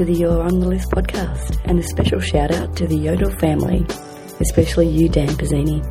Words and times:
to 0.00 0.06
the 0.06 0.14
You're 0.14 0.40
on 0.40 0.60
the 0.60 0.66
List 0.66 0.90
podcast, 0.90 1.60
and 1.66 1.78
a 1.78 1.82
special 1.82 2.20
shout 2.20 2.50
out 2.52 2.74
to 2.78 2.86
the 2.86 2.96
Yodel 2.96 3.30
family, 3.32 3.84
especially 4.40 4.88
you, 4.88 5.10
Dan 5.10 5.28
Pizzini, 5.28 5.84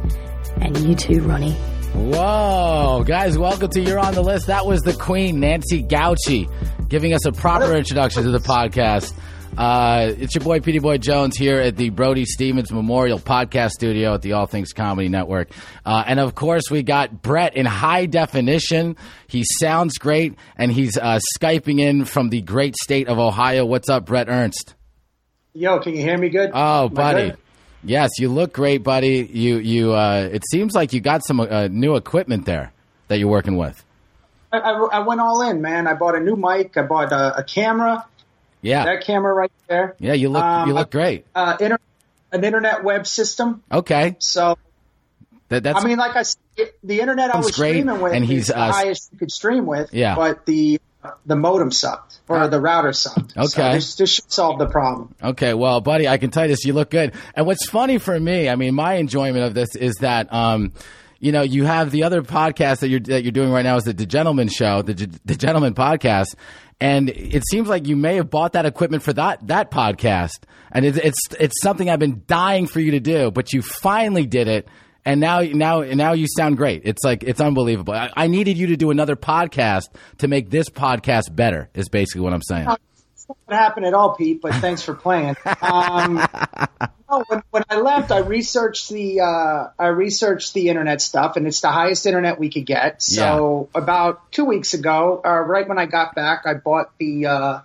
and 0.64 0.76
you 0.80 0.96
too, 0.96 1.22
Ronnie. 1.22 1.52
Whoa, 1.94 3.04
guys, 3.06 3.38
welcome 3.38 3.70
to 3.70 3.80
You're 3.80 4.00
on 4.00 4.16
the 4.16 4.24
List. 4.24 4.48
That 4.48 4.66
was 4.66 4.82
the 4.82 4.94
Queen, 4.94 5.40
Nancy 5.40 5.84
Gauchi, 5.84 6.50
giving 6.90 7.14
us 7.14 7.24
a 7.26 7.32
proper 7.32 7.76
introduction 7.76 8.24
to 8.24 8.32
the 8.32 8.40
podcast. 8.40 9.14
Uh, 9.60 10.14
it's 10.18 10.34
your 10.34 10.44
boy, 10.46 10.62
Petey 10.62 10.80
Boy 10.80 10.98
Jones, 11.00 11.36
here 11.36 11.60
at 11.60 11.76
the 11.76 11.90
Brody 11.90 12.24
Stevens 12.24 12.72
Memorial 12.72 13.20
Podcast 13.20 13.72
Studio 13.72 14.14
at 14.14 14.22
the 14.22 14.32
All 14.32 14.46
Things 14.46 14.72
Comedy 14.72 15.10
Network. 15.10 15.50
Uh, 15.86 16.02
and 16.08 16.18
of 16.18 16.34
course, 16.34 16.72
we 16.72 16.82
got 16.82 17.22
Brett 17.22 17.58
in 17.58 17.66
high 17.66 18.06
definition. 18.06 18.96
He 19.28 19.44
sounds 19.60 19.98
great, 19.98 20.36
and 20.56 20.72
he's 20.72 20.98
uh, 20.98 21.20
Skyping 21.38 21.82
in 21.82 22.06
from 22.06 22.30
the 22.30 22.40
great 22.40 22.78
state 22.78 23.10
of 23.10 23.20
Ohio. 23.20 23.66
What's 23.66 23.90
up, 23.90 24.06
Brett 24.06 24.30
Ernst? 24.30 24.76
Yo, 25.54 25.80
can 25.80 25.94
you 25.94 26.04
hear 26.04 26.18
me 26.18 26.30
good? 26.30 26.52
Oh, 26.54 26.86
Am 26.86 26.94
buddy. 26.94 27.30
good? 27.32 27.38
Yes, 27.84 28.12
you 28.18 28.30
look 28.30 28.54
great, 28.54 28.82
buddy. 28.82 29.30
You, 29.30 29.58
you. 29.58 29.94
Uh, 29.94 30.30
it 30.32 30.44
seems 30.50 30.74
like 30.74 30.94
you 30.94 31.02
got 31.02 31.26
some 31.26 31.42
uh, 31.42 31.68
new 31.68 31.98
equipment 31.98 32.46
there 32.46 32.72
that 33.10 33.20
you're 33.20 33.28
working 33.28 33.58
with. 33.58 33.84
I, 34.54 34.60
I, 34.60 34.72
I 34.72 35.00
went 35.00 35.20
all 35.20 35.42
in, 35.42 35.62
man. 35.62 35.86
I 35.86 35.96
bought 35.96 36.16
a 36.16 36.22
new 36.22 36.38
mic. 36.38 36.78
I 36.78 36.84
bought 36.84 37.12
a, 37.12 37.40
a 37.40 37.44
camera. 37.44 38.06
Yeah, 38.62 38.86
That 38.86 39.04
camera 39.06 39.34
right 39.34 39.52
there. 39.68 39.96
yeah. 40.00 40.14
You 40.14 40.30
look, 40.30 40.44
Um, 40.44 40.68
you 40.68 40.74
look 40.74 40.92
great. 40.92 41.26
Uh, 41.34 41.56
inter- 41.60 41.80
an 42.32 42.44
internet 42.44 42.84
web 42.84 43.08
system. 43.08 43.64
Okay, 43.72 44.16
So 44.20 44.58
that, 45.50 45.64
that's 45.64 45.84
I 45.84 45.88
mean, 45.88 45.98
like 45.98 46.16
I 46.16 46.24
said, 46.24 46.38
the 46.84 47.00
internet 47.00 47.34
I 47.34 47.38
was 47.40 47.52
great, 47.52 47.72
streaming 47.72 48.02
with 48.02 48.14
and 48.14 48.24
is 48.26 48.30
he's, 48.30 48.48
the 48.48 48.58
uh, 48.60 48.72
highest 48.72 49.10
you 49.14 49.18
could 49.18 49.32
stream 49.32 49.66
with. 49.66 49.94
Yeah. 49.94 50.16
But 50.16 50.46
the 50.46 50.80
the 51.26 51.38
modem 51.38 51.72
sucked 51.72 52.20
or 52.28 52.50
the 52.50 52.60
router 52.60 52.92
sucked. 52.92 53.32
So 53.32 53.42
Okay. 53.44 53.76
this, 53.76 53.96
this 53.96 54.10
should 54.16 54.30
solve 54.32 54.60
the 54.60 54.66
problem. 54.68 55.16
Okay, 55.24 55.54
well, 55.54 55.80
buddy, 55.80 56.10
I 56.10 56.18
can 56.18 56.30
tell 56.30 56.44
you 56.44 56.50
this. 56.50 56.66
You 56.66 56.74
look 56.74 56.90
good. 56.90 57.14
And 57.36 57.48
what's 57.48 57.70
funny 57.70 58.00
for 58.00 58.20
me, 58.20 58.50
I 58.50 58.56
mean, 58.58 58.76
my 58.76 58.96
enjoyment 58.96 59.46
of 59.46 59.54
this 59.54 59.78
is 59.78 59.96
that, 60.02 60.32
um, 60.34 60.74
you 61.20 61.32
know, 61.32 61.42
you 61.42 61.66
have 61.66 61.92
the 61.92 62.04
other 62.04 62.22
podcast 62.22 62.80
that 62.80 62.90
you're 62.90 63.00
that 63.02 63.24
you're 63.24 63.32
doing 63.32 63.52
right 63.52 63.64
now 63.64 63.76
is 63.76 63.84
the, 63.84 63.94
the 63.94 64.06
Gentleman 64.06 64.48
Show, 64.48 64.82
the 64.82 64.94
the 65.26 65.36
Gentleman 65.36 65.74
Podcast, 65.74 66.36
and 66.80 67.10
it 67.10 67.44
seems 67.50 67.68
like 67.68 67.88
you 67.88 67.96
may 67.96 68.16
have 68.16 68.30
bought 68.30 68.54
that 68.54 68.66
equipment 68.66 69.04
for 69.04 69.14
that 69.14 69.46
that 69.48 69.72
podcast, 69.72 70.44
and 70.72 70.86
it's 70.86 70.98
it's 70.98 71.20
it's 71.40 71.62
something 71.62 71.90
I've 71.90 72.00
been 72.00 72.24
dying 72.28 72.68
for 72.68 72.80
you 72.80 72.92
to 72.92 73.00
do, 73.00 73.32
but 73.32 73.54
you 73.54 73.62
finally 73.62 74.26
did 74.26 74.48
it. 74.48 74.68
And 75.06 75.22
now, 75.22 75.40
now, 75.40 75.80
now 75.82 76.12
you 76.12 76.28
sound 76.38 76.58
great. 76.58 76.82
It's 76.84 77.04
like 77.04 77.24
it's 77.24 77.40
unbelievable. 77.40 77.94
I, 77.94 78.12
I 78.16 78.28
needed 78.28 78.58
you 78.58 78.68
to 78.68 78.76
do 78.76 78.92
another 78.92 79.16
podcast 79.16 79.86
to 80.20 80.28
make 80.28 80.50
this 80.50 80.70
podcast 80.70 81.34
better. 81.34 81.70
Is 81.74 81.90
basically 81.90 82.22
what 82.22 82.34
I'm 82.34 82.42
saying. 82.42 82.68
Oh, 82.70 82.78
What 83.46 83.56
happened 83.56 83.86
at 83.86 83.94
all, 83.94 84.16
Pete? 84.16 84.42
But 84.42 84.56
thanks 84.56 84.82
for 84.82 84.96
playing. 84.96 85.36
Um, 85.62 86.16
no, 87.10 87.24
when, 87.28 87.44
when 87.52 87.64
I 87.70 87.78
left, 87.80 88.12
I 88.12 88.20
researched 88.20 88.90
the 88.90 89.22
uh, 89.22 89.70
I 89.78 89.88
researched 89.88 90.54
the 90.56 90.70
internet 90.70 91.00
stuff, 91.02 91.36
and 91.36 91.46
it's 91.46 91.62
the 91.62 91.72
highest 91.72 92.06
internet 92.08 92.40
we 92.40 92.50
could 92.50 92.66
get. 92.66 93.02
So 93.04 93.70
about 93.76 94.32
two 94.32 94.46
weeks 94.46 94.74
ago, 94.74 95.22
uh, 95.24 95.30
right 95.42 95.68
when 95.68 95.78
I 95.78 95.86
got 95.86 96.16
back, 96.16 96.44
I 96.46 96.56
bought 96.56 96.98
the 96.98 97.26
uh, 97.28 97.60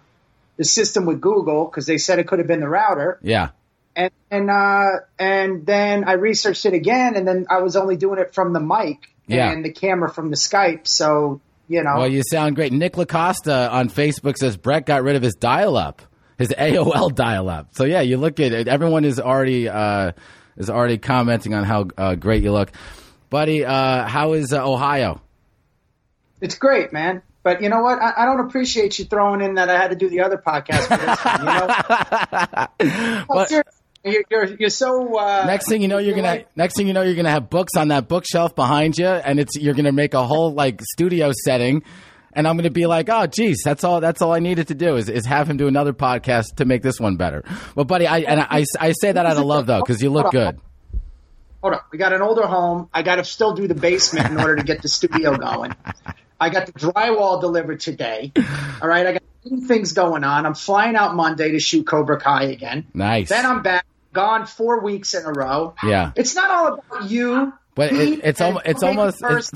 the 0.59 0.65
system 0.65 1.07
with 1.07 1.21
Google 1.23 1.65
because 1.65 1.87
they 1.87 1.99
said 1.99 2.19
it 2.19 2.27
could 2.29 2.41
have 2.41 2.49
been 2.49 2.61
the 2.61 2.69
router, 2.69 3.19
Yeah. 3.23 3.49
and 3.97 4.11
and 4.31 4.51
uh, 4.51 5.01
and 5.19 5.65
then 5.65 6.05
I 6.05 6.13
researched 6.13 6.67
it 6.67 6.75
again, 6.75 7.17
and 7.17 7.27
then 7.27 7.47
I 7.49 7.63
was 7.63 7.75
only 7.77 7.97
doing 7.97 8.19
it 8.19 8.35
from 8.35 8.53
the 8.53 8.61
mic 8.61 9.09
Yeah. 9.27 9.51
and 9.51 9.65
the 9.65 9.73
camera 9.73 10.11
from 10.11 10.29
the 10.31 10.37
Skype. 10.37 10.87
So 10.87 11.41
you 11.69 11.83
know, 11.83 11.95
Well, 11.99 12.09
you 12.09 12.23
sound 12.31 12.57
great. 12.57 12.73
Nick 12.73 12.95
Lacosta 12.95 13.71
on 13.71 13.89
Facebook 13.89 14.37
says 14.37 14.57
Brett 14.57 14.87
got 14.87 15.03
rid 15.03 15.17
of 15.17 15.23
his 15.23 15.35
dial-up, 15.35 16.03
his 16.39 16.49
AOL 16.59 17.15
dial-up. 17.15 17.69
So 17.73 17.85
yeah, 17.85 18.01
you 18.01 18.17
look 18.17 18.41
at 18.41 18.53
it. 18.53 18.69
Everyone 18.69 19.05
is 19.05 19.19
already 19.21 19.69
uh, 19.69 20.13
is 20.57 20.71
already 20.71 20.99
commenting 20.99 21.55
on 21.55 21.65
how 21.65 21.87
uh, 21.97 22.15
great 22.15 22.43
you 22.43 22.53
look, 22.53 22.71
buddy. 23.31 23.65
Uh, 23.65 24.07
how 24.07 24.33
is 24.35 24.53
uh, 24.53 24.65
Ohio? 24.69 25.21
It's 26.41 26.57
great, 26.57 26.93
man. 26.93 27.23
But 27.43 27.61
you 27.63 27.69
know 27.69 27.83
what? 27.83 27.99
I, 28.01 28.23
I 28.23 28.25
don't 28.25 28.41
appreciate 28.41 28.99
you 28.99 29.05
throwing 29.05 29.41
in 29.43 29.57
that 29.57 29.69
I 29.69 29.77
had 29.77 29.91
to 29.91 29.97
do 29.97 30.09
the 30.09 30.21
other 30.23 30.39
podcast 30.39 30.87
for 30.89 30.97
this 30.97 31.25
one. 31.25 31.41
You 32.81 32.87
know, 32.89 33.25
But- 33.29 33.51
you're, 33.51 33.65
you're, 34.05 34.23
you're, 34.31 34.45
you're 34.61 34.71
so. 34.71 35.17
Uh, 35.19 35.45
Next 35.47 35.69
thing 35.69 35.83
you 35.83 35.89
know, 35.89 35.99
you're 35.99 36.15
gonna. 36.15 36.29
like- 36.29 36.57
Next 36.57 36.77
thing 36.77 36.87
you 36.87 36.93
know, 36.93 37.03
you're 37.03 37.15
gonna 37.15 37.31
have 37.31 37.51
books 37.51 37.77
on 37.77 37.89
that 37.89 38.09
bookshelf 38.09 38.55
behind 38.55 38.99
you, 38.99 39.07
and 39.07 39.39
it's 39.41 39.57
you're 39.57 39.75
gonna 39.75 39.93
make 39.93 40.15
a 40.15 40.25
whole 40.27 40.53
like 40.53 40.81
studio 40.83 41.33
setting. 41.45 41.83
And 42.37 42.49
I'm 42.49 42.57
gonna 42.57 42.71
be 42.71 42.87
like, 42.87 43.09
oh, 43.11 43.27
geez, 43.27 43.59
that's 43.65 43.85
all. 43.85 44.01
That's 44.01 44.21
all 44.21 44.33
I 44.33 44.41
needed 44.41 44.69
to 44.69 44.75
do 44.75 44.97
is, 44.97 45.09
is 45.09 45.25
have 45.27 45.49
him 45.49 45.57
do 45.57 45.69
another 45.69 45.93
podcast 45.93 46.57
to 46.57 46.65
make 46.65 46.83
this 46.83 46.99
one 46.99 47.17
better. 47.17 47.45
Well, 47.77 47.85
buddy, 47.85 48.07
I 48.09 48.19
and 48.21 48.41
I, 48.41 48.65
I 48.81 48.93
say 48.93 49.13
that 49.13 49.25
out 49.25 49.37
of 49.37 49.45
love 49.45 49.67
though, 49.67 49.81
because 49.81 50.03
you 50.03 50.11
look 50.11 50.33
good. 50.33 50.59
Hold 51.63 51.75
on. 51.75 51.81
We 51.93 51.99
got 51.99 52.13
an 52.13 52.21
older 52.23 52.47
home. 52.47 52.89
I 52.93 53.03
got 53.03 53.17
to 53.17 53.25
still 53.25 53.55
do 53.55 53.67
the 53.69 53.75
basement 53.75 54.31
in 54.31 54.39
order 54.39 54.57
to 54.57 54.63
get 54.65 54.83
the 54.83 54.89
studio 54.89 55.37
going. 55.37 55.75
I 56.39 56.51
got 56.51 56.67
the 56.67 56.73
drywall 56.73 57.41
delivered 57.41 57.81
today. 57.81 58.33
All 58.83 58.89
right. 58.89 59.07
I 59.07 59.13
got 59.13 59.23
things 59.67 59.93
going 59.93 60.25
on. 60.25 60.45
I'm 60.45 60.53
flying 60.55 60.95
out 60.97 61.15
Monday 61.15 61.53
to 61.53 61.59
shoot 61.61 61.87
Cobra 61.87 62.21
Kai 62.21 62.45
again. 62.45 62.87
Nice. 62.93 63.31
Then 63.31 63.47
I'm 63.47 63.63
back, 63.63 63.87
gone 64.15 64.47
four 64.47 64.83
weeks 64.83 65.13
in 65.13 65.25
a 65.25 65.33
row. 65.33 65.75
Yeah. 65.83 66.13
It's 66.17 66.35
not 66.35 66.51
all 66.51 66.75
about 66.79 67.11
you. 67.11 67.53
But 67.75 67.93
it, 67.93 67.99
Pete, 67.99 68.21
it's 68.23 68.41
almost 68.41 68.67
it's 68.67 68.83
almost 68.83 69.23
it's, 69.23 69.51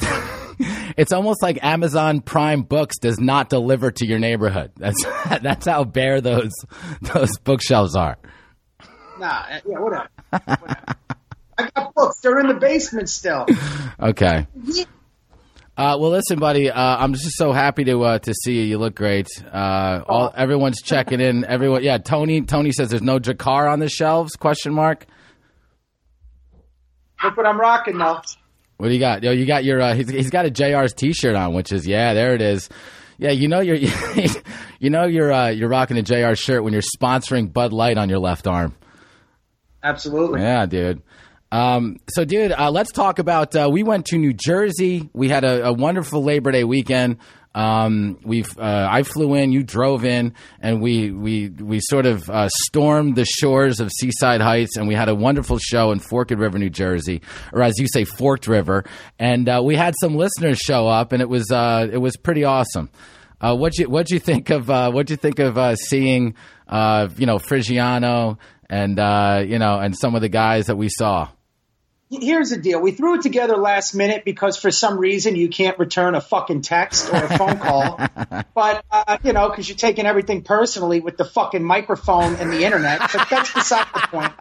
it's 0.97 1.13
almost 1.13 1.41
like 1.41 1.63
Amazon 1.63 2.21
Prime 2.21 2.63
Books 2.63 2.99
does 2.99 3.21
not 3.21 3.49
deliver 3.49 3.93
to 3.93 4.07
your 4.07 4.19
neighborhood. 4.19 4.73
That's 4.77 5.05
that's 5.43 5.67
how 5.67 5.85
bare 5.85 6.21
those 6.21 6.53
those 7.01 7.31
bookshelves 7.39 7.95
are. 7.95 8.19
Nah, 9.21 9.45
eh, 9.49 9.61
yeah, 9.67 9.79
whatever. 9.79 10.09
whatever. 10.31 10.77
I 11.59 11.71
got 11.75 11.95
books. 11.95 12.21
They're 12.21 12.41
in 12.41 12.49
the 12.49 12.55
basement 12.55 13.09
still. 13.09 13.47
Okay. 14.01 14.47
Uh, 15.79 15.97
well, 15.97 16.11
listen, 16.11 16.41
buddy. 16.41 16.69
Uh, 16.69 16.97
I'm 16.97 17.13
just 17.13 17.37
so 17.37 17.53
happy 17.53 17.85
to 17.85 18.03
uh, 18.03 18.19
to 18.19 18.35
see 18.43 18.55
you. 18.55 18.63
You 18.63 18.79
look 18.79 18.97
great. 18.97 19.29
Uh, 19.45 20.03
all 20.09 20.35
everyone's 20.37 20.83
checking 20.83 21.21
in. 21.21 21.45
Everyone, 21.49 21.85
yeah. 21.85 21.99
Tony 21.99 22.41
Tony 22.41 22.73
says 22.73 22.91
there's 22.91 23.01
no 23.01 23.21
Jakar 23.21 23.71
on 23.73 23.79
the 23.79 23.89
shelves? 23.89 24.35
Question 24.35 24.75
mark. 24.75 25.07
Look 27.23 27.37
what 27.37 27.47
I'm 27.47 27.61
rocking 27.61 27.97
though. 27.97 28.21
What 28.79 28.89
do 28.89 28.93
you 28.95 28.99
got? 28.99 29.23
Yo, 29.23 29.31
you 29.31 29.47
got 29.47 29.63
your. 29.63 29.81
Uh, 29.81 29.95
he's, 29.95 30.09
he's 30.11 30.31
got 30.31 30.47
a 30.47 30.51
JR's 30.51 30.95
T-shirt 30.95 31.37
on, 31.37 31.55
which 31.55 31.71
is 31.71 31.87
yeah, 31.87 32.13
there 32.13 32.35
it 32.35 32.43
is. 32.43 32.69
Yeah, 33.19 33.31
you 33.31 33.47
know 33.47 33.61
you're 33.61 33.77
you 34.81 34.91
know 34.91 35.05
you're 35.05 35.33
uh, 35.33 35.51
you're 35.51 35.69
rocking 35.69 35.97
a 35.97 36.03
JR 36.03 36.35
shirt 36.35 36.65
when 36.65 36.73
you're 36.73 36.83
sponsoring 36.83 37.53
Bud 37.53 37.73
Light 37.73 37.99
on 37.99 38.09
your 38.09 38.19
left 38.19 38.49
arm. 38.49 38.75
Absolutely. 39.85 40.41
Yeah, 40.41 40.67
dude. 40.67 41.03
Um, 41.51 41.97
so, 42.11 42.25
dude, 42.25 42.53
uh, 42.53 42.71
let's 42.71 42.93
talk 42.93 43.19
about. 43.19 43.57
Uh, 43.57 43.69
we 43.71 43.83
went 43.83 44.07
to 44.07 44.19
New 44.19 44.33
Jersey. 44.35 45.09
We 45.13 45.29
had 45.29 45.45
a, 45.45 45.69
a 45.69 45.73
wonderful 45.73 46.23
Labor 46.23 46.53
Day 46.53 46.65
weekend. 46.65 47.19
Um, 47.55 48.19
we've 48.23 48.57
uh, 48.59 48.89
I 48.91 49.03
flew 49.03 49.35
in, 49.35 49.51
you 49.51 49.63
drove 49.63 50.05
in, 50.05 50.35
and 50.61 50.81
we 50.81 51.11
we 51.11 51.49
we 51.49 51.81
sort 51.81 52.07
of 52.07 52.29
uh, 52.29 52.49
stormed 52.67 53.17
the 53.17 53.25
shores 53.25 53.81
of 53.81 53.91
Seaside 53.91 54.41
Heights, 54.41 54.77
and 54.77 54.87
we 54.87 54.95
had 54.95 55.09
a 55.09 55.15
wonderful 55.15 55.59
show 55.59 55.91
in 55.91 55.99
Forked 55.99 56.31
River, 56.31 56.59
New 56.59 56.71
Jersey, 56.71 57.23
or 57.53 57.63
as 57.63 57.79
you 57.79 57.87
say, 57.93 58.05
Forked 58.05 58.47
River. 58.47 58.85
And 59.19 59.49
uh, 59.49 59.63
we 59.65 59.75
had 59.75 59.95
some 60.01 60.15
listeners 60.15 60.59
show 60.59 60.87
up, 60.87 61.13
and 61.13 61.23
it 61.23 61.29
was 61.29 61.51
uh, 61.51 61.89
it 61.91 61.99
was 61.99 62.17
pretty 62.17 62.45
awesome. 62.45 62.91
Uh, 63.41 63.57
what 63.57 63.79
you 63.79 63.89
what 63.89 64.11
you 64.11 64.19
think 64.19 64.51
of 64.51 64.69
uh, 64.69 64.91
what 64.93 65.09
you 65.11 65.17
think 65.17 65.39
of 65.39 65.79
seeing 65.79 66.27
you 66.27 67.27
know 67.27 67.39
Frigiano 67.39 68.39
and 68.69 68.99
you 69.51 69.59
know 69.59 69.79
and 69.79 69.97
some 69.99 70.15
of 70.15 70.21
the 70.21 70.29
guys 70.29 70.67
that 70.67 70.77
we 70.77 70.91
saw? 70.91 71.29
Here's 72.11 72.51
the 72.51 72.57
deal. 72.57 72.81
We 72.81 72.93
threw 72.93 73.17
it 73.17 73.23
together 73.23 73.57
last 73.57 73.95
minute 73.95 74.25
because 74.25 74.57
for 74.57 74.71
some 74.71 74.99
reason 74.99 75.37
you 75.37 75.49
can't 75.49 75.79
return 75.79 76.15
a 76.15 76.23
fucking 76.23 76.63
text 76.63 77.13
or 77.13 77.17
a 77.25 77.37
phone 77.37 77.59
call. 77.59 78.01
but, 78.55 78.85
uh, 78.91 79.19
you 79.23 79.35
know, 79.35 79.51
because 79.51 79.69
you're 79.69 79.77
taking 79.77 80.07
everything 80.07 80.43
personally 80.43 81.01
with 81.01 81.19
the 81.19 81.27
fucking 81.27 81.63
microphone 81.63 82.37
and 82.37 82.51
the 82.51 82.65
internet. 82.65 83.01
But 83.13 83.29
that's 83.29 83.53
beside 83.53 83.87
the 83.93 84.01
point. 84.11 84.33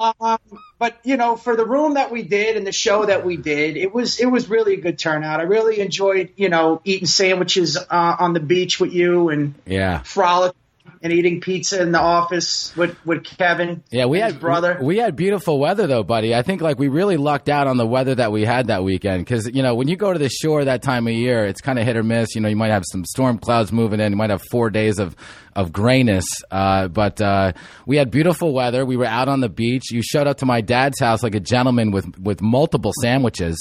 Um, 0.00 0.38
but 0.78 0.96
you 1.02 1.16
know, 1.16 1.34
for 1.34 1.56
the 1.56 1.66
room 1.66 1.94
that 1.94 2.12
we 2.12 2.22
did 2.22 2.56
and 2.56 2.64
the 2.64 2.70
show 2.72 3.06
that 3.06 3.24
we 3.24 3.36
did, 3.36 3.76
it 3.76 3.92
was 3.92 4.20
it 4.20 4.26
was 4.26 4.48
really 4.48 4.74
a 4.74 4.80
good 4.80 4.96
turnout. 4.96 5.40
I 5.40 5.42
really 5.44 5.80
enjoyed, 5.80 6.32
you 6.36 6.48
know, 6.48 6.80
eating 6.84 7.08
sandwiches 7.08 7.76
uh, 7.76 8.16
on 8.20 8.32
the 8.32 8.38
beach 8.40 8.78
with 8.78 8.92
you 8.92 9.30
and 9.30 9.54
Yeah. 9.66 10.02
frolic 10.02 10.54
and 11.02 11.12
eating 11.12 11.40
pizza 11.40 11.80
in 11.80 11.92
the 11.92 12.00
office 12.00 12.74
with 12.76 12.96
with 13.04 13.24
Kevin. 13.24 13.82
Yeah, 13.90 14.06
we 14.06 14.18
had 14.18 14.32
his 14.32 14.40
brother. 14.40 14.78
We 14.80 14.98
had 14.98 15.16
beautiful 15.16 15.58
weather 15.58 15.86
though, 15.86 16.02
buddy. 16.02 16.34
I 16.34 16.42
think 16.42 16.60
like 16.60 16.78
we 16.78 16.88
really 16.88 17.16
lucked 17.16 17.48
out 17.48 17.66
on 17.66 17.76
the 17.76 17.86
weather 17.86 18.14
that 18.14 18.32
we 18.32 18.44
had 18.44 18.68
that 18.68 18.84
weekend 18.84 19.24
because 19.24 19.46
you 19.46 19.62
know 19.62 19.74
when 19.74 19.88
you 19.88 19.96
go 19.96 20.12
to 20.12 20.18
the 20.18 20.28
shore 20.28 20.64
that 20.64 20.82
time 20.82 21.06
of 21.06 21.12
year, 21.12 21.44
it's 21.44 21.60
kind 21.60 21.78
of 21.78 21.84
hit 21.84 21.96
or 21.96 22.02
miss. 22.02 22.34
You 22.34 22.40
know, 22.40 22.48
you 22.48 22.56
might 22.56 22.70
have 22.70 22.84
some 22.90 23.04
storm 23.04 23.38
clouds 23.38 23.72
moving 23.72 24.00
in. 24.00 24.12
You 24.12 24.16
might 24.16 24.30
have 24.30 24.42
four 24.50 24.70
days 24.70 24.98
of 24.98 25.16
of 25.54 25.72
grayness, 25.72 26.24
uh, 26.50 26.88
but 26.88 27.20
uh, 27.20 27.52
we 27.86 27.96
had 27.96 28.10
beautiful 28.10 28.52
weather. 28.52 28.84
We 28.86 28.96
were 28.96 29.06
out 29.06 29.28
on 29.28 29.40
the 29.40 29.48
beach. 29.48 29.90
You 29.90 30.02
showed 30.02 30.26
up 30.26 30.38
to 30.38 30.46
my 30.46 30.60
dad's 30.60 31.00
house 31.00 31.22
like 31.22 31.34
a 31.34 31.40
gentleman 31.40 31.90
with 31.90 32.18
with 32.18 32.40
multiple 32.40 32.92
sandwiches, 33.00 33.58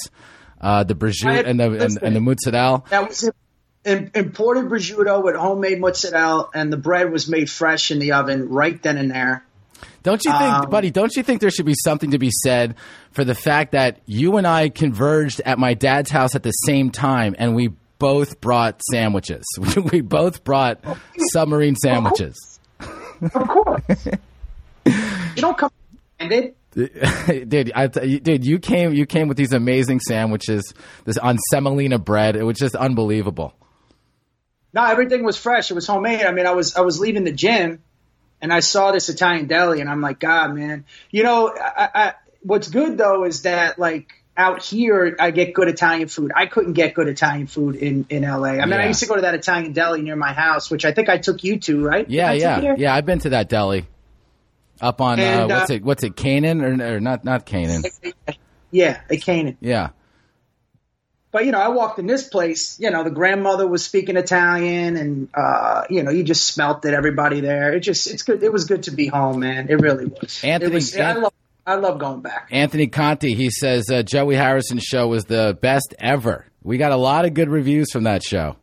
uh, 0.61 0.83
the 0.83 0.95
I 1.25 1.41
and 1.41 1.59
the 1.59 1.85
and, 1.85 1.99
and 2.01 2.15
the 2.15 2.21
mozzarella. 2.21 2.83
That 2.89 3.07
was 3.07 3.29
imported 3.87 4.65
prosciutto 4.65 5.23
with 5.23 5.35
homemade 5.35 5.79
mozzarella, 5.79 6.49
and 6.53 6.71
the 6.71 6.77
bread 6.77 7.11
was 7.11 7.27
made 7.27 7.49
fresh 7.49 7.91
in 7.91 7.99
the 7.99 8.11
oven 8.13 8.49
right 8.49 8.81
then 8.81 8.97
and 8.97 9.11
there. 9.11 9.43
Don't 10.03 10.23
you 10.23 10.31
think, 10.31 10.43
Um, 10.43 10.69
buddy? 10.69 10.89
Don't 10.91 11.15
you 11.15 11.23
think 11.23 11.41
there 11.41 11.49
should 11.49 11.65
be 11.65 11.75
something 11.83 12.11
to 12.11 12.17
be 12.17 12.31
said 12.31 12.75
for 13.11 13.23
the 13.23 13.35
fact 13.35 13.73
that 13.73 13.99
you 14.05 14.37
and 14.37 14.47
I 14.47 14.69
converged 14.69 15.41
at 15.45 15.59
my 15.59 15.73
dad's 15.73 16.09
house 16.09 16.35
at 16.35 16.43
the 16.43 16.51
same 16.51 16.91
time, 16.91 17.35
and 17.37 17.55
we 17.55 17.71
both 17.99 18.39
brought 18.41 18.81
sandwiches. 18.91 19.43
we 19.91 20.01
both 20.01 20.43
brought 20.43 20.79
submarine 21.31 21.75
sandwiches. 21.75 22.59
Of 22.79 23.47
course, 23.47 24.05
you 24.85 25.41
don't 25.41 25.57
come 25.57 25.71
handed. 26.19 26.53
dude, 26.75 27.71
I, 27.73 27.87
dude, 27.87 28.45
you 28.45 28.59
came, 28.59 28.93
you 28.93 29.07
came 29.07 29.27
with 29.27 29.35
these 29.35 29.51
amazing 29.51 29.99
sandwiches, 29.99 30.73
this 31.05 31.17
on 31.17 31.39
semolina 31.49 31.97
bread. 31.97 32.35
It 32.35 32.43
was 32.43 32.57
just 32.57 32.75
unbelievable. 32.75 33.55
No, 34.77 34.85
everything 34.85 35.23
was 35.23 35.37
fresh. 35.37 35.71
It 35.71 35.73
was 35.73 35.87
homemade. 35.87 36.21
I 36.21 36.31
mean, 36.31 36.45
I 36.45 36.51
was 36.51 36.75
I 36.75 36.81
was 36.81 36.99
leaving 36.99 37.23
the 37.23 37.31
gym, 37.31 37.81
and 38.39 38.53
I 38.53 38.59
saw 38.59 38.91
this 38.91 39.09
Italian 39.09 39.47
deli, 39.47 39.81
and 39.81 39.89
I'm 39.89 40.01
like, 40.01 40.19
God, 40.19 40.53
man. 40.53 40.85
You 41.09 41.23
know, 41.23 41.51
I, 41.57 41.89
I, 41.95 42.13
what's 42.43 42.67
good 42.67 42.95
though 42.95 43.23
is 43.23 43.41
that 43.41 43.79
like 43.79 44.11
out 44.37 44.61
here, 44.61 45.15
I 45.19 45.31
get 45.31 45.55
good 45.55 45.67
Italian 45.67 46.09
food. 46.09 46.31
I 46.35 46.45
couldn't 46.45 46.73
get 46.73 46.93
good 46.93 47.07
Italian 47.07 47.47
food 47.47 47.75
in 47.75 48.05
in 48.11 48.21
LA. 48.21 48.49
I 48.49 48.65
mean, 48.65 48.69
Yeah. 48.69 48.83
I 48.83 48.85
used 48.85 48.99
to 48.99 49.07
go 49.07 49.15
to 49.15 49.21
that 49.21 49.33
Italian 49.33 49.73
deli 49.73 50.03
near 50.03 50.15
my 50.15 50.33
house, 50.33 50.69
which 50.69 50.85
I 50.85 50.91
think 50.91 51.09
I 51.09 51.17
took 51.17 51.43
you 51.43 51.57
to, 51.61 51.83
right? 51.83 52.07
Yeah, 52.07 52.33
yeah, 52.33 52.75
yeah. 52.77 52.93
I've 52.93 53.07
been 53.07 53.17
to 53.21 53.29
that 53.29 53.49
deli 53.49 53.87
up 54.79 55.01
on 55.01 55.19
And, 55.19 55.51
uh, 55.51 55.55
what's 55.55 55.71
uh, 55.71 55.73
it? 55.73 55.83
What's 55.83 56.03
it? 56.03 56.15
Canaan 56.15 56.61
or, 56.61 56.97
or 56.97 56.99
not? 56.99 57.25
Not 57.25 57.47
Canaan. 57.47 57.81
Yeah, 58.69 59.01
at 59.09 59.21
Canaan. 59.23 59.57
Yeah. 59.59 59.89
But 61.31 61.45
you 61.45 61.51
know, 61.51 61.59
I 61.59 61.67
walked 61.69 61.99
in 61.99 62.07
this 62.07 62.27
place. 62.27 62.79
You 62.79 62.89
know, 62.89 63.03
the 63.03 63.11
grandmother 63.11 63.67
was 63.67 63.83
speaking 63.83 64.15
Italian, 64.17 64.95
and 64.95 65.29
uh, 65.33 65.83
you 65.89 66.03
know, 66.03 66.11
you 66.11 66.23
just 66.23 66.47
smelt 66.47 66.85
it. 66.85 66.93
Everybody 66.93 67.41
there. 67.41 67.73
It 67.73 67.81
just, 67.81 68.07
it's 68.07 68.23
good. 68.23 68.41
It 68.41 68.51
was 68.51 68.65
good 68.65 68.83
to 68.83 68.91
be 68.91 69.07
home, 69.07 69.41
man. 69.41 69.67
It 69.69 69.75
really 69.81 70.05
was. 70.05 70.41
Anthony- 70.43 70.75
was, 70.75 70.95
I 70.97 71.13
love, 71.13 71.33
I 71.65 71.75
love 71.75 71.99
going 71.99 72.21
back. 72.21 72.47
Anthony 72.51 72.87
Conti, 72.87 73.33
he 73.33 73.49
says 73.49 73.89
uh, 73.89 74.03
Joey 74.03 74.35
Harrison's 74.35 74.83
show 74.83 75.07
was 75.07 75.25
the 75.25 75.57
best 75.61 75.93
ever. 75.99 76.45
We 76.63 76.77
got 76.77 76.91
a 76.93 76.97
lot 76.97 77.25
of 77.25 77.33
good 77.33 77.49
reviews 77.49 77.91
from 77.91 78.05
that 78.05 78.23
show. 78.23 78.55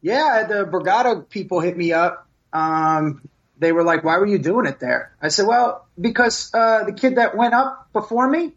Yeah, 0.00 0.46
the 0.48 0.64
Borgata 0.64 1.28
people 1.28 1.60
hit 1.60 1.76
me 1.76 1.92
up. 1.92 2.26
Um, 2.52 3.22
they 3.58 3.70
were 3.70 3.84
like, 3.84 4.02
"Why 4.02 4.18
were 4.18 4.26
you 4.26 4.38
doing 4.38 4.66
it 4.66 4.80
there?" 4.80 5.14
I 5.22 5.28
said, 5.28 5.46
"Well, 5.46 5.86
because 6.00 6.50
uh, 6.52 6.82
the 6.84 6.92
kid 6.92 7.16
that 7.16 7.36
went 7.36 7.54
up 7.54 7.88
before 7.92 8.28
me, 8.28 8.52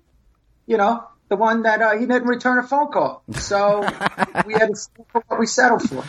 you 0.66 0.78
know, 0.78 1.04
the 1.36 1.42
one 1.42 1.64
that 1.64 1.82
uh, 1.82 1.98
he 1.98 2.06
didn't 2.06 2.28
return 2.28 2.58
a 2.60 2.64
phone 2.64 2.92
call, 2.92 3.24
so 3.34 3.82
we 4.46 4.54
had 4.54 4.70
to 4.70 4.76
settle 4.76 5.06
for 5.12 5.24
what 5.28 5.40
we 5.40 5.46
settled 5.46 5.82
for." 5.84 6.04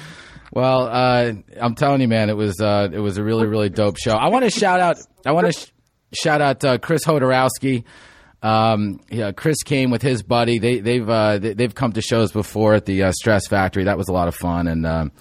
Well, 0.52 0.86
uh, 0.86 1.32
I'm 1.60 1.74
telling 1.74 2.00
you, 2.00 2.08
man, 2.08 2.30
it 2.30 2.36
was 2.36 2.60
uh, 2.60 2.88
it 2.92 3.00
was 3.00 3.18
a 3.18 3.24
really 3.24 3.46
really 3.46 3.68
dope 3.68 3.98
show. 3.98 4.12
I 4.12 4.28
want 4.28 4.44
to 4.44 4.50
shout 4.50 4.80
out. 4.80 4.96
I 5.24 5.32
want 5.32 5.46
to 5.46 5.52
sh- 5.52 5.72
shout 6.12 6.40
out 6.40 6.64
uh, 6.64 6.78
Chris 6.78 7.04
Hodorowski. 7.04 7.84
Um, 8.42 9.00
yeah, 9.10 9.32
Chris 9.32 9.62
came 9.64 9.90
with 9.90 10.02
his 10.02 10.22
buddy. 10.22 10.58
They, 10.58 10.78
they've 10.78 11.08
uh, 11.08 11.38
they, 11.38 11.54
they've 11.54 11.74
come 11.74 11.92
to 11.92 12.02
shows 12.02 12.30
before 12.32 12.74
at 12.74 12.84
the 12.84 13.04
uh, 13.04 13.12
Stress 13.12 13.48
Factory. 13.48 13.84
That 13.84 13.98
was 13.98 14.08
a 14.08 14.12
lot 14.12 14.28
of 14.28 14.34
fun, 14.34 14.68
and 14.68 14.86
um, 14.86 15.12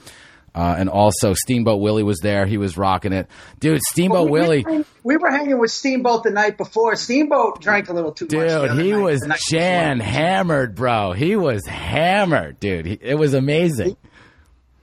uh, 0.56 0.76
and 0.78 0.90
also 0.90 1.34
Steamboat 1.34 1.82
Willie 1.82 2.04
was 2.04 2.20
there. 2.20 2.46
He 2.46 2.58
was 2.58 2.78
rocking 2.78 3.12
it, 3.12 3.28
dude. 3.60 3.82
Steamboat 3.90 4.30
we, 4.30 4.40
Willie. 4.40 4.66
We, 4.66 4.86
we 5.04 5.18
were 5.18 5.30
hanging 5.30 5.60
with 5.60 5.72
Steamboat 5.72 6.24
the 6.24 6.32
night 6.32 6.58
before. 6.58 6.96
Steamboat 6.96 7.60
drank 7.62 7.90
a 7.90 7.94
little 7.94 8.14
too 8.14 8.26
much. 8.26 8.32
the 8.32 8.68
Dude, 8.70 8.80
he 8.80 8.92
night, 8.94 9.02
was 9.02 9.28
Jan 9.50 10.00
hammered, 10.00 10.76
bro. 10.76 11.12
He 11.12 11.36
was 11.36 11.66
hammered, 11.68 12.60
dude. 12.60 12.86
He, 12.86 12.98
it 13.02 13.16
was 13.16 13.34
amazing. 13.34 13.98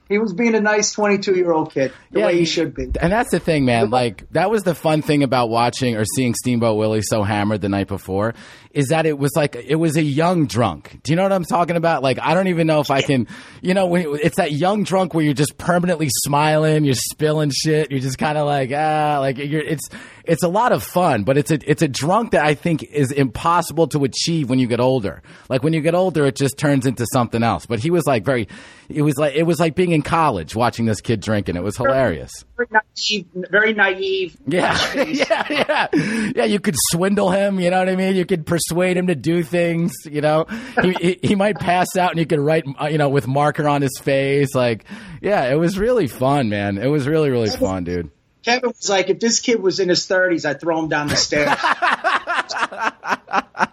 He 0.09 0.19
was 0.19 0.33
being 0.33 0.53
a 0.53 0.61
nice 0.61 0.91
22 0.91 1.33
year 1.35 1.51
old 1.51 1.71
kid, 1.73 1.91
the 2.11 2.19
way 2.19 2.37
he 2.37 2.45
should 2.45 2.75
be. 2.75 2.83
And 2.83 3.11
that's 3.11 3.31
the 3.31 3.39
thing, 3.39 3.65
man. 3.65 3.89
Like 3.89 4.29
that 4.31 4.51
was 4.51 4.61
the 4.61 4.75
fun 4.75 5.01
thing 5.01 5.23
about 5.23 5.49
watching 5.49 5.95
or 5.95 6.05
seeing 6.05 6.35
Steamboat 6.35 6.77
Willie 6.77 7.01
so 7.01 7.23
hammered 7.23 7.61
the 7.61 7.69
night 7.69 7.87
before 7.87 8.35
is 8.73 8.87
that 8.87 9.05
it 9.05 9.17
was 9.17 9.31
like 9.35 9.55
it 9.55 9.75
was 9.75 9.95
a 9.97 10.01
young 10.01 10.47
drunk. 10.47 10.99
Do 11.03 11.11
you 11.11 11.15
know 11.15 11.23
what 11.23 11.31
I'm 11.31 11.45
talking 11.45 11.75
about? 11.75 12.01
Like 12.01 12.19
I 12.19 12.33
don't 12.33 12.47
even 12.47 12.67
know 12.67 12.79
if 12.79 12.89
I 12.89 13.01
can, 13.01 13.27
you 13.61 13.73
know, 13.73 13.85
when 13.85 14.17
it's 14.21 14.37
that 14.37 14.51
young 14.51 14.83
drunk 14.83 15.13
where 15.13 15.23
you're 15.23 15.35
just 15.35 15.57
permanently 15.57 16.09
smiling, 16.09 16.83
you're 16.83 16.95
spilling 16.95 17.51
shit, 17.51 17.91
you're 17.91 17.99
just 17.99 18.17
kind 18.17 18.37
of 18.37 18.47
like 18.47 18.71
ah, 18.75 19.19
like 19.19 19.37
you're 19.37 19.61
it's 19.61 19.87
it's 20.25 20.43
a 20.43 20.47
lot 20.47 20.71
of 20.71 20.83
fun, 20.83 21.23
but 21.23 21.37
it's 21.37 21.51
a 21.51 21.59
it's 21.69 21.81
a 21.81 21.87
drunk 21.87 22.31
that 22.31 22.45
I 22.45 22.53
think 22.53 22.83
is 22.83 23.11
impossible 23.11 23.87
to 23.87 24.03
achieve 24.05 24.49
when 24.49 24.57
you 24.57 24.67
get 24.67 24.79
older. 24.79 25.21
Like 25.49 25.63
when 25.63 25.73
you 25.73 25.81
get 25.81 25.95
older, 25.95 26.25
it 26.25 26.35
just 26.35 26.57
turns 26.57 26.85
into 26.85 27.05
something 27.11 27.43
else. 27.43 27.65
But 27.65 27.79
he 27.79 27.89
was 27.89 28.05
like 28.05 28.23
very, 28.23 28.47
it 28.87 29.01
was 29.01 29.17
like 29.17 29.35
it 29.35 29.43
was 29.43 29.59
like 29.59 29.75
being 29.75 29.91
in 29.91 30.01
college 30.01 30.55
watching 30.55 30.85
this 30.85 31.01
kid 31.01 31.19
drinking. 31.19 31.57
It 31.57 31.63
was 31.63 31.75
hilarious. 31.75 32.31
Very 32.55 32.69
naive. 32.71 33.25
Very 33.51 33.73
naive. 33.73 34.37
Yeah, 34.47 34.93
yeah, 35.03 35.47
yeah, 35.49 35.87
yeah. 36.35 36.45
You 36.45 36.59
could 36.59 36.75
swindle 36.91 37.29
him. 37.31 37.59
You 37.59 37.69
know 37.69 37.79
what 37.79 37.89
I 37.89 37.95
mean? 37.95 38.15
You 38.15 38.25
could 38.25 38.45
persuade 38.45 38.95
him 38.95 39.07
to 39.07 39.15
do 39.15 39.43
things. 39.43 39.93
You 40.05 40.21
know, 40.21 40.45
he 40.81 40.93
he, 40.93 41.19
he 41.21 41.35
might 41.35 41.59
pass 41.59 41.97
out, 41.97 42.11
and 42.11 42.19
you 42.19 42.25
could 42.25 42.39
write, 42.39 42.63
uh, 42.79 42.85
you 42.87 42.97
know, 42.97 43.09
with 43.09 43.27
marker 43.27 43.67
on 43.67 43.81
his 43.81 43.99
face. 44.01 44.55
Like, 44.55 44.85
yeah, 45.21 45.51
it 45.51 45.55
was 45.55 45.77
really 45.77 46.07
fun, 46.07 46.47
man. 46.49 46.77
It 46.77 46.87
was 46.87 47.07
really, 47.07 47.29
really 47.29 47.49
fun, 47.49 47.83
dude. 47.83 48.09
Kevin 48.43 48.69
was 48.69 48.89
like, 48.89 49.09
if 49.09 49.19
this 49.19 49.39
kid 49.39 49.61
was 49.61 49.79
in 49.79 49.89
his 49.89 50.07
30s, 50.07 50.47
I'd 50.47 50.59
throw 50.59 50.79
him 50.79 50.89
down 50.89 51.07
the 51.07 51.15
stairs. 51.15 51.49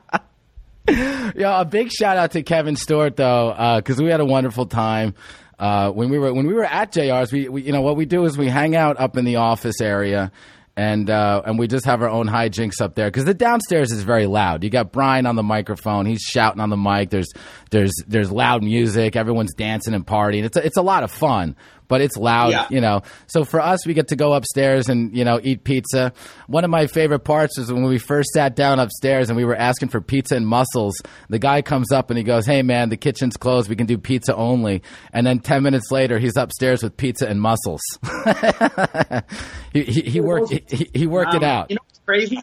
Yeah, 1.36 1.60
a 1.60 1.64
big 1.64 1.90
shout 1.90 2.16
out 2.16 2.32
to 2.32 2.42
Kevin 2.42 2.76
Stewart 2.76 3.16
though, 3.16 3.76
because 3.76 4.00
we 4.00 4.10
had 4.10 4.20
a 4.20 4.24
wonderful 4.24 4.66
time. 4.66 5.14
Uh, 5.58 5.90
when 5.90 6.10
we 6.10 6.18
were 6.18 6.32
when 6.32 6.46
we 6.46 6.54
were 6.54 6.64
at 6.64 6.92
JR's, 6.92 7.32
we, 7.32 7.48
we 7.48 7.62
you 7.62 7.72
know 7.72 7.82
what 7.82 7.96
we 7.96 8.06
do 8.06 8.24
is 8.24 8.36
we 8.36 8.48
hang 8.48 8.74
out 8.74 8.98
up 8.98 9.16
in 9.16 9.24
the 9.24 9.36
office 9.36 9.80
area, 9.80 10.32
and 10.76 11.08
uh, 11.08 11.42
and 11.44 11.58
we 11.58 11.66
just 11.66 11.84
have 11.84 12.02
our 12.02 12.08
own 12.08 12.26
hijinks 12.26 12.80
up 12.80 12.94
there 12.94 13.08
because 13.08 13.24
the 13.24 13.34
downstairs 13.34 13.92
is 13.92 14.02
very 14.02 14.26
loud. 14.26 14.64
You 14.64 14.70
got 14.70 14.90
Brian 14.90 15.26
on 15.26 15.36
the 15.36 15.42
microphone; 15.42 16.06
he's 16.06 16.22
shouting 16.22 16.60
on 16.60 16.70
the 16.70 16.76
mic. 16.76 17.10
There's 17.10 17.30
there's 17.70 17.92
there's 18.06 18.32
loud 18.32 18.62
music. 18.62 19.16
Everyone's 19.16 19.54
dancing 19.54 19.94
and 19.94 20.06
partying. 20.06 20.44
It's 20.44 20.56
a, 20.56 20.64
it's 20.64 20.78
a 20.78 20.82
lot 20.82 21.02
of 21.02 21.10
fun, 21.10 21.56
but 21.90 22.00
it's 22.00 22.16
loud, 22.16 22.52
Yeah. 22.52 22.66
you 22.70 22.80
know. 22.80 23.02
So 23.26 23.44
for 23.44 23.60
us, 23.60 23.86
we 23.86 23.92
get 23.92 24.08
to 24.08 24.16
go 24.16 24.32
upstairs 24.32 24.88
and 24.88 25.14
you 25.14 25.24
know 25.26 25.38
eat 25.42 25.62
pizza. 25.64 26.14
One 26.46 26.64
of 26.64 26.70
my 26.70 26.86
favorite 26.86 27.20
parts 27.24 27.58
is 27.58 27.70
when 27.70 27.82
we 27.84 27.98
first 27.98 28.30
sat 28.32 28.56
down 28.56 28.78
upstairs 28.78 29.28
and 29.28 29.36
we 29.36 29.44
were 29.44 29.54
asking 29.56 29.90
for 29.90 30.00
pizza 30.00 30.36
and 30.36 30.46
mussels. 30.46 30.94
The 31.28 31.38
guy 31.38 31.60
comes 31.60 31.92
up 31.92 32.08
and 32.10 32.16
he 32.16 32.24
goes, 32.24 32.46
"Hey 32.46 32.62
man, 32.62 32.88
the 32.88 32.96
kitchen's 32.96 33.36
closed. 33.36 33.68
We 33.68 33.76
can 33.76 33.86
do 33.86 33.98
pizza 33.98 34.34
only." 34.34 34.82
And 35.12 35.26
then 35.26 35.40
ten 35.40 35.62
minutes 35.62 35.90
later, 35.90 36.18
he's 36.18 36.36
upstairs 36.38 36.82
with 36.82 36.96
pizza 36.96 37.26
and 37.28 37.40
mussels. 37.42 37.82
he, 39.72 39.82
he, 39.84 40.00
he 40.02 40.20
worked 40.20 40.50
he, 40.50 40.90
he 40.94 41.06
worked 41.06 41.34
it 41.34 41.42
Um, 41.42 41.50
out. 41.50 41.70
You 41.70 41.76
know 41.76 41.82
what's 41.86 42.00
crazy? 42.06 42.38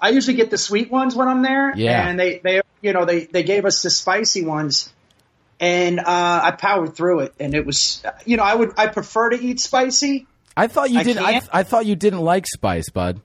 I 0.00 0.10
usually 0.10 0.36
get 0.36 0.50
the 0.50 0.58
sweet 0.58 0.90
ones 0.90 1.14
when 1.14 1.28
I'm 1.28 1.42
there. 1.42 1.74
Yeah. 1.76 2.06
And 2.08 2.18
they, 2.20 2.38
they 2.38 2.60
you 2.82 2.92
know, 2.92 3.04
they, 3.04 3.24
they 3.24 3.42
gave 3.42 3.64
us 3.64 3.82
the 3.82 3.90
spicy 3.90 4.44
ones. 4.44 4.92
And 5.60 5.98
uh, 5.98 6.04
I 6.06 6.52
powered 6.52 6.94
through 6.94 7.20
it. 7.20 7.34
And 7.40 7.54
it 7.54 7.66
was, 7.66 8.02
you 8.24 8.36
know, 8.36 8.44
I 8.44 8.54
would, 8.54 8.74
I 8.76 8.86
prefer 8.86 9.30
to 9.30 9.40
eat 9.42 9.58
spicy. 9.60 10.26
I 10.56 10.66
thought 10.68 10.90
you 10.90 11.00
I 11.00 11.02
did. 11.02 11.18
I, 11.18 11.40
I 11.52 11.62
thought 11.62 11.86
you 11.86 11.96
didn't 11.96 12.20
like 12.20 12.46
spice, 12.46 12.90
bud. 12.90 13.20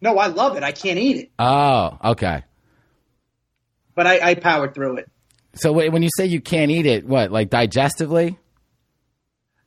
No, 0.00 0.18
I 0.18 0.26
love 0.26 0.56
it. 0.56 0.62
I 0.62 0.72
can't 0.72 0.98
eat 0.98 1.16
it. 1.16 1.30
Oh, 1.38 1.98
okay. 2.04 2.42
But 3.94 4.06
I, 4.06 4.30
I 4.30 4.34
powered 4.34 4.74
through 4.74 4.98
it. 4.98 5.10
So 5.54 5.72
when 5.72 6.02
you 6.02 6.08
say 6.16 6.26
you 6.26 6.40
can't 6.40 6.70
eat 6.70 6.86
it, 6.86 7.06
what 7.06 7.30
like 7.30 7.50
digestively? 7.50 8.36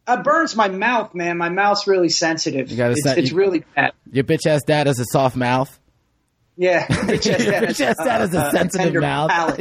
It 0.09 0.23
burns 0.23 0.55
my 0.55 0.67
mouth, 0.69 1.13
man. 1.15 1.37
My 1.37 1.49
mouth's 1.49 1.87
really 1.87 2.09
sensitive. 2.09 2.75
gotta 2.75 2.91
it's, 2.91 3.03
set- 3.03 3.17
it's 3.17 3.31
you- 3.31 3.37
really 3.37 3.63
bad. 3.75 3.91
Your 4.11 4.23
bitch 4.23 4.45
ass 4.45 4.63
dad 4.63 4.87
has 4.87 4.99
a 4.99 5.05
soft 5.11 5.35
mouth. 5.35 5.77
Yeah. 6.57 6.85
It's 6.89 7.25
just 7.25 7.39
Your 7.43 7.51
that 7.51 7.63
bitch 7.63 7.81
ass 7.85 7.95
dad 7.97 8.21
has 8.21 8.33
a 8.33 8.39
uh, 8.45 8.51
sensitive 8.51 9.01
mouth. 9.01 9.57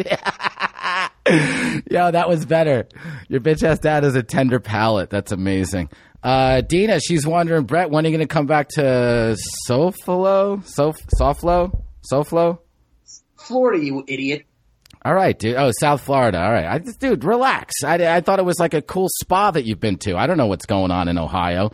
Yo, 1.91 2.11
that 2.11 2.29
was 2.29 2.47
better. 2.47 2.87
Your 3.29 3.41
bitch 3.41 3.63
ass 3.63 3.79
dad 3.81 4.05
has 4.05 4.15
a 4.15 4.23
tender 4.23 4.61
palate. 4.61 5.11
That's 5.11 5.33
amazing. 5.33 5.91
Uh, 6.23 6.61
Dina, 6.61 7.01
she's 7.01 7.27
wondering, 7.27 7.65
Brett, 7.65 7.91
when 7.91 8.05
are 8.05 8.09
you 8.09 8.17
going 8.17 8.27
to 8.27 8.33
come 8.33 8.47
back 8.47 8.69
to 8.71 9.37
Soflo? 9.69 10.65
Sof- 10.65 11.07
Soflo? 11.21 11.83
Soflo? 12.13 12.59
Florida, 13.37 13.85
you 13.85 14.05
idiot. 14.09 14.47
All 15.05 15.15
right, 15.15 15.39
dude. 15.39 15.55
Oh, 15.55 15.71
South 15.79 16.01
Florida. 16.01 16.43
All 16.43 16.51
right. 16.51 16.67
I 16.67 16.81
just, 16.81 16.99
dude, 16.99 17.23
relax. 17.23 17.75
I, 17.85 18.17
I 18.17 18.21
thought 18.21 18.41
it 18.41 18.45
was 18.45 18.59
like 18.59 18.75
a 18.75 18.83
cool 18.83 19.07
spa 19.23 19.53
that 19.53 19.65
you've 19.65 19.79
been 19.79 19.99
to. 19.99 20.17
I 20.17 20.27
don't 20.27 20.37
know 20.37 20.49
what's 20.49 20.67
going 20.67 20.91
on 20.91 21.07
in 21.07 21.17
Ohio. 21.17 21.71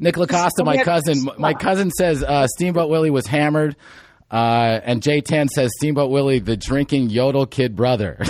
Nick 0.00 0.16
Lacosta, 0.16 0.66
my 0.66 0.76
cousin, 0.82 1.26
my 1.38 1.54
cousin 1.54 1.90
says 1.90 2.22
uh, 2.22 2.46
Steamboat 2.46 2.90
Willie 2.90 3.08
was 3.08 3.26
hammered. 3.26 3.76
Uh, 4.34 4.80
and 4.82 5.00
Jay 5.00 5.20
Tan 5.20 5.46
says 5.48 5.70
Steamboat 5.76 6.10
Willie, 6.10 6.40
the 6.40 6.56
drinking 6.56 7.10
yodel 7.10 7.46
kid 7.46 7.76
brother. 7.76 8.16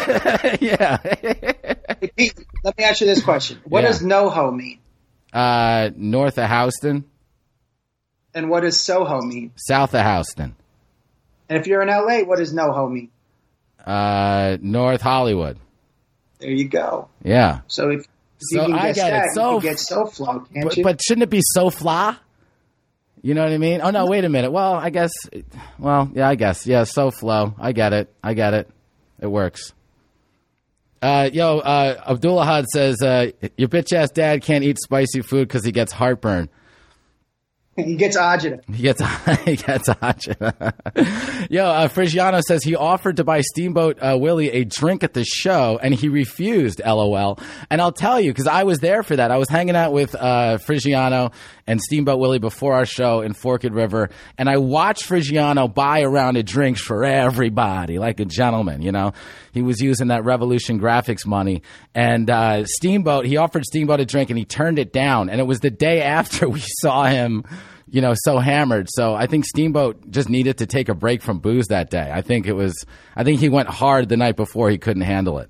yeah. 0.61 0.99
Hey, 0.99 2.11
Pete, 2.15 2.35
let 2.63 2.77
me 2.77 2.85
ask 2.85 3.01
you 3.01 3.07
this 3.07 3.23
question. 3.23 3.59
What 3.65 3.81
Yeah. 3.85 3.89
does 3.89 4.03
NoHo 4.03 4.55
mean? 4.55 4.81
Uh, 5.33 5.91
north 5.97 6.39
of 6.39 6.51
Houston, 6.51 7.05
And 8.35 8.51
what 8.51 8.61
does 8.61 8.79
Soho 8.79 9.23
mean? 9.23 9.53
south 9.57 9.95
of 9.95 10.05
Houston, 10.05 10.55
And 11.49 11.59
if 11.59 11.67
you're 11.67 11.81
in 11.81 11.89
LA, 11.89 12.19
what 12.25 12.39
does 12.39 12.53
NoHo 12.53 12.91
mean? 12.93 13.09
uh, 13.87 14.59
North 14.61 15.01
Hollywood. 15.01 15.59
There 16.39 16.51
you 16.51 16.69
go. 16.69 17.09
Yeah. 17.23 17.61
So 17.67 17.89
if 17.91 18.01
You 18.51 18.59
So 18.59 18.67
can 18.67 18.75
I 18.75 18.87
guess 18.89 18.97
get 18.97 19.07
it. 19.09 19.11
that. 19.13 19.35
So 19.35 19.55
you 19.55 19.61
can 19.61 19.71
get 19.71 19.79
so 19.79 20.05
flow, 20.07 20.41
can't 20.53 20.65
But, 20.67 20.77
you? 20.77 20.85
but 20.85 21.01
shouldn't 21.03 21.23
it 21.23 21.31
be 21.31 21.41
so 21.43 21.71
fla? 21.71 22.21
You 23.25 23.33
know 23.33 23.43
what 23.43 23.53
I 23.55 23.57
mean? 23.57 23.81
Oh 23.83 23.89
no, 23.89 24.05
wait 24.05 24.27
a 24.27 24.29
minute. 24.29 24.53
Well, 24.53 24.75
I 24.75 24.91
guess. 24.91 25.11
Well, 25.79 26.11
yeah, 26.13 26.29
I 26.29 26.35
guess. 26.35 26.67
Yeah, 26.67 26.85
so 26.85 27.11
flow. 27.11 27.55
I 27.59 27.73
get 27.73 27.95
it. 27.95 28.15
I 28.23 28.35
get 28.35 28.53
it. 28.53 28.69
It 29.19 29.29
works. 29.29 29.73
Uh, 31.01 31.31
yo, 31.33 31.59
uh, 31.61 32.03
Abdullah 32.07 32.45
Had 32.45 32.67
says 32.67 33.01
uh, 33.01 33.31
your 33.57 33.69
bitch 33.69 33.95
ass 33.95 34.11
dad 34.11 34.43
can't 34.43 34.63
eat 34.63 34.79
spicy 34.79 35.23
food 35.23 35.49
because 35.49 35.65
he 35.65 35.73
gets 35.73 35.91
heartburn. 35.91 36.51
he 37.77 37.97
gets 37.97 38.17
agita. 38.19 38.61
He 38.73 38.83
gets 38.83 39.01
he 39.45 39.57
gets 39.57 39.89
agita. 39.89 41.49
Yo, 41.51 41.65
uh, 41.65 41.89
Frigiano 41.89 42.43
says 42.43 42.63
he 42.63 42.77
offered 42.77 43.17
to 43.17 43.25
buy 43.25 43.41
Steamboat 43.41 43.99
uh, 44.03 44.19
Willie 44.21 44.51
a 44.51 44.65
drink 44.65 45.03
at 45.03 45.15
the 45.15 45.25
show 45.25 45.79
and 45.83 45.95
he 45.95 46.11
refused. 46.11 46.83
LOL. 46.85 47.39
And 47.71 47.81
I'll 47.81 47.91
tell 47.93 48.21
you 48.21 48.31
because 48.33 48.47
I 48.47 48.65
was 48.65 48.81
there 48.81 49.03
for 49.03 49.17
that. 49.17 49.31
I 49.31 49.39
was 49.39 49.49
hanging 49.49 49.77
out 49.77 49.93
with 49.95 50.15
uh, 50.15 50.59
Frigiano 50.59 51.33
and 51.67 51.81
Steamboat 51.81 52.19
Willie 52.19 52.39
before 52.39 52.75
our 52.75 52.87
show 52.87 53.21
in 53.21 53.33
Forked 53.33 53.71
River, 53.71 54.11
and 54.37 54.49
I 54.49 54.59
watched 54.59 55.09
Frigiano 55.09 55.73
buy 55.73 56.01
a 56.01 56.09
round 56.09 56.37
of 56.37 56.45
drinks 56.45 56.81
for 56.81 57.05
everybody 57.05 57.99
like 57.99 58.21
a 58.21 58.25
gentleman. 58.25 58.83
You 58.83 58.93
know, 58.93 59.13
he 59.53 59.63
was 59.63 59.81
using 59.81 60.09
that 60.09 60.25
Revolution 60.25 60.81
Graphics 60.81 61.27
money. 61.27 61.63
And 61.95 62.29
uh, 62.29 62.65
Steamboat, 62.67 63.27
he 63.27 63.37
offered 63.37 63.65
Steamboat 63.65 64.01
a 64.01 64.05
drink 64.05 64.31
and 64.31 64.39
he 64.39 64.45
turned 64.45 64.79
it 64.79 64.93
down. 64.93 65.31
And 65.31 65.41
it 65.41 65.45
was 65.45 65.61
the 65.61 65.71
day 65.71 66.03
after 66.03 66.49
we 66.49 66.61
saw 66.61 67.05
him 67.05 67.45
you 67.87 68.01
know, 68.01 68.15
so 68.17 68.39
hammered. 68.39 68.89
So 68.91 69.15
I 69.15 69.27
think 69.27 69.45
Steamboat 69.45 70.11
just 70.11 70.29
needed 70.29 70.59
to 70.59 70.67
take 70.67 70.89
a 70.89 70.95
break 70.95 71.23
from 71.23 71.39
booze 71.39 71.69
that 71.69 71.91
day. 71.91 72.11
I 72.13 72.23
think 72.23 72.49
it 72.49 72.55
was, 72.55 72.85
I 73.15 73.23
think 73.23 73.39
he 73.39 73.49
went 73.49 73.69
hard 73.69 74.09
the 74.09 74.17
night 74.17 74.35
before. 74.35 74.69
He 74.69 74.79
couldn't 74.79 75.03
handle 75.03 75.39
it. 75.39 75.49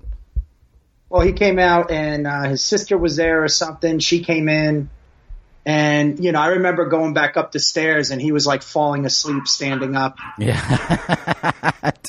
Well, 1.09 1.21
he 1.25 1.33
came 1.33 1.57
out 1.57 1.89
and 1.89 2.27
uh, 2.27 2.49
his 2.49 2.63
sister 2.63 2.99
was 2.99 3.15
there 3.15 3.43
or 3.43 3.47
something. 3.47 3.97
She 3.97 4.23
came 4.23 4.47
in, 4.47 4.89
and 5.65 6.23
you 6.23 6.31
know, 6.31 6.39
I 6.39 6.47
remember 6.47 6.85
going 6.85 7.13
back 7.13 7.37
up 7.37 7.51
the 7.51 7.59
stairs, 7.59 8.11
and 8.11 8.21
he 8.21 8.31
was 8.31 8.45
like 8.45 8.61
falling 8.61 9.05
asleep 9.05 9.47
standing 9.47 9.95
up. 9.95 10.17
Yeah. 10.37 11.91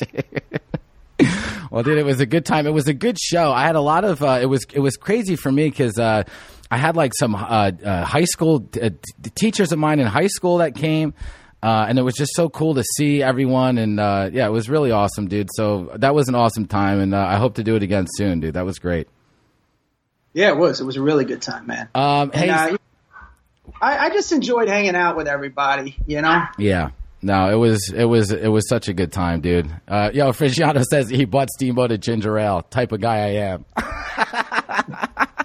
Well, 1.69 1.83
dude, 1.83 1.97
it 1.97 2.05
was 2.05 2.21
a 2.21 2.25
good 2.25 2.45
time. 2.45 2.65
It 2.65 2.73
was 2.73 2.87
a 2.87 2.93
good 2.93 3.19
show. 3.19 3.51
I 3.51 3.63
had 3.65 3.75
a 3.75 3.81
lot 3.81 4.05
of. 4.05 4.23
Uh, 4.23 4.39
it 4.41 4.45
was 4.45 4.65
it 4.73 4.79
was 4.79 4.95
crazy 4.95 5.35
for 5.35 5.51
me 5.51 5.69
because 5.69 5.99
uh, 5.99 6.23
I 6.71 6.77
had 6.77 6.95
like 6.95 7.11
some 7.13 7.35
uh, 7.35 7.71
uh, 7.83 8.05
high 8.05 8.23
school 8.23 8.67
uh, 8.81 8.89
t- 8.89 9.29
teachers 9.35 9.71
of 9.73 9.77
mine 9.79 9.99
in 9.99 10.07
high 10.07 10.27
school 10.27 10.59
that 10.59 10.75
came. 10.75 11.13
Uh, 11.61 11.85
and 11.89 11.99
it 11.99 12.03
was 12.03 12.13
just 12.15 12.33
so 12.35 12.49
cool 12.49 12.75
to 12.75 12.83
see 12.95 13.21
everyone, 13.21 13.77
and 13.79 13.99
uh, 13.99 14.29
yeah, 14.31 14.47
it 14.47 14.51
was 14.51 14.69
really 14.69 14.91
awesome, 14.91 15.27
dude. 15.27 15.49
So 15.55 15.91
that 15.95 16.15
was 16.15 16.29
an 16.29 16.35
awesome 16.35 16.67
time, 16.67 16.99
and 16.99 17.13
uh, 17.13 17.19
I 17.19 17.35
hope 17.35 17.55
to 17.55 17.63
do 17.63 17.75
it 17.75 17.83
again 17.83 18.05
soon, 18.15 18.39
dude. 18.39 18.53
That 18.53 18.65
was 18.65 18.77
great. 18.79 19.07
Yeah, 20.33 20.49
it 20.49 20.57
was. 20.57 20.79
It 20.79 20.85
was 20.85 20.97
a 20.97 21.01
really 21.01 21.25
good 21.25 21.41
time, 21.41 21.65
man. 21.65 21.89
Um, 21.95 22.31
hey, 22.31 22.49
And, 22.49 22.75
uh, 22.75 22.77
I, 23.81 23.97
I 23.97 24.09
just 24.09 24.31
enjoyed 24.31 24.67
hanging 24.69 24.95
out 24.95 25.15
with 25.17 25.27
everybody. 25.27 25.95
You 26.05 26.21
know. 26.21 26.43
Yeah. 26.57 26.89
No, 27.21 27.49
it 27.51 27.55
was 27.55 27.91
it 27.93 28.05
was 28.05 28.31
it 28.31 28.47
was 28.47 28.69
such 28.69 28.87
a 28.89 28.93
good 28.93 29.11
time, 29.11 29.41
dude. 29.41 29.69
Uh, 29.87 30.11
yo, 30.13 30.31
Frigiano 30.33 30.83
says 30.83 31.09
he 31.09 31.25
bought 31.25 31.49
Steamboat 31.49 31.91
a 31.91 31.97
ginger 31.97 32.37
ale. 32.37 32.61
Type 32.61 32.91
of 32.91 33.01
guy 33.01 33.15
I 33.17 33.55
am. 33.55 33.65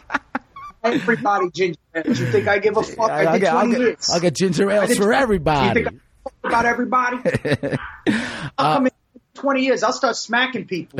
Everybody 0.84 1.50
ginger 1.50 1.78
ale. 1.94 2.02
Do 2.02 2.10
you 2.10 2.26
think 2.30 2.48
I 2.48 2.58
give 2.58 2.76
a 2.76 2.82
fuck? 2.82 3.10
I, 3.10 3.24
I'll 3.24 3.32
did 3.32 3.40
get, 3.40 3.54
I'll 3.54 3.70
get- 3.70 3.80
years. 3.80 4.10
I'll 4.12 4.20
get 4.20 4.34
ginger 4.34 4.70
I 4.70 4.74
ales 4.76 4.90
for 4.96 5.04
20 5.04 5.16
everybody. 5.16 5.80
You 5.80 5.86
think 5.86 6.00
I 6.24 6.30
fuck 6.30 6.34
about 6.44 6.66
everybody? 6.66 7.76
I'll 8.58 8.74
come 8.76 8.86
in 8.86 8.92
20 9.34 9.62
years. 9.62 9.82
I'll 9.82 9.92
start 9.92 10.16
smacking 10.16 10.66
people. 10.66 10.98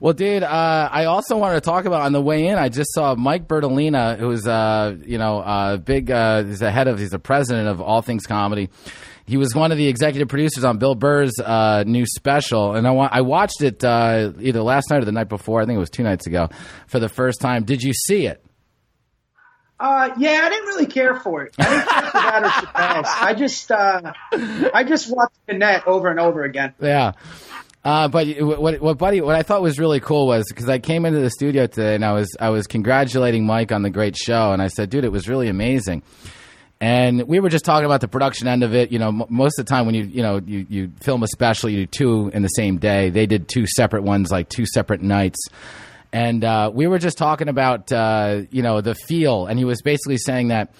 Well, 0.00 0.12
dude, 0.12 0.42
uh, 0.42 0.88
I 0.92 1.04
also 1.06 1.36
wanted 1.38 1.54
to 1.54 1.60
talk 1.62 1.84
about 1.86 2.02
on 2.02 2.12
the 2.12 2.20
way 2.20 2.48
in. 2.48 2.58
I 2.58 2.68
just 2.68 2.92
saw 2.92 3.14
Mike 3.14 3.48
Bertolina, 3.48 4.18
who's 4.18 4.46
uh, 4.46 4.96
you 5.06 5.18
know, 5.18 5.38
uh, 5.40 5.76
big. 5.78 6.10
Uh, 6.10 6.44
he's 6.44 6.58
the 6.58 6.70
head 6.70 6.88
of. 6.88 6.98
He's 6.98 7.10
the 7.10 7.18
president 7.18 7.68
of 7.68 7.80
All 7.80 8.02
Things 8.02 8.26
Comedy. 8.26 8.68
He 9.26 9.38
was 9.38 9.54
one 9.54 9.72
of 9.72 9.78
the 9.78 9.86
executive 9.86 10.28
producers 10.28 10.64
on 10.64 10.76
Bill 10.78 10.94
Burr's 10.94 11.32
uh, 11.42 11.84
new 11.86 12.04
special, 12.04 12.74
and 12.74 12.86
I, 12.86 12.90
wa- 12.90 13.08
I 13.10 13.22
watched 13.22 13.62
it 13.62 13.82
uh, 13.82 14.32
either 14.40 14.60
last 14.62 14.90
night 14.90 15.00
or 15.00 15.06
the 15.06 15.12
night 15.12 15.30
before. 15.30 15.62
I 15.62 15.64
think 15.64 15.76
it 15.76 15.80
was 15.80 15.88
two 15.88 16.02
nights 16.02 16.26
ago 16.26 16.50
for 16.88 16.98
the 16.98 17.08
first 17.08 17.40
time. 17.40 17.64
Did 17.64 17.82
you 17.82 17.94
see 17.94 18.26
it? 18.26 18.44
Uh, 19.80 20.10
yeah, 20.18 20.40
I 20.44 20.48
didn't 20.50 20.66
really 20.66 20.86
care 20.86 21.14
for 21.16 21.44
it. 21.44 21.54
I 21.58 21.64
didn't 21.64 21.88
care 21.88 22.02
for 22.02 22.18
that 22.18 22.42
or 22.44 23.02
Chappelle's. 23.02 23.08
I 23.20 23.34
just, 23.34 23.72
uh, 23.72 24.12
I 24.74 24.84
just 24.84 25.10
watched 25.10 25.36
Nanette 25.48 25.86
over 25.86 26.08
and 26.10 26.20
over 26.20 26.42
again. 26.44 26.74
Yeah. 26.80 27.12
Uh, 27.84 28.08
but 28.08 28.26
what, 28.40 28.80
what, 28.80 28.96
buddy, 28.96 29.20
what 29.20 29.36
I 29.36 29.42
thought 29.42 29.60
was 29.60 29.78
really 29.78 30.00
cool 30.00 30.26
was 30.26 30.46
because 30.48 30.68
I 30.70 30.78
came 30.78 31.04
into 31.04 31.20
the 31.20 31.28
studio 31.30 31.66
today 31.66 31.94
and 31.94 32.04
I 32.04 32.12
was, 32.12 32.34
I 32.40 32.48
was 32.48 32.66
congratulating 32.66 33.44
Mike 33.44 33.72
on 33.72 33.82
the 33.82 33.90
great 33.90 34.16
show, 34.16 34.52
and 34.52 34.62
I 34.62 34.68
said, 34.68 34.88
dude, 34.88 35.04
it 35.04 35.12
was 35.12 35.28
really 35.28 35.48
amazing. 35.48 36.02
And 36.80 37.22
we 37.28 37.40
were 37.40 37.48
just 37.48 37.64
talking 37.64 37.86
about 37.86 38.00
the 38.00 38.08
production 38.08 38.48
end 38.48 38.62
of 38.62 38.74
it. 38.74 38.90
You 38.90 38.98
know, 38.98 39.08
m- 39.08 39.24
most 39.28 39.58
of 39.58 39.66
the 39.66 39.70
time 39.70 39.86
when 39.86 39.94
you, 39.94 40.04
you 40.04 40.22
know, 40.22 40.40
you, 40.44 40.66
you 40.68 40.92
film 41.00 41.22
a 41.22 41.26
special, 41.28 41.70
you 41.70 41.86
do 41.86 41.86
two 41.86 42.30
in 42.34 42.42
the 42.42 42.48
same 42.48 42.78
day. 42.78 43.10
They 43.10 43.26
did 43.26 43.48
two 43.48 43.66
separate 43.66 44.02
ones, 44.02 44.30
like 44.30 44.48
two 44.48 44.66
separate 44.66 45.00
nights. 45.00 45.38
And 46.12 46.44
uh, 46.44 46.70
we 46.74 46.86
were 46.86 46.98
just 46.98 47.16
talking 47.16 47.48
about, 47.48 47.90
uh, 47.92 48.42
you 48.50 48.62
know, 48.62 48.80
the 48.80 48.94
feel. 48.94 49.46
And 49.46 49.58
he 49.58 49.64
was 49.64 49.82
basically 49.82 50.18
saying 50.18 50.48
that 50.48 50.74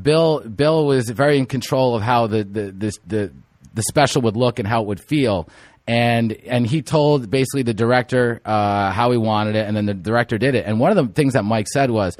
Bill, 0.00 0.40
Bill 0.40 0.84
was 0.84 1.08
very 1.10 1.38
in 1.38 1.46
control 1.46 1.96
of 1.96 2.02
how 2.02 2.26
the, 2.26 2.44
the, 2.44 2.72
the, 2.72 2.92
the, 3.06 3.32
the 3.74 3.82
special 3.82 4.22
would 4.22 4.36
look 4.36 4.58
and 4.58 4.68
how 4.68 4.82
it 4.82 4.86
would 4.88 5.00
feel. 5.00 5.48
And 5.88 6.32
and 6.46 6.66
he 6.66 6.82
told 6.82 7.30
basically 7.30 7.62
the 7.62 7.74
director 7.74 8.40
uh, 8.44 8.90
how 8.90 9.12
he 9.12 9.16
wanted 9.18 9.54
it, 9.54 9.68
and 9.68 9.76
then 9.76 9.86
the 9.86 9.94
director 9.94 10.36
did 10.36 10.54
it. 10.56 10.66
And 10.66 10.80
one 10.80 10.96
of 10.96 10.96
the 10.96 11.12
things 11.12 11.34
that 11.34 11.44
Mike 11.44 11.68
said 11.68 11.92
was, 11.92 12.16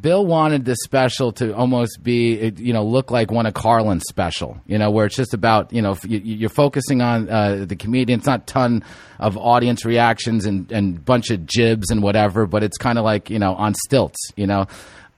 Bill 0.00 0.24
wanted 0.24 0.64
this 0.64 0.78
special 0.84 1.30
to 1.32 1.54
almost 1.54 2.02
be, 2.02 2.50
you 2.56 2.72
know, 2.72 2.82
look 2.82 3.10
like 3.10 3.30
one 3.30 3.44
of 3.44 3.52
Carlin's 3.52 4.04
special, 4.08 4.58
you 4.66 4.78
know, 4.78 4.90
where 4.90 5.04
it's 5.04 5.16
just 5.16 5.34
about, 5.34 5.70
you 5.70 5.82
know, 5.82 5.98
you- 6.06 6.20
you're 6.20 6.48
focusing 6.48 7.02
on 7.02 7.28
uh, 7.28 7.66
the 7.68 7.76
comedian. 7.76 8.20
It's 8.20 8.26
not 8.26 8.46
ton 8.46 8.82
of 9.18 9.36
audience 9.36 9.84
reactions 9.84 10.46
and 10.46 10.72
and 10.72 11.04
bunch 11.04 11.28
of 11.30 11.44
jibs 11.44 11.90
and 11.90 12.02
whatever, 12.02 12.46
but 12.46 12.62
it's 12.62 12.78
kind 12.78 12.96
of 12.98 13.04
like 13.04 13.28
you 13.28 13.38
know 13.38 13.52
on 13.54 13.74
stilts, 13.74 14.18
you 14.36 14.46
know. 14.46 14.64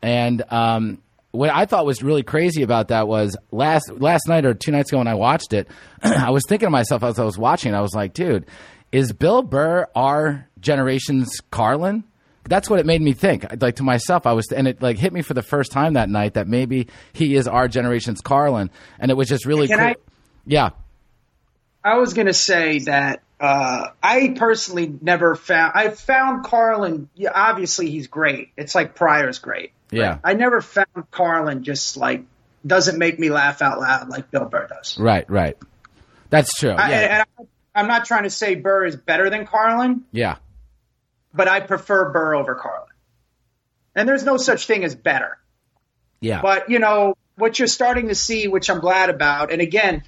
And 0.03 0.43
um, 0.51 0.99
what 1.33 1.51
I 1.51 1.65
thought 1.67 1.85
was 1.85 2.03
really 2.03 2.23
crazy 2.23 2.63
about 2.63 2.89
that 2.89 3.09
was 3.09 3.37
last 3.51 3.91
last 3.91 4.29
night 4.29 4.47
or 4.47 4.55
two 4.55 4.71
nights 4.71 4.91
ago 4.91 4.99
when 4.99 5.09
I 5.09 5.15
watched 5.15 5.53
it, 5.53 5.69
I 6.03 6.31
was 6.31 6.45
thinking 6.47 6.67
to 6.67 6.71
myself 6.71 7.03
as 7.03 7.19
I 7.19 7.25
was 7.25 7.37
watching, 7.37 7.73
it, 7.73 7.77
I 7.77 7.81
was 7.81 7.95
like, 7.95 8.13
dude, 8.15 8.47
is 8.93 9.13
Bill 9.13 9.43
Burr 9.43 9.87
our 9.95 10.49
generation's 10.61 11.41
Carlin? 11.51 12.05
That's 12.45 12.69
what 12.69 12.81
it 12.81 12.87
made 12.87 13.01
me 13.01 13.13
think. 13.13 13.47
Like 13.61 13.77
to 13.77 13.83
myself, 13.83 14.27
I 14.27 14.33
was, 14.33 14.51
and 14.53 14.67
it 14.67 14.83
like 14.83 14.99
hit 14.99 15.13
me 15.13 15.23
for 15.23 15.33
the 15.33 15.43
first 15.43 15.73
time 15.73 15.95
that 15.95 16.09
night 16.09 16.35
that 16.35 16.49
maybe 16.49 16.89
he 17.13 17.35
is 17.37 17.47
our 17.49 17.69
generation's 17.69 18.21
Carlin, 18.21 18.71
and 18.99 19.11
it 19.11 19.15
was 19.15 19.29
just 19.29 19.47
really 19.47 19.69
Can 19.69 19.79
cool. 19.79 19.87
I- 19.87 19.97
yeah, 20.45 20.71
I 21.85 21.99
was 21.99 22.15
going 22.15 22.27
to 22.27 22.35
say 22.35 22.81
that 22.81 23.23
uh, 23.41 23.89
I 24.03 24.35
personally 24.37 24.93
never 25.01 25.35
found. 25.35 25.73
I 25.75 25.89
found 25.91 26.45
Carlin. 26.45 27.09
Yeah, 27.15 27.31
obviously, 27.35 27.91
he's 27.91 28.07
great. 28.09 28.51
It's 28.57 28.75
like 28.75 28.95
Pryor's 28.95 29.39
great. 29.39 29.73
Yeah. 30.01 30.19
I 30.25 30.35
never 30.35 30.61
found 30.61 31.11
Carlin 31.11 31.63
just 31.63 31.97
like 31.97 32.25
doesn't 32.67 32.99
make 32.99 33.19
me 33.19 33.31
laugh 33.31 33.61
out 33.63 33.81
loud 33.81 34.09
like 34.09 34.31
Bill 34.31 34.45
Burr 34.45 34.69
does. 34.69 34.99
right, 34.99 35.29
right. 35.29 35.57
That's 36.31 36.55
true. 36.55 36.71
I, 36.71 36.91
Yeah, 36.91 36.99
and 37.01 37.23
I, 37.39 37.81
I'm 37.81 37.89
not 37.89 38.05
trying 38.05 38.23
to 38.25 38.31
say 38.31 38.55
Burr 38.55 38.85
is 38.87 38.97
better 38.97 39.29
than 39.31 39.47
Carlin, 39.47 40.05
yeah, 40.13 40.37
but 41.35 41.49
I 41.49 41.61
prefer 41.61 42.11
Burr 42.11 42.35
over 42.35 42.55
Carlin. 42.55 42.89
And 43.95 44.09
there's 44.09 44.25
no 44.25 44.37
such 44.39 44.67
thing 44.67 44.85
as 44.85 44.95
better. 44.95 45.39
yeah. 46.21 46.41
But 46.41 46.71
you 46.71 46.79
know 46.79 47.15
what 47.37 47.59
you're 47.59 47.69
starting 47.69 48.09
to 48.09 48.15
see, 48.15 48.49
which 48.49 48.71
I'm 48.71 48.81
glad 48.81 49.11
about. 49.11 49.53
And 49.53 49.61
again, 49.61 50.03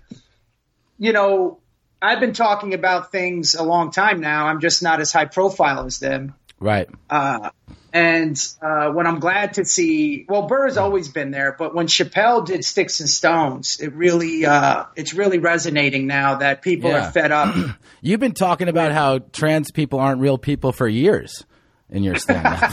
you 0.98 1.12
know, 1.12 1.58
I've 2.00 2.20
been 2.20 2.32
talking 2.32 2.74
about 2.74 3.12
things 3.12 3.54
a 3.54 3.62
long 3.62 3.90
time 3.90 4.20
now. 4.20 4.46
I'm 4.46 4.60
just 4.60 4.82
not 4.82 5.00
as 5.00 5.12
high 5.12 5.24
profile 5.26 5.84
as 5.86 5.98
them. 5.98 6.34
right. 6.60 6.88
Uh, 7.10 7.50
and 7.94 8.36
uh, 8.60 8.90
what 8.90 9.06
I'm 9.06 9.20
glad 9.20 9.54
to 9.54 9.64
see, 9.64 10.26
well, 10.28 10.42
Burr's 10.48 10.76
always 10.76 11.08
been 11.08 11.30
there, 11.30 11.54
but 11.56 11.74
when 11.76 11.86
Chappelle 11.86 12.44
did 12.44 12.64
Sticks 12.64 12.98
and 12.98 13.08
Stones, 13.08 13.78
it 13.80 13.94
really, 13.94 14.44
uh, 14.44 14.86
it's 14.96 15.14
really 15.14 15.38
resonating 15.38 16.08
now 16.08 16.34
that 16.34 16.60
people 16.60 16.90
Yeah. 16.90 17.06
are 17.06 17.12
fed 17.12 17.30
up. 17.30 17.54
You've 18.02 18.18
been 18.18 18.34
talking 18.34 18.68
about 18.68 18.90
how 18.90 19.18
trans 19.20 19.70
people 19.70 20.00
aren't 20.00 20.20
real 20.20 20.38
people 20.38 20.72
for 20.72 20.88
years 20.88 21.44
in 21.88 22.02
your 22.02 22.16
stand 22.16 22.44
up. 22.44 22.72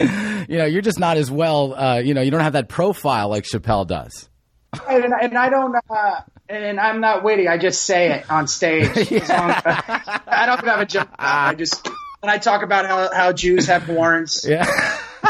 you 0.00 0.58
know, 0.58 0.64
you're 0.64 0.82
just 0.82 1.00
not 1.00 1.16
as 1.16 1.30
well, 1.30 1.74
uh, 1.74 1.98
you 1.98 2.14
know, 2.14 2.20
you 2.20 2.30
don't 2.30 2.40
have 2.40 2.52
that 2.52 2.68
profile 2.68 3.28
like 3.28 3.44
Chappelle 3.44 3.86
does. 3.86 4.28
and, 4.88 5.12
and 5.12 5.36
I 5.36 5.48
don't, 5.50 5.74
uh, 5.90 6.20
and 6.48 6.78
I'm 6.78 7.00
not 7.00 7.24
witty. 7.24 7.48
I 7.48 7.58
just 7.58 7.82
say 7.82 8.12
it 8.12 8.30
on 8.30 8.46
stage. 8.46 8.96
As 9.12 9.28
long- 9.28 9.54
I 10.26 10.44
don't 10.46 10.64
have 10.64 10.80
a 10.80 10.86
joke. 10.86 11.08
I 11.18 11.54
just 11.54 11.88
when 12.24 12.32
I 12.34 12.38
talk 12.38 12.62
about 12.62 12.86
how, 12.86 13.12
how 13.12 13.32
Jews 13.34 13.66
have 13.66 13.82
horns. 13.86 14.46
Yeah. 14.48 14.64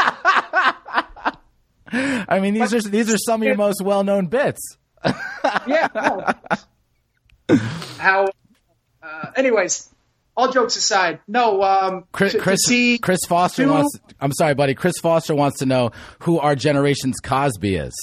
I 1.91 2.39
mean, 2.41 2.53
these 2.53 2.73
are 2.73 2.81
these 2.81 3.13
are 3.13 3.17
some 3.17 3.41
of 3.41 3.47
your 3.47 3.57
most 3.57 3.81
well 3.83 4.03
known 4.03 4.27
bits. 4.27 4.61
Yeah. 5.67 5.87
no. 5.93 7.57
How? 7.99 8.25
Uh, 9.03 9.31
anyways, 9.35 9.87
all 10.35 10.51
jokes 10.51 10.75
aside, 10.75 11.19
no. 11.27 11.61
Um, 11.61 12.05
Chris, 12.11 12.31
to, 12.31 12.39
Chris, 12.39 12.61
Chris 13.01 13.19
Foster 13.27 13.65
two- 13.65 13.71
wants. 13.71 13.99
I'm 14.19 14.31
sorry, 14.33 14.55
buddy. 14.55 14.73
Chris 14.73 14.95
Foster 15.01 15.35
wants 15.35 15.59
to 15.59 15.65
know 15.67 15.91
who 16.19 16.39
our 16.39 16.55
generation's 16.55 17.17
Cosby 17.23 17.75
is. 17.75 17.93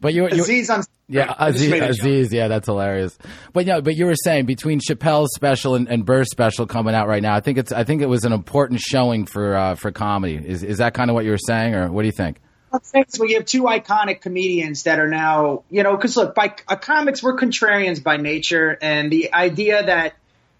But 0.00 0.14
you, 0.14 0.28
you, 0.28 0.42
Aziz 0.42 0.70
yeah, 1.08 1.34
Aziz, 1.38 1.70
made 1.70 1.82
a 1.82 1.86
joke. 1.86 1.98
Aziz, 1.98 2.32
yeah, 2.32 2.48
that's 2.48 2.66
hilarious. 2.66 3.16
But 3.52 3.66
yeah, 3.66 3.80
but 3.80 3.96
you 3.96 4.06
were 4.06 4.16
saying 4.16 4.46
between 4.46 4.80
Chappelle's 4.80 5.30
special 5.34 5.74
and, 5.74 5.88
and 5.88 6.04
Burr's 6.04 6.30
special 6.30 6.66
coming 6.66 6.94
out 6.94 7.06
right 7.06 7.22
now, 7.22 7.34
I 7.34 7.40
think 7.40 7.58
it's, 7.58 7.72
I 7.72 7.84
think 7.84 8.02
it 8.02 8.08
was 8.08 8.24
an 8.24 8.32
important 8.32 8.80
showing 8.80 9.26
for 9.26 9.56
uh, 9.56 9.74
for 9.76 9.92
comedy. 9.92 10.34
Is 10.34 10.62
is 10.62 10.78
that 10.78 10.94
kind 10.94 11.10
of 11.10 11.14
what 11.14 11.24
you 11.24 11.30
were 11.30 11.38
saying, 11.38 11.74
or 11.74 11.90
what 11.90 12.02
do 12.02 12.06
you 12.06 12.12
think? 12.12 12.40
things 12.78 13.18
where 13.18 13.28
you 13.28 13.36
have 13.36 13.46
two 13.46 13.62
iconic 13.62 14.20
comedians 14.20 14.82
that 14.82 14.98
are 14.98 15.08
now, 15.08 15.62
you 15.70 15.82
know, 15.82 15.96
because 15.96 16.16
look, 16.16 16.34
by 16.34 16.54
uh, 16.68 16.76
comics, 16.76 17.22
we're 17.22 17.36
contrarians 17.36 18.02
by 18.02 18.16
nature, 18.16 18.76
and 18.80 19.10
the 19.10 19.32
idea 19.32 19.84
that 19.84 20.14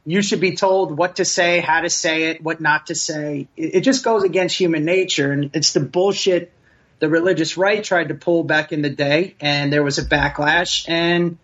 you 0.05 0.23
should 0.23 0.41
be 0.41 0.55
told 0.55 0.97
what 0.97 1.17
to 1.17 1.25
say, 1.25 1.61
how 1.61 1.81
to 1.81 1.91
say 1.91 2.31
it, 2.31 2.43
what 2.43 2.61
not 2.61 2.87
to 2.87 2.95
say, 2.95 3.49
it, 3.57 3.77
it 3.77 3.81
just 3.81 4.05
goes 4.05 4.23
against 4.23 4.57
human 4.57 4.85
nature, 4.85 5.33
and 5.33 5.51
it's 5.55 5.73
the 5.73 5.81
bullshit 5.81 6.53
the 6.99 7.09
religious 7.09 7.57
right 7.57 7.83
tried 7.83 8.09
to 8.09 8.15
pull 8.15 8.45
back 8.45 8.73
in 8.73 8.83
the 8.83 8.91
day, 8.91 9.35
and 9.41 9.73
there 9.73 9.83
was 9.83 9.99
a 9.99 10.05
backlash, 10.05 10.89
and 10.89 11.39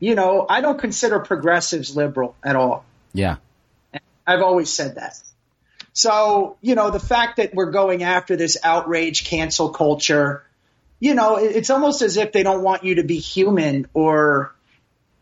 you 0.00 0.14
know, 0.14 0.46
I 0.48 0.60
don't 0.60 0.78
consider 0.78 1.18
progressives 1.20 1.96
liberal 1.96 2.36
at 2.44 2.56
all. 2.56 2.84
Yeah, 3.12 3.36
I've 4.26 4.42
always 4.42 4.70
said 4.70 4.96
that. 4.96 5.18
So, 5.98 6.56
you 6.60 6.76
know, 6.76 6.90
the 6.90 7.00
fact 7.00 7.38
that 7.38 7.54
we're 7.54 7.72
going 7.72 8.04
after 8.04 8.36
this 8.36 8.56
outrage 8.62 9.24
cancel 9.24 9.70
culture, 9.70 10.44
you 11.00 11.14
know, 11.14 11.36
it's 11.36 11.70
almost 11.70 12.02
as 12.02 12.16
if 12.16 12.30
they 12.30 12.44
don't 12.44 12.62
want 12.62 12.84
you 12.84 12.96
to 12.96 13.02
be 13.02 13.18
human 13.18 13.86
or 13.94 14.54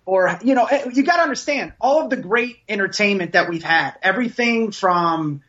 or 0.05 0.39
you 0.45 0.55
know, 0.55 0.67
eh, 0.67 0.91
you 0.93 1.03
got 1.03 1.17
to 1.17 1.23
understand 1.23 1.73
all 1.81 2.05
of 2.05 2.11
the 2.11 2.17
great 2.17 2.59
entertainment 2.69 3.33
that 3.33 3.49
we've 3.49 3.63
had, 3.63 3.95
everything 4.03 4.71
from 4.71 5.43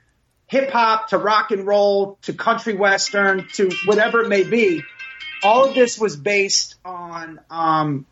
hip 0.48 0.72
hop 0.72 1.10
to 1.10 1.18
rock 1.18 1.51
and 1.51 1.68
roll 1.68 2.18
to 2.24 2.34
country 2.34 2.74
western 2.75 3.48
to 3.54 3.70
whatever 3.86 4.22
it 4.22 4.30
may 4.30 4.44
be, 4.44 4.84
all 5.44 5.66
of 5.66 5.75
this 5.75 6.00
was 6.00 6.16
based 6.16 6.75
on 6.84 7.39
um, 7.50 8.06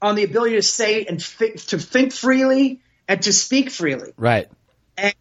on 0.00 0.14
the 0.14 0.24
ability 0.24 0.54
to 0.54 0.62
say 0.62 1.04
and 1.04 1.22
thi- 1.22 1.52
to 1.54 1.78
think 1.78 2.12
freely 2.12 2.80
and 3.08 3.22
to 3.22 3.32
speak 3.32 3.70
freely 3.70 4.12
right. 4.16 4.48
and, 4.96 5.14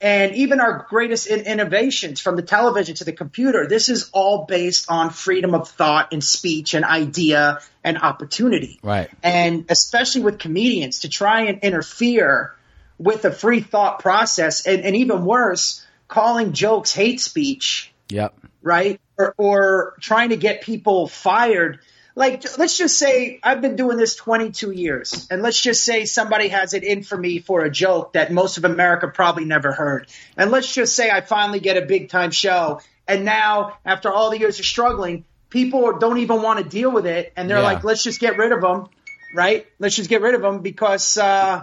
and 0.00 0.34
even 0.36 0.60
our 0.60 0.86
greatest 0.88 1.26
in- 1.26 1.40
innovations 1.46 2.20
from 2.20 2.36
the 2.36 2.42
television 2.42 2.94
to 2.94 3.04
the 3.04 3.12
computer 3.12 3.66
this 3.66 3.88
is 3.88 4.08
all 4.12 4.44
based 4.46 4.88
on 4.88 5.10
freedom 5.10 5.52
of 5.54 5.68
thought 5.68 6.12
and 6.12 6.22
speech 6.22 6.74
and 6.74 6.84
idea 6.84 7.60
and 7.82 7.98
opportunity 7.98 8.78
Right. 8.84 9.10
and 9.22 9.64
especially 9.68 10.20
with 10.22 10.38
comedians 10.38 11.00
to 11.00 11.08
try 11.08 11.46
and 11.46 11.58
interfere 11.60 12.54
with 13.00 13.24
a 13.24 13.32
free 13.32 13.60
thought 13.62 13.98
process 14.00 14.66
and, 14.66 14.82
and 14.82 14.94
even 14.94 15.24
worse 15.24 15.84
calling 16.06 16.52
jokes 16.52 16.92
hate 16.92 17.18
speech 17.20 17.92
Yep. 18.10 18.34
right? 18.62 19.00
Or, 19.16 19.34
or 19.38 19.94
trying 20.00 20.30
to 20.30 20.36
get 20.36 20.60
people 20.62 21.06
fired. 21.08 21.78
Like, 22.16 22.44
let's 22.58 22.76
just 22.76 22.98
say 22.98 23.38
I've 23.42 23.62
been 23.62 23.76
doing 23.76 23.96
this 23.96 24.16
22 24.16 24.72
years, 24.72 25.28
and 25.30 25.42
let's 25.42 25.62
just 25.62 25.84
say 25.84 26.04
somebody 26.04 26.48
has 26.48 26.74
it 26.74 26.82
in 26.82 27.02
for 27.04 27.16
me 27.16 27.38
for 27.38 27.64
a 27.64 27.70
joke 27.70 28.14
that 28.14 28.32
most 28.32 28.58
of 28.58 28.64
America 28.64 29.06
probably 29.08 29.44
never 29.44 29.72
heard. 29.72 30.08
And 30.36 30.50
let's 30.50 30.74
just 30.74 30.94
say 30.96 31.08
I 31.10 31.20
finally 31.20 31.60
get 31.60 31.76
a 31.76 31.86
big 31.86 32.08
time 32.10 32.32
show, 32.32 32.80
and 33.06 33.24
now, 33.24 33.78
after 33.84 34.10
all 34.12 34.30
the 34.30 34.38
years 34.40 34.58
of 34.58 34.66
struggling, 34.66 35.24
people 35.50 35.98
don't 35.98 36.18
even 36.18 36.42
want 36.42 36.58
to 36.58 36.64
deal 36.68 36.90
with 36.90 37.06
it, 37.06 37.32
and 37.36 37.48
they're 37.48 37.58
Yeah. 37.58 37.62
like, 37.62 37.84
let's 37.84 38.02
just 38.02 38.18
get 38.20 38.36
rid 38.36 38.50
of 38.52 38.60
them, 38.60 38.88
right? 39.34 39.66
Let's 39.78 39.94
just 39.94 40.10
get 40.10 40.20
rid 40.20 40.34
of 40.34 40.42
them 40.42 40.58
because 40.62 41.16
uh, 41.16 41.62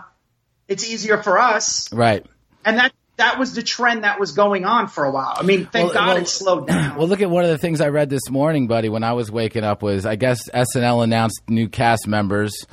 it's 0.67 0.89
easier 0.89 1.21
for 1.21 1.39
us. 1.39 1.91
Right. 1.91 2.25
And 2.65 2.77
that 2.77 2.93
that 3.17 3.39
was 3.39 3.55
the 3.55 3.63
trend 3.63 4.03
that 4.03 4.19
was 4.19 4.31
going 4.31 4.63
on 4.63 4.87
for 4.87 5.03
a 5.03 5.11
while. 5.11 5.33
I 5.35 5.43
mean, 5.43 5.65
thank 5.65 5.87
Well, 5.87 5.93
God 5.93 6.07
well, 6.07 6.17
it 6.17 6.27
slowed 6.27 6.67
down. 6.67 6.97
Well, 6.97 7.07
look 7.07 7.21
at 7.21 7.29
one 7.29 7.43
of 7.43 7.49
the 7.49 7.57
things 7.57 7.81
I 7.81 7.87
read 7.89 8.09
this 8.09 8.29
morning, 8.29 8.67
buddy, 8.67 8.89
when 8.89 9.03
I 9.03 9.13
was 9.13 9.31
waking 9.31 9.63
up 9.63 9.81
was 9.81 10.05
I 10.05 10.15
guess 10.15 10.49
SNL 10.49 11.03
announced 11.03 11.41
new 11.47 11.67
cast 11.67 12.07
members. 12.07 12.65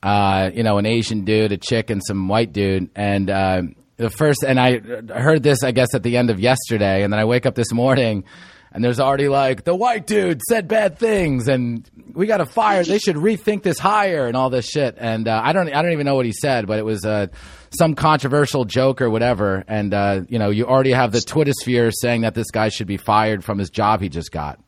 Uh, 0.00 0.50
you 0.54 0.62
know, 0.62 0.78
an 0.78 0.86
Asian 0.86 1.24
dude, 1.24 1.50
a 1.50 1.56
chick, 1.56 1.90
and 1.90 2.00
some 2.04 2.28
white 2.28 2.52
dude. 2.52 2.90
And 2.94 3.28
uh, 3.28 3.62
the 3.96 4.10
first, 4.10 4.44
and 4.44 4.60
I 4.60 4.78
heard 4.78 5.42
this, 5.42 5.64
I 5.64 5.72
guess, 5.72 5.92
at 5.94 6.04
the 6.04 6.16
end 6.16 6.30
of 6.30 6.38
yesterday, 6.38 7.02
and 7.02 7.12
then 7.12 7.18
I 7.18 7.24
wake 7.24 7.46
up 7.46 7.56
this 7.56 7.72
morning. 7.72 8.24
And 8.70 8.84
there's 8.84 9.00
already 9.00 9.28
like 9.28 9.64
the 9.64 9.74
white 9.74 10.06
dude 10.06 10.42
said 10.42 10.68
bad 10.68 10.98
things, 10.98 11.48
and 11.48 11.88
we 12.12 12.26
got 12.26 12.36
to 12.38 12.46
fire. 12.46 12.84
They 12.84 12.98
should 12.98 13.16
rethink 13.16 13.62
this 13.62 13.78
hire 13.78 14.26
and 14.26 14.36
all 14.36 14.50
this 14.50 14.66
shit. 14.68 14.96
And 14.98 15.26
uh, 15.26 15.40
I 15.42 15.52
don't, 15.54 15.72
I 15.72 15.80
don't 15.82 15.92
even 15.92 16.04
know 16.04 16.16
what 16.16 16.26
he 16.26 16.32
said, 16.32 16.66
but 16.66 16.78
it 16.78 16.84
was 16.84 17.04
uh, 17.04 17.28
some 17.70 17.94
controversial 17.94 18.66
joke 18.66 19.00
or 19.00 19.08
whatever. 19.08 19.64
And 19.66 19.94
uh, 19.94 20.20
you 20.28 20.38
know, 20.38 20.50
you 20.50 20.66
already 20.66 20.92
have 20.92 21.12
the 21.12 21.20
Twitter 21.22 21.52
sphere 21.52 21.90
saying 21.90 22.20
that 22.22 22.34
this 22.34 22.50
guy 22.50 22.68
should 22.68 22.86
be 22.86 22.98
fired 22.98 23.42
from 23.42 23.58
his 23.58 23.70
job 23.70 24.02
he 24.02 24.10
just 24.10 24.32
got. 24.32 24.60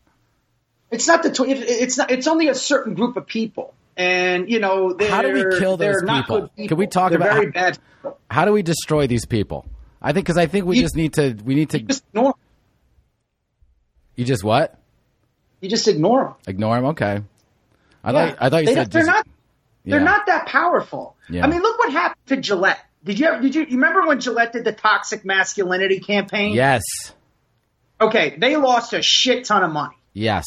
It's 0.91 1.07
not 1.07 1.23
the 1.23 1.31
tw- 1.31 1.41
it, 1.49 1.59
it's 1.59 1.99
not 1.99 2.11
it's 2.11 2.27
only 2.27 2.49
a 2.49 2.55
certain 2.55 2.95
group 2.95 3.17
of 3.19 3.27
people, 3.27 3.75
and 3.99 4.51
you 4.51 4.59
know 4.61 4.93
they're, 4.95 5.11
How 5.11 5.23
do 5.23 5.33
we 5.33 5.59
kill 5.59 5.77
those 5.77 6.03
people? 6.03 6.49
people. 6.49 6.69
Can 6.69 6.77
we 6.79 6.87
talk 6.87 7.11
they're 7.11 7.19
about 7.19 7.35
very 7.35 7.47
how- 7.47 7.53
bad? 7.53 7.79
People. 8.03 8.19
How 8.31 8.45
do 8.47 8.53
we 8.53 8.63
destroy 8.63 9.07
these 9.07 9.27
people? 9.27 9.67
I 10.03 10.13
think 10.15 10.25
because 10.25 10.39
I 10.39 10.47
think 10.47 10.65
we 10.65 10.77
You- 10.77 10.83
just 10.83 10.97
need 10.97 11.13
to. 11.15 11.37
We 11.45 11.55
need 11.55 11.69
to. 11.71 11.81
Just 11.81 12.03
ignore 12.15 12.29
'em. 12.29 12.35
You 14.17 14.25
just 14.25 14.45
what? 14.45 14.79
You 15.61 15.69
just 15.69 15.89
ignore 15.89 16.25
them. 16.25 16.35
Ignore 16.47 16.77
them. 16.77 16.85
Okay. 16.87 17.23
I 18.03 18.13
thought. 18.13 18.37
I 18.41 18.49
thought 18.51 18.61
you 18.63 18.67
they, 18.67 18.75
said 18.75 18.91
they're 18.91 19.05
not. 19.05 19.27
They're 19.85 19.99
yeah. 19.99 20.05
not 20.05 20.27
that 20.27 20.47
powerful. 20.47 21.17
Yeah. 21.29 21.45
I 21.45 21.49
mean, 21.49 21.63
look 21.63 21.79
what 21.79 21.93
happened 21.93 22.27
to 22.27 22.37
Gillette. 22.37 22.79
Did 23.03 23.19
you 23.19 23.27
ever, 23.27 23.41
did 23.41 23.55
you, 23.55 23.63
you 23.63 23.77
remember 23.77 24.07
when 24.07 24.21
Gillette 24.21 24.53
did 24.53 24.65
the 24.65 24.73
toxic 24.73 25.25
masculinity 25.25 26.01
campaign? 26.01 26.55
Yes. 26.55 26.83
Okay, 27.99 28.37
they 28.39 28.57
lost 28.57 28.93
a 28.93 29.01
shit 29.03 29.45
ton 29.47 29.63
of 29.63 29.73
money. 29.73 29.97
Yes. 30.13 30.45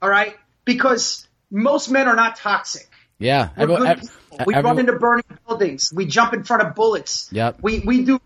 All 0.00 0.08
right, 0.08 0.34
because 0.64 1.28
most 1.50 1.90
men 1.90 2.08
are 2.08 2.16
not 2.16 2.36
toxic. 2.36 2.88
Yeah. 3.18 3.50
We're 3.56 3.62
Everyone- 3.64 3.82
good 3.82 3.88
ev- 3.98 4.46
We 4.46 4.54
everyone- 4.54 4.64
run 4.64 4.78
into 4.80 4.98
burning 4.98 5.24
buildings. 5.46 5.92
We 5.94 6.06
jump 6.06 6.32
in 6.32 6.42
front 6.42 6.62
of 6.62 6.74
bullets. 6.74 7.28
Yep. 7.32 7.58
We 7.62 7.80
we 7.80 8.04
do 8.04 8.18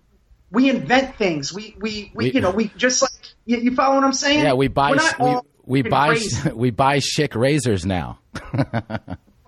we 0.53 0.71
invent 0.71 1.17
things. 1.17 1.53
We 1.53 1.75
we, 1.81 2.13
we, 2.15 2.27
We- 2.27 2.33
you 2.33 2.41
know 2.41 2.51
we 2.53 2.69
just 2.77 3.03
like 3.03 3.11
you, 3.47 3.59
you 3.59 3.75
follow 3.75 3.95
what 3.95 4.05
I'm 4.05 4.13
saying? 4.13 4.41
yeah. 4.41 4.53
We 4.53 4.69
buy. 4.69 4.91
We're 4.91 4.99
sh- 4.99 5.19
not 5.19 5.47
We 5.67 5.83
we 5.83 5.89
buy. 5.89 6.09
crazy. 6.09 6.51
We 6.51 6.71
buy 6.71 6.99
Schick 6.99 7.35
razors 7.35 7.87
now. 7.87 8.19
no, 8.59 8.99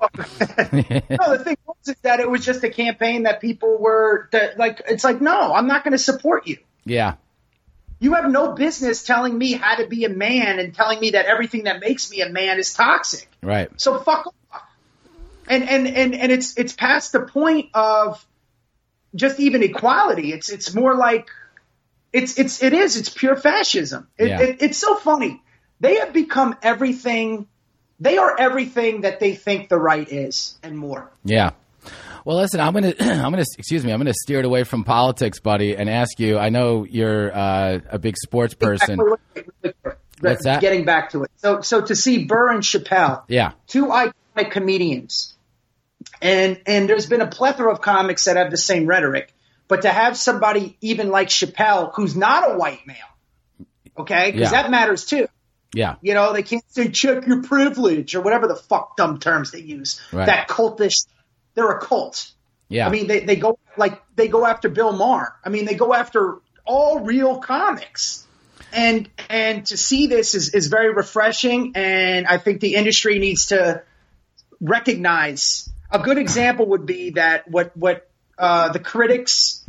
the 0.00 1.42
thing 1.44 1.56
was 1.66 1.76
is 1.88 1.96
that 2.02 2.20
it 2.20 2.30
was 2.30 2.44
just 2.44 2.62
a 2.64 2.70
campaign 2.70 3.24
that 3.24 3.40
people 3.40 3.78
were 3.78 4.28
that, 4.32 4.58
like. 4.58 4.82
It's 4.88 5.04
like 5.04 5.20
no, 5.20 5.52
I'm 5.52 5.66
not 5.66 5.84
going 5.84 5.92
to 5.92 5.98
support 5.98 6.46
you. 6.46 6.58
Yeah. 6.84 7.14
You 8.00 8.14
have 8.14 8.30
no 8.30 8.52
business 8.52 9.02
telling 9.02 9.36
me 9.36 9.52
how 9.52 9.74
to 9.76 9.88
be 9.88 10.04
a 10.04 10.08
man 10.08 10.60
and 10.60 10.72
telling 10.72 11.00
me 11.00 11.10
that 11.10 11.26
everything 11.26 11.64
that 11.64 11.80
makes 11.80 12.10
me 12.12 12.20
a 12.20 12.28
man 12.28 12.58
is 12.58 12.72
toxic. 12.72 13.28
Right. 13.42 13.68
So 13.80 13.98
fuck 13.98 14.32
off. 14.52 14.62
And 15.48 15.68
and 15.68 15.88
and 15.88 16.14
and 16.14 16.30
it's 16.30 16.56
it's 16.56 16.72
past 16.74 17.12
the 17.12 17.20
point 17.20 17.70
of 17.74 18.24
just 19.16 19.40
even 19.40 19.62
equality. 19.64 20.32
It's 20.32 20.48
it's 20.48 20.74
more 20.74 20.94
like 20.94 21.28
it's 22.12 22.38
it's 22.38 22.62
it 22.62 22.72
is 22.72 22.96
it's 22.96 23.08
pure 23.08 23.36
fascism. 23.36 24.08
It, 24.16 24.28
Yeah. 24.28 24.40
it, 24.40 24.56
it's 24.62 24.78
so 24.78 24.96
funny. 24.96 25.42
They 25.80 25.96
have 25.96 26.12
become 26.12 26.56
everything. 26.62 27.46
They 28.00 28.16
are 28.18 28.38
everything 28.38 29.02
that 29.02 29.20
they 29.20 29.34
think 29.34 29.68
the 29.68 29.78
right 29.78 30.08
is 30.10 30.58
and 30.62 30.76
more. 30.78 31.10
Yeah. 31.24 31.50
Well, 32.24 32.36
listen, 32.36 32.60
I'm 32.60 32.72
gonna, 32.74 32.94
I'm 33.00 33.30
gonna, 33.32 33.44
excuse 33.56 33.84
me, 33.84 33.92
I'm 33.92 33.98
gonna 33.98 34.12
steer 34.14 34.40
it 34.40 34.44
away 34.44 34.64
from 34.64 34.84
politics, 34.84 35.40
buddy, 35.40 35.76
and 35.76 35.88
ask 35.88 36.18
you. 36.20 36.36
I 36.38 36.48
know 36.50 36.84
you're 36.84 37.34
uh, 37.34 37.78
a 37.90 37.98
big 37.98 38.16
sports 38.16 38.54
person. 38.54 38.98
What's 40.20 40.44
that? 40.44 40.60
Getting 40.60 40.84
back 40.84 41.10
to 41.10 41.22
it. 41.24 41.30
So 41.36 41.60
so 41.62 41.80
to 41.80 41.94
see 41.94 42.24
Burr 42.24 42.50
and 42.50 42.62
Chappelle, 42.62 43.22
Yeah. 43.28 43.52
two 43.66 43.86
iconic 43.86 44.50
comedians. 44.50 45.34
And 46.20 46.60
and 46.66 46.88
there's 46.88 47.06
been 47.06 47.20
a 47.20 47.26
plethora 47.26 47.72
of 47.72 47.80
comics 47.80 48.24
that 48.24 48.36
have 48.36 48.50
the 48.50 48.56
same 48.56 48.86
rhetoric, 48.86 49.32
but 49.68 49.82
to 49.82 49.90
have 49.90 50.16
somebody 50.16 50.76
even 50.80 51.10
like 51.10 51.28
Chappelle, 51.28 51.92
who's 51.94 52.16
not 52.16 52.50
a 52.50 52.56
white 52.56 52.86
male, 52.86 52.96
okay, 53.98 54.32
because 54.32 54.52
Yeah. 54.52 54.62
that 54.62 54.70
matters 54.70 55.04
too. 55.04 55.28
Yeah. 55.74 55.96
You 56.00 56.14
know, 56.14 56.32
they 56.32 56.42
can't 56.42 56.64
say 56.72 56.88
check 56.88 57.26
your 57.26 57.42
privilege 57.42 58.14
or 58.14 58.22
whatever 58.22 58.48
the 58.48 58.56
fuck 58.56 58.96
dumb 58.96 59.18
terms 59.18 59.50
they 59.50 59.60
use. 59.60 60.00
Right. 60.12 60.26
That 60.26 60.48
cultish, 60.48 61.06
they're 61.54 61.70
a 61.70 61.78
cult. 61.78 62.32
Yeah. 62.70 62.86
I 62.86 62.90
mean, 62.90 63.06
they, 63.06 63.20
they 63.20 63.36
go 63.36 63.58
like 63.76 64.02
they 64.16 64.28
go 64.28 64.46
after 64.46 64.68
Bill 64.70 64.92
Maher. 64.92 65.34
I 65.44 65.50
mean, 65.50 65.66
they 65.66 65.74
go 65.74 65.92
after 65.92 66.38
all 66.64 67.00
real 67.00 67.38
comics. 67.38 68.26
And 68.72 69.08
and 69.30 69.64
to 69.66 69.76
see 69.76 70.06
this 70.06 70.34
is, 70.34 70.54
is 70.54 70.66
very 70.68 70.92
refreshing 70.92 71.72
and 71.74 72.26
I 72.26 72.38
think 72.38 72.60
the 72.60 72.74
industry 72.74 73.18
needs 73.18 73.46
to 73.46 73.82
recognize 74.60 75.68
a 75.90 75.98
good 75.98 76.18
example 76.18 76.66
would 76.66 76.84
be 76.86 77.10
that 77.10 77.48
what 77.50 77.76
what 77.76 78.07
uh, 78.38 78.68
the 78.70 78.78
critics 78.78 79.64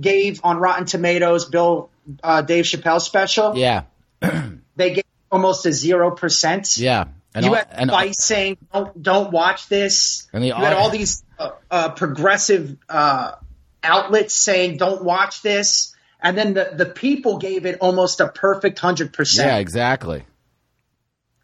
gave 0.00 0.40
on 0.44 0.58
Rotten 0.58 0.84
Tomatoes 0.86 1.46
Bill 1.46 1.90
uh, 2.22 2.42
Dave 2.42 2.64
Chappelle 2.64 3.00
special 3.00 3.56
yeah. 3.56 3.82
they 4.76 4.94
gave 4.94 5.04
almost 5.30 5.66
a 5.66 5.72
zero 5.72 6.10
percent 6.10 6.76
Yeah. 6.78 7.06
And 7.34 7.44
you 7.44 7.50
all- 7.50 7.56
had 7.56 7.68
and- 7.72 7.90
Vice 7.90 8.24
saying, 8.24 8.56
"Don't 8.72 9.02
don't 9.02 9.30
watch 9.32 9.68
this." 9.68 10.26
And 10.32 10.42
the 10.42 10.48
you 10.48 10.54
had 10.54 10.72
all 10.72 10.88
these 10.90 11.22
uh, 11.38 11.50
uh, 11.70 11.90
progressive 11.90 12.76
uh, 12.88 13.32
outlets 13.82 14.34
saying, 14.34 14.78
"Don't 14.78 15.04
watch 15.04 15.42
this," 15.42 15.94
and 16.20 16.36
then 16.38 16.54
the 16.54 16.72
the 16.74 16.86
people 16.86 17.36
gave 17.38 17.66
it 17.66 17.78
almost 17.80 18.20
a 18.20 18.28
perfect 18.28 18.78
hundred 18.78 19.12
percent. 19.12 19.46
Yeah, 19.48 19.58
exactly. 19.58 20.24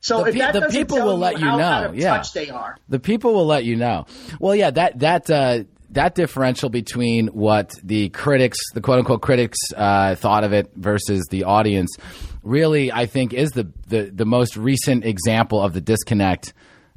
So 0.00 0.22
The 0.22 0.28
if 0.28 0.35
pe- 0.35 0.40
that 0.40 0.52
the 0.54 0.68
people 0.68 0.96
tell 0.96 1.07
will 1.07 1.18
let 1.18 1.38
you 1.38 1.44
how 1.46 1.57
know, 1.59 1.64
out 1.64 1.85
of 1.87 1.96
yeah. 1.96 2.16
touch 2.16 2.33
they 2.33 2.48
are. 2.50 2.76
The 2.88 2.98
people 2.98 3.35
will 3.35 3.46
let 3.46 3.64
you 3.64 3.76
know. 3.76 4.07
Well, 4.40 4.54
yeah, 4.57 4.70
that 4.70 4.98
that 5.00 5.30
uh, 5.30 5.64
that 5.94 6.14
differential 6.14 6.68
between 6.68 7.28
what 7.28 7.72
the 7.83 8.11
critics, 8.11 8.59
the 8.74 8.80
quote 8.80 8.98
unquote 8.98 9.22
critics, 9.22 9.59
uh, 9.76 10.14
thought 10.14 10.44
of 10.44 10.52
it 10.52 10.70
versus 10.76 11.24
the 11.30 11.44
audience, 11.44 11.96
really, 12.42 12.92
I 12.92 13.07
think, 13.07 13.33
is 13.33 13.50
the 13.50 13.70
the, 13.88 14.11
the 14.14 14.24
most 14.24 14.57
recent 14.57 15.04
example 15.04 15.61
of 15.61 15.72
the 15.72 15.80
disconnect, 15.80 16.52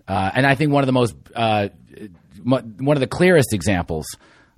uh, 0.07 0.31
and 0.33 0.45
I 0.45 0.55
think 0.55 0.71
one 0.71 0.83
of 0.83 0.87
the 0.87 0.93
most 0.93 1.15
uh, 1.35 1.69
one 2.43 2.97
of 2.97 2.99
the 2.99 3.07
clearest 3.07 3.53
examples 3.53 4.05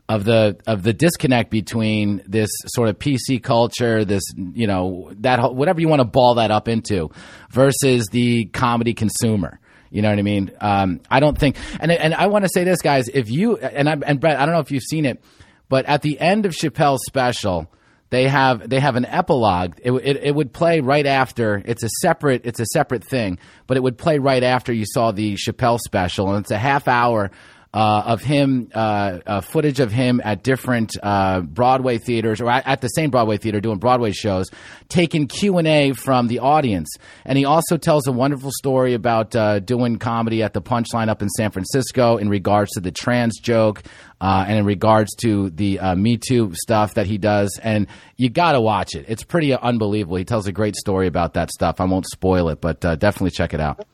of 0.10 0.24
the 0.26 0.58
of 0.66 0.84
the 0.84 0.92
disconnect 0.92 1.52
between 1.52 2.22
this 2.26 2.50
sort 2.66 2.90
of 2.90 2.98
PC 2.98 3.42
culture, 3.42 4.04
this 4.04 4.24
you 4.36 4.68
know 4.68 5.12
that 5.20 5.54
whatever 5.54 5.80
you 5.80 5.88
want 5.88 6.00
to 6.00 6.06
ball 6.06 6.36
that 6.36 6.52
up 6.52 6.68
into, 6.68 7.12
versus 7.52 8.08
the 8.12 8.46
comedy 8.46 8.94
consumer. 8.94 9.60
You 9.92 10.02
know 10.02 10.10
what 10.10 10.20
I 10.20 10.24
mean? 10.24 10.52
Um, 10.62 11.02
I 11.10 11.20
don't 11.20 11.38
think, 11.38 11.58
and 11.80 11.92
and 11.92 12.14
I 12.14 12.28
want 12.28 12.46
to 12.46 12.50
say 12.54 12.64
this, 12.64 12.82
guys. 12.82 13.08
If 13.08 13.30
you 13.30 13.58
and 13.58 13.90
I, 13.90 13.98
and 14.06 14.20
Brett, 14.20 14.40
I 14.40 14.46
don't 14.46 14.54
know 14.54 14.62
if 14.62 14.72
you've 14.72 14.84
seen 14.84 15.06
it, 15.06 15.22
but 15.68 15.86
at 15.86 16.02
the 16.02 16.20
end 16.20 16.46
of 16.46 16.54
Chappelle's 16.54 17.02
special, 17.08 17.68
they 18.10 18.28
have 18.28 18.70
they 18.70 18.80
have 18.80 18.96
an 18.96 19.06
epilogue. 19.06 19.80
It, 19.84 19.92
it, 19.92 20.18
it 20.24 20.36
would 20.36 20.54
play 20.54 20.80
right 20.80 21.06
after. 21.06 21.62
It's 21.66 21.84
a 21.84 21.90
separate 22.02 22.42
it's 22.46 22.60
a 22.60 22.66
separate 22.68 23.04
thing, 23.04 23.40
but 23.68 23.78
it 23.78 23.84
would 23.84 23.98
play 23.98 24.20
right 24.20 24.44
after 24.44 24.74
you 24.74 24.86
saw 24.86 25.12
the 25.12 25.36
Chappelle 25.36 25.80
special, 25.80 26.30
and 26.30 26.40
it's 26.40 26.52
a 26.52 26.58
half 26.58 26.88
hour 26.88 27.32
uh, 27.74 28.04
of 28.06 28.22
him, 28.22 28.70
uh, 28.74 29.20
uh, 29.26 29.42
footage 29.42 29.80
of 29.80 29.92
him 29.92 30.22
at 30.24 30.44
different 30.44 30.92
uh, 31.04 31.42
Broadway 31.42 32.00
theaters 32.00 32.42
or 32.42 32.50
at, 32.50 32.68
at 32.68 32.82
the 32.82 32.88
same 32.88 33.12
Broadway 33.12 33.38
theater 33.38 33.62
doing 33.62 33.78
Broadway 33.78 34.12
shows, 34.12 34.50
taking 34.88 35.28
Q 35.28 35.60
and 35.60 35.68
A 35.68 35.94
from 35.94 36.28
the 36.28 36.40
audience, 36.40 36.90
and 37.26 37.38
he 37.38 37.46
also 37.46 37.78
tells 37.78 38.08
a 38.08 38.12
wonderful 38.12 38.52
story 38.52 38.96
about 38.96 39.36
uh, 39.36 39.60
doing 39.60 39.98
comedy 39.98 40.42
at 40.42 40.54
the 40.54 40.62
Punchline 40.62 41.10
up 41.10 41.22
in 41.22 41.30
San 41.30 41.52
Francisco 41.52 42.18
in 42.18 42.30
regards 42.30 42.72
to 42.72 42.80
the 42.80 42.92
trans 42.92 43.40
joke. 43.40 43.84
Uh, 44.22 44.44
and 44.50 44.58
in 44.58 44.66
regards 44.66 45.16
to 45.16 45.50
the 45.52 45.80
uh, 45.80 45.96
Me 45.96 46.18
Too 46.18 46.52
stuff 46.54 46.96
that 46.96 47.08
he 47.08 47.18
does, 47.18 47.58
and 47.64 47.88
you 48.18 48.30
got 48.30 48.52
to 48.52 48.60
watch 48.60 48.94
it. 48.94 49.06
It's 49.08 49.24
pretty 49.24 49.54
unbelievable. 49.54 50.18
He 50.18 50.26
tells 50.26 50.46
a 50.46 50.52
great 50.52 50.76
story 50.76 51.08
about 51.08 51.36
that 51.36 51.50
stuff. 51.50 51.80
I 51.80 51.86
won't 51.86 52.06
spoil 52.06 52.50
it, 52.50 52.60
but 52.60 52.84
uh, 52.84 52.96
definitely 52.98 53.32
check 53.32 53.54
it 53.54 53.62
out. 53.62 53.88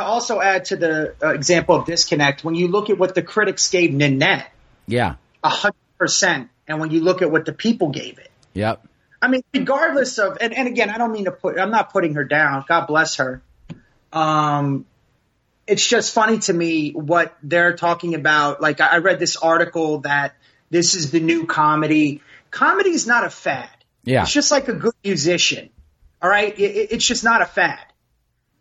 To 0.00 0.06
also 0.06 0.40
add 0.40 0.64
to 0.66 0.76
the 0.76 1.14
uh, 1.22 1.28
example 1.34 1.76
of 1.76 1.84
disconnect, 1.86 2.42
when 2.42 2.54
you 2.54 2.68
look 2.68 2.88
at 2.90 2.98
what 2.98 3.14
the 3.14 3.22
critics 3.22 3.70
gave 3.70 3.92
Nanette, 3.92 4.50
Yeah. 4.86 5.16
a 5.44 5.48
hundred 5.50 5.74
percent, 5.98 6.48
and 6.66 6.80
when 6.80 6.90
you 6.90 7.00
look 7.00 7.20
at 7.22 7.30
what 7.30 7.44
the 7.44 7.52
people 7.52 7.90
gave 7.90 8.18
it, 8.18 8.30
Yep. 8.54 8.86
I 9.22 9.28
mean, 9.28 9.42
regardless 9.54 10.18
of, 10.18 10.38
and, 10.40 10.54
and 10.54 10.66
again, 10.66 10.88
I 10.88 10.96
don't 10.96 11.12
mean 11.12 11.26
to 11.26 11.30
put, 11.32 11.58
I'm 11.58 11.70
not 11.70 11.92
putting 11.92 12.14
her 12.14 12.24
down. 12.24 12.64
God 12.66 12.86
bless 12.86 13.16
her. 13.16 13.42
Um, 14.12 14.86
it's 15.66 15.86
just 15.86 16.14
funny 16.14 16.38
to 16.38 16.52
me 16.52 16.92
what 16.92 17.36
they're 17.42 17.76
talking 17.76 18.14
about. 18.14 18.60
Like, 18.62 18.80
I 18.80 18.96
read 18.98 19.18
this 19.18 19.36
article 19.36 19.98
that 20.00 20.34
this 20.70 20.94
is 20.94 21.10
the 21.10 21.20
new 21.20 21.46
comedy. 21.46 22.22
Comedy 22.50 22.90
is 22.90 23.06
not 23.06 23.24
a 23.24 23.30
fad. 23.30 23.68
Yeah. 24.04 24.22
It's 24.22 24.32
just 24.32 24.50
like 24.50 24.68
a 24.68 24.72
good 24.72 24.94
musician. 25.04 25.68
All 26.22 26.30
right. 26.30 26.58
It- 26.58 26.88
it's 26.92 27.06
just 27.06 27.22
not 27.22 27.42
a 27.42 27.46
fad. 27.46 27.78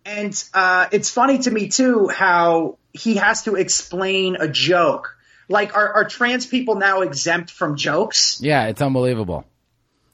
And 0.10 0.44
uh, 0.54 0.88
it's 0.92 1.10
funny 1.12 1.38
to 1.40 1.52
me 1.52 1.70
too 1.70 2.08
how 2.08 2.78
he 2.94 3.16
has 3.16 3.44
to 3.44 3.56
explain 3.56 4.36
a 4.38 4.48
joke. 4.48 5.16
Like, 5.48 5.76
are, 5.76 5.94
are 5.94 6.06
trans 6.06 6.46
people 6.46 6.76
now 6.76 7.02
exempt 7.02 7.52
from 7.52 7.76
jokes? 7.76 8.40
Yeah. 8.42 8.68
It's 8.68 8.82
unbelievable. 8.82 9.46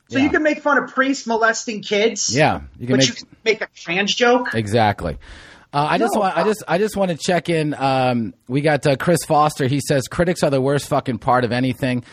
So 0.09 0.17
Yeah. 0.17 0.25
you 0.25 0.29
can 0.29 0.43
make 0.43 0.61
fun 0.61 0.77
of 0.77 0.93
priests 0.93 1.25
molesting 1.25 1.81
kids. 1.81 2.35
Yeah. 2.35 2.61
You 2.77 2.87
can 2.87 2.97
but 2.97 2.99
make 2.99 3.07
you 3.07 3.13
can 3.15 3.27
make 3.43 3.61
a 3.61 3.67
trans 3.73 4.13
joke. 4.13 4.53
Exactly. 4.53 5.17
Uh, 5.73 5.87
I 5.91 5.97
just 5.97 6.15
want 6.17 6.37
I 6.37 6.43
just 6.43 6.63
I 6.67 6.77
just 6.77 6.95
want 6.95 7.11
to 7.11 7.17
check 7.17 7.49
in. 7.49 7.73
Um, 7.73 8.33
we 8.47 8.61
got 8.61 8.85
uh, 8.87 8.95
Chris 8.97 9.25
Foster. 9.25 9.67
He 9.67 9.81
says 9.85 10.07
critics 10.07 10.43
are 10.43 10.49
the 10.49 10.61
worst 10.61 10.87
fucking 10.89 11.17
part 11.19 11.43
of 11.43 11.51
anything. 11.51 12.03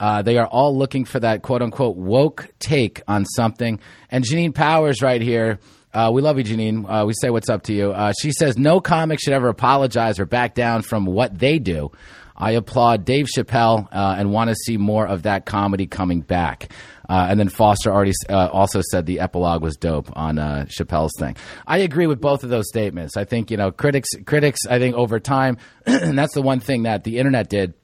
Uh, 0.00 0.22
they 0.22 0.38
are 0.38 0.46
all 0.46 0.76
looking 0.76 1.04
for 1.04 1.20
that 1.20 1.42
quote 1.42 1.62
unquote 1.62 1.96
woke 1.96 2.48
take 2.58 3.02
on 3.06 3.24
something. 3.24 3.78
And 4.10 4.24
Janine 4.24 4.54
Powers 4.54 5.02
right 5.02 5.20
here. 5.22 5.60
Uh, 5.94 6.10
we 6.12 6.22
love 6.22 6.38
you, 6.38 6.44
Janine. 6.44 6.86
Uh, 6.88 7.04
we 7.04 7.12
say 7.20 7.30
what's 7.30 7.50
up 7.50 7.64
to 7.64 7.74
you. 7.74 7.92
Uh, 7.92 8.12
she 8.20 8.32
says 8.32 8.56
no 8.56 8.80
comic 8.80 9.20
should 9.20 9.34
ever 9.34 9.48
apologize 9.48 10.18
or 10.18 10.24
back 10.24 10.54
down 10.54 10.82
from 10.82 11.04
what 11.04 11.38
they 11.38 11.58
do. 11.58 11.90
I 12.34 12.52
applaud 12.52 13.04
Dave 13.04 13.26
Chappelle 13.26 13.88
uh, 13.92 14.16
and 14.18 14.32
want 14.32 14.48
to 14.48 14.56
see 14.56 14.78
more 14.78 15.06
of 15.06 15.24
that 15.24 15.44
comedy 15.44 15.86
coming 15.86 16.22
back. 16.22 16.72
Uh, 17.08 17.26
and 17.28 17.38
then 17.38 17.50
Foster 17.50 17.92
already 17.92 18.12
uh, 18.30 18.48
also 18.50 18.80
said 18.90 19.04
the 19.04 19.20
epilogue 19.20 19.62
was 19.62 19.76
dope 19.76 20.10
on 20.16 20.36
Chappelle's 20.36 21.12
thing. 21.18 21.36
I 21.66 21.78
agree 21.78 22.06
with 22.06 22.22
both 22.22 22.42
of 22.42 22.48
those 22.48 22.68
statements. 22.68 23.18
I 23.18 23.24
think 23.24 23.50
you 23.50 23.58
know 23.58 23.70
critics. 23.70 24.08
Critics. 24.24 24.60
I 24.68 24.78
think 24.78 24.96
over 24.96 25.20
time, 25.20 25.58
and 25.84 26.18
that's 26.18 26.32
the 26.32 26.42
one 26.42 26.60
thing 26.60 26.84
that 26.84 27.04
the 27.04 27.18
internet 27.18 27.50
did. 27.50 27.74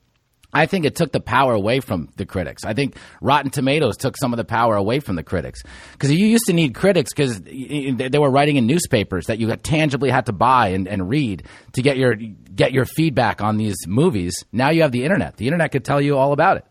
I 0.52 0.64
think 0.64 0.86
it 0.86 0.96
took 0.96 1.12
the 1.12 1.20
power 1.20 1.52
away 1.52 1.80
from 1.80 2.08
the 2.16 2.24
critics. 2.24 2.64
I 2.64 2.72
think 2.72 2.96
Rotten 3.20 3.50
Tomatoes 3.50 3.98
took 3.98 4.16
some 4.16 4.32
of 4.32 4.38
the 4.38 4.44
power 4.44 4.76
away 4.76 5.00
from 5.00 5.16
the 5.16 5.22
critics 5.22 5.62
because 5.92 6.10
you 6.10 6.26
used 6.26 6.46
to 6.46 6.54
need 6.54 6.74
critics 6.74 7.12
because 7.12 7.40
they 7.42 8.18
were 8.18 8.30
writing 8.30 8.56
in 8.56 8.66
newspapers 8.66 9.26
that 9.26 9.38
you 9.38 9.54
tangibly 9.56 10.08
had 10.08 10.26
to 10.26 10.32
buy 10.32 10.68
and, 10.68 10.88
and 10.88 11.08
read 11.08 11.44
to 11.72 11.82
get 11.82 11.98
your 11.98 12.14
get 12.14 12.72
your 12.72 12.86
feedback 12.86 13.42
on 13.42 13.58
these 13.58 13.76
movies. 13.86 14.44
Now 14.50 14.70
you 14.70 14.82
have 14.82 14.92
the 14.92 15.04
internet. 15.04 15.36
The 15.36 15.46
internet 15.46 15.70
could 15.70 15.84
tell 15.84 16.00
you 16.00 16.16
all 16.16 16.32
about 16.32 16.56
it. 16.56 16.64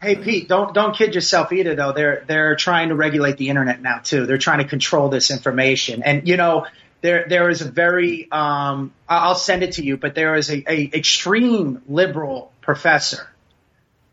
Hey 0.00 0.16
Pete, 0.16 0.48
don't 0.48 0.72
don't 0.72 0.96
kid 0.96 1.14
yourself 1.14 1.52
either 1.52 1.74
though. 1.74 1.92
They're 1.92 2.24
they're 2.28 2.54
trying 2.54 2.90
to 2.90 2.94
regulate 2.94 3.36
the 3.36 3.48
internet 3.48 3.82
now 3.82 3.98
too. 3.98 4.26
They're 4.26 4.38
trying 4.38 4.58
to 4.58 4.64
control 4.64 5.08
this 5.08 5.32
information. 5.32 6.04
And 6.04 6.28
you 6.28 6.36
know, 6.36 6.66
there 7.00 7.26
there 7.28 7.48
is 7.48 7.62
a 7.62 7.70
very 7.70 8.30
um 8.30 8.92
I'll 9.08 9.34
send 9.34 9.64
it 9.64 9.72
to 9.72 9.84
you, 9.84 9.96
but 9.96 10.14
there 10.14 10.36
is 10.36 10.50
a, 10.50 10.72
a 10.72 10.90
extreme 10.94 11.82
liberal 11.88 12.51
professor. 12.62 13.28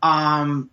Um 0.02 0.70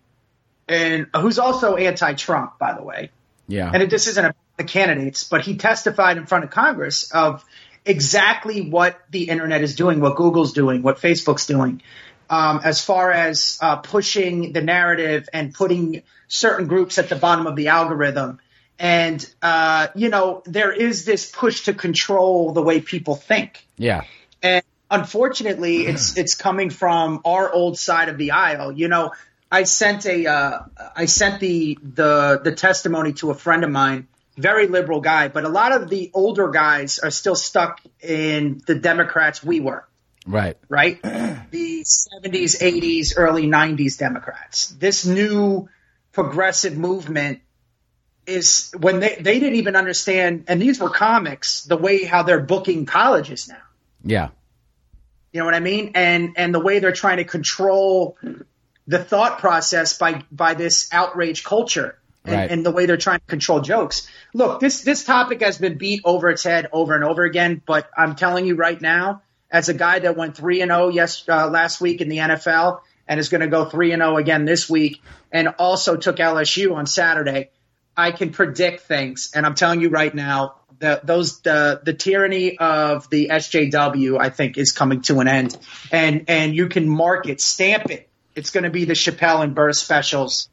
and 0.68 1.06
who's 1.16 1.38
also 1.38 1.76
anti-Trump, 1.76 2.58
by 2.58 2.74
the 2.74 2.82
way. 2.82 3.10
Yeah. 3.46 3.70
and 3.72 3.82
it, 3.82 3.88
this 3.88 4.06
isn't 4.08 4.22
about 4.22 4.36
the 4.58 4.64
candidates, 4.64 5.24
but 5.24 5.40
he 5.40 5.56
testified 5.56 6.18
in 6.18 6.26
front 6.26 6.44
of 6.44 6.50
Congress 6.50 7.10
of 7.12 7.42
exactly 7.86 8.68
what 8.68 9.00
the 9.10 9.30
internet 9.30 9.62
is 9.62 9.74
doing, 9.74 10.00
what 10.00 10.16
Google's 10.16 10.52
doing, 10.52 10.82
what 10.82 10.98
Facebook's 10.98 11.46
doing, 11.46 11.80
um, 12.28 12.60
as 12.62 12.84
far 12.84 13.10
as 13.10 13.58
uh, 13.62 13.76
pushing 13.76 14.52
the 14.52 14.60
narrative 14.60 15.28
and 15.32 15.54
putting 15.54 16.02
certain 16.26 16.66
groups 16.66 16.98
at 16.98 17.08
the 17.08 17.16
bottom 17.16 17.46
of 17.46 17.56
the 17.56 17.68
algorithm. 17.68 18.38
And 18.78 19.24
uh, 19.40 19.88
you 19.94 20.10
know, 20.10 20.42
there 20.44 20.72
is 20.72 21.04
this 21.04 21.30
push 21.30 21.62
to 21.62 21.74
control 21.74 22.52
the 22.52 22.62
way 22.62 22.80
people 22.80 23.16
think. 23.16 23.66
yeah. 23.76 24.02
And 24.40 24.62
unfortunately, 24.90 25.86
it's 25.86 26.16
it's 26.16 26.34
coming 26.34 26.70
from 26.70 27.20
our 27.24 27.52
old 27.52 27.78
side 27.78 28.08
of 28.08 28.18
the 28.18 28.32
aisle. 28.32 28.72
You 28.72 28.88
know, 28.88 29.12
I 29.50 29.64
sent 29.64 30.06
a 30.06 30.26
uh, 30.26 30.60
I 30.96 31.06
sent 31.06 31.40
the 31.40 31.78
the 31.82 32.40
the 32.42 32.52
testimony 32.52 33.12
to 33.14 33.30
a 33.30 33.34
friend 33.34 33.64
of 33.64 33.70
mine, 33.70 34.08
very 34.36 34.66
liberal 34.66 35.00
guy, 35.00 35.28
but 35.28 35.44
a 35.44 35.48
lot 35.48 35.72
of 35.72 35.88
the 35.88 36.10
older 36.14 36.48
guys 36.48 36.98
are 36.98 37.10
still 37.10 37.36
stuck 37.36 37.80
in 38.00 38.60
the 38.66 38.74
Democrats 38.74 39.42
we 39.42 39.60
were, 39.60 39.86
Right. 40.26 40.56
right? 40.68 41.00
the 41.02 41.84
70s, 41.84 42.60
80s, 42.60 43.14
early 43.16 43.46
90s 43.46 43.98
Democrats. 43.98 44.68
This 44.68 45.06
new 45.06 45.68
progressive 46.12 46.76
movement 46.76 47.40
is 48.26 48.74
when 48.78 49.00
they 49.00 49.16
they 49.18 49.38
didn't 49.40 49.56
even 49.56 49.74
understand 49.76 50.44
and 50.48 50.60
these 50.60 50.78
were 50.78 50.90
comics, 50.90 51.64
the 51.64 51.78
way 51.78 52.04
how 52.04 52.22
they're 52.22 52.40
booking 52.40 52.84
colleges 52.84 53.48
now. 53.48 53.62
Yeah. 54.04 54.28
You 55.32 55.40
know 55.40 55.44
what 55.44 55.54
I 55.54 55.60
mean? 55.60 55.92
And 55.94 56.34
and 56.36 56.54
the 56.54 56.60
way 56.60 56.78
they're 56.78 56.92
trying 56.92 57.18
to 57.18 57.24
control 57.24 58.16
the 58.86 59.02
thought 59.02 59.38
process 59.38 59.98
by 59.98 60.22
by 60.32 60.54
this 60.54 60.88
outrage 60.92 61.44
culture 61.44 61.98
and, 62.24 62.34
Right. 62.34 62.50
and 62.50 62.64
the 62.64 62.70
way 62.70 62.86
they're 62.86 62.96
trying 62.96 63.20
to 63.20 63.26
control 63.26 63.60
jokes. 63.60 64.08
Look, 64.34 64.60
this 64.60 64.82
this 64.82 65.04
topic 65.04 65.42
has 65.42 65.58
been 65.58 65.76
beat 65.78 66.00
over 66.04 66.30
its 66.30 66.42
head 66.44 66.68
over 66.72 66.94
and 66.94 67.04
over 67.04 67.24
again, 67.24 67.60
but 67.66 67.90
I'm 67.96 68.14
telling 68.14 68.46
you 68.46 68.54
right 68.56 68.80
now, 68.80 69.22
as 69.50 69.68
a 69.68 69.74
guy 69.74 69.98
that 70.00 70.16
went 70.16 70.36
three 70.36 70.62
and 70.62 70.70
zero 70.70 70.88
yes 70.88 71.24
uh, 71.28 71.48
last 71.48 71.80
week 71.80 72.00
in 72.00 72.08
the 72.08 72.18
NFL 72.18 72.80
and 73.06 73.20
is 73.20 73.28
going 73.28 73.40
to 73.42 73.48
go 73.48 73.64
three 73.66 73.92
and 73.92 74.00
zero 74.00 74.16
again 74.16 74.44
this 74.46 74.68
week, 74.68 75.02
and 75.32 75.48
also 75.58 75.96
took 75.96 76.16
LSU 76.16 76.74
on 76.74 76.86
Saturday, 76.86 77.50
I 77.96 78.12
can 78.12 78.30
predict 78.32 78.82
things, 78.82 79.30
and 79.34 79.44
I'm 79.44 79.54
telling 79.54 79.80
you 79.80 79.90
right 79.90 80.14
now. 80.14 80.54
The, 80.78 81.00
those 81.02 81.40
the 81.40 81.80
the 81.82 81.92
tyranny 81.92 82.58
of 82.58 83.10
the 83.10 83.28
SJW 83.32 84.18
I 84.20 84.30
think 84.30 84.56
is 84.58 84.72
coming 84.72 85.02
to 85.02 85.20
an 85.20 85.28
end, 85.28 85.56
and 85.90 86.24
and 86.28 86.54
you 86.54 86.68
can 86.68 86.88
mark 86.88 87.28
it, 87.28 87.40
stamp 87.40 87.90
it. 87.90 88.08
It's 88.36 88.50
going 88.50 88.64
to 88.64 88.70
be 88.70 88.84
the 88.84 88.92
Chappelle 88.92 89.42
and 89.42 89.54
Burr 89.54 89.72
specials 89.72 90.48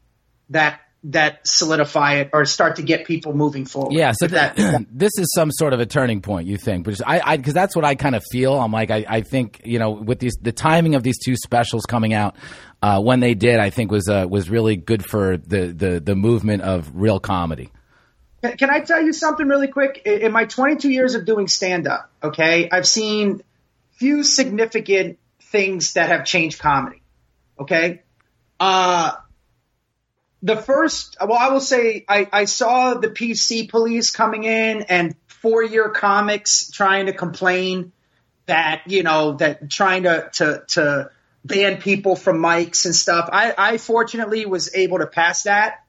that 0.49 0.79
that 1.11 1.47
solidify 1.47 2.15
it 2.15 2.31
or 2.33 2.45
start 2.45 2.77
to 2.77 2.81
get 2.81 3.05
people 3.05 3.33
moving 3.33 3.65
forward. 3.65 3.93
Yeah, 3.93 4.13
so 4.13 4.25
that, 4.27 4.55
that, 4.55 4.85
this 4.91 5.11
is 5.17 5.27
some 5.35 5.51
sort 5.51 5.73
of 5.73 5.79
a 5.79 5.85
turning 5.85 6.21
point, 6.21 6.47
you 6.47 6.57
think? 6.57 6.83
Because 6.83 7.01
I, 7.05 7.37
because 7.37 7.53
that's 7.53 7.75
what 7.75 7.85
I 7.85 7.93
kind 7.93 8.15
of 8.15 8.23
feel. 8.31 8.59
I'm 8.59 8.71
like, 8.71 8.89
I, 8.89 9.05
I 9.07 9.21
think 9.21 9.61
you 9.63 9.77
know, 9.77 9.91
with 9.91 10.19
these 10.19 10.35
the 10.41 10.51
timing 10.51 10.95
of 10.95 11.03
these 11.03 11.17
two 11.23 11.35
specials 11.35 11.85
coming 11.85 12.13
out 12.13 12.35
uh, 12.81 12.99
when 13.01 13.19
they 13.19 13.35
did, 13.35 13.59
I 13.59 13.69
think 13.69 13.91
was 13.91 14.09
uh, 14.09 14.25
was 14.27 14.49
really 14.49 14.75
good 14.75 15.05
for 15.05 15.37
the, 15.37 15.67
the 15.67 15.99
the 15.99 16.15
movement 16.15 16.63
of 16.63 16.91
real 16.95 17.19
comedy. 17.19 17.71
Can- 18.51 18.69
I 18.69 18.79
tell 18.81 19.01
you 19.01 19.13
something 19.13 19.47
really 19.47 19.67
quick? 19.67 20.01
In 20.05 20.21
in 20.21 20.31
my 20.31 20.45
22 20.45 20.89
years 20.89 21.15
of 21.15 21.25
doing 21.25 21.47
stand 21.47 21.87
up, 21.87 22.09
okay, 22.23 22.69
I've 22.69 22.87
seen 22.87 23.41
few 23.93 24.23
significant 24.23 25.19
things 25.41 25.93
that 25.93 26.09
have 26.09 26.25
changed 26.25 26.59
comedy. 26.59 27.01
Okay. 27.59 28.01
Uh, 28.59 29.13
the 30.41 30.57
first, 30.57 31.17
well, 31.19 31.37
I 31.37 31.49
will 31.49 31.61
say 31.61 32.05
I, 32.07 32.27
I 32.31 32.45
saw 32.45 32.95
the 32.95 33.07
PC 33.07 33.69
police 33.69 34.11
coming 34.11 34.43
in 34.43 34.83
and 34.83 35.15
four 35.27 35.63
year 35.63 35.89
comics 35.89 36.69
trying 36.69 37.07
to 37.07 37.13
complain 37.13 37.93
that, 38.45 38.83
you 38.87 39.03
know, 39.03 39.33
that 39.37 39.69
trying 39.69 40.03
to, 40.03 40.29
to, 40.33 40.63
to 40.67 41.09
ban 41.43 41.81
people 41.81 42.15
from 42.15 42.37
mics 42.37 42.85
and 42.85 42.95
stuff. 42.95 43.29
I, 43.31 43.53
I 43.57 43.77
fortunately 43.77 44.45
was 44.45 44.75
able 44.75 44.99
to 44.99 45.07
pass 45.07 45.43
that 45.43 45.84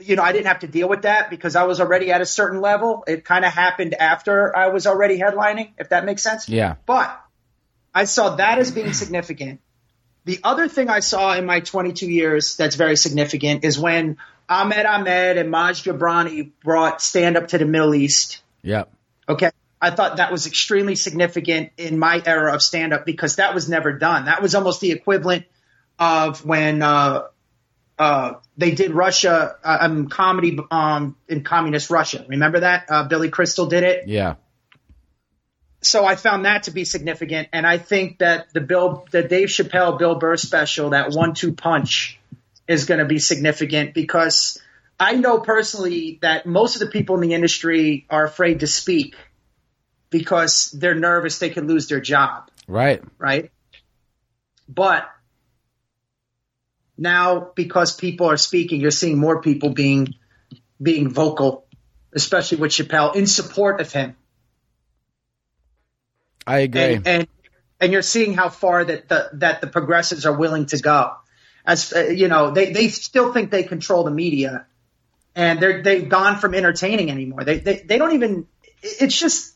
you 0.00 0.16
know, 0.16 0.22
I 0.22 0.32
didn't 0.32 0.46
have 0.46 0.60
to 0.60 0.66
deal 0.66 0.88
with 0.88 1.02
that 1.02 1.30
because 1.30 1.56
I 1.56 1.64
was 1.64 1.80
already 1.80 2.12
at 2.12 2.20
a 2.20 2.26
certain 2.26 2.60
level. 2.60 3.04
It 3.06 3.24
kind 3.24 3.44
of 3.44 3.52
happened 3.52 3.94
after 3.94 4.56
I 4.56 4.68
was 4.68 4.86
already 4.86 5.18
headlining, 5.18 5.72
if 5.78 5.90
that 5.90 6.04
makes 6.04 6.22
sense. 6.22 6.48
Yeah. 6.48 6.76
But 6.86 7.20
I 7.94 8.04
saw 8.04 8.36
that 8.36 8.58
as 8.58 8.70
being 8.70 8.92
significant. 8.92 9.60
The 10.24 10.40
other 10.44 10.68
thing 10.68 10.90
I 10.90 11.00
saw 11.00 11.34
in 11.34 11.46
my 11.46 11.60
22 11.60 12.06
years 12.06 12.56
that's 12.56 12.76
very 12.76 12.96
significant 12.96 13.64
is 13.64 13.78
when 13.78 14.18
Ahmed 14.48 14.84
Ahmed 14.84 15.38
and 15.38 15.52
Maz 15.52 15.82
Jobrani 15.82 16.50
brought 16.62 17.00
stand 17.00 17.36
up 17.36 17.48
to 17.48 17.58
the 17.58 17.64
Middle 17.64 17.94
East. 17.94 18.42
Yeah. 18.62 18.84
Okay. 19.28 19.50
I 19.80 19.90
thought 19.90 20.18
that 20.18 20.30
was 20.30 20.46
extremely 20.46 20.94
significant 20.94 21.70
in 21.78 21.98
my 21.98 22.22
era 22.24 22.52
of 22.52 22.60
stand 22.60 22.92
up 22.92 23.06
because 23.06 23.36
that 23.36 23.54
was 23.54 23.68
never 23.68 23.92
done. 23.92 24.26
That 24.26 24.42
was 24.42 24.54
almost 24.54 24.80
the 24.80 24.92
equivalent 24.92 25.46
of 25.98 26.44
when 26.44 26.82
uh, 26.82 27.22
uh, 28.00 28.40
they 28.56 28.70
did 28.70 28.92
Russia 28.92 29.56
uh, 29.62 29.78
um, 29.82 30.08
comedy 30.08 30.58
um, 30.70 31.16
in 31.28 31.44
communist 31.44 31.90
Russia. 31.90 32.24
Remember 32.26 32.60
that? 32.60 32.86
Uh, 32.88 33.06
Billy 33.06 33.28
Crystal 33.28 33.66
did 33.66 33.82
it. 33.84 34.08
Yeah. 34.08 34.36
So 35.82 36.06
I 36.06 36.16
found 36.16 36.46
that 36.46 36.62
to 36.62 36.70
be 36.70 36.86
significant, 36.86 37.48
and 37.52 37.66
I 37.66 37.76
think 37.76 38.18
that 38.18 38.52
the 38.54 38.62
Bill, 38.62 39.06
the 39.10 39.22
Dave 39.22 39.48
Chappelle 39.48 39.98
Bill 39.98 40.14
Burr 40.14 40.36
special, 40.38 40.90
that 40.90 41.10
one-two 41.10 41.52
punch, 41.52 42.18
is 42.66 42.86
going 42.86 43.00
to 43.00 43.06
be 43.06 43.18
significant 43.18 43.92
because 43.92 44.58
I 44.98 45.16
know 45.16 45.40
personally 45.40 46.18
that 46.22 46.46
most 46.46 46.76
of 46.76 46.80
the 46.80 46.86
people 46.86 47.16
in 47.16 47.20
the 47.20 47.34
industry 47.34 48.06
are 48.08 48.24
afraid 48.24 48.60
to 48.60 48.66
speak 48.66 49.14
because 50.08 50.70
they're 50.70 50.94
nervous 50.94 51.38
they 51.38 51.50
could 51.50 51.66
lose 51.66 51.88
their 51.88 52.00
job 52.00 52.50
Right. 52.66 53.02
right? 53.18 53.50
But 54.68 55.08
now, 57.00 57.50
because 57.56 57.96
people 57.96 58.30
are 58.30 58.36
speaking, 58.36 58.80
you're 58.80 58.90
seeing 58.90 59.18
more 59.18 59.40
people 59.40 59.70
being 59.70 60.14
being 60.80 61.08
vocal, 61.08 61.66
especially 62.12 62.58
with 62.58 62.72
Chappelle, 62.72 63.16
in 63.16 63.26
support 63.26 63.80
of 63.80 63.90
him, 63.90 64.16
I 66.46 66.58
agree. 66.60 66.80
and 66.80 67.06
and, 67.08 67.28
and 67.80 67.92
you're 67.92 68.02
seeing 68.02 68.34
how 68.34 68.50
far 68.50 68.84
that 68.84 69.08
the 69.08 69.30
that 69.34 69.62
the 69.62 69.66
progressives 69.66 70.26
are 70.26 70.36
willing 70.36 70.66
to 70.66 70.78
go. 70.78 71.14
As 71.64 71.92
uh, 71.92 72.00
you 72.00 72.28
know, 72.28 72.50
they 72.50 72.72
they 72.72 72.88
still 72.88 73.32
think 73.32 73.50
they 73.50 73.62
control 73.62 74.04
the 74.04 74.10
media, 74.10 74.66
and 75.34 75.58
they're 75.58 75.82
they've 75.82 76.08
gone 76.08 76.38
from 76.38 76.54
entertaining 76.54 77.10
anymore. 77.10 77.44
They 77.44 77.60
they 77.60 77.76
they 77.76 77.96
don't 77.96 78.12
even. 78.12 78.46
It's 78.82 79.18
just 79.18 79.49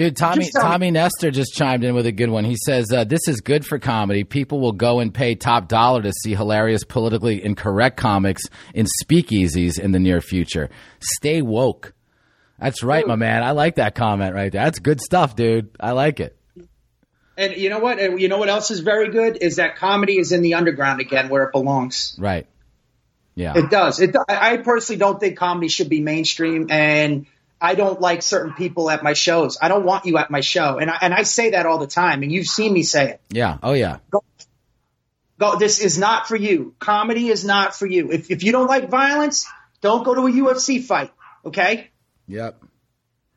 Dude, 0.00 0.16
Tommy 0.16 0.44
Just 0.44 0.52
tell 0.54 0.62
me- 0.62 0.68
Tommy 0.70 0.90
Nestor 0.92 1.30
just 1.30 1.52
chimed 1.52 1.84
in 1.84 1.94
with 1.94 2.06
a 2.06 2.12
good 2.12 2.30
one. 2.30 2.46
He 2.46 2.56
says, 2.56 2.90
uh, 2.90 3.04
"This 3.04 3.28
is 3.28 3.42
good 3.42 3.66
for 3.66 3.78
comedy. 3.78 4.24
People 4.24 4.58
will 4.58 4.72
go 4.72 5.00
and 5.00 5.12
pay 5.12 5.34
top 5.34 5.68
dollar 5.68 6.00
to 6.00 6.10
see 6.22 6.34
hilarious, 6.34 6.84
politically 6.84 7.44
incorrect 7.44 7.98
comics 7.98 8.44
in 8.72 8.86
speakeasies 9.04 9.78
in 9.78 9.92
the 9.92 9.98
near 9.98 10.22
future. 10.22 10.70
Stay 11.00 11.42
woke." 11.42 11.92
That's 12.58 12.82
right, 12.82 13.06
my 13.06 13.16
man. 13.16 13.42
I 13.42 13.50
like 13.50 13.74
that 13.74 13.94
comment 13.94 14.34
right 14.34 14.50
there. 14.50 14.64
That's 14.64 14.78
good 14.78 15.02
stuff, 15.02 15.36
dude. 15.36 15.68
I 15.78 15.90
like 15.90 16.18
it. 16.18 16.34
And 17.36 17.58
you 17.58 17.68
know 17.68 17.80
what? 17.80 17.98
And 17.98 18.18
You 18.18 18.28
know 18.28 18.38
what 18.38 18.48
else 18.48 18.70
is 18.70 18.80
very 18.80 19.10
good 19.10 19.36
is 19.42 19.56
that 19.56 19.76
comedy 19.76 20.18
is 20.18 20.32
in 20.32 20.40
the 20.40 20.54
underground 20.54 21.02
again, 21.02 21.28
where 21.28 21.42
it 21.42 21.52
belongs. 21.52 22.16
Right. 22.18 22.46
Yeah. 23.34 23.52
It 23.54 23.68
does. 23.68 24.00
It. 24.00 24.16
I 24.30 24.56
personally 24.56 24.98
don't 24.98 25.20
think 25.20 25.36
comedy 25.36 25.68
should 25.68 25.90
be 25.90 26.00
mainstream, 26.00 26.68
and 26.70 27.26
I 27.60 27.74
don't 27.74 28.00
like 28.00 28.22
certain 28.22 28.54
people 28.54 28.90
at 28.90 29.02
my 29.02 29.12
shows. 29.12 29.58
I 29.60 29.68
don't 29.68 29.84
want 29.84 30.06
you 30.06 30.16
at 30.18 30.30
my 30.30 30.40
show, 30.40 30.78
and 30.78 30.90
I, 30.90 30.98
and 31.02 31.12
I 31.12 31.24
say 31.24 31.50
that 31.50 31.66
all 31.66 31.78
the 31.78 31.86
time, 31.86 32.22
and 32.22 32.32
you've 32.32 32.46
seen 32.46 32.72
me 32.72 32.82
say 32.82 33.10
it. 33.10 33.20
yeah. 33.30 33.58
Oh 33.62 33.72
yeah. 33.72 33.98
Go, 35.38 35.56
this 35.58 35.80
is 35.80 35.98
not 35.98 36.28
for 36.28 36.36
you. 36.36 36.74
Comedy 36.78 37.28
is 37.28 37.44
not 37.44 37.74
for 37.74 37.86
you. 37.86 38.10
If 38.12 38.30
if 38.30 38.42
you 38.42 38.52
don't 38.52 38.66
like 38.66 38.88
violence, 38.90 39.46
don't 39.80 40.04
go 40.04 40.14
to 40.14 40.26
a 40.26 40.30
UFC 40.30 40.82
fight. 40.84 41.12
Okay. 41.44 41.88
Yep. 42.28 42.62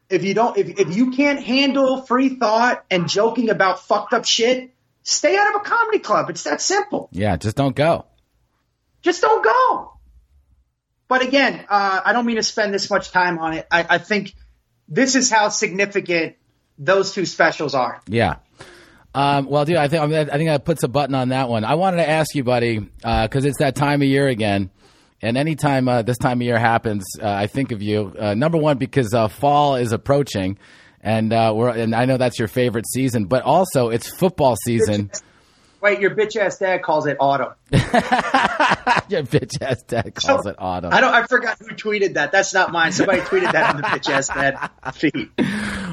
If 0.09 0.23
you 0.23 0.33
don't, 0.33 0.57
if 0.57 0.79
if 0.79 0.95
you 0.95 1.11
can't 1.11 1.41
handle 1.41 2.01
free 2.01 2.35
thought 2.35 2.83
and 2.91 3.07
joking 3.07 3.49
about 3.49 3.79
fucked 3.79 4.13
up 4.13 4.25
shit, 4.25 4.71
stay 5.03 5.35
out 5.37 5.55
of 5.55 5.61
a 5.61 5.63
comedy 5.63 5.99
club. 5.99 6.29
It's 6.29 6.43
that 6.43 6.61
simple. 6.61 7.07
Yeah. 7.11 7.37
Just 7.37 7.55
don't 7.55 7.75
go. 7.75 8.05
just 9.01 9.21
don't 9.21 9.43
go. 9.43 9.93
But 11.13 11.21
again, 11.21 11.63
uh, 11.69 12.01
I 12.03 12.11
don't 12.11 12.25
mean 12.25 12.37
to 12.37 12.43
spend 12.43 12.73
this 12.73 12.89
much 12.89 13.11
time 13.11 13.37
on 13.37 13.53
it. 13.53 13.67
I, 13.69 13.85
I 13.87 13.97
think 13.99 14.33
this 14.87 15.13
is 15.13 15.29
how 15.29 15.49
significant 15.49 16.37
those 16.79 17.13
two 17.13 17.27
specials 17.27 17.75
are. 17.75 18.01
Yeah. 18.07 18.37
Um, 19.13 19.45
well, 19.45 19.63
dude, 19.63 19.75
I 19.75 19.89
think 19.89 20.11
I 20.11 20.25
think 20.25 20.49
that 20.49 20.65
puts 20.65 20.81
a 20.81 20.87
button 20.87 21.13
on 21.13 21.29
that 21.29 21.49
one. 21.49 21.65
I 21.65 21.75
wanted 21.75 21.97
to 21.97 22.09
ask 22.09 22.33
you, 22.33 22.43
buddy, 22.43 22.79
because 22.79 23.45
it's 23.45 23.59
that 23.59 23.75
time 23.75 24.01
of 24.01 24.07
year 24.07 24.27
again, 24.27 24.71
and 25.21 25.37
anytime 25.37 25.87
uh, 25.87 26.01
this 26.01 26.17
time 26.17 26.41
of 26.41 26.47
year 26.47 26.57
happens, 26.57 27.03
uh, 27.21 27.29
I 27.29 27.45
think 27.45 27.71
of 27.71 27.83
you. 27.83 28.11
Uh, 28.17 28.33
number 28.33 28.57
one, 28.57 28.79
because 28.79 29.13
uh, 29.13 29.27
fall 29.27 29.75
is 29.75 29.91
approaching, 29.91 30.57
and 30.99 31.31
uh, 31.31 31.53
we're 31.55 31.69
and 31.69 31.93
I 31.93 32.05
know 32.05 32.17
that's 32.17 32.39
your 32.39 32.47
favorite 32.47 32.87
season, 32.91 33.25
but 33.25 33.43
also 33.43 33.89
it's 33.89 34.09
football 34.09 34.55
season. 34.65 35.11
Wait, 35.83 35.99
your 35.99 36.11
bitch 36.11 36.37
ass 36.37 36.59
dad 36.59 36.81
calls 36.81 37.07
it 37.07 37.17
autumn. 37.19 37.55
your 37.71 37.81
bitch 39.23 39.61
ass 39.61 39.83
dad 39.83 40.15
calls 40.15 40.45
it 40.45 40.55
autumn. 40.57 40.93
I 40.93 41.01
don't. 41.01 41.13
I 41.13 41.27
forgot 41.27 41.57
who 41.59 41.75
tweeted 41.75 42.13
that. 42.13 42.31
That's 42.31 42.53
not 42.53 42.71
mine. 42.71 42.93
Somebody 42.93 43.19
tweeted 43.19 43.51
that 43.51 43.75
on 43.75 43.81
the 43.81 43.87
bitch 43.87 44.09
ass 44.09 44.29
dad 44.29 44.69
feed. 44.93 45.29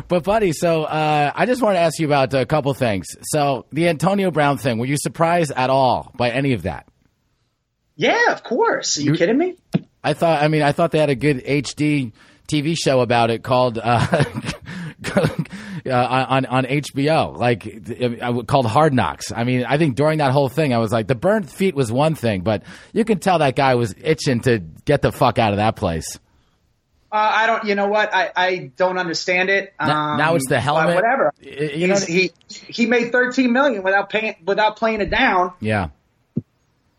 But 0.09 0.25
buddy, 0.25 0.53
so 0.53 0.85
uh, 0.85 1.31
I 1.35 1.47
just 1.47 1.63
want 1.63 1.77
to 1.77 1.81
ask 1.81 2.01
you 2.01 2.07
about 2.07 2.35
a 2.35 2.47
couple 2.47 2.73
things. 2.75 3.07
So 3.23 3.67
the 3.71 3.89
Antonio 3.89 4.31
Brown 4.33 4.59
thing, 4.59 4.79
were 4.79 4.87
you 4.87 4.97
surprised 4.97 5.53
at 5.55 5.71
all 5.71 6.11
by 6.17 6.31
any 6.31 6.53
of 6.53 6.63
that? 6.63 6.89
Yeah, 7.95 8.33
of 8.33 8.43
course. 8.43 8.99
Are 8.99 9.03
you 9.03 9.13
kidding 9.13 9.39
me? 9.39 9.57
I 10.03 10.15
thought. 10.15 10.43
I 10.43 10.49
mean, 10.49 10.63
I 10.63 10.73
thought 10.73 10.93
they 10.93 10.99
had 10.99 11.11
a 11.11 11.15
good 11.15 11.45
HD 11.45 12.13
TV 12.49 12.77
show 12.77 13.01
about 13.01 13.31
it 13.31 13.43
called 13.43 13.79
uh, 13.81 14.25
uh, 15.17 15.91
on 15.91 16.47
on 16.47 16.65
HBO, 16.65 17.37
like 17.37 18.47
called 18.47 18.67
Hard 18.67 18.93
Knocks. 18.93 19.33
I 19.33 19.45
mean, 19.45 19.65
I 19.65 19.79
think 19.79 19.97
during 19.97 20.19
that 20.19 20.33
whole 20.33 20.49
thing, 20.49 20.75
I 20.75 20.79
was 20.79 20.93
like, 20.93 21.07
the 21.07 21.15
burnt 21.15 21.49
feet 21.51 21.75
was 21.75 21.91
one 21.91 22.15
thing, 22.15 22.43
but 22.43 22.63
you 22.93 23.05
can 23.05 23.19
tell 23.19 23.39
that 23.39 23.57
guy 23.57 23.75
was 23.77 23.95
itching 24.03 24.41
to 24.41 24.59
get 24.85 25.03
the 25.03 25.13
fuck 25.13 25.39
out 25.39 25.53
of 25.53 25.57
that 25.57 25.77
place. 25.77 26.19
Uh, 27.13 27.17
I 27.17 27.47
don't. 27.47 27.65
You 27.65 27.75
know 27.75 27.89
what? 27.89 28.15
I, 28.15 28.31
I 28.37 28.71
don't 28.77 28.97
understand 28.99 29.51
it. 29.51 29.73
Now- 29.81 30.17
now 30.17 30.35
it's 30.37 30.49
the 30.49 30.61
helmet. 30.61 30.95
Whatever. 30.95 31.33
You 31.41 31.89
know- 31.89 31.97
he 31.99 32.31
he 32.47 32.87
made 32.87 33.11
13 33.11 33.53
million 33.53 33.83
without 33.83 34.11
paying 34.11 34.37
without 34.45 34.77
playing 34.77 35.01
it 35.01 35.11
down. 35.11 35.53
Yeah, 35.61 35.89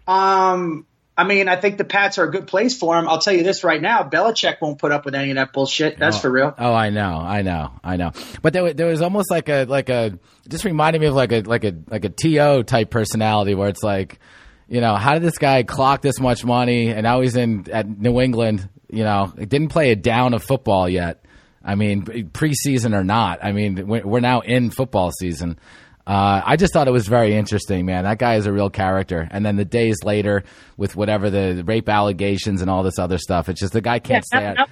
Um, 0.07 0.85
I 1.21 1.23
mean, 1.23 1.47
I 1.47 1.55
think 1.55 1.77
the 1.77 1.83
Pats 1.83 2.17
are 2.17 2.23
a 2.23 2.31
good 2.31 2.47
place 2.47 2.75
for 2.75 2.97
him. 2.97 3.07
I'll 3.07 3.19
tell 3.19 3.33
you 3.33 3.43
this 3.43 3.63
right 3.63 3.79
now: 3.79 4.01
Belichick 4.01 4.59
won't 4.59 4.79
put 4.79 4.91
up 4.91 5.05
with 5.05 5.13
any 5.13 5.29
of 5.29 5.35
that 5.35 5.53
bullshit. 5.53 5.99
That's 5.99 6.17
oh. 6.17 6.19
for 6.21 6.31
real. 6.31 6.55
Oh, 6.57 6.73
I 6.73 6.89
know, 6.89 7.17
I 7.17 7.43
know, 7.43 7.73
I 7.83 7.97
know. 7.97 8.11
But 8.41 8.53
there, 8.53 8.73
there 8.73 8.87
was 8.87 9.03
almost 9.03 9.29
like 9.29 9.47
a 9.47 9.65
like 9.65 9.89
a 9.89 10.17
just 10.49 10.65
reminded 10.65 10.99
me 10.99 11.05
of 11.05 11.13
like 11.13 11.31
a 11.31 11.41
like 11.41 11.63
a 11.63 11.75
like 11.87 12.05
a 12.05 12.09
to 12.09 12.63
type 12.63 12.89
personality 12.89 13.53
where 13.53 13.69
it's 13.69 13.83
like, 13.83 14.19
you 14.67 14.81
know, 14.81 14.95
how 14.95 15.13
did 15.13 15.21
this 15.21 15.37
guy 15.37 15.61
clock 15.61 16.01
this 16.01 16.19
much 16.19 16.43
money 16.43 16.87
and 16.87 17.03
now 17.03 17.21
he's 17.21 17.35
in 17.35 17.69
at 17.71 17.87
New 17.87 18.19
England? 18.19 18.67
You 18.89 19.03
know, 19.03 19.31
didn't 19.37 19.69
play 19.69 19.91
a 19.91 19.95
down 19.95 20.33
of 20.33 20.41
football 20.41 20.89
yet. 20.89 21.23
I 21.63 21.75
mean, 21.75 22.03
preseason 22.03 22.95
or 22.95 23.03
not. 23.03 23.43
I 23.43 23.51
mean, 23.51 23.85
we're 23.85 24.21
now 24.21 24.39
in 24.39 24.71
football 24.71 25.11
season. 25.11 25.59
Uh, 26.05 26.41
I 26.45 26.55
just 26.55 26.73
thought 26.73 26.87
it 26.87 26.91
was 26.91 27.07
very 27.07 27.35
interesting, 27.35 27.85
man. 27.85 28.03
That 28.03 28.17
guy 28.17 28.35
is 28.35 28.45
a 28.45 28.51
real 28.51 28.69
character. 28.69 29.27
And 29.29 29.45
then 29.45 29.55
the 29.55 29.65
days 29.65 29.97
later, 30.03 30.43
with 30.77 30.95
whatever 30.95 31.29
the 31.29 31.63
rape 31.65 31.89
allegations 31.89 32.61
and 32.61 32.69
all 32.69 32.83
this 32.83 32.97
other 32.99 33.17
stuff, 33.17 33.49
it's 33.49 33.59
just 33.59 33.73
the 33.73 33.81
guy 33.81 33.99
can't 33.99 34.25
now, 34.33 34.39
out. 34.39 34.57
now- 34.57 34.65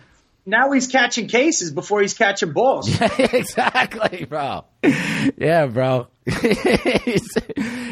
now 0.45 0.71
he's 0.71 0.87
catching 0.87 1.27
cases 1.27 1.71
before 1.71 2.01
he's 2.01 2.15
catching 2.15 2.53
balls. 2.53 2.89
exactly, 3.19 4.25
bro. 4.25 4.65
Yeah, 5.37 5.67
bro. 5.67 6.07
he's, 7.05 7.29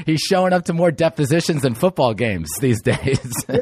he's 0.08 0.22
showing 0.22 0.54
up 0.54 0.66
to 0.66 0.74
more 0.74 0.90
depositions 0.90 1.62
than 1.62 1.76
football 1.76 2.16
games 2.16 2.50
these 2.60 2.82
days. 2.82 3.46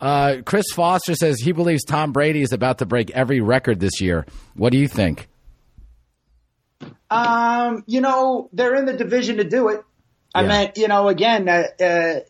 Uh, 0.00 0.42
Chris 0.44 0.66
Foster 0.74 1.14
says 1.14 1.38
he 1.40 1.52
believes 1.52 1.84
Tom 1.84 2.12
Brady 2.12 2.42
is 2.42 2.52
about 2.52 2.78
to 2.78 2.86
break 2.86 3.12
every 3.12 3.40
record 3.40 3.78
this 3.78 4.00
year. 4.00 4.26
What 4.54 4.72
do 4.72 4.78
you 4.78 4.88
think? 4.88 5.28
Um, 7.12 7.84
you 7.86 8.00
know, 8.00 8.48
they're 8.52 8.74
in 8.74 8.86
the 8.86 8.92
division 8.92 9.36
to 9.38 9.44
do 9.44 9.68
it. 9.68 9.84
I 10.34 10.42
Yeah. 10.42 10.48
meant, 10.48 10.78
you 10.78 10.88
know, 10.88 11.08
again, 11.08 11.48
uh, 11.48 11.64
uh, 11.82 12.20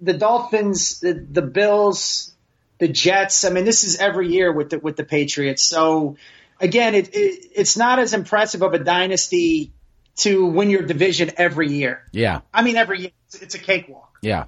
the 0.00 0.12
Dolphins, 0.14 1.00
the, 1.00 1.12
the 1.12 1.42
Bills, 1.42 2.32
the 2.78 2.88
Jets. 2.88 3.44
I 3.44 3.50
mean, 3.50 3.64
this 3.64 3.84
is 3.84 3.96
every 3.96 4.28
year 4.28 4.52
with 4.52 4.70
the 4.70 4.78
with 4.78 4.96
the 4.96 5.04
Patriots. 5.04 5.62
So 5.62 6.16
again, 6.60 6.94
it, 6.94 7.14
it 7.14 7.46
it's 7.54 7.76
not 7.76 7.98
as 7.98 8.14
impressive 8.14 8.62
of 8.62 8.74
a 8.74 8.78
dynasty 8.78 9.72
to 10.16 10.46
win 10.46 10.70
your 10.70 10.82
division 10.82 11.32
every 11.36 11.68
year. 11.70 12.02
Yeah, 12.12 12.40
I 12.52 12.62
mean, 12.62 12.76
every 12.76 13.00
year 13.00 13.10
it's, 13.26 13.42
it's 13.42 13.54
a 13.54 13.58
cakewalk, 13.58 14.18
yeah, 14.22 14.46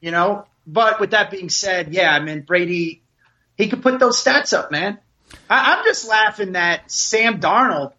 you 0.00 0.10
know. 0.10 0.46
But 0.66 1.00
with 1.00 1.10
that 1.12 1.30
being 1.30 1.48
said, 1.48 1.92
yeah, 1.94 2.12
I 2.14 2.20
mean, 2.20 2.42
Brady, 2.42 3.02
he 3.56 3.68
could 3.68 3.82
put 3.82 3.98
those 3.98 4.22
stats 4.22 4.56
up, 4.56 4.70
man. 4.70 4.98
I, 5.48 5.74
I'm 5.76 5.84
just 5.84 6.08
laughing 6.08 6.52
that 6.52 6.90
Sam 6.90 7.40
Darnold 7.40 7.92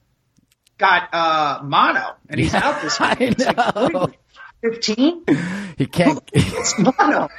got 0.81 1.13
uh, 1.13 1.59
mono 1.63 2.15
and 2.29 2.39
he's 2.41 2.51
Yeah, 2.53 2.65
out 2.65 2.81
this 2.81 2.99
week. 2.99 3.17
It's 3.21 3.45
like, 3.45 3.55
know. 3.57 3.71
what 3.89 3.95
are 3.95 4.13
15? 4.73 5.23
he 5.77 5.85
can't. 5.85 6.19
It's 6.33 6.77
mono. 6.77 7.29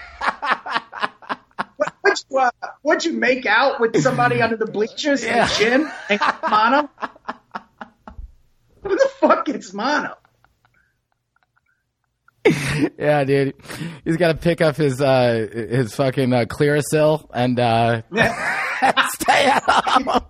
what, 1.77 1.93
what'd, 2.01 2.25
you, 2.31 2.39
uh, 2.39 2.51
what'd 2.83 3.05
you 3.05 3.13
make 3.13 3.45
out 3.47 3.81
with 3.81 4.01
somebody 4.03 4.41
under 4.41 4.57
the 4.57 4.67
bleachers 4.67 5.23
Yeah. 5.25 5.43
in 5.43 5.49
the 5.49 5.55
gym 5.59 5.91
and 6.09 6.21
mono? 6.49 6.89
Who 8.83 8.89
the 8.89 9.11
fuck 9.21 9.45
gets 9.45 9.73
mono? 9.75 10.15
yeah, 12.99 13.23
dude, 13.23 13.55
he's 14.05 14.17
got 14.17 14.29
to 14.33 14.35
pick 14.35 14.61
up 14.61 14.75
his 14.77 15.01
uh, 15.01 15.47
his 15.53 15.95
fucking 15.95 16.33
uh, 16.33 16.45
Clearasil 16.47 17.29
and 17.33 17.61
uh, 17.61 18.03
Yeah, 18.13 19.07
stay 19.11 19.45
at 19.47 19.63
home. 19.63 20.25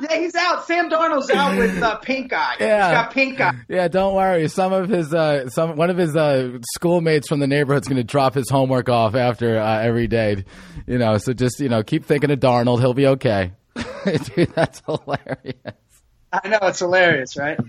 yeah 0.00 0.03
he's 0.20 0.34
out. 0.34 0.66
Sam 0.66 0.90
Darnold's 0.90 1.30
out 1.30 1.56
with 1.58 1.82
uh, 1.82 1.96
pink 1.96 2.32
eye. 2.32 2.56
Yeah. 2.60 2.88
He's 2.88 2.94
got 2.94 3.12
pink 3.12 3.40
eye. 3.40 3.54
Yeah, 3.68 3.88
don't 3.88 4.14
worry. 4.14 4.48
Some 4.48 4.72
of 4.72 4.88
his 4.88 5.12
uh, 5.12 5.48
some 5.48 5.76
one 5.76 5.90
of 5.90 5.96
his 5.96 6.14
uh, 6.16 6.58
schoolmates 6.74 7.28
from 7.28 7.40
the 7.40 7.46
neighborhood's 7.46 7.88
going 7.88 7.96
to 7.96 8.04
drop 8.04 8.34
his 8.34 8.48
homework 8.50 8.88
off 8.88 9.14
after 9.14 9.58
uh, 9.58 9.80
every 9.80 10.06
day. 10.06 10.44
You 10.86 10.98
know, 10.98 11.18
so 11.18 11.32
just 11.32 11.60
you 11.60 11.68
know, 11.68 11.82
keep 11.82 12.04
thinking 12.04 12.30
of 12.30 12.40
Darnold. 12.40 12.80
He'll 12.80 12.94
be 12.94 13.06
okay. 13.08 13.52
Dude, 14.04 14.50
that's 14.54 14.82
hilarious. 14.86 15.74
I 16.32 16.48
know 16.48 16.58
it's 16.62 16.78
hilarious, 16.78 17.36
right? 17.36 17.58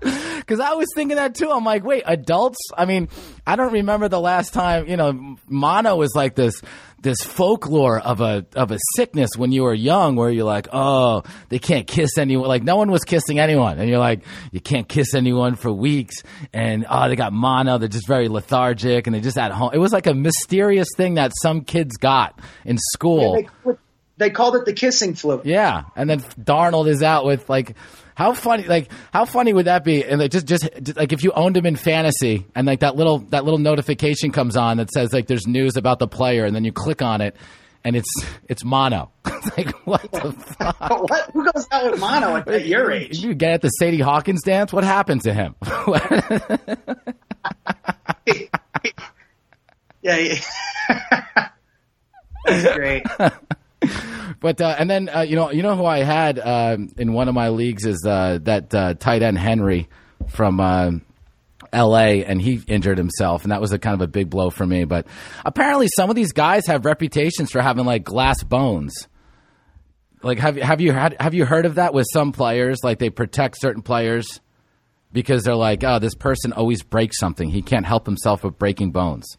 Because 0.00 0.60
I 0.60 0.74
was 0.74 0.88
thinking 0.94 1.16
that 1.16 1.34
too. 1.34 1.50
I'm 1.50 1.64
like, 1.64 1.84
wait, 1.84 2.02
adults? 2.06 2.58
I 2.76 2.84
mean, 2.84 3.08
I 3.46 3.56
don't 3.56 3.72
remember 3.72 4.08
the 4.08 4.20
last 4.20 4.52
time. 4.52 4.86
You 4.86 4.96
know, 4.96 5.36
mono 5.48 5.96
was 5.96 6.12
like 6.14 6.34
this 6.34 6.60
this 7.04 7.22
folklore 7.22 8.00
of 8.00 8.20
a 8.22 8.46
of 8.56 8.72
a 8.72 8.78
sickness 8.96 9.30
when 9.36 9.52
you 9.52 9.62
were 9.62 9.74
young, 9.74 10.16
where 10.16 10.30
you're 10.30 10.44
like, 10.44 10.68
oh, 10.72 11.22
they 11.50 11.58
can't 11.58 11.86
kiss 11.86 12.18
anyone. 12.18 12.48
Like 12.48 12.64
no 12.64 12.76
one 12.76 12.90
was 12.90 13.04
kissing 13.04 13.38
anyone, 13.38 13.78
and 13.78 13.88
you're 13.88 13.98
like, 13.98 14.24
you 14.50 14.60
can't 14.60 14.88
kiss 14.88 15.14
anyone 15.14 15.54
for 15.54 15.70
weeks, 15.70 16.22
and 16.52 16.86
oh, 16.88 17.08
they 17.08 17.14
got 17.14 17.32
mono. 17.32 17.78
They're 17.78 17.88
just 17.88 18.08
very 18.08 18.28
lethargic, 18.28 19.06
and 19.06 19.14
they're 19.14 19.22
just 19.22 19.38
at 19.38 19.52
home. 19.52 19.70
It 19.74 19.78
was 19.78 19.92
like 19.92 20.06
a 20.06 20.14
mysterious 20.14 20.88
thing 20.96 21.14
that 21.14 21.32
some 21.42 21.60
kids 21.60 21.96
got 21.98 22.40
in 22.64 22.78
school. 22.78 23.34
They, 23.34 23.72
they 24.16 24.30
called 24.30 24.56
it 24.56 24.64
the 24.64 24.72
kissing 24.72 25.14
flu. 25.14 25.42
Yeah, 25.44 25.84
and 25.94 26.08
then 26.08 26.20
Darnold 26.20 26.88
is 26.88 27.02
out 27.02 27.26
with 27.26 27.50
like 27.50 27.76
how 28.14 28.32
funny 28.32 28.64
like 28.64 28.90
how 29.12 29.24
funny 29.24 29.52
would 29.52 29.66
that 29.66 29.84
be? 29.84 30.04
And 30.04 30.20
like 30.20 30.30
just 30.30 30.46
just 30.46 30.68
like 30.96 31.12
if 31.12 31.22
you 31.24 31.32
owned 31.32 31.56
him 31.56 31.66
in 31.66 31.76
fantasy 31.76 32.46
and 32.54 32.66
like 32.66 32.80
that 32.80 32.96
little 32.96 33.18
that 33.30 33.44
little 33.44 33.58
notification 33.58 34.30
comes 34.32 34.56
on 34.56 34.76
that 34.78 34.90
says 34.90 35.12
like 35.12 35.26
there's 35.26 35.46
news 35.46 35.76
about 35.76 35.98
the 35.98 36.08
player 36.08 36.44
and 36.44 36.54
then 36.54 36.64
you 36.64 36.72
click 36.72 37.02
on 37.02 37.20
it 37.20 37.36
and 37.84 37.96
it's 37.96 38.24
it's 38.48 38.64
mono. 38.64 39.10
like 39.56 39.70
what 39.86 40.02
the 40.12 40.32
fuck? 40.32 40.80
What? 41.10 41.30
Who 41.32 41.44
goes 41.52 41.66
out 41.70 41.90
with 41.90 42.00
mono 42.00 42.36
at, 42.36 42.48
at 42.48 42.66
your 42.66 42.90
age? 42.92 43.18
You 43.18 43.34
get 43.34 43.52
at 43.52 43.62
the 43.62 43.68
Sadie 43.68 44.00
Hawkins 44.00 44.42
dance? 44.42 44.72
What 44.72 44.84
happened 44.84 45.22
to 45.22 45.34
him? 45.34 45.54
Yeah, 50.04 50.18
yeah. 50.18 51.48
That's 52.46 52.74
great. 52.76 53.06
But 54.44 54.60
uh, 54.60 54.76
and 54.78 54.90
then 54.90 55.08
uh, 55.08 55.22
you 55.22 55.36
know 55.36 55.50
you 55.50 55.62
know 55.62 55.74
who 55.74 55.86
I 55.86 56.00
had 56.00 56.38
um, 56.38 56.90
in 56.98 57.14
one 57.14 57.28
of 57.28 57.34
my 57.34 57.48
leagues 57.48 57.86
is 57.86 58.04
uh, 58.04 58.40
that 58.42 58.74
uh, 58.74 58.92
tight 58.92 59.22
end 59.22 59.38
Henry 59.38 59.88
from 60.28 60.60
uh, 60.60 60.90
L.A. 61.72 62.26
and 62.26 62.42
he 62.42 62.60
injured 62.66 62.98
himself 62.98 63.44
and 63.44 63.52
that 63.52 63.62
was 63.62 63.72
a 63.72 63.78
kind 63.78 63.94
of 63.94 64.02
a 64.02 64.06
big 64.06 64.28
blow 64.28 64.50
for 64.50 64.66
me. 64.66 64.84
But 64.84 65.06
apparently 65.46 65.88
some 65.96 66.10
of 66.10 66.14
these 66.14 66.32
guys 66.32 66.66
have 66.66 66.84
reputations 66.84 67.52
for 67.52 67.62
having 67.62 67.86
like 67.86 68.04
glass 68.04 68.42
bones. 68.42 69.08
Like 70.22 70.40
have 70.40 70.56
have 70.56 70.82
you 70.82 70.92
had 70.92 71.16
have 71.18 71.32
you 71.32 71.46
heard 71.46 71.64
of 71.64 71.76
that 71.76 71.94
with 71.94 72.06
some 72.12 72.32
players? 72.32 72.80
Like 72.84 72.98
they 72.98 73.08
protect 73.08 73.58
certain 73.58 73.80
players 73.80 74.42
because 75.10 75.44
they're 75.44 75.56
like, 75.56 75.82
oh, 75.84 76.00
this 76.00 76.14
person 76.14 76.52
always 76.52 76.82
breaks 76.82 77.18
something. 77.18 77.48
He 77.48 77.62
can't 77.62 77.86
help 77.86 78.04
himself 78.04 78.44
with 78.44 78.58
breaking 78.58 78.90
bones. 78.90 79.38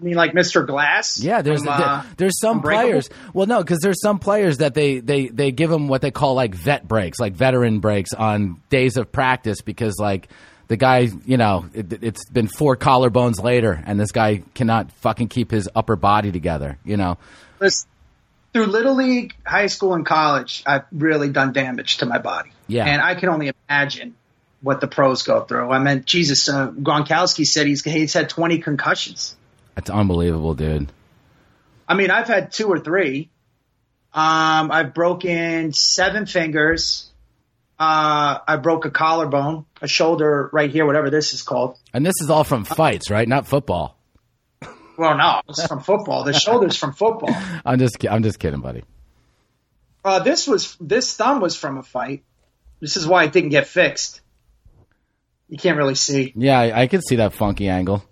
I 0.00 0.04
mean, 0.04 0.14
like 0.14 0.32
Mr. 0.32 0.66
Glass? 0.66 1.20
Yeah, 1.20 1.42
there's 1.42 1.62
from, 1.62 1.80
uh, 1.80 2.04
there's 2.16 2.38
some 2.38 2.62
players. 2.62 3.10
Well, 3.34 3.46
no, 3.46 3.58
because 3.58 3.80
there's 3.82 4.00
some 4.00 4.18
players 4.18 4.58
that 4.58 4.74
they 4.74 5.00
they 5.00 5.28
they 5.28 5.52
give 5.52 5.70
them 5.70 5.88
what 5.88 6.00
they 6.00 6.10
call 6.10 6.34
like 6.34 6.54
vet 6.54 6.88
breaks, 6.88 7.18
like 7.18 7.34
veteran 7.34 7.80
breaks 7.80 8.12
on 8.14 8.60
days 8.70 8.96
of 8.96 9.12
practice 9.12 9.60
because 9.60 9.98
like 9.98 10.28
the 10.68 10.76
guy, 10.76 11.08
you 11.26 11.36
know, 11.36 11.66
it, 11.74 12.02
it's 12.02 12.24
been 12.30 12.46
four 12.46 12.76
collarbones 12.76 13.42
later, 13.42 13.82
and 13.84 14.00
this 14.00 14.12
guy 14.12 14.42
cannot 14.54 14.90
fucking 14.92 15.28
keep 15.28 15.50
his 15.50 15.68
upper 15.74 15.96
body 15.96 16.32
together. 16.32 16.78
You 16.84 16.96
know, 16.96 17.18
Listen, 17.60 17.88
through 18.52 18.66
Little 18.66 18.94
League, 18.94 19.34
high 19.44 19.66
school, 19.66 19.94
and 19.94 20.04
college, 20.04 20.62
I've 20.66 20.84
really 20.92 21.28
done 21.28 21.52
damage 21.52 21.98
to 21.98 22.06
my 22.06 22.18
body. 22.18 22.52
Yeah. 22.66 22.84
And 22.84 23.02
I 23.02 23.14
can 23.14 23.28
only 23.28 23.52
imagine 23.68 24.14
what 24.62 24.80
the 24.80 24.88
pros 24.88 25.22
go 25.22 25.42
through. 25.42 25.70
I 25.70 25.78
mean, 25.78 26.04
Jesus, 26.04 26.48
uh, 26.48 26.70
Gronkowski 26.70 27.46
said 27.46 27.66
he's, 27.66 27.82
he's 27.84 28.12
had 28.12 28.28
20 28.28 28.58
concussions. 28.58 29.36
It's 29.80 29.90
unbelievable, 29.90 30.54
dude. 30.54 30.92
I 31.88 31.94
mean, 31.94 32.10
I've 32.10 32.28
had 32.28 32.52
two 32.52 32.68
or 32.68 32.78
three. 32.78 33.30
Um, 34.12 34.70
I've 34.70 34.92
broken 34.92 35.72
seven 35.72 36.26
fingers. 36.26 37.10
Uh, 37.78 38.38
I 38.46 38.56
broke 38.56 38.84
a 38.84 38.90
collarbone, 38.90 39.64
a 39.80 39.88
shoulder 39.88 40.50
right 40.52 40.70
here, 40.70 40.84
whatever 40.84 41.08
this 41.08 41.32
is 41.32 41.42
called. 41.42 41.78
And 41.94 42.04
this 42.04 42.14
is 42.20 42.28
all 42.28 42.44
from 42.44 42.64
fights, 42.64 43.10
right? 43.10 43.26
Not 43.26 43.46
football. 43.46 43.96
Well, 44.98 45.16
no, 45.16 45.40
it's 45.48 45.66
from 45.66 45.80
football. 45.80 46.24
The 46.24 46.34
shoulder's 46.34 46.76
from 46.76 46.92
football. 46.92 47.34
I'm 47.64 47.78
just 47.78 48.06
I'm 48.06 48.22
just 48.22 48.38
kidding, 48.38 48.60
buddy. 48.60 48.84
Uh, 50.04 50.18
this 50.18 50.46
was 50.46 50.76
this 50.78 51.16
thumb 51.16 51.40
was 51.40 51.56
from 51.56 51.78
a 51.78 51.82
fight. 51.82 52.22
This 52.80 52.98
is 52.98 53.06
why 53.06 53.24
it 53.24 53.32
didn't 53.32 53.50
get 53.50 53.66
fixed. 53.66 54.20
You 55.48 55.56
can't 55.56 55.78
really 55.78 55.94
see, 55.94 56.32
Yeah, 56.36 56.58
I, 56.58 56.82
I 56.82 56.86
could 56.86 57.02
see 57.02 57.16
that 57.16 57.32
funky 57.32 57.68
angle. 57.68 58.04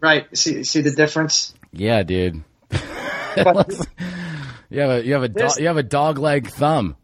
Right? 0.00 0.26
See, 0.36 0.64
see 0.64 0.80
the 0.82 0.90
difference. 0.92 1.54
Yeah, 1.72 2.02
dude. 2.02 2.42
Looks- 3.36 3.86
you 4.70 4.80
have 4.80 4.90
a 4.90 5.04
you 5.04 5.12
have 5.14 5.22
a 5.24 5.28
do- 5.28 5.48
you 5.58 5.66
have 5.66 5.76
a 5.76 5.82
dog 5.82 6.18
leg 6.18 6.48
thumb. 6.48 6.96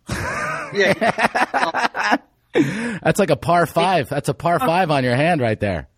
Yeah, 0.72 2.16
That's 2.52 3.18
like 3.20 3.30
a 3.30 3.36
par 3.36 3.66
five. 3.66 4.08
That's 4.08 4.28
a 4.28 4.34
par 4.34 4.58
five 4.58 4.90
on 4.90 5.04
your 5.04 5.14
hand 5.16 5.40
right 5.40 5.58
there. 5.58 5.88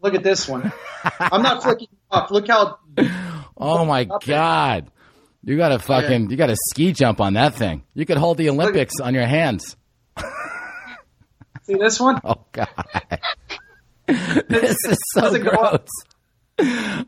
look 0.00 0.14
at 0.14 0.22
this 0.22 0.48
one. 0.48 0.72
I'm 1.18 1.42
not 1.42 1.62
flicking 1.62 1.88
up. 2.10 2.30
Look 2.30 2.48
how 2.48 2.78
Oh 3.56 3.84
my 3.84 4.04
god. 4.26 4.90
You 5.44 5.56
got 5.56 5.72
a 5.72 5.78
fucking 5.78 6.30
you 6.30 6.36
got 6.36 6.46
to 6.48 6.56
ski 6.70 6.92
jump 6.92 7.20
on 7.20 7.34
that 7.34 7.54
thing. 7.54 7.82
You 7.94 8.04
could 8.04 8.18
hold 8.18 8.36
the 8.36 8.50
Olympics 8.50 8.94
on 9.00 9.14
your 9.14 9.26
hands. 9.26 9.76
see 11.62 11.74
this 11.74 11.98
one. 12.00 12.20
Oh 12.24 12.44
god. 12.52 12.68
this 14.06 14.76
is 14.88 14.98
so 15.14 15.38
gross. 15.38 15.88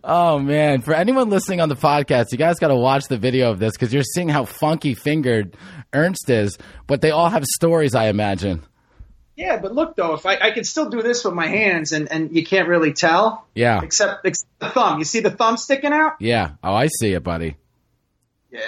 Oh 0.04 0.38
man, 0.38 0.80
for 0.82 0.94
anyone 0.94 1.28
listening 1.30 1.60
on 1.60 1.68
the 1.68 1.76
podcast, 1.76 2.26
you 2.32 2.38
guys 2.38 2.58
got 2.58 2.68
to 2.68 2.76
watch 2.76 3.04
the 3.08 3.18
video 3.18 3.50
of 3.50 3.58
this 3.58 3.76
cuz 3.76 3.92
you're 3.92 4.02
seeing 4.02 4.28
how 4.28 4.44
funky 4.44 4.94
fingered 4.94 5.56
Ernst 5.92 6.28
is, 6.30 6.58
but 6.86 7.00
they 7.00 7.10
all 7.10 7.28
have 7.28 7.44
stories, 7.44 7.94
I 7.94 8.06
imagine. 8.06 8.62
Yeah, 9.36 9.58
but 9.58 9.74
look 9.74 9.96
though, 9.96 10.14
if 10.14 10.26
I, 10.26 10.36
I 10.40 10.50
can 10.50 10.64
still 10.64 10.90
do 10.90 11.02
this 11.02 11.24
with 11.24 11.34
my 11.34 11.46
hands, 11.46 11.92
and 11.92 12.10
and 12.10 12.34
you 12.36 12.44
can't 12.44 12.68
really 12.68 12.92
tell, 12.92 13.46
Yeah. 13.54 13.80
except, 13.82 14.24
except 14.26 14.50
the 14.58 14.68
thumb. 14.70 14.98
You 14.98 15.04
see 15.04 15.20
the 15.20 15.30
thumb 15.30 15.56
sticking 15.56 15.92
out? 15.92 16.14
Yeah. 16.20 16.52
Oh, 16.62 16.74
I 16.74 16.88
see 16.88 17.12
it, 17.12 17.22
buddy. 17.22 17.56
Yeah. 18.50 18.60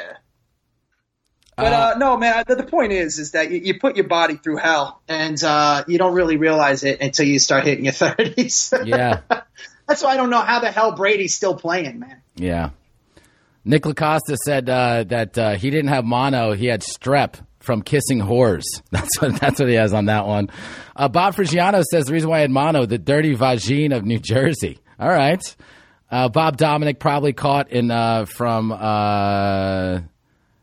But 1.56 1.72
Uh, 1.72 1.92
uh, 1.94 1.98
no, 1.98 2.16
man. 2.16 2.44
The, 2.48 2.56
the 2.56 2.64
point 2.64 2.92
is, 2.92 3.18
is 3.20 3.30
that 3.32 3.50
you, 3.50 3.58
you 3.58 3.78
put 3.78 3.94
your 3.96 4.08
body 4.08 4.34
through 4.36 4.56
hell, 4.56 5.00
and 5.06 5.42
uh, 5.44 5.84
you 5.86 5.98
don't 5.98 6.14
really 6.14 6.36
realize 6.36 6.82
it 6.82 7.00
until 7.00 7.26
you 7.26 7.38
start 7.38 7.64
hitting 7.64 7.84
your 7.84 7.92
thirties. 7.94 8.72
Yeah. 8.84 9.20
That's 9.86 10.02
why 10.02 10.10
I 10.10 10.16
don't 10.16 10.30
know 10.30 10.40
how 10.40 10.60
the 10.60 10.70
hell 10.70 10.92
Brady's 10.92 11.34
still 11.34 11.54
playing, 11.54 12.00
man. 12.00 12.22
Yeah. 12.36 12.70
Nick 13.64 13.82
Lacosta 13.84 14.36
said 14.44 14.68
uh, 14.68 15.04
that 15.04 15.38
uh, 15.38 15.54
he 15.56 15.70
didn't 15.70 15.88
have 15.88 16.04
mono; 16.04 16.52
he 16.52 16.66
had 16.66 16.82
strep 16.82 17.36
from 17.60 17.82
kissing 17.82 18.20
whores. 18.20 18.64
That's 18.90 19.20
what 19.20 19.40
that's 19.40 19.58
what 19.58 19.68
he 19.68 19.74
has 19.76 19.94
on 19.94 20.06
that 20.06 20.26
one. 20.26 20.50
Uh, 20.94 21.08
Bob 21.08 21.34
Frigiano 21.34 21.82
says 21.82 22.04
the 22.04 22.12
reason 22.12 22.28
why 22.28 22.38
I 22.38 22.40
had 22.42 22.50
mono, 22.50 22.84
the 22.86 22.98
dirty 22.98 23.34
vagine 23.34 23.96
of 23.96 24.04
New 24.04 24.18
Jersey. 24.18 24.78
All 25.00 25.08
right. 25.08 25.42
Uh, 26.10 26.28
Bob 26.28 26.56
Dominic 26.56 26.98
probably 27.00 27.32
caught 27.32 27.70
in 27.70 27.90
uh, 27.90 28.26
from 28.26 28.70
uh, 28.70 30.00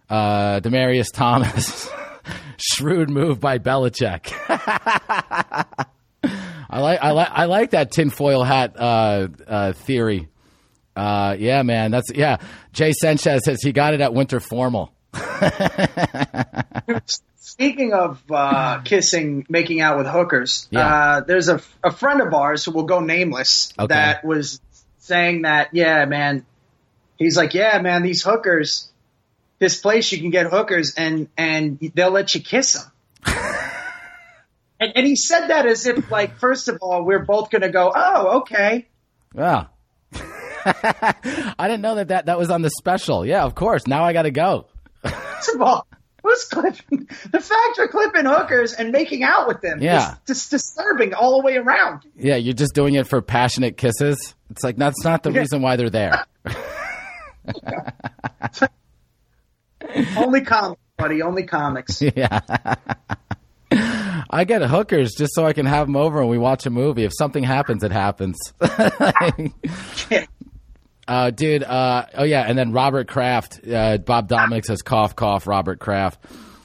uh, 0.10 0.60
Demaryius 0.60 1.12
Thomas. 1.12 1.90
Shrewd 2.58 3.10
move 3.10 3.40
by 3.40 3.58
Belichick. 3.58 4.32
I 6.72 6.80
like 6.80 7.00
I 7.02 7.12
like 7.12 7.30
I 7.32 7.46
like 7.46 7.70
that 7.72 7.92
tinfoil 7.92 8.44
hat 8.44 8.76
uh, 8.80 9.28
uh, 9.48 9.74
theory. 9.74 10.30
Uh, 10.96 11.36
yeah, 11.38 11.64
man, 11.64 11.92
that's 11.92 12.12
yeah. 12.14 12.38
Jay 12.74 12.94
Sanchez 12.94 13.42
says 13.46 13.62
he 13.62 13.72
got 13.72 13.94
it 13.94 14.02
at 14.02 14.14
Winter 14.14 14.40
Formal. 14.40 14.94
Speaking 17.36 17.94
of 17.94 18.22
uh, 18.32 18.80
kissing, 18.82 19.46
making 19.50 19.82
out 19.82 19.98
with 19.98 20.08
hookers, 20.08 20.68
Yeah. 20.72 20.88
uh, 20.88 21.20
there's 21.22 21.50
a, 21.50 21.62
a 21.84 21.92
friend 21.92 22.22
of 22.22 22.34
ours 22.34 22.64
who 22.66 22.72
will 22.72 22.84
go 22.86 23.00
nameless 23.00 23.74
Okay. 23.78 23.94
that 23.94 24.24
was 24.24 24.62
saying 25.00 25.42
that, 25.44 25.70
yeah, 25.74 26.06
man. 26.06 26.46
He's 27.18 27.36
like, 27.38 27.54
yeah, 27.54 27.80
man, 27.82 28.02
these 28.04 28.24
hookers, 28.24 28.90
this 29.60 29.80
place 29.80 30.12
you 30.12 30.20
can 30.20 30.30
get 30.32 30.48
hookers 30.48 30.96
and 30.96 31.28
and 31.38 31.80
they'll 31.94 32.12
let 32.12 32.34
you 32.34 32.42
kiss 32.42 32.74
them. 32.74 32.91
And, 34.82 34.92
and 34.98 35.08
he 35.08 35.16
said 35.16 35.48
that 35.48 35.66
as 35.66 35.86
if, 35.86 36.12
like, 36.12 36.38
first 36.38 36.68
of 36.68 36.80
all, 36.82 37.06
we're 37.06 37.24
both 37.24 37.50
going 37.52 37.62
to 37.62 37.70
go, 37.70 37.92
oh, 37.96 38.40
okay. 38.40 38.88
Yeah. 39.36 39.68
I 40.66 41.56
didn't 41.68 41.82
know 41.82 41.96
that, 41.96 42.10
that 42.10 42.26
that 42.26 42.38
was 42.38 42.50
on 42.52 42.62
the 42.62 42.70
special. 42.70 43.26
Yeah, 43.26 43.44
of 43.44 43.56
course. 43.56 43.88
Now 43.88 44.04
I 44.04 44.14
got 44.14 44.24
to 44.24 44.32
go. 44.32 44.68
First 45.04 45.56
of 45.56 45.62
all, 45.62 45.88
who's 46.24 46.44
clipping? 46.46 47.08
The 47.32 47.40
fact 47.40 47.78
you're 47.78 47.88
clipping 47.88 48.26
hookers 48.26 48.74
and 48.74 48.92
making 48.92 49.24
out 49.24 49.48
with 49.48 49.62
them 49.62 49.82
Yeah. 49.82 50.12
is 50.12 50.18
just 50.28 50.52
disturbing 50.52 51.14
all 51.16 51.40
the 51.40 51.46
way 51.46 51.58
around. 51.58 52.02
Yeah, 52.16 52.36
you're 52.36 52.54
just 52.54 52.76
doing 52.76 52.94
it 52.96 53.08
for 53.08 53.22
passionate 53.22 53.78
kisses. 53.78 54.36
It's 54.52 54.64
like 54.64 54.76
that's 54.78 55.04
not 55.04 55.24
the 55.24 55.32
Yeah. 55.32 55.40
reason 55.40 55.62
why 55.62 55.78
they're 55.78 55.90
there. 55.90 56.26
Only 60.18 60.42
comics, 60.42 60.82
buddy. 60.98 61.22
Only 61.22 61.44
comics. 61.44 62.02
yeah. 62.16 62.40
I 64.30 64.44
get 64.44 64.62
hookers 64.62 65.14
just 65.14 65.34
so 65.34 65.46
I 65.46 65.54
can 65.54 65.66
have 65.66 65.88
them 65.88 65.96
over 65.96 66.20
and 66.20 66.30
we 66.30 66.38
watch 66.38 66.66
a 66.66 66.70
movie. 66.70 67.04
If 67.04 67.12
something 67.18 67.44
happens, 67.44 67.84
it 67.84 67.92
happens. 67.92 68.38
uh, 71.08 71.32
dude, 71.32 71.64
uh, 71.64 72.06
oh 72.16 72.24
yeah, 72.24 72.44
and 72.48 72.58
then 72.58 72.72
Robert 72.72 73.08
Kraft, 73.08 73.60
uh, 73.68 73.98
Bob 73.98 74.28
Dominic 74.28 74.66
says 74.66 74.82
cough, 74.82 75.16
cough, 75.16 75.48
Robert 75.48 75.80
Kraft. 75.80 76.24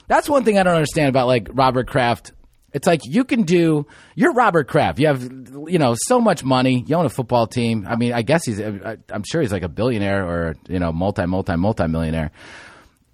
That's 0.08 0.28
one 0.28 0.44
thing 0.44 0.58
I 0.58 0.62
don't 0.62 0.74
understand 0.74 1.08
about 1.08 1.26
like 1.26 1.48
Robert 1.52 1.88
Kraft. 1.88 2.32
It's 2.72 2.86
like 2.86 3.00
you 3.04 3.24
can 3.24 3.42
do, 3.44 3.86
you're 4.14 4.34
Robert 4.34 4.68
Kraft. 4.68 4.98
You 4.98 5.06
have, 5.06 5.22
you 5.22 5.78
know, 5.78 5.96
so 5.96 6.20
much 6.20 6.44
money. 6.44 6.84
You 6.86 6.96
own 6.96 7.06
a 7.06 7.10
football 7.10 7.46
team. 7.46 7.86
I 7.88 7.96
mean, 7.96 8.12
I 8.12 8.22
guess 8.22 8.44
he's, 8.44 8.60
I'm 8.60 9.24
sure 9.24 9.40
he's 9.40 9.52
like 9.52 9.62
a 9.62 9.68
billionaire 9.68 10.26
or, 10.26 10.56
you 10.68 10.78
know, 10.78 10.92
multi, 10.92 11.24
multi, 11.24 11.56
multi 11.56 11.86
millionaire. 11.86 12.32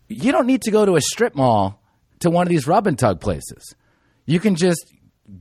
You 0.09 0.33
don't 0.33 0.47
need 0.47 0.63
to 0.63 0.73
go 0.73 0.85
to 0.85 0.97
a 0.97 1.01
strip 1.01 1.37
mall 1.37 1.81
to 2.21 2.31
one 2.31 2.47
of 2.47 2.51
these 2.51 2.67
rub 2.67 2.87
and 2.87 2.99
tug 2.99 3.21
places. 3.21 3.75
You 4.27 4.41
can 4.41 4.55
just 4.57 4.93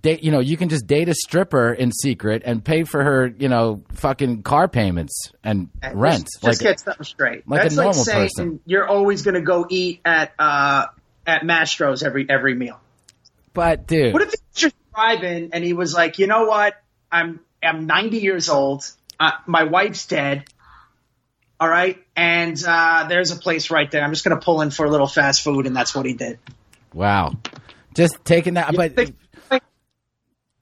date, 0.02 0.24
you 0.24 0.32
know, 0.32 0.40
you 0.40 0.58
can 0.58 0.70
just 0.70 0.88
date 0.88 1.10
a 1.10 1.14
stripper 1.14 1.74
in 1.74 1.92
secret 1.92 2.44
and 2.46 2.64
pay 2.64 2.84
for 2.84 3.04
her, 3.04 3.28
you 3.28 3.50
know, 3.50 3.84
fucking 3.94 4.44
car 4.44 4.68
payments 4.68 5.32
and 5.44 5.70
rent. 5.94 6.26
Just, 6.26 6.44
just 6.44 6.62
get 6.62 6.80
something 6.80 7.04
straight. 7.04 7.48
like 7.48 7.62
a 7.62 7.64
That's 7.64 7.76
like 7.76 7.94
saying 7.96 8.30
person. 8.30 8.60
you're 8.66 8.88
always 8.88 9.22
going 9.24 9.36
to 9.36 9.42
go 9.42 9.66
eat 9.70 10.02
at 10.06 10.34
uh, 10.40 10.86
at 11.26 11.44
Mastro's 11.44 12.04
every 12.04 12.26
every 12.30 12.56
meal. 12.56 12.80
but 13.54 13.88
dude, 13.88 14.14
What 14.14 14.22
if 14.24 14.30
he's 14.32 14.42
just 14.54 14.76
driving 14.94 15.50
and 15.54 15.64
he 15.64 15.74
was 15.74 15.94
like, 15.94 16.20
you 16.20 16.28
know 16.28 16.46
what? 16.46 16.76
I'm 17.12 17.40
I'm 17.64 17.86
90 17.86 18.18
years 18.18 18.50
old. 18.50 18.84
Uh, 19.20 19.32
my 19.46 19.66
wife's 19.66 20.08
dead. 20.08 20.46
All 21.60 21.70
right, 21.70 22.04
and 22.16 22.58
uh, 22.68 23.06
there's 23.08 23.30
a 23.30 23.36
place 23.36 23.70
right 23.70 23.92
there. 23.92 24.04
I'm 24.04 24.12
just 24.12 24.26
going 24.26 24.36
to 24.36 24.44
pull 24.44 24.62
in 24.62 24.72
for 24.72 24.84
a 24.84 24.90
little 24.90 25.06
fast 25.06 25.44
food, 25.44 25.68
and 25.68 25.76
that's 25.76 25.94
what 25.94 26.08
he 26.08 26.14
did. 26.14 26.40
wow, 26.92 27.34
just 27.94 28.24
taking 28.26 28.56
that. 28.56 28.76
But 28.76 29.12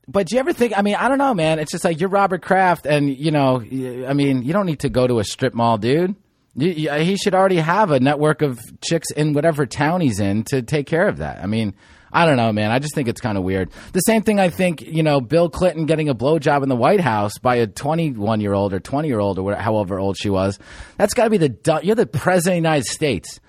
But 0.07 0.25
do 0.27 0.35
you 0.35 0.39
ever 0.39 0.53
think? 0.53 0.75
I 0.75 0.81
mean, 0.81 0.95
I 0.95 1.07
don't 1.07 1.19
know, 1.19 1.35
man. 1.35 1.59
It's 1.59 1.71
just 1.71 1.83
like 1.83 1.99
you're 1.99 2.09
Robert 2.09 2.41
Kraft, 2.41 2.87
and 2.87 3.15
you 3.15 3.29
know, 3.29 3.61
I 3.61 4.13
mean, 4.13 4.41
you 4.41 4.53
don't 4.53 4.65
need 4.65 4.79
to 4.79 4.89
go 4.89 5.05
to 5.05 5.19
a 5.19 5.23
strip 5.23 5.53
mall, 5.53 5.77
dude. 5.77 6.15
You, 6.55 6.69
you, 6.69 6.91
he 6.93 7.15
should 7.15 7.35
already 7.35 7.57
have 7.57 7.91
a 7.91 7.99
network 7.99 8.41
of 8.41 8.59
chicks 8.81 9.11
in 9.11 9.33
whatever 9.33 9.67
town 9.67 10.01
he's 10.01 10.19
in 10.19 10.43
to 10.45 10.63
take 10.63 10.87
care 10.87 11.07
of 11.07 11.17
that. 11.17 11.43
I 11.43 11.45
mean, 11.45 11.75
I 12.11 12.25
don't 12.25 12.37
know, 12.37 12.51
man. 12.51 12.71
I 12.71 12.79
just 12.79 12.95
think 12.95 13.07
it's 13.07 13.21
kind 13.21 13.37
of 13.37 13.43
weird. 13.43 13.69
The 13.93 13.99
same 13.99 14.23
thing 14.23 14.39
I 14.39 14.49
think, 14.49 14.81
you 14.81 15.03
know, 15.03 15.21
Bill 15.21 15.47
Clinton 15.47 15.85
getting 15.85 16.09
a 16.09 16.15
blowjob 16.15 16.63
in 16.63 16.69
the 16.69 16.75
White 16.75 17.01
House 17.01 17.37
by 17.37 17.57
a 17.57 17.67
21 17.67 18.41
year 18.41 18.53
old 18.53 18.73
or 18.73 18.79
20 18.79 19.07
year 19.07 19.19
old 19.19 19.37
or 19.37 19.43
whatever, 19.43 19.61
however 19.61 19.99
old 19.99 20.17
she 20.17 20.31
was. 20.31 20.57
That's 20.97 21.13
got 21.13 21.25
to 21.25 21.29
be 21.29 21.37
the 21.37 21.79
you're 21.83 21.95
the 21.95 22.07
president 22.07 22.57
of 22.57 22.63
the 22.63 22.67
United 22.69 22.85
States, 22.85 23.39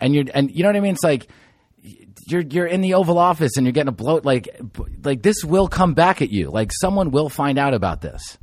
and 0.00 0.14
you're 0.16 0.24
and 0.34 0.50
you 0.50 0.64
know 0.64 0.68
what 0.68 0.76
I 0.76 0.80
mean. 0.80 0.94
It's 0.94 1.04
like 1.04 1.28
you're 2.30 2.42
you're 2.42 2.66
in 2.66 2.80
the 2.80 2.94
Oval 2.94 3.18
Office 3.18 3.56
and 3.56 3.66
you're 3.66 3.72
getting 3.72 3.88
a 3.88 3.92
blow 3.92 4.20
like 4.22 4.48
like 5.02 5.22
this 5.22 5.44
will 5.44 5.68
come 5.68 5.94
back 5.94 6.22
at 6.22 6.30
you. 6.30 6.50
Like 6.50 6.70
someone 6.72 7.10
will 7.10 7.28
find 7.28 7.58
out 7.58 7.74
about 7.74 8.00
this. 8.00 8.38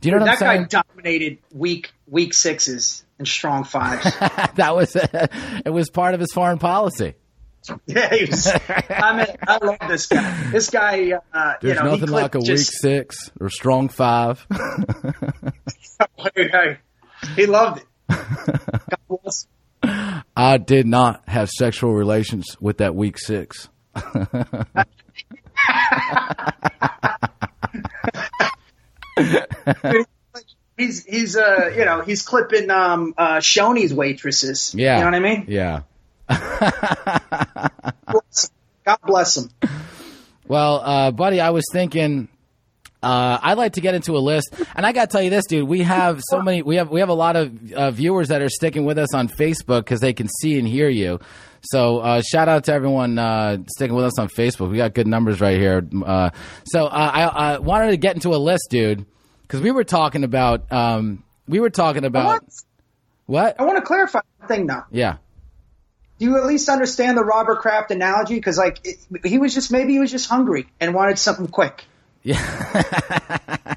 Do 0.00 0.08
you 0.08 0.14
know 0.14 0.20
what 0.20 0.26
that 0.26 0.42
I'm 0.42 0.56
saying? 0.56 0.62
guy 0.62 0.82
dominated 0.82 1.38
week 1.52 1.92
week 2.06 2.34
sixes 2.34 3.04
and 3.18 3.26
strong 3.26 3.64
fives. 3.64 4.04
that 4.56 4.74
was 4.74 4.96
it 4.96 5.70
was 5.70 5.90
part 5.90 6.14
of 6.14 6.20
his 6.20 6.32
foreign 6.32 6.58
policy. 6.58 7.14
yeah, 7.86 8.12
he 8.12 8.24
was, 8.24 8.48
I 8.48 9.16
mean, 9.16 9.36
I 9.46 9.58
love 9.64 9.78
this 9.88 10.06
guy. 10.06 10.50
This 10.50 10.68
guy, 10.70 11.12
uh, 11.32 11.54
There's 11.60 11.76
you 11.76 11.82
know, 11.84 11.92
nothing 11.92 12.08
like 12.08 12.34
a 12.34 12.40
week 12.40 12.58
six 12.58 13.30
or 13.40 13.48
strong 13.50 13.88
five. 13.88 14.44
he 17.36 17.46
loved 17.46 17.82
it. 17.82 17.86
God 18.08 18.98
bless. 19.08 19.46
I 20.36 20.58
did 20.58 20.86
not 20.86 21.22
have 21.28 21.50
sexual 21.50 21.92
relations 21.92 22.56
with 22.60 22.78
that 22.78 22.94
week 22.94 23.18
six. 23.18 23.68
He's 30.78 31.04
he's 31.04 31.36
uh 31.36 31.70
you 31.76 31.84
know 31.84 32.00
he's 32.00 32.22
clipping 32.22 32.70
um 32.70 33.12
uh 33.16 33.36
Shoney's 33.36 33.92
waitresses. 33.92 34.74
Yeah, 34.74 34.94
you 34.96 35.00
know 35.04 35.10
what 35.10 35.14
I 35.14 35.20
mean. 35.20 35.44
Yeah. 35.48 35.82
God 38.84 38.98
bless 39.04 39.36
him. 39.36 39.50
Well, 40.48 40.80
uh, 40.80 41.10
buddy, 41.12 41.40
I 41.40 41.50
was 41.50 41.64
thinking. 41.72 42.28
Uh, 43.02 43.38
I'd 43.42 43.58
like 43.58 43.72
to 43.74 43.80
get 43.80 43.94
into 43.94 44.16
a 44.16 44.20
list, 44.20 44.54
and 44.76 44.86
I 44.86 44.92
got 44.92 45.10
to 45.10 45.12
tell 45.12 45.22
you 45.22 45.30
this, 45.30 45.46
dude. 45.46 45.66
We 45.66 45.82
have 45.82 46.20
so 46.30 46.40
many. 46.40 46.62
We 46.62 46.76
have 46.76 46.88
we 46.90 47.00
have 47.00 47.08
a 47.08 47.14
lot 47.14 47.34
of 47.34 47.72
uh, 47.72 47.90
viewers 47.90 48.28
that 48.28 48.42
are 48.42 48.48
sticking 48.48 48.84
with 48.84 48.98
us 48.98 49.12
on 49.12 49.28
Facebook 49.28 49.80
because 49.80 50.00
they 50.00 50.12
can 50.12 50.28
see 50.28 50.58
and 50.58 50.68
hear 50.68 50.88
you. 50.88 51.18
So 51.62 51.98
uh, 51.98 52.22
shout 52.22 52.48
out 52.48 52.64
to 52.64 52.72
everyone 52.72 53.18
uh, 53.18 53.58
sticking 53.68 53.94
with 53.94 54.04
us 54.04 54.18
on 54.18 54.28
Facebook. 54.28 54.70
We 54.70 54.76
got 54.76 54.94
good 54.94 55.06
numbers 55.06 55.40
right 55.40 55.58
here. 55.58 55.86
Uh, 56.04 56.30
so 56.64 56.86
uh, 56.86 56.88
I, 56.90 57.22
I 57.54 57.58
wanted 57.58 57.90
to 57.90 57.96
get 57.96 58.14
into 58.14 58.34
a 58.34 58.38
list, 58.38 58.68
dude, 58.70 59.06
because 59.42 59.60
we 59.60 59.70
were 59.70 59.84
talking 59.84 60.24
about 60.24 60.70
um, 60.72 61.22
we 61.48 61.60
were 61.60 61.70
talking 61.70 62.04
I 62.04 62.08
about 62.08 62.26
want, 62.26 62.54
what? 63.26 63.60
I 63.60 63.64
want 63.64 63.78
to 63.78 63.82
clarify 63.82 64.20
one 64.38 64.48
thing 64.48 64.66
now. 64.66 64.86
Yeah. 64.90 65.16
Do 66.18 66.26
you 66.26 66.36
at 66.36 66.46
least 66.46 66.68
understand 66.68 67.16
the 67.16 67.24
Robert 67.24 67.60
Kraft 67.60 67.90
analogy? 67.90 68.34
Because 68.34 68.58
like 68.58 68.80
it, 68.84 68.98
he 69.24 69.38
was 69.38 69.54
just 69.54 69.72
maybe 69.72 69.92
he 69.92 69.98
was 69.98 70.10
just 70.10 70.28
hungry 70.28 70.68
and 70.80 70.94
wanted 70.94 71.18
something 71.18 71.48
quick. 71.48 71.84
Yeah. 72.22 72.38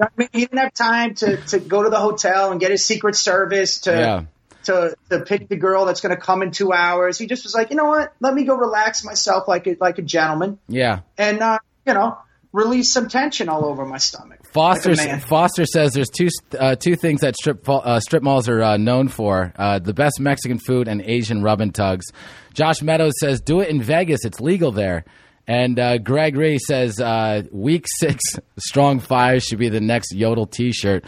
I 0.00 0.08
mean, 0.16 0.28
he 0.32 0.40
didn't 0.40 0.58
have 0.58 0.74
time 0.74 1.14
to, 1.16 1.36
to 1.36 1.58
go 1.60 1.82
to 1.82 1.90
the 1.90 1.98
hotel 1.98 2.50
and 2.50 2.60
get 2.60 2.70
his 2.70 2.84
Secret 2.84 3.14
Service 3.14 3.80
to 3.82 3.90
Yeah. 3.92 4.22
to 4.64 4.96
to 5.10 5.20
pick 5.20 5.48
the 5.48 5.56
girl 5.56 5.84
that's 5.84 6.00
going 6.00 6.14
to 6.14 6.20
come 6.20 6.42
in 6.42 6.50
two 6.50 6.72
hours. 6.72 7.18
He 7.18 7.26
just 7.26 7.44
was 7.44 7.54
like, 7.54 7.70
you 7.70 7.76
know 7.76 7.84
what? 7.86 8.12
Let 8.20 8.34
me 8.34 8.44
go 8.44 8.54
relax 8.56 9.04
myself 9.04 9.46
like 9.48 9.66
a 9.66 9.76
like 9.80 9.98
a 9.98 10.02
gentleman 10.02 10.58
Yeah. 10.68 11.00
and 11.18 11.40
uh, 11.40 11.58
you 11.86 11.94
know 11.94 12.18
release 12.52 12.92
some 12.92 13.08
tension 13.08 13.48
all 13.48 13.64
over 13.64 13.86
my 13.86 13.96
stomach. 13.98 14.40
Foster 14.52 14.94
Like. 14.94 15.22
Foster 15.22 15.64
says 15.64 15.92
there's 15.92 16.10
two 16.10 16.28
uh, 16.58 16.74
two 16.74 16.96
things 16.96 17.20
that 17.22 17.34
strip 17.36 17.66
uh, 17.68 18.00
strip 18.00 18.22
malls 18.22 18.48
are 18.48 18.62
uh, 18.62 18.76
known 18.76 19.08
for: 19.08 19.52
uh, 19.56 19.78
the 19.78 19.94
best 19.94 20.18
Mexican 20.20 20.58
food 20.58 20.88
and 20.88 21.00
Asian 21.02 21.42
rub 21.42 21.60
and 21.60 21.74
tugs. 21.74 22.06
Josh 22.54 22.82
Meadows 22.82 23.14
says 23.20 23.40
do 23.40 23.60
it 23.60 23.68
in 23.68 23.80
Vegas; 23.82 24.24
it's 24.24 24.40
legal 24.40 24.72
there. 24.72 25.04
And 25.46 25.78
uh, 25.78 25.98
Greg 25.98 26.36
Ree 26.36 26.58
says 26.58 27.00
uh, 27.00 27.42
week 27.50 27.86
six 27.98 28.22
strong 28.58 29.00
five 29.00 29.42
should 29.42 29.58
be 29.58 29.68
the 29.68 29.80
next 29.80 30.14
Yodel 30.14 30.46
T-shirt. 30.46 31.04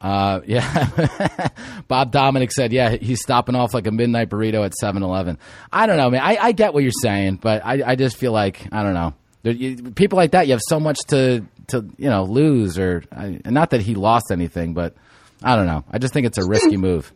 Uh, 0.00 0.40
yeah, 0.46 1.48
Bob 1.88 2.10
Dominic 2.10 2.52
said, 2.52 2.72
yeah, 2.72 2.90
he's 2.90 3.20
stopping 3.20 3.54
off 3.54 3.72
like 3.72 3.86
a 3.86 3.90
midnight 3.90 4.28
burrito 4.28 4.64
at 4.64 4.72
7-Eleven. 4.82 5.38
I 5.72 5.86
don't 5.86 5.96
know, 5.96 6.10
man. 6.10 6.20
I, 6.22 6.36
I 6.36 6.52
get 6.52 6.74
what 6.74 6.82
you're 6.82 6.92
saying, 7.02 7.36
but 7.36 7.64
I, 7.64 7.82
I 7.92 7.96
just 7.96 8.16
feel 8.16 8.32
like 8.32 8.66
I 8.72 8.82
don't 8.82 8.94
know. 8.94 9.14
There, 9.42 9.52
you, 9.52 9.92
people 9.92 10.16
like 10.16 10.32
that, 10.32 10.46
you 10.46 10.52
have 10.52 10.62
so 10.66 10.80
much 10.80 10.98
to 11.08 11.44
to 11.68 11.86
you 11.98 12.08
know 12.10 12.24
lose, 12.24 12.78
or 12.78 13.04
I, 13.12 13.40
not 13.44 13.70
that 13.70 13.80
he 13.80 13.94
lost 13.94 14.30
anything, 14.30 14.74
but 14.74 14.94
I 15.42 15.56
don't 15.56 15.66
know. 15.66 15.84
I 15.90 15.98
just 15.98 16.14
think 16.14 16.26
it's 16.26 16.38
a 16.38 16.46
risky 16.46 16.76
move. 16.76 17.12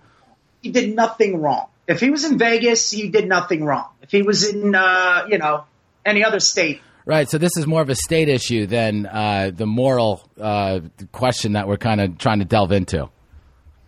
He 0.63 0.71
did 0.71 0.95
nothing 0.95 1.41
wrong. 1.41 1.69
If 1.87 2.01
he 2.01 2.11
was 2.11 2.25
in 2.25 2.37
Vegas, 2.39 2.91
he 2.91 3.09
did 3.09 3.27
nothing 3.29 3.65
wrong. 3.65 3.89
If 4.03 4.11
he 4.11 4.23
was 4.23 4.47
in 4.47 4.75
uh, 4.75 5.27
you 5.29 5.39
know 5.39 5.65
any 6.05 6.25
other 6.25 6.41
state, 6.41 6.81
Right. 7.09 7.27
So 7.27 7.39
this 7.39 7.57
is 7.57 7.67
more 7.67 7.81
of 7.81 7.89
a 7.89 7.95
state 7.95 8.29
issue 8.29 8.67
than 8.67 9.07
uh, 9.07 9.51
the 9.55 9.65
moral 9.65 10.29
uh, 10.39 10.81
question 11.11 11.55
that 11.55 11.67
we're 11.67 11.79
kind 11.79 12.03
of 12.03 12.19
trying 12.19 12.41
to 12.41 12.45
delve 12.45 12.71
into. 12.71 13.09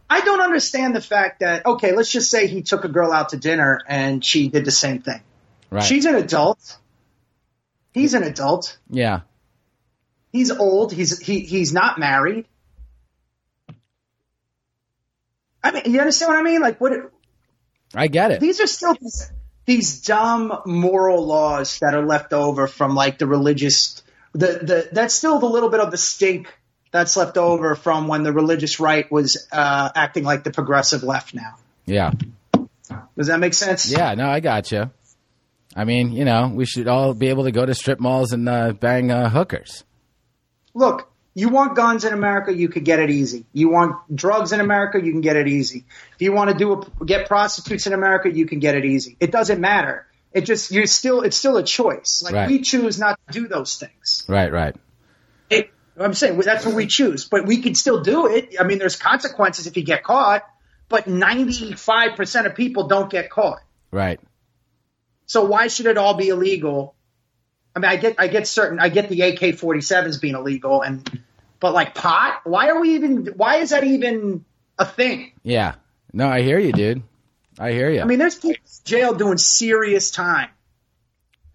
I 0.08 0.22
don't 0.22 0.40
understand 0.40 0.96
the 0.96 1.02
fact 1.02 1.40
that 1.40 1.66
okay, 1.66 1.94
let's 1.94 2.10
just 2.10 2.30
say 2.30 2.46
he 2.46 2.62
took 2.62 2.86
a 2.86 2.88
girl 2.88 3.12
out 3.12 3.28
to 3.28 3.36
dinner 3.36 3.78
and 3.86 4.24
she 4.24 4.48
did 4.48 4.64
the 4.64 4.70
same 4.70 5.02
thing. 5.02 5.20
Right. 5.68 5.82
She's 5.82 6.06
an 6.06 6.14
adult. 6.14 6.78
He's 7.92 8.14
an 8.14 8.22
adult. 8.22 8.78
yeah. 8.88 9.20
He's 10.32 10.50
old. 10.50 10.90
He's 10.90 11.18
he 11.18 11.40
he's 11.40 11.74
not 11.74 11.98
married. 11.98 12.46
I 15.62 15.72
mean, 15.72 15.82
you 15.92 16.00
understand 16.00 16.30
what 16.30 16.38
I 16.38 16.42
mean? 16.42 16.62
Like, 16.62 16.80
what? 16.80 16.92
I 17.94 18.06
get 18.06 18.30
it. 18.30 18.40
These 18.40 18.60
are 18.60 18.66
still 18.66 18.96
these, 19.70 20.00
dumb 20.02 20.52
moral 20.66 21.26
laws 21.26 21.78
that 21.80 21.94
are 21.94 22.04
left 22.04 22.32
over 22.32 22.66
from 22.66 22.94
like 22.94 23.18
the 23.18 23.26
religious. 23.26 24.02
The 24.32 24.46
the 24.62 24.88
that's 24.92 25.14
still 25.14 25.38
the 25.38 25.46
little 25.48 25.68
bit 25.70 25.80
of 25.80 25.90
the 25.90 25.96
stink 25.98 26.48
that's 26.92 27.16
left 27.16 27.36
over 27.38 27.74
from 27.76 28.08
when 28.08 28.22
the 28.24 28.32
religious 28.32 28.80
right 28.80 29.10
was 29.10 29.46
uh, 29.52 29.90
acting 29.94 30.24
like 30.24 30.42
the 30.44 30.50
progressive 30.50 31.02
left. 31.04 31.34
Now, 31.34 31.56
Yeah. 31.86 32.12
does 33.16 33.28
that 33.28 33.38
make 33.38 33.54
sense? 33.54 33.90
Yeah. 33.90 34.14
No, 34.14 34.28
I 34.28 34.40
got 34.40 34.70
you. 34.72 34.90
I 35.76 35.84
mean, 35.84 36.12
you 36.12 36.24
know, 36.24 36.48
we 36.52 36.64
should 36.66 36.88
all 36.88 37.14
be 37.14 37.28
able 37.28 37.44
to 37.44 37.52
go 37.52 37.64
to 37.64 37.74
strip 37.74 38.00
malls 38.00 38.32
and 38.32 38.48
uh, 38.48 38.72
bang 38.72 39.10
uh, 39.12 39.28
hookers. 39.30 39.84
look, 40.74 41.09
you 41.34 41.48
want 41.48 41.76
guns 41.76 42.04
in 42.04 42.12
America, 42.12 42.52
you 42.52 42.68
could 42.68 42.84
get 42.84 42.98
it 42.98 43.10
easy. 43.10 43.46
You 43.52 43.68
want 43.70 44.14
drugs 44.14 44.52
in 44.52 44.60
America, 44.60 45.00
you 45.02 45.12
can 45.12 45.20
get 45.20 45.36
it 45.36 45.46
easy. 45.48 45.84
If 46.14 46.22
you 46.22 46.32
want 46.32 46.50
to 46.50 46.56
do 46.56 46.72
a, 46.72 47.04
get 47.04 47.28
prostitutes 47.28 47.86
in 47.86 47.92
America, 47.92 48.30
you 48.30 48.46
can 48.46 48.58
get 48.58 48.74
it 48.74 48.84
easy. 48.84 49.16
It 49.20 49.30
doesn't 49.30 49.60
matter. 49.60 50.06
It 50.32 50.42
just 50.42 50.70
you're 50.70 50.86
still 50.86 51.22
it's 51.22 51.36
still 51.36 51.56
a 51.56 51.62
choice. 51.62 52.22
Like 52.24 52.34
Right. 52.34 52.48
we 52.48 52.60
choose 52.60 52.98
not 52.98 53.18
to 53.26 53.32
do 53.32 53.48
those 53.48 53.76
things. 53.76 54.24
Right. 54.28 54.52
Right. 54.52 54.76
It, 55.48 55.70
I'm 55.96 56.14
saying 56.14 56.38
that's 56.38 56.64
what 56.66 56.74
we 56.74 56.86
choose, 56.86 57.24
but 57.28 57.46
we 57.46 57.58
can 57.58 57.74
still 57.74 58.02
do 58.02 58.26
it. 58.26 58.54
I 58.58 58.64
mean, 58.64 58.78
there's 58.78 58.96
consequences 58.96 59.66
if 59.66 59.76
you 59.76 59.84
get 59.84 60.02
caught, 60.04 60.42
but 60.88 61.06
95% 61.06 62.46
of 62.46 62.54
people 62.54 62.88
don't 62.88 63.10
get 63.10 63.30
caught. 63.30 63.60
Right. 63.90 64.20
So 65.26 65.44
why 65.44 65.68
should 65.68 65.86
it 65.86 65.96
all 65.96 66.14
be 66.14 66.28
illegal? 66.28 66.94
I 67.74 67.78
mean, 67.78 67.90
I 67.90 67.96
get, 67.96 68.16
I 68.18 68.26
get 68.28 68.46
certain, 68.48 68.78
I 68.80 68.88
get 68.88 69.08
the 69.08 69.20
AK-47s 69.22 70.20
being 70.20 70.34
illegal, 70.34 70.82
and 70.82 71.08
but 71.60 71.72
like 71.72 71.94
pot, 71.94 72.40
why 72.44 72.68
are 72.70 72.80
we 72.80 72.94
even? 72.96 73.26
Why 73.36 73.56
is 73.56 73.70
that 73.70 73.84
even 73.84 74.44
a 74.78 74.84
thing? 74.84 75.32
Yeah. 75.42 75.74
No, 76.12 76.28
I 76.28 76.42
hear 76.42 76.58
you, 76.58 76.72
dude. 76.72 77.02
I 77.58 77.72
hear 77.72 77.90
you. 77.90 78.00
I 78.00 78.04
mean, 78.04 78.18
there's 78.18 78.34
people 78.36 78.50
in 78.64 78.84
jail 78.84 79.14
doing 79.14 79.38
serious 79.38 80.10
time. 80.10 80.48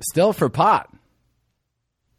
Still 0.02 0.32
for 0.34 0.50
pot. 0.50 0.94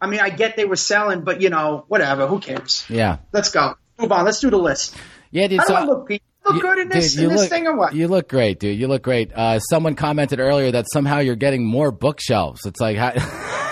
I 0.01 0.09
mean, 0.09 0.20
I 0.20 0.28
get 0.30 0.57
they 0.57 0.64
were 0.66 0.76
selling, 0.76 1.22
but 1.22 1.40
you 1.40 1.49
know, 1.51 1.84
whatever. 1.88 2.26
Who 2.26 2.38
cares? 2.38 2.84
Yeah. 2.88 3.18
Let's 3.32 3.51
go. 3.51 3.74
Move 3.99 4.12
on. 4.12 4.24
Let's 4.26 4.40
do 4.40 4.51
the 4.51 4.59
list. 4.59 4.94
Yeah, 5.30 5.47
dude. 5.47 5.61
How 5.61 5.64
do 5.66 5.72
so- 5.72 5.76
I 5.76 5.84
look, 5.84 6.09
Pete? 6.09 6.22
Look 6.44 6.57
You- 6.57 6.61
good 6.62 6.78
in 6.78 6.88
this, 6.88 7.14
dude, 7.14 7.24
in 7.24 7.30
this 7.30 7.40
look, 7.42 7.51
thing 7.51 7.66
or 7.66 7.76
what? 7.76 7.94
You 7.94 8.07
look 8.09 8.28
great, 8.28 8.61
dude. 8.61 8.78
You 8.78 8.86
look 8.88 9.03
great. 9.03 9.32
Uh, 9.34 9.59
someone 9.59 9.94
commented 9.97 10.38
earlier 10.38 10.70
that 10.70 10.84
somehow 10.92 11.18
you're 11.18 11.34
getting 11.34 11.64
more 11.64 11.90
bookshelves. 11.90 12.66
It's 12.66 12.80
like 12.80 12.97
how, 12.97 13.12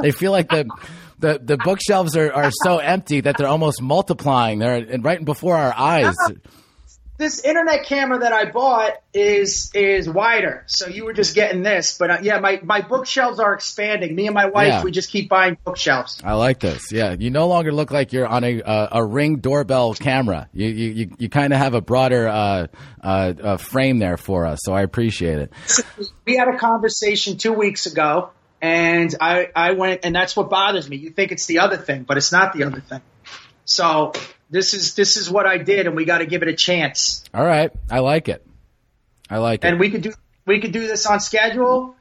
they 0.00 0.10
feel 0.12 0.32
like 0.32 0.48
the 0.48 0.66
the, 1.20 1.40
the 1.42 1.56
bookshelves 1.56 2.16
are, 2.16 2.32
are 2.32 2.50
so 2.62 2.78
empty 2.78 3.20
that 3.22 3.36
they're 3.36 3.48
almost 3.48 3.82
multiplying. 3.82 4.60
They're 4.60 4.76
and 4.76 5.04
right 5.04 5.24
before 5.24 5.56
our 5.56 5.74
eyes. 5.76 6.14
this 7.18 7.40
internet 7.40 7.84
camera 7.86 8.20
that 8.20 8.32
I 8.32 8.48
bought 8.52 8.92
is 9.12 9.72
is 9.74 10.08
wider, 10.08 10.62
so 10.68 10.86
you 10.86 11.04
were 11.04 11.12
just 11.12 11.34
getting 11.34 11.64
this. 11.64 11.98
But 11.98 12.10
uh, 12.12 12.18
yeah, 12.22 12.38
my 12.38 12.60
my 12.62 12.80
bookshelves 12.82 13.40
are 13.40 13.52
expanding. 13.54 14.14
Me 14.14 14.26
and 14.26 14.34
my 14.34 14.46
wife, 14.46 14.68
Yeah. 14.68 14.82
we 14.84 14.92
just 14.92 15.10
keep 15.10 15.28
buying 15.28 15.58
bookshelves. 15.64 16.20
I 16.22 16.34
like 16.34 16.60
this. 16.60 16.92
Yeah, 16.92 17.16
you 17.18 17.30
no 17.30 17.48
longer 17.48 17.72
look 17.72 17.90
like 17.90 18.12
you're 18.12 18.28
on 18.28 18.44
a 18.44 18.62
uh, 18.62 18.88
a 19.00 19.04
ring 19.04 19.40
doorbell 19.40 19.94
camera. 19.94 20.48
You 20.52 20.68
you 20.68 20.88
you, 20.92 21.10
you 21.18 21.28
kind 21.28 21.52
of 21.52 21.58
have 21.58 21.74
a 21.74 21.80
broader 21.80 22.28
uh, 22.28 22.66
uh, 23.02 23.06
uh, 23.42 23.56
frame 23.56 23.98
there 23.98 24.16
for 24.16 24.46
us, 24.46 24.60
so 24.62 24.72
I 24.72 24.82
appreciate 24.82 25.40
it. 25.40 25.52
We 26.24 26.36
had 26.36 26.46
a 26.46 26.56
conversation 26.56 27.36
two 27.38 27.52
weeks 27.52 27.86
ago, 27.86 28.30
and 28.60 29.14
I 29.20 29.48
I 29.54 29.72
went, 29.72 30.00
and 30.04 30.14
that's 30.14 30.36
what 30.36 30.50
bothers 30.50 30.88
me. 30.88 30.96
You 30.96 31.10
think 31.10 31.32
it's 31.32 31.46
the 31.46 31.60
other 31.60 31.76
thing, 31.76 32.02
but 32.02 32.16
it's 32.16 32.32
not 32.32 32.52
the 32.52 32.64
other 32.64 32.80
thing. 32.80 33.00
So 33.64 34.12
this 34.50 34.74
is 34.74 34.94
this 34.94 35.16
is 35.16 35.30
what 35.30 35.46
I 35.46 35.58
did, 35.58 35.86
and 35.86 35.94
we 35.96 36.04
got 36.04 36.18
to 36.18 36.26
give 36.26 36.42
it 36.42 36.48
a 36.48 36.54
chance. 36.54 37.24
All 37.34 37.44
right, 37.44 37.70
I 37.90 38.00
like 38.00 38.28
it. 38.28 38.44
I 39.30 39.38
like 39.38 39.64
it. 39.64 39.68
And 39.68 39.78
we 39.78 39.90
could 39.90 40.02
do 40.02 40.12
we 40.46 40.60
could 40.60 40.72
do 40.72 40.86
this 40.86 41.06
on 41.06 41.20
schedule. 41.20 41.94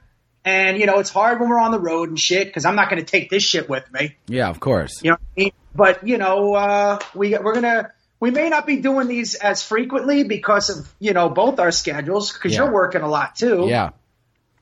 And 0.46 0.80
you 0.80 0.86
know, 0.86 1.00
it's 1.00 1.10
hard 1.10 1.42
when 1.42 1.50
we're 1.50 1.60
on 1.60 1.72
the 1.72 1.80
road 1.80 2.08
and 2.08 2.18
shit 2.18 2.48
because 2.48 2.64
I'm 2.64 2.78
not 2.78 2.90
going 2.90 3.04
to 3.04 3.06
take 3.06 3.30
this 3.30 3.44
shit 3.44 3.68
with 3.68 3.92
me. 3.92 4.16
yeah, 4.28 4.48
of 4.48 4.62
course. 4.62 5.04
You 5.04 5.12
know, 5.12 5.18
what 5.18 5.22
I 5.38 5.42
mean? 5.44 5.52
but 5.76 6.08
you 6.08 6.18
know, 6.18 6.54
uh, 6.54 7.00
we 7.14 7.38
we're 7.38 7.54
gonna 7.54 7.92
we 8.22 8.32
may 8.32 8.48
not 8.48 8.66
be 8.66 8.78
doing 8.78 9.08
these 9.10 9.36
as 9.36 9.62
frequently 9.62 10.24
because 10.24 10.70
of 10.70 10.94
you 11.00 11.12
know 11.12 11.28
both 11.30 11.60
our 11.60 11.72
schedules 11.72 12.32
because 12.32 12.54
Yeah. 12.54 12.64
you're 12.64 12.72
working 12.72 13.02
a 13.02 13.10
lot 13.10 13.36
too. 13.36 13.66
Yeah. 13.68 13.90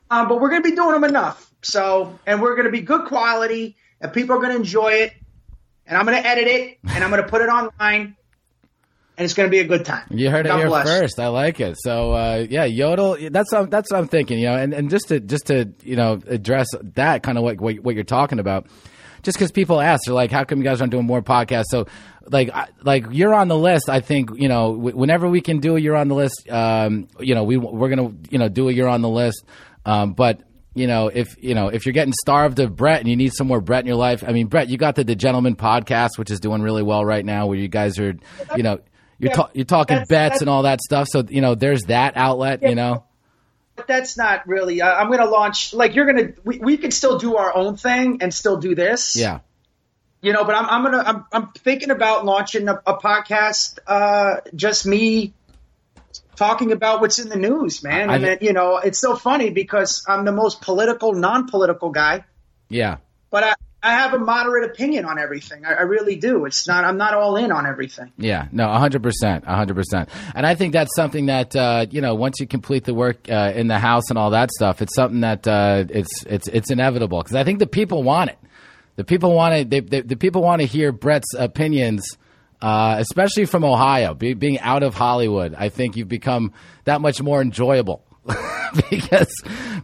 Um, 0.09 0.27
but 0.27 0.41
we're 0.41 0.49
gonna 0.49 0.63
be 0.63 0.75
doing 0.75 0.93
them 0.93 1.03
enough. 1.03 1.51
So, 1.65 2.17
and 2.27 2.41
we're 2.41 2.55
gonna 2.55 2.69
be 2.71 2.81
good 2.81 3.07
quality, 3.07 3.75
and 3.99 4.13
people 4.13 4.35
are 4.35 4.39
gonna 4.39 4.55
enjoy 4.55 4.89
it. 4.93 5.13
And 5.87 5.97
I'm 5.97 6.05
gonna 6.05 6.17
edit 6.17 6.47
it, 6.47 6.77
and 6.87 7.03
I'm 7.03 7.09
gonna 7.09 7.23
put 7.27 7.41
it 7.41 7.49
online, 7.49 8.15
and 9.17 9.25
it's 9.25 9.33
gonna 9.33 9.49
be 9.49 9.59
a 9.59 9.63
good 9.67 9.83
time. 9.85 10.03
You 10.09 10.29
heard 10.29 10.45
it 10.45 10.49
God 10.49 10.57
here 10.57 10.67
bless. 10.67 10.87
first. 10.87 11.19
I 11.19 11.27
like 11.27 11.59
it. 11.59 11.75
So 11.79 12.11
uh, 12.13 12.45
yeah, 12.49 12.65
Yodel. 12.65 13.17
That's 13.31 13.51
what, 13.51 13.69
that's 13.71 13.91
what 13.91 13.97
I'm 13.99 14.07
thinking. 14.07 14.39
You 14.39 14.47
know, 14.47 14.57
and, 14.57 14.73
and 14.73 14.89
just 14.89 15.07
to 15.09 15.19
just 15.19 15.47
to 15.47 15.71
you 15.83 15.95
know 15.95 16.21
address 16.27 16.67
that 16.95 17.23
kind 17.23 17.37
of 17.37 17.43
what 17.43 17.59
what, 17.59 17.79
what 17.79 17.95
you're 17.95 18.03
talking 18.03 18.39
about. 18.39 18.67
Just 19.23 19.37
because 19.39 19.51
people 19.51 19.81
ask, 19.81 20.05
they're 20.05 20.13
like, 20.13 20.29
"How 20.31 20.43
come 20.43 20.59
you 20.59 20.63
guys 20.63 20.81
aren't 20.81 20.91
doing 20.91 21.05
more 21.07 21.23
podcasts?" 21.23 21.65
So, 21.69 21.87
like, 22.27 22.51
I- 22.53 22.67
like 22.83 23.05
you're 23.09 23.33
on 23.33 23.47
the 23.47 23.57
list. 23.57 23.89
I 23.89 23.99
think 23.99 24.29
you 24.35 24.47
know, 24.47 24.75
w- 24.75 24.95
whenever 24.95 25.27
we 25.27 25.41
can 25.41 25.59
do 25.59 25.75
a 25.77 25.79
you're 25.79 25.95
on 25.95 26.09
the 26.09 26.15
list. 26.15 26.47
Um, 26.47 27.07
you 27.19 27.33
know, 27.33 27.43
we 27.43 27.57
we're 27.57 27.89
gonna 27.89 28.11
you 28.29 28.37
know 28.37 28.49
do 28.49 28.69
a 28.69 28.71
you're 28.71 28.87
on 28.87 29.01
the 29.01 29.09
list. 29.09 29.43
Um, 29.83 30.13
but 30.13 30.41
you 30.75 30.85
know, 30.87 31.07
if 31.07 31.35
you 31.41 31.55
know 31.55 31.69
if 31.69 31.85
you're 31.85 31.93
getting 31.93 32.13
starved 32.13 32.59
of 32.59 32.75
Brett 32.75 32.99
and 32.99 33.09
you 33.09 33.15
need 33.15 33.33
some 33.33 33.47
more 33.47 33.61
Brett 33.61 33.79
in 33.81 33.87
your 33.87 33.95
life, 33.95 34.23
I 34.27 34.31
mean, 34.33 34.47
Brett, 34.47 34.69
you 34.69 34.77
got 34.77 34.95
the 34.95 35.03
The 35.03 35.15
Gentleman 35.15 35.55
podcast, 35.55 36.17
which 36.17 36.29
is 36.29 36.39
doing 36.39 36.61
really 36.61 36.83
well 36.83 37.03
right 37.03 37.25
now, 37.25 37.47
where 37.47 37.57
you 37.57 37.67
guys 37.67 37.97
are, 37.97 38.13
you 38.55 38.61
know, 38.63 38.79
you're 39.17 39.31
Yeah, 39.31 39.35
ta- 39.35 39.49
you're 39.53 39.65
talking 39.65 39.95
that's- 39.95 40.07
bets 40.09 40.23
that's- 40.25 40.41
and 40.41 40.49
all 40.49 40.63
that 40.63 40.81
stuff. 40.81 41.07
So 41.09 41.23
you 41.27 41.41
know, 41.41 41.55
there's 41.55 41.83
that 41.83 42.17
outlet. 42.17 42.61
You 42.61 42.75
know, 42.75 43.05
But 43.77 43.87
that's 43.87 44.17
not 44.17 44.47
really. 44.47 44.81
Uh, 44.81 44.93
I'm 44.93 45.09
gonna 45.09 45.25
launch. 45.29 45.73
Like 45.73 45.95
you're 45.95 46.05
gonna. 46.05 46.33
We, 46.43 46.59
we 46.59 46.77
can 46.77 46.91
still 46.91 47.17
do 47.17 47.37
our 47.37 47.55
own 47.55 47.77
thing 47.77 48.17
and 48.21 48.33
still 48.33 48.57
do 48.57 48.75
this. 48.75 49.15
yeah, 49.15 49.39
you 50.21 50.33
know 50.33 50.43
but 50.43 50.55
i'm, 50.55 50.65
I'm 50.65 50.83
gonna 50.83 51.03
I'm, 51.05 51.25
I'm 51.31 51.47
thinking 51.53 51.91
about 51.91 52.25
launching 52.25 52.67
a, 52.67 52.81
a 52.87 52.97
podcast 52.97 53.77
uh 53.85 54.37
just 54.55 54.85
me 54.85 55.33
talking 56.35 56.71
about 56.71 57.01
what's 57.01 57.19
in 57.19 57.29
the 57.29 57.35
news 57.37 57.83
man 57.83 58.09
I- 58.09 58.15
and 58.15 58.23
then 58.23 58.37
you 58.41 58.53
know 58.53 58.77
it's 58.77 58.99
so 58.99 59.15
funny 59.15 59.49
because 59.49 60.03
i'm 60.07 60.25
the 60.25 60.31
most 60.31 60.61
political 60.61 61.13
non-political 61.13 61.89
guy 61.91 62.25
yeah, 62.69 62.97
but 63.29 63.43
i 63.43 63.53
I 63.83 63.91
have 63.99 64.15
a 64.15 64.17
moderate 64.17 64.63
opinion 64.71 65.05
on 65.05 65.19
everything. 65.19 65.63
I, 65.63 65.73
I 65.73 65.81
really 65.81 66.15
do. 66.15 66.45
It's 66.45 66.67
not. 66.67 66.85
I'm 66.85 66.97
not 66.97 67.13
all 67.13 67.35
in 67.35 67.51
on 67.51 67.67
everything. 67.67 68.11
yeah. 68.17 68.47
No, 68.51 68.67
hundred 68.67 69.03
percent, 69.03 69.45
hundred 69.45 69.75
percent. 69.75 70.09
And 70.33 70.43
I 70.43 70.55
think 70.55 70.73
that's 70.73 70.89
something 70.95 71.27
that 71.27 71.55
uh, 71.55 71.85
you 71.91 72.01
know, 72.01 72.15
once 72.15 72.39
you 72.39 72.47
complete 72.47 72.83
the 72.85 72.95
work 72.95 73.29
uh, 73.29 73.51
in 73.53 73.67
the 73.67 73.77
house 73.77 74.09
and 74.09 74.17
all 74.17 74.31
that 74.31 74.49
stuff, 74.49 74.81
it's 74.81 74.95
something 74.95 75.21
that 75.21 75.47
uh, 75.47 75.83
it's 75.87 76.25
it's 76.25 76.47
it's 76.47 76.71
inevitable 76.71 77.21
because 77.21 77.35
I 77.35 77.43
think 77.43 77.59
the 77.59 77.67
people 77.67 78.01
want 78.01 78.31
it. 78.31 78.39
The 78.95 79.03
people 79.03 79.35
want 79.35 79.53
to. 79.55 79.65
They, 79.65 79.81
they, 79.81 80.01
the 80.01 80.15
people 80.15 80.41
want 80.41 80.61
to 80.61 80.67
hear 80.67 80.91
Brett's 80.91 81.35
opinions. 81.37 82.07
Uh, 82.65 82.95
especially 82.97 83.45
from 83.45 83.63
Ohio, 83.63 84.15
be, 84.15 84.33
being 84.33 84.59
out 84.59 84.81
of 84.81 84.95
Hollywood, 84.95 85.53
I 85.55 85.69
think 85.69 85.95
you've 85.97 86.07
become 86.07 86.51
that 86.85 86.99
much 86.99 87.21
more 87.21 87.39
enjoyable 87.39 88.03
because 88.89 89.31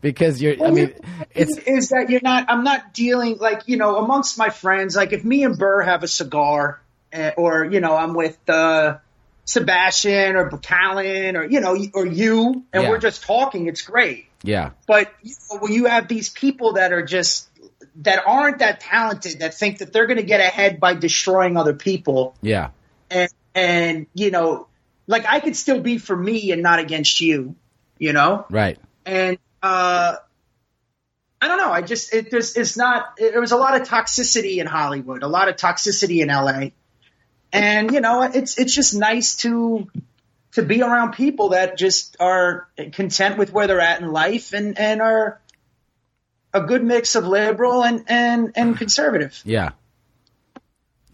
because 0.01 0.41
you're. 0.41 0.55
I 0.65 0.71
mean, 0.71 0.93
it's 1.35 1.57
is 1.59 1.89
that 1.89 2.09
you're 2.09 2.21
not. 2.23 2.47
I'm 2.49 2.63
not 2.63 2.93
dealing 2.95 3.37
like 3.37 3.61
you 3.67 3.77
know 3.77 3.97
amongst 3.97 4.37
my 4.39 4.49
friends. 4.49 4.95
Like 4.95 5.13
if 5.13 5.23
me 5.23 5.43
and 5.43 5.59
Burr 5.59 5.83
have 5.83 6.01
a 6.01 6.07
cigar, 6.07 6.81
eh, 7.13 7.33
or 7.37 7.65
you 7.65 7.81
know 7.81 7.95
I'm 7.95 8.15
with 8.15 8.37
uh, 8.49 8.97
Sebastian 9.45 10.35
or 10.35 10.49
Callen 10.49 11.35
or 11.35 11.43
you 11.45 11.59
know 11.59 11.77
or 11.93 12.05
you, 12.07 12.63
and 12.73 12.83
Yeah. 12.83 12.89
we're 12.89 12.97
just 12.97 13.23
talking. 13.23 13.67
It's 13.67 13.83
great. 13.83 14.25
yeah, 14.43 14.71
But 14.87 15.11
you 15.21 15.35
know, 15.51 15.59
when 15.59 15.71
you 15.71 15.85
have 15.85 16.07
these 16.07 16.29
people 16.29 16.73
that 16.73 16.93
are 16.93 17.05
just 17.05 17.47
that 17.97 18.23
aren't 18.25 18.59
that 18.59 18.79
talented, 18.79 19.39
that 19.39 19.53
think 19.53 19.79
that 19.79 19.91
they're 19.91 20.07
going 20.07 20.17
to 20.17 20.23
get 20.23 20.39
ahead 20.39 20.79
by 20.79 20.93
destroying 20.93 21.57
other 21.57 21.73
people, 21.73 22.35
yeah, 22.41 22.69
and 23.09 23.29
and 23.53 24.07
you 24.13 24.31
know, 24.31 24.67
like 25.07 25.25
I 25.27 25.39
could 25.39 25.55
still 25.55 25.81
be 25.81 25.97
for 25.97 26.15
me 26.15 26.51
and 26.51 26.61
not 26.61 26.79
against 26.79 27.21
you, 27.21 27.55
you 27.97 28.13
know 28.13 28.45
right, 28.49 28.79
and 29.05 29.37
uh, 29.61 30.15
I 31.41 31.47
don't 31.47 31.57
know. 31.57 31.71
I 31.71 31.81
just 31.81 32.13
it 32.13 32.31
there's 32.31 32.55
it's 32.55 32.77
not. 32.77 33.15
It, 33.17 33.31
there 33.31 33.41
was 33.41 33.51
a 33.51 33.57
lot 33.57 33.79
of 33.79 33.87
toxicity 33.87 34.57
in 34.57 34.67
Hollywood, 34.67 35.23
a 35.23 35.27
lot 35.27 35.49
of 35.49 35.55
toxicity 35.55 36.21
in 36.21 36.29
LA, 36.29 36.69
and 37.51 37.91
you 37.91 37.99
know 37.99 38.23
it's 38.23 38.57
it's 38.57 38.73
just 38.73 38.95
nice 38.95 39.35
to 39.37 39.89
to 40.53 40.63
be 40.63 40.81
around 40.81 41.13
people 41.13 41.49
that 41.49 41.77
just 41.77 42.17
are 42.19 42.67
content 42.93 43.37
with 43.37 43.51
where 43.51 43.67
they're 43.67 43.79
at 43.79 44.01
in 44.01 44.11
life 44.11 44.53
and 44.53 44.77
and 44.77 45.01
are 45.01 45.41
a 46.53 46.61
good 46.61 46.83
mix 46.83 47.15
of 47.15 47.25
liberal 47.25 47.83
and 47.83 48.03
and 48.07 48.51
and 48.55 48.77
conservative. 48.83 49.41
Yeah. 49.45 49.71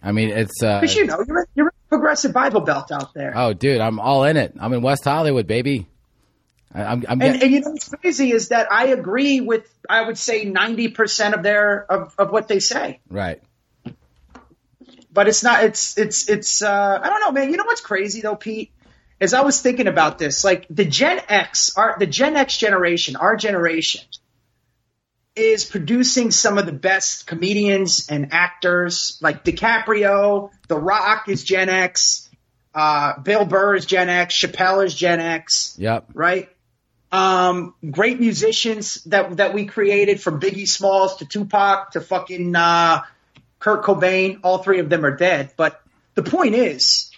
I 0.04 0.12
mean, 0.12 0.30
it's 0.30 0.62
uh, 0.62 0.80
Because 0.80 0.96
you 0.96 1.06
know 1.06 1.24
you're 1.28 1.48
you're 1.56 1.68
a 1.68 1.72
progressive 1.90 2.32
Bible 2.34 2.62
Belt 2.62 2.92
out 2.92 3.14
there. 3.14 3.34
oh, 3.36 3.54
dude, 3.54 3.82
I'm 3.82 4.00
all 4.00 4.24
in 4.26 4.38
it. 4.38 4.54
I'm 4.60 4.72
in 4.74 4.82
West 4.82 5.04
Hollywood, 5.04 5.48
baby. 5.48 5.88
I, 6.74 6.84
I'm, 6.84 7.04
I'm 7.08 7.22
And, 7.22 7.34
get- 7.34 7.44
and 7.44 7.52
you 7.52 7.62
know 7.62 7.72
what's 7.72 7.90
crazy 7.90 8.32
is 8.32 8.50
that 8.50 8.72
I 8.72 8.88
agree 8.88 9.42
with 9.42 9.68
I 9.90 10.02
would 10.06 10.18
say 10.18 10.46
ninety 10.46 10.90
percent 10.90 11.34
of 11.34 11.42
their 11.44 11.90
of, 11.92 12.14
of 12.18 12.32
what 12.32 12.48
they 12.48 12.60
say. 12.60 13.00
right. 13.10 13.42
But 15.12 15.28
it's 15.28 15.44
not 15.44 15.64
it's 15.64 15.98
it's 15.98 16.30
it's 16.30 16.62
uh 16.62 17.00
I 17.02 17.08
don't 17.08 17.22
know, 17.22 17.32
man. 17.32 17.50
You 17.50 17.58
know 17.58 17.64
what's 17.66 17.82
crazy 17.82 18.22
though, 18.22 18.36
Pete? 18.36 18.72
Is 19.20 19.34
I 19.34 19.42
was 19.42 19.60
thinking 19.62 19.88
about 19.88 20.20
this. 20.20 20.44
Like 20.44 20.68
the 20.70 20.86
Gen 20.86 21.20
X, 21.28 21.76
our 21.76 21.96
the 21.98 22.06
Gen 22.06 22.36
X 22.38 22.56
generation, 22.56 23.16
our 23.16 23.36
generation, 23.36 24.02
is 25.38 25.66
producing 25.66 26.32
some 26.32 26.58
of 26.58 26.66
the 26.66 26.72
best 26.72 27.28
comedians 27.28 28.08
and 28.10 28.34
actors. 28.34 29.18
Like 29.22 29.44
DiCaprio, 29.44 30.52
The 30.68 30.78
Rock 30.78 31.30
is 31.30 31.44
Gen 31.44 31.70
X, 31.70 32.30
uh, 32.74 33.20
Bill 33.20 33.46
Burr 33.46 33.76
is 33.76 33.86
Gen 33.86 34.10
X, 34.10 34.36
Chappelle 34.36 34.86
is 34.86 34.94
Gen 34.94 35.20
X 35.20 35.76
Yep. 35.78 36.10
right? 36.14 36.50
Um, 37.12 37.74
great 37.90 38.20
musicians 38.20 38.96
that 39.06 39.38
that 39.38 39.54
we 39.54 39.66
created 39.66 40.20
from 40.20 40.42
Biggie 40.42 40.68
Smalls 40.68 41.18
to 41.18 41.26
Tupac 41.26 41.92
to 41.92 42.02
fucking 42.02 42.54
uh, 42.54 43.04
Kurt 43.60 43.84
Cobain. 43.86 44.40
All 44.44 44.58
three 44.58 44.80
of 44.80 44.90
them 44.90 45.06
are 45.06 45.16
dead. 45.16 45.52
But 45.56 45.82
the 46.16 46.24
point 46.24 46.56
is, 46.56 47.12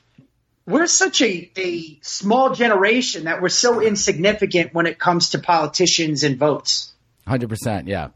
we're 0.68 0.86
such 0.86 1.22
a, 1.24 1.52
a 1.58 1.98
small 2.02 2.54
generation 2.54 3.24
that 3.24 3.42
we're 3.42 3.50
so 3.50 3.82
insignificant 3.82 4.74
when 4.74 4.86
it 4.86 5.00
comes 5.00 5.32
to 5.32 5.40
politicians 5.40 6.24
and 6.24 6.38
votes. 6.38 6.89
Hundred 7.30 7.50
percent. 7.50 7.88
Yeah. 7.88 8.10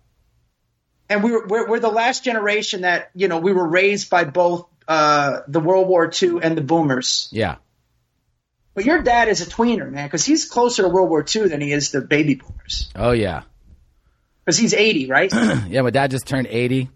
And 1.08 1.24
we 1.24 1.32
were, 1.32 1.46
we're, 1.46 1.70
we're 1.70 1.80
the 1.80 1.90
last 1.90 2.24
generation 2.24 2.82
that 2.82 3.12
you 3.14 3.28
know 3.28 3.38
we 3.38 3.54
were 3.54 3.68
raised 3.68 4.10
by 4.10 4.24
both 4.24 4.68
uh, 4.88 5.42
the 5.48 5.60
World 5.60 5.88
War 5.88 6.12
II 6.12 6.40
and 6.42 6.58
the 6.58 6.62
Boomers. 6.62 7.30
Yeah. 7.32 7.58
But 8.74 8.86
your 8.86 9.04
dad 9.04 9.28
is 9.28 9.46
a 9.46 9.46
tweener, 9.46 9.92
man, 9.92 10.08
because 10.08 10.26
he's 10.26 10.46
closer 10.46 10.82
to 10.82 10.90
World 10.90 11.12
War 11.12 11.24
II 11.24 11.48
than 11.48 11.62
he 11.62 11.72
is 11.72 11.92
the 11.92 12.02
baby 12.02 12.34
boomers. 12.34 12.90
Oh 12.96 13.12
yeah. 13.12 13.44
Because 14.44 14.58
he's 14.58 14.74
80, 14.74 15.06
right? 15.08 15.32
Yeah. 15.70 15.84
My 15.84 15.92
dad 15.92 16.10
just 16.10 16.26
turned 16.26 16.48
eighty, 16.48 16.90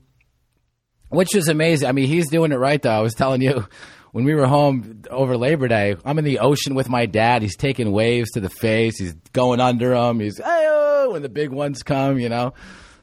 which 1.09 1.35
is 1.35 1.49
amazing. 1.49 1.87
I 1.87 1.91
mean, 1.91 2.07
he's 2.07 2.31
doing 2.31 2.51
it 2.51 2.55
right 2.55 2.81
though. 2.81 2.89
I 2.89 3.01
was 3.01 3.13
telling 3.13 3.43
you. 3.43 3.67
When 4.11 4.23
we 4.23 4.33
were 4.33 4.47
home 4.47 5.03
over 5.09 5.37
Labor 5.37 5.67
Day, 5.67 5.95
I'm 6.05 6.17
in 6.17 6.25
the 6.25 6.39
ocean 6.39 6.75
with 6.75 6.89
my 6.89 7.05
dad. 7.05 7.41
He's 7.41 7.55
taking 7.55 7.91
waves 7.91 8.31
to 8.31 8.39
the 8.39 8.49
face. 8.49 8.97
He's 8.97 9.13
going 9.33 9.59
under 9.59 9.89
them. 9.89 10.19
He's 10.19 10.37
hey 10.37 10.67
when 11.11 11.21
the 11.21 11.29
big 11.29 11.51
ones 11.51 11.83
come, 11.83 12.19
you 12.19 12.29
know. 12.29 12.53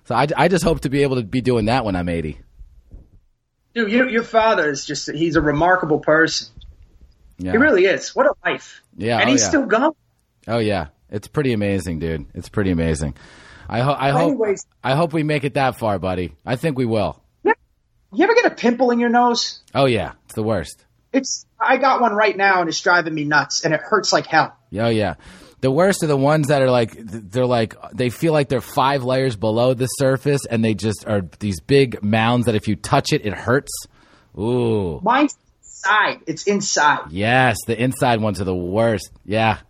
So 0.05 0.15
I, 0.15 0.27
I 0.37 0.49
just 0.49 0.65
hope 0.65 0.81
to 0.81 0.91
be 0.91 1.03
able 1.03 1.17
to 1.17 1.23
be 1.23 1.41
doing 1.41 1.67
that 1.67 1.85
when 1.85 1.97
I'm 1.97 2.09
80. 2.09 2.39
Dude, 3.75 3.91
your, 3.91 4.09
your 4.09 4.23
father 4.23 4.71
is 4.71 4.85
just, 4.85 5.11
he's 5.11 5.37
a 5.37 5.41
remarkable 5.41 5.99
person. 5.99 6.49
Yeah. 7.39 7.53
He 7.53 7.57
really 7.59 7.87
is. 7.87 8.15
What 8.15 8.27
a 8.27 8.35
life. 8.45 8.83
Yeah, 8.97 9.19
And 9.19 9.29
oh, 9.29 9.33
he's 9.33 9.43
yeah. 9.43 9.49
still 9.49 9.67
going. 9.67 9.93
Oh 10.47 10.59
yeah, 10.59 10.89
it's 11.11 11.27
pretty 11.27 11.53
amazing, 11.53 11.99
dude. 11.99 12.27
It's 12.35 12.49
pretty 12.49 12.71
amazing. 12.71 13.17
I 13.69 13.81
hope. 13.81 13.97
I 13.99 14.11
hope. 14.11 14.29
Anyways. 14.29 14.67
I 14.85 14.95
hope 14.95 15.13
we 15.15 15.23
make 15.23 15.43
it 15.43 15.55
that 15.55 15.79
far, 15.79 15.99
buddy. 15.99 16.37
I 16.45 16.57
think 16.57 16.77
we 16.77 16.85
will. 16.85 17.21
You 17.43 18.23
ever 18.23 18.35
get 18.35 18.45
a 18.45 18.55
pimple 18.55 18.93
in 18.93 19.01
your 19.01 19.09
nose? 19.09 19.61
Oh 19.75 19.87
yeah, 19.87 20.13
it's 20.27 20.35
the 20.35 20.43
worst. 20.45 20.85
It's, 21.15 21.47
I 21.59 21.79
got 21.79 22.01
one 22.01 22.15
right 22.15 22.37
now 22.37 22.61
and 22.61 22.69
it's 22.69 22.81
driving 22.81 23.15
me 23.15 23.25
nuts 23.25 23.65
and 23.65 23.73
it 23.73 23.81
hurts 23.81 24.13
like 24.13 24.27
hell. 24.27 24.57
Oh 24.77 24.89
yeah. 24.89 25.15
The 25.61 25.71
worst 25.71 26.03
are 26.03 26.09
the 26.09 26.17
ones 26.17 26.49
that 26.49 26.61
are 26.61 26.71
like 26.71 26.93
they're 26.95 27.47
like 27.47 27.75
they 27.93 28.11
feel 28.11 28.35
like 28.35 28.51
they're 28.51 28.61
five 28.61 29.03
layers 29.03 29.35
below 29.35 29.73
the 29.73 29.87
surface, 29.87 30.45
and 30.45 30.63
they 30.63 30.75
just 30.75 31.07
are 31.09 31.23
these 31.39 31.59
big 31.61 32.03
mounds 32.03 32.45
that 32.45 32.55
if 32.55 32.69
you 32.69 32.77
touch 32.77 33.15
it, 33.15 33.25
it 33.25 33.33
hurts. 33.33 33.73
Ooh, 34.39 35.01
Mine's 35.03 35.35
inside. 35.63 36.21
It's 36.27 36.47
inside. 36.47 37.07
yes, 37.13 37.57
the 37.67 37.83
inside 37.83 38.21
ones 38.21 38.43
are 38.43 38.45
the 38.45 38.55
worst. 38.55 39.11
Yeah, 39.25 39.61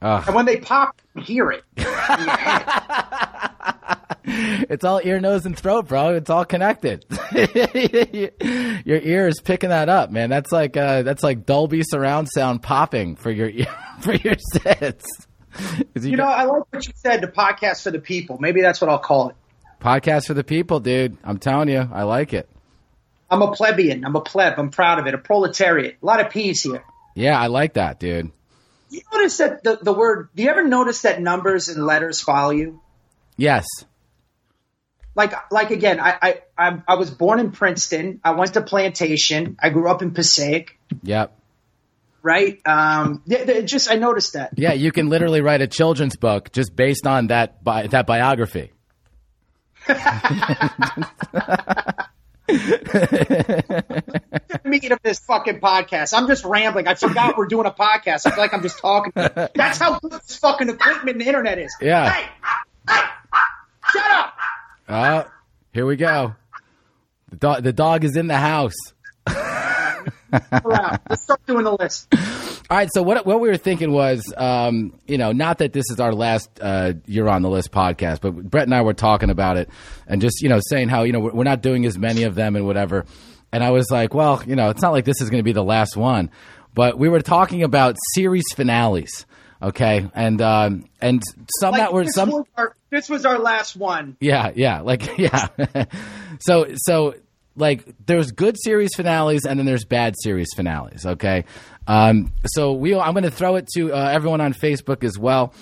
And 0.00 0.34
when 0.34 0.46
they 0.46 0.60
pop, 0.60 0.98
hear 1.20 1.50
it. 1.50 1.62
in 4.28 4.34
your 4.34 4.56
head. 4.58 4.66
it's 4.70 4.84
all 4.84 5.00
ear, 5.02 5.20
nose, 5.20 5.46
and 5.46 5.56
throat, 5.58 5.88
bro. 5.88 6.14
It's 6.14 6.30
all 6.30 6.44
connected. 6.44 7.04
your 7.32 8.98
ear 9.00 9.28
is 9.28 9.40
picking 9.40 9.70
that 9.70 9.88
up, 9.88 10.10
man. 10.10 10.30
That's 10.30 10.52
like 10.52 10.76
uh, 10.76 11.02
that's 11.02 11.22
like 11.22 11.46
Dolby 11.46 11.82
surround 11.84 12.28
sound 12.32 12.62
popping 12.62 13.16
for 13.16 13.30
your 13.30 13.48
ear, 13.48 13.66
for 14.00 14.14
your 14.14 14.36
sets. 14.52 15.06
'Cause 15.94 16.06
You 16.06 16.16
know, 16.16 16.24
I 16.24 16.44
like 16.44 16.62
what 16.72 16.86
you 16.86 16.92
said, 16.96 17.20
the 17.20 17.26
podcast 17.28 17.82
for 17.82 17.90
the 17.90 17.98
people. 17.98 18.38
Maybe 18.38 18.60
that's 18.60 18.80
what 18.80 18.90
I'll 18.90 18.98
call 18.98 19.30
it. 19.30 19.36
podcast 19.80 20.26
for 20.26 20.34
the 20.34 20.44
people, 20.44 20.78
dude. 20.80 21.16
I'm 21.24 21.38
telling 21.38 21.68
you, 21.68 21.88
I 21.92 22.04
like 22.04 22.32
it. 22.32 22.48
I'm 23.30 23.42
a 23.42 23.52
plebeian. 23.52 24.04
I'm 24.04 24.14
a 24.14 24.20
pleb. 24.20 24.54
I'm 24.58 24.70
proud 24.70 24.98
of 25.00 25.06
it. 25.06 25.14
A 25.14 25.18
proletariat. 25.18 25.96
A 26.02 26.06
lot 26.06 26.20
of 26.20 26.30
peas 26.30 26.62
here. 26.62 26.84
Yeah, 27.14 27.38
I 27.38 27.48
like 27.48 27.74
that, 27.74 27.98
dude. 27.98 28.30
You 28.90 29.00
notice 29.12 29.36
that 29.38 29.64
the, 29.64 29.78
the 29.82 29.92
word, 29.92 30.28
do 30.34 30.44
you 30.44 30.48
ever 30.48 30.62
notice 30.66 31.02
that 31.02 31.20
numbers 31.20 31.68
and 31.68 31.84
letters 31.84 32.20
follow 32.22 32.50
you? 32.50 32.80
Yes. 33.36 33.66
Like, 35.18 35.32
like 35.52 35.70
again, 35.72 35.98
I, 35.98 36.16
I, 36.22 36.40
I, 36.56 36.82
I 36.86 36.94
was 36.94 37.10
born 37.10 37.40
in 37.40 37.50
Princeton. 37.50 38.20
I 38.22 38.30
went 38.30 38.54
to 38.54 38.62
Plantation. 38.62 39.56
I 39.60 39.70
grew 39.70 39.90
up 39.90 40.00
in 40.00 40.12
Passaic, 40.12 40.78
Yep. 41.02 41.36
right? 42.22 42.60
Um, 42.64 43.22
th- 43.28 43.44
th- 43.46 43.68
just, 43.68 43.90
I 43.90 43.96
noticed 43.96 44.34
that. 44.34 44.52
Yeah, 44.56 44.74
you 44.74 44.92
can 44.92 45.08
literally 45.08 45.40
write 45.40 45.60
a 45.60 45.66
children's 45.66 46.14
book 46.14 46.52
just 46.52 46.76
based 46.76 47.04
on 47.04 47.26
that 47.26 47.64
bi- 47.64 47.88
that 47.88 48.06
biography. 48.06 48.70
Meat 54.64 54.92
of 54.92 55.00
this 55.02 55.18
fucking 55.20 55.60
podcast. 55.60 56.16
I'm 56.16 56.26
just 56.28 56.44
rambling. 56.44 56.86
I 56.86 56.94
forgot 56.94 57.36
we're 57.36 57.46
doing 57.46 57.66
a 57.66 57.70
podcast. 57.70 58.26
I 58.26 58.30
feel 58.30 58.38
like 58.38 58.54
I'm 58.54 58.62
just 58.62 58.78
talking. 58.78 59.12
That's 59.54 59.78
how 59.78 59.98
good 59.98 60.12
this 60.12 60.36
fucking 60.36 60.68
equipment 60.68 61.10
and 61.16 61.20
the 61.20 61.26
internet 61.26 61.58
is. 61.58 61.74
Yeah. 61.80 62.10
Hey, 62.10 62.28
hey, 62.88 63.02
shut 63.92 64.10
up. 64.10 64.17
Oh, 64.88 65.28
here 65.72 65.84
we 65.84 65.96
go. 65.96 66.34
The 67.30 67.36
dog, 67.36 67.62
the 67.62 67.72
dog 67.72 68.04
is 68.04 68.16
in 68.16 68.26
the 68.26 68.36
house. 68.36 68.74
Let's 70.30 71.22
start 71.22 71.40
doing 71.46 71.64
the 71.64 71.76
list. 71.78 72.08
All 72.70 72.76
right. 72.76 72.88
So 72.92 73.02
what 73.02 73.26
what 73.26 73.40
we 73.40 73.48
were 73.48 73.56
thinking 73.56 73.92
was, 73.92 74.32
um, 74.36 74.98
you 75.06 75.18
know, 75.18 75.32
not 75.32 75.58
that 75.58 75.72
this 75.72 75.84
is 75.90 76.00
our 76.00 76.12
last 76.12 76.50
uh, 76.60 76.94
"You're 77.06 77.28
on 77.28 77.42
the 77.42 77.50
List" 77.50 77.70
podcast, 77.70 78.20
but 78.20 78.32
Brett 78.32 78.64
and 78.64 78.74
I 78.74 78.82
were 78.82 78.94
talking 78.94 79.30
about 79.30 79.56
it 79.56 79.68
and 80.06 80.20
just 80.20 80.42
you 80.42 80.48
know 80.48 80.60
saying 80.68 80.88
how 80.88 81.02
you 81.02 81.12
know 81.12 81.20
we're 81.20 81.44
not 81.44 81.62
doing 81.62 81.84
as 81.86 81.98
many 81.98 82.22
of 82.22 82.34
them 82.34 82.56
and 82.56 82.66
whatever. 82.66 83.04
And 83.52 83.64
I 83.64 83.70
was 83.70 83.90
like, 83.90 84.12
well, 84.12 84.42
you 84.46 84.56
know, 84.56 84.68
it's 84.68 84.82
not 84.82 84.92
like 84.92 85.06
this 85.06 85.22
is 85.22 85.30
going 85.30 85.40
to 85.40 85.44
be 85.44 85.52
the 85.52 85.64
last 85.64 85.96
one, 85.96 86.30
but 86.74 86.98
we 86.98 87.08
were 87.08 87.20
talking 87.20 87.62
about 87.62 87.96
series 88.14 88.44
finales. 88.54 89.24
Okay, 89.60 90.08
and 90.14 90.40
um, 90.40 90.84
and 91.00 91.22
some 91.60 91.72
Like, 91.72 91.80
that 91.80 91.92
were 91.92 92.04
this, 92.04 92.14
some 92.14 92.30
was 92.30 92.44
our, 92.56 92.76
this 92.90 93.08
was 93.08 93.26
our 93.26 93.38
last 93.38 93.76
one. 93.76 94.16
Yeah, 94.20 94.52
yeah, 94.54 94.80
like 94.82 95.18
yeah. 95.18 95.48
so 96.38 96.66
so 96.76 97.14
like 97.56 97.84
there's 98.06 98.30
good 98.30 98.56
series 98.56 98.90
finales 98.94 99.44
and 99.44 99.58
then 99.58 99.66
there's 99.66 99.84
bad 99.84 100.14
series 100.22 100.48
finales. 100.54 101.04
Okay, 101.04 101.44
um, 101.88 102.32
so 102.46 102.72
we 102.72 102.94
I'm 102.94 103.14
going 103.14 103.24
to 103.24 103.32
throw 103.32 103.56
it 103.56 103.66
to 103.74 103.92
uh, 103.92 104.10
everyone 104.10 104.40
on 104.40 104.54
Facebook 104.54 105.02
as 105.02 105.18
well. 105.18 105.52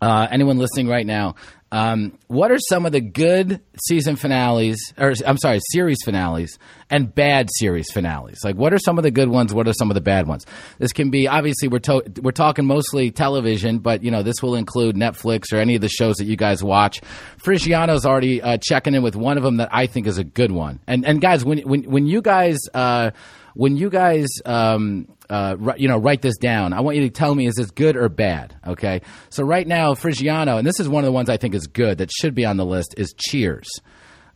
Uh, 0.00 0.28
anyone 0.30 0.58
listening 0.58 0.88
right 0.88 1.06
now, 1.06 1.34
um, 1.70 2.18
what 2.28 2.50
are 2.50 2.58
some 2.58 2.86
of 2.86 2.92
the 2.92 3.00
good 3.00 3.60
season 3.86 4.16
finales, 4.16 4.78
or 4.96 5.12
I'm 5.26 5.36
sorry, 5.36 5.60
series 5.70 5.98
finales 6.04 6.58
and 6.88 7.14
bad 7.14 7.48
series 7.58 7.90
finales? 7.92 8.38
Like, 8.42 8.56
what 8.56 8.72
are 8.72 8.78
some 8.78 8.96
of 8.98 9.04
the 9.04 9.10
good 9.10 9.28
ones? 9.28 9.52
What 9.52 9.68
are 9.68 9.74
some 9.74 9.90
of 9.90 9.94
the 9.94 10.00
bad 10.00 10.26
ones? 10.26 10.46
This 10.78 10.92
can 10.92 11.10
be 11.10 11.28
obviously 11.28 11.68
we're 11.68 11.80
to- 11.80 12.04
we're 12.22 12.30
talking 12.32 12.64
mostly 12.64 13.10
television, 13.10 13.80
but 13.80 14.02
you 14.02 14.10
know 14.10 14.22
this 14.22 14.42
will 14.42 14.54
include 14.54 14.96
Netflix 14.96 15.52
or 15.52 15.56
any 15.56 15.74
of 15.74 15.82
the 15.82 15.88
shows 15.90 16.16
that 16.16 16.24
you 16.24 16.36
guys 16.36 16.62
watch. 16.64 17.00
Frigiano's 17.42 18.06
already 18.06 18.40
uh, 18.40 18.56
checking 18.60 18.94
in 18.94 19.02
with 19.02 19.16
one 19.16 19.36
of 19.36 19.42
them 19.42 19.58
that 19.58 19.68
I 19.70 19.86
think 19.86 20.06
is 20.06 20.16
a 20.18 20.24
good 20.24 20.52
one. 20.52 20.80
And 20.86 21.04
and 21.04 21.20
guys, 21.20 21.44
when 21.44 21.58
when 21.60 21.82
when 21.84 22.06
you 22.06 22.22
guys 22.22 22.56
uh, 22.72 23.10
when 23.54 23.76
you 23.76 23.90
guys 23.90 24.26
um, 24.46 25.06
uh, 25.30 25.56
you 25.76 25.88
know 25.88 25.98
write 25.98 26.22
this 26.22 26.36
down, 26.38 26.72
I 26.72 26.80
want 26.80 26.96
you 26.96 27.02
to 27.04 27.10
tell 27.10 27.34
me 27.34 27.46
is 27.46 27.54
this 27.54 27.70
good 27.70 27.96
or 27.96 28.08
bad? 28.08 28.54
Okay, 28.66 29.02
so 29.30 29.44
right 29.44 29.66
now 29.66 29.94
Frigiano, 29.94 30.58
and 30.58 30.66
this 30.66 30.80
is 30.80 30.88
one 30.88 31.04
of 31.04 31.06
the 31.06 31.12
ones 31.12 31.28
I 31.28 31.36
think 31.36 31.54
is 31.54 31.66
good 31.66 31.98
that 31.98 32.10
should 32.10 32.34
be 32.34 32.44
on 32.44 32.56
the 32.56 32.64
list 32.64 32.94
is 32.96 33.14
Cheers. 33.16 33.68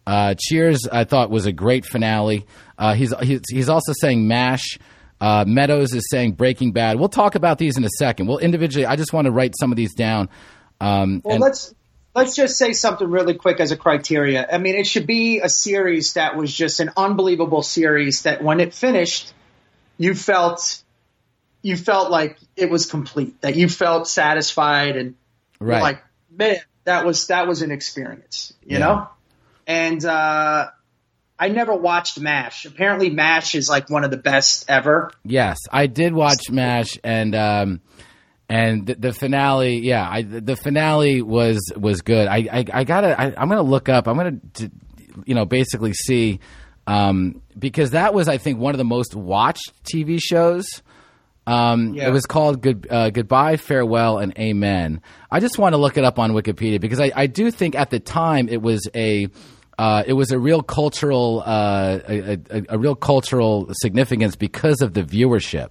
Uh, 0.07 0.35
Cheers, 0.39 0.89
I 0.91 1.05
thought 1.05 1.31
was 1.31 1.47
a 1.47 1.53
great 1.53 1.87
finale. 1.87 2.47
Uh, 2.77 2.95
he's, 2.95 3.15
he's 3.23 3.41
he's 3.51 3.69
also 3.69 3.93
saying 3.93 4.27
Mash. 4.27 4.79
Uh, 5.21 5.45
Meadows 5.47 5.95
is 5.95 6.05
saying 6.11 6.33
Breaking 6.33 6.73
Bad. 6.73 6.99
We'll 6.99 7.09
talk 7.09 7.37
about 7.37 7.57
these 7.59 7.77
in 7.77 7.85
a 7.85 7.89
second. 7.97 8.27
We'll 8.27 8.39
individually, 8.39 8.87
I 8.87 8.97
just 8.97 9.13
want 9.13 9.27
to 9.27 9.31
write 9.31 9.55
some 9.57 9.71
of 9.71 9.77
these 9.77 9.95
down. 9.95 10.29
Um, 10.81 11.23
Well, 11.25 11.35
and- 11.35 11.41
let's 11.41 11.73
let's 12.15 12.35
just 12.35 12.59
say 12.59 12.73
something 12.73 13.09
really 13.09 13.35
quick 13.35 13.61
as 13.61 13.71
a 13.71 13.77
criteria. 13.77 14.47
I 14.53 14.59
mean, 14.59 14.75
it 14.75 14.87
should 14.87 15.07
be 15.07 15.39
a 15.39 15.49
series 15.49 16.15
that 16.15 16.37
was 16.37 16.53
just 16.53 16.81
an 16.81 16.91
unbelievable 16.97 17.63
series 17.63 18.23
that 18.23 18.43
when 18.43 18.59
it 18.59 18.75
finished, 18.75 19.33
you 20.03 20.15
felt 20.15 20.83
you 21.63 21.77
felt 21.77 22.11
like 22.11 22.39
it 22.57 22.69
was 22.71 22.87
complete. 22.87 23.41
That 23.43 23.55
you 23.57 23.69
felt 23.69 24.09
satisfied 24.09 24.97
and 24.97 25.15
Right. 25.61 25.81
like, 25.81 26.03
man, 26.31 26.57
that 26.85 27.07
was 27.07 27.29
that 27.29 27.47
was 27.47 27.63
an 27.63 27.71
experience, 27.71 28.53
you 28.67 28.79
Yeah. 28.79 28.87
know. 28.87 29.09
And 29.67 30.05
uh, 30.05 30.67
I 31.39 31.49
never 31.49 31.73
watched 31.75 32.19
Mash. 32.19 32.65
Apparently, 32.67 33.11
Mash 33.11 33.55
is 33.55 33.69
like 33.69 33.89
one 33.89 34.03
of 34.05 34.11
the 34.11 34.17
best 34.17 34.65
ever. 34.69 35.13
Yes, 35.25 35.59
I 35.71 35.87
did 35.87 36.13
watch 36.15 36.51
Mash, 36.51 36.99
and 37.05 37.35
um, 37.37 37.81
and 38.49 38.87
the, 38.87 38.95
the 38.97 39.13
finale. 39.13 39.79
Yeah, 39.79 40.09
I, 40.09 40.23
the 40.23 40.57
finale 40.57 41.23
was 41.23 41.61
was 41.77 42.03
good. 42.03 42.27
I 42.27 42.39
I, 42.53 42.65
I 42.73 42.85
gotta. 42.85 43.19
I, 43.21 43.27
I'm 43.37 43.49
gonna 43.49 43.63
look 43.63 43.89
up. 43.89 44.09
I'm 44.09 44.17
gonna, 44.17 44.39
t- 44.53 44.71
you 45.25 45.35
know, 45.37 45.45
basically 45.45 45.93
see 45.93 46.41
um, 46.87 47.43
because 47.59 47.91
that 47.91 48.15
was 48.15 48.29
I 48.29 48.39
think 48.39 48.59
one 48.59 48.75
of 48.75 48.79
the 48.79 48.85
most 48.85 49.15
watched 49.15 49.73
TV 49.85 50.19
shows. 50.23 50.83
Um, 51.47 51.95
Yeah. 51.95 52.09
It 52.09 52.13
was 52.13 52.25
called 52.25 52.61
Good 52.63 52.87
uh, 52.89 53.11
Goodbye, 53.11 53.57
Farewell, 53.57 54.19
and 54.19 54.33
Amen. 54.39 55.01
I 55.31 55.41
just 55.41 55.59
want 55.59 55.73
to 55.73 55.77
look 55.77 55.97
it 55.99 56.05
up 56.05 56.19
on 56.21 56.33
Wikipedia 56.33 56.81
because 56.81 57.01
I, 57.01 57.11
I 57.17 57.27
do 57.27 57.51
think 57.51 57.75
at 57.75 57.91
the 57.91 57.99
time 57.99 58.49
it 58.49 58.63
was 58.63 58.89
a 58.95 59.29
uh, 59.79 60.05
it 60.07 60.13
was 60.13 60.31
a 60.31 60.39
real 60.39 60.63
cultural 60.63 61.43
uh, 61.45 61.99
a, 62.09 62.39
a, 62.51 62.63
a 62.69 62.79
real 62.79 62.95
cultural 62.95 63.69
significance 63.73 64.37
because 64.37 64.83
of 64.83 64.93
the 64.95 65.03
viewership. 65.03 65.71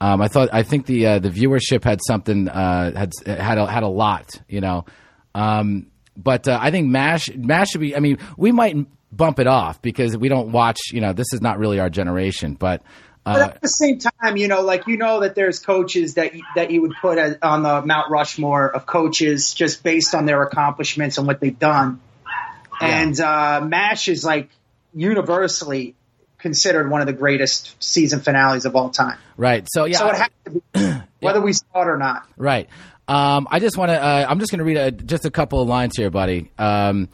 Um, 0.00 0.20
I 0.20 0.28
thought 0.28 0.48
I 0.52 0.62
think 0.64 0.86
the 0.86 1.06
uh, 1.06 1.18
the 1.20 1.30
viewership 1.30 1.84
had 1.84 2.00
something 2.04 2.48
uh, 2.48 2.96
had 2.96 3.12
had 3.26 3.58
a, 3.58 3.66
had 3.66 3.82
a 3.84 3.88
lot, 3.88 4.30
you 4.48 4.60
know. 4.60 4.84
Um, 5.34 5.88
but 6.16 6.48
uh, 6.48 6.58
I 6.60 6.70
think 6.72 6.88
Mash 6.88 7.28
Mash 7.36 7.68
should 7.70 7.80
be. 7.80 7.94
I 7.94 8.00
mean, 8.00 8.18
we 8.36 8.50
might 8.50 8.76
bump 9.12 9.38
it 9.38 9.46
off 9.46 9.80
because 9.82 10.16
we 10.16 10.28
don't 10.28 10.52
watch. 10.52 10.78
You 10.92 11.00
know, 11.00 11.12
this 11.12 11.32
is 11.32 11.40
not 11.40 11.58
really 11.58 11.80
our 11.80 11.90
generation. 11.90 12.54
But 12.54 12.82
But 13.24 13.40
uh, 13.40 13.44
at 13.44 13.60
the 13.60 13.68
same 13.68 13.98
time, 13.98 14.36
you 14.36 14.48
know, 14.48 14.62
like 14.62 14.86
you 14.86 14.96
know 14.96 15.20
that 15.20 15.34
there's 15.34 15.58
coaches 15.58 16.14
that 16.14 16.34
you, 16.34 16.42
that 16.54 16.70
you 16.70 16.82
would 16.82 16.94
put 17.00 17.18
as, 17.18 17.36
on 17.42 17.62
the 17.62 17.82
Mount 17.82 18.10
Rushmore 18.10 18.68
of 18.74 18.86
coaches 18.86 19.54
just 19.54 19.82
based 19.82 20.14
on 20.14 20.26
their 20.26 20.42
accomplishments 20.42 21.18
and 21.18 21.26
what 21.26 21.40
they've 21.40 21.58
done. 21.58 22.00
And 22.80 23.18
uh, 23.18 23.60
Mash 23.60 24.08
is 24.08 24.24
like 24.24 24.50
universally 24.94 25.94
considered 26.38 26.88
one 26.88 27.00
of 27.00 27.06
the 27.06 27.12
greatest 27.12 27.82
season 27.82 28.20
finales 28.20 28.64
of 28.64 28.76
all 28.76 28.90
time. 28.90 29.18
right, 29.36 29.66
so 29.68 29.84
yeah, 29.84 29.98
so 29.98 30.08
it 30.08 30.16
has 30.16 30.28
to 30.44 30.50
be, 30.50 30.62
whether 31.20 31.40
we 31.40 31.52
saw 31.52 31.82
it 31.82 31.88
or 31.88 31.98
not. 31.98 32.28
Right. 32.36 32.68
Um, 33.08 33.48
I 33.50 33.58
just 33.58 33.76
want 33.76 33.90
to. 33.90 34.00
Uh, 34.00 34.26
I'm 34.28 34.38
just 34.38 34.50
going 34.52 34.58
to 34.58 34.64
read 34.64 34.76
a, 34.76 34.90
just 34.90 35.24
a 35.24 35.30
couple 35.30 35.62
of 35.62 35.68
lines 35.68 35.96
here, 35.96 36.10
buddy. 36.10 36.52
Um, 36.58 37.08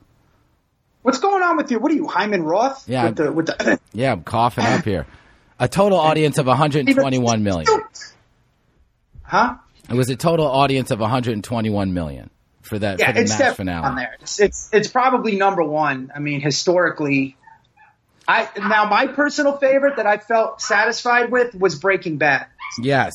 What's 1.02 1.20
going 1.20 1.42
on 1.44 1.56
with 1.58 1.72
you? 1.72 1.80
What 1.80 1.92
are 1.92 1.96
you, 1.96 2.08
Hyman 2.08 2.44
Roth? 2.44 2.88
Yeah. 2.90 3.06
With 3.06 3.16
the, 3.16 3.32
with 3.32 3.46
the, 3.48 3.80
Yeah, 3.94 4.12
I'm 4.12 4.24
coughing 4.24 4.66
up 4.66 4.84
here. 4.84 5.06
A 5.60 5.68
total 5.68 5.98
audience 6.00 6.38
of 6.38 6.46
121 6.48 7.44
million. 7.44 7.66
huh? 9.24 9.56
It 9.90 9.94
was 9.96 10.10
a 10.10 10.16
total 10.18 10.46
audience 10.46 10.92
of 10.92 11.00
121 11.00 11.94
million 11.94 12.30
for 12.62 12.78
that 12.80 13.00
Yeah, 13.00 13.08
for 13.08 13.14
the 13.14 13.22
it's 13.22 13.40
match 13.40 13.56
finale. 13.56 13.86
on 13.86 13.96
there. 13.96 14.18
It's, 14.22 14.40
it's 14.42 14.70
it's 14.74 14.88
probably 14.90 15.38
number 15.38 15.64
one. 15.64 16.12
I 16.14 16.20
mean, 16.20 16.42
historically, 16.42 17.38
I 18.28 18.50
now 18.58 18.86
my 18.90 19.08
personal 19.08 19.58
favorite 19.58 19.98
that 19.98 20.06
I 20.06 20.18
felt 20.18 20.62
satisfied 20.62 21.32
with 21.32 21.56
was 21.56 21.80
Breaking 21.80 22.18
Bad. 22.18 22.48
Yes. 22.82 23.14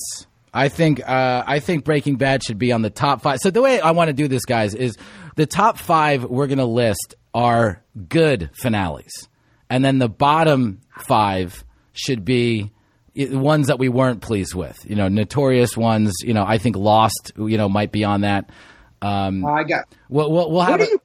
I 0.55 0.69
think 0.69 1.01
uh, 1.07 1.45
I 1.47 1.61
think 1.61 1.85
Breaking 1.85 2.17
Bad 2.17 2.43
should 2.45 2.59
be 2.59 2.73
on 2.73 2.83
the 2.83 2.91
top 2.91 3.23
five. 3.23 3.39
So 3.41 3.51
the 3.51 3.63
way 3.63 3.81
I 3.81 3.93
want 3.93 4.09
to 4.09 4.13
do 4.13 4.29
this, 4.29 4.45
guys, 4.45 4.75
is 4.75 4.97
the 5.35 5.47
top 5.47 5.79
five 5.79 6.25
we're 6.25 6.47
going 6.47 6.59
to 6.59 6.67
list 6.67 7.15
are 7.33 7.83
good 8.09 8.51
finales, 8.53 9.11
and 9.71 9.83
then 9.83 9.99
the 9.99 10.11
bottom 10.11 10.81
five 10.99 11.65
should 11.93 12.25
be 12.25 12.71
ones 13.17 13.69
that 13.69 13.79
we 13.79 13.89
weren't 13.89 14.21
pleased 14.21 14.55
with. 14.55 14.79
You 14.87 14.97
know, 14.97 15.09
notorious 15.09 15.75
ones. 15.75 16.13
You 16.23 16.35
know, 16.35 16.45
I 16.47 16.59
think 16.59 16.77
Lost. 16.77 17.33
You 17.37 17.57
know, 17.57 17.71
might 17.71 17.91
be 17.91 18.05
on 18.05 18.21
that. 18.23 18.51
Um, 19.01 19.45
Uh, 19.45 19.53
I 19.53 19.65
got. 19.65 19.87
we'll, 20.11 20.31
we'll, 20.31 20.51
we'll 20.51 20.67
Where 20.67 20.79
do 20.79 20.85
a, 20.85 20.87
you 20.87 21.01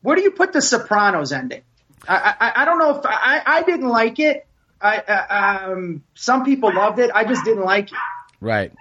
where 0.00 0.16
do 0.16 0.22
you 0.22 0.30
put 0.30 0.54
the 0.54 0.62
Sopranos 0.62 1.30
ending? 1.32 1.62
I 2.08 2.34
I, 2.40 2.62
I 2.62 2.64
don't 2.64 2.78
know 2.78 2.98
if 2.98 3.06
I 3.06 3.42
I 3.44 3.62
didn't 3.62 3.88
like 3.88 4.18
it. 4.18 4.46
I 4.80 4.98
uh, 4.98 5.70
um 5.72 6.02
some 6.14 6.44
people 6.44 6.72
loved 6.74 6.98
it. 6.98 7.10
I 7.14 7.24
just 7.24 7.44
didn't 7.44 7.64
like 7.64 7.92
it. 7.92 7.98
Right. 8.40 8.72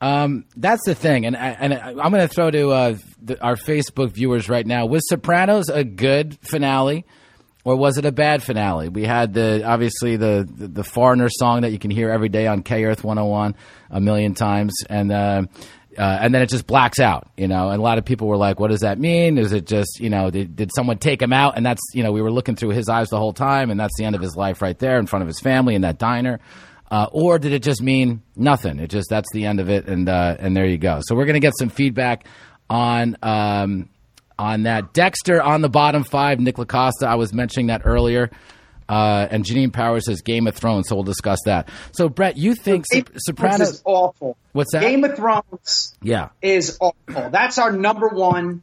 Um, 0.00 0.44
that's 0.56 0.84
the 0.84 0.94
thing, 0.94 1.26
and 1.26 1.36
and 1.36 1.74
I'm 1.74 2.12
going 2.12 2.26
to 2.26 2.28
throw 2.28 2.50
to 2.52 2.70
uh, 2.70 2.96
the, 3.20 3.42
our 3.42 3.56
Facebook 3.56 4.12
viewers 4.12 4.48
right 4.48 4.64
now. 4.64 4.86
Was 4.86 5.02
Sopranos 5.08 5.68
a 5.68 5.82
good 5.82 6.38
finale, 6.40 7.04
or 7.64 7.74
was 7.74 7.98
it 7.98 8.04
a 8.04 8.12
bad 8.12 8.44
finale? 8.44 8.88
We 8.90 9.02
had 9.02 9.34
the 9.34 9.64
obviously 9.64 10.16
the 10.16 10.48
the, 10.48 10.68
the 10.68 10.84
foreigner 10.84 11.28
song 11.28 11.62
that 11.62 11.72
you 11.72 11.80
can 11.80 11.90
hear 11.90 12.10
every 12.10 12.28
day 12.28 12.46
on 12.46 12.62
K 12.62 12.84
Earth 12.84 13.02
101 13.02 13.56
a 13.90 14.00
million 14.00 14.34
times, 14.34 14.76
and 14.88 15.10
uh, 15.10 15.42
uh, 15.98 16.18
and 16.20 16.32
then 16.32 16.42
it 16.42 16.48
just 16.48 16.66
blacks 16.66 17.00
out, 17.00 17.28
you 17.36 17.48
know. 17.48 17.70
And 17.70 17.80
a 17.80 17.82
lot 17.82 17.98
of 17.98 18.04
people 18.04 18.28
were 18.28 18.36
like, 18.36 18.60
"What 18.60 18.70
does 18.70 18.80
that 18.80 18.98
mean? 18.98 19.36
Is 19.36 19.52
it 19.52 19.66
just 19.66 19.98
you 20.00 20.10
know 20.10 20.30
did, 20.30 20.54
did 20.54 20.70
someone 20.74 20.98
take 20.98 21.20
him 21.20 21.32
out?" 21.32 21.56
And 21.56 21.66
that's 21.66 21.82
you 21.92 22.04
know 22.04 22.12
we 22.12 22.22
were 22.22 22.30
looking 22.30 22.54
through 22.54 22.70
his 22.70 22.88
eyes 22.88 23.08
the 23.08 23.18
whole 23.18 23.32
time, 23.32 23.70
and 23.70 23.80
that's 23.80 23.96
the 23.98 24.04
end 24.04 24.14
of 24.14 24.22
his 24.22 24.36
life 24.36 24.62
right 24.62 24.78
there 24.78 24.98
in 24.98 25.06
front 25.06 25.22
of 25.22 25.26
his 25.26 25.40
family 25.40 25.74
in 25.74 25.82
that 25.82 25.98
diner. 25.98 26.38
Uh, 26.90 27.06
or 27.12 27.38
did 27.38 27.52
it 27.52 27.62
just 27.62 27.82
mean 27.82 28.22
nothing? 28.36 28.78
It 28.78 28.88
just 28.88 29.10
that's 29.10 29.28
the 29.32 29.44
end 29.44 29.60
of 29.60 29.68
it, 29.68 29.86
and 29.88 30.08
uh, 30.08 30.36
and 30.38 30.56
there 30.56 30.66
you 30.66 30.78
go. 30.78 31.00
So 31.02 31.16
we're 31.16 31.26
gonna 31.26 31.40
get 31.40 31.54
some 31.58 31.68
feedback 31.68 32.26
on 32.70 33.16
um, 33.22 33.88
on 34.38 34.62
that. 34.62 34.92
Dexter 34.92 35.42
on 35.42 35.62
the 35.62 35.68
bottom 35.68 36.04
five. 36.04 36.38
Nick 36.38 36.56
Lacosta, 36.56 37.06
I 37.06 37.16
was 37.16 37.34
mentioning 37.34 37.66
that 37.66 37.82
earlier, 37.84 38.30
uh, 38.88 39.28
and 39.30 39.44
Janine 39.44 39.72
Powers 39.72 40.06
says 40.06 40.22
Game 40.22 40.46
of 40.46 40.54
Thrones. 40.56 40.88
So 40.88 40.94
we'll 40.96 41.04
discuss 41.04 41.38
that. 41.44 41.68
So 41.92 42.08
Brett, 42.08 42.36
you 42.36 42.54
think 42.54 42.84
Game 42.90 43.04
Sop- 43.06 43.14
Sopranos? 43.18 43.60
is 43.70 43.82
awful. 43.84 44.36
What's 44.52 44.72
that? 44.72 44.80
Game 44.82 45.04
of 45.04 45.16
Thrones 45.16 45.94
Yeah, 46.02 46.30
is 46.42 46.78
awful. 46.80 47.30
That's 47.30 47.58
our 47.58 47.72
number 47.72 48.08
one 48.08 48.62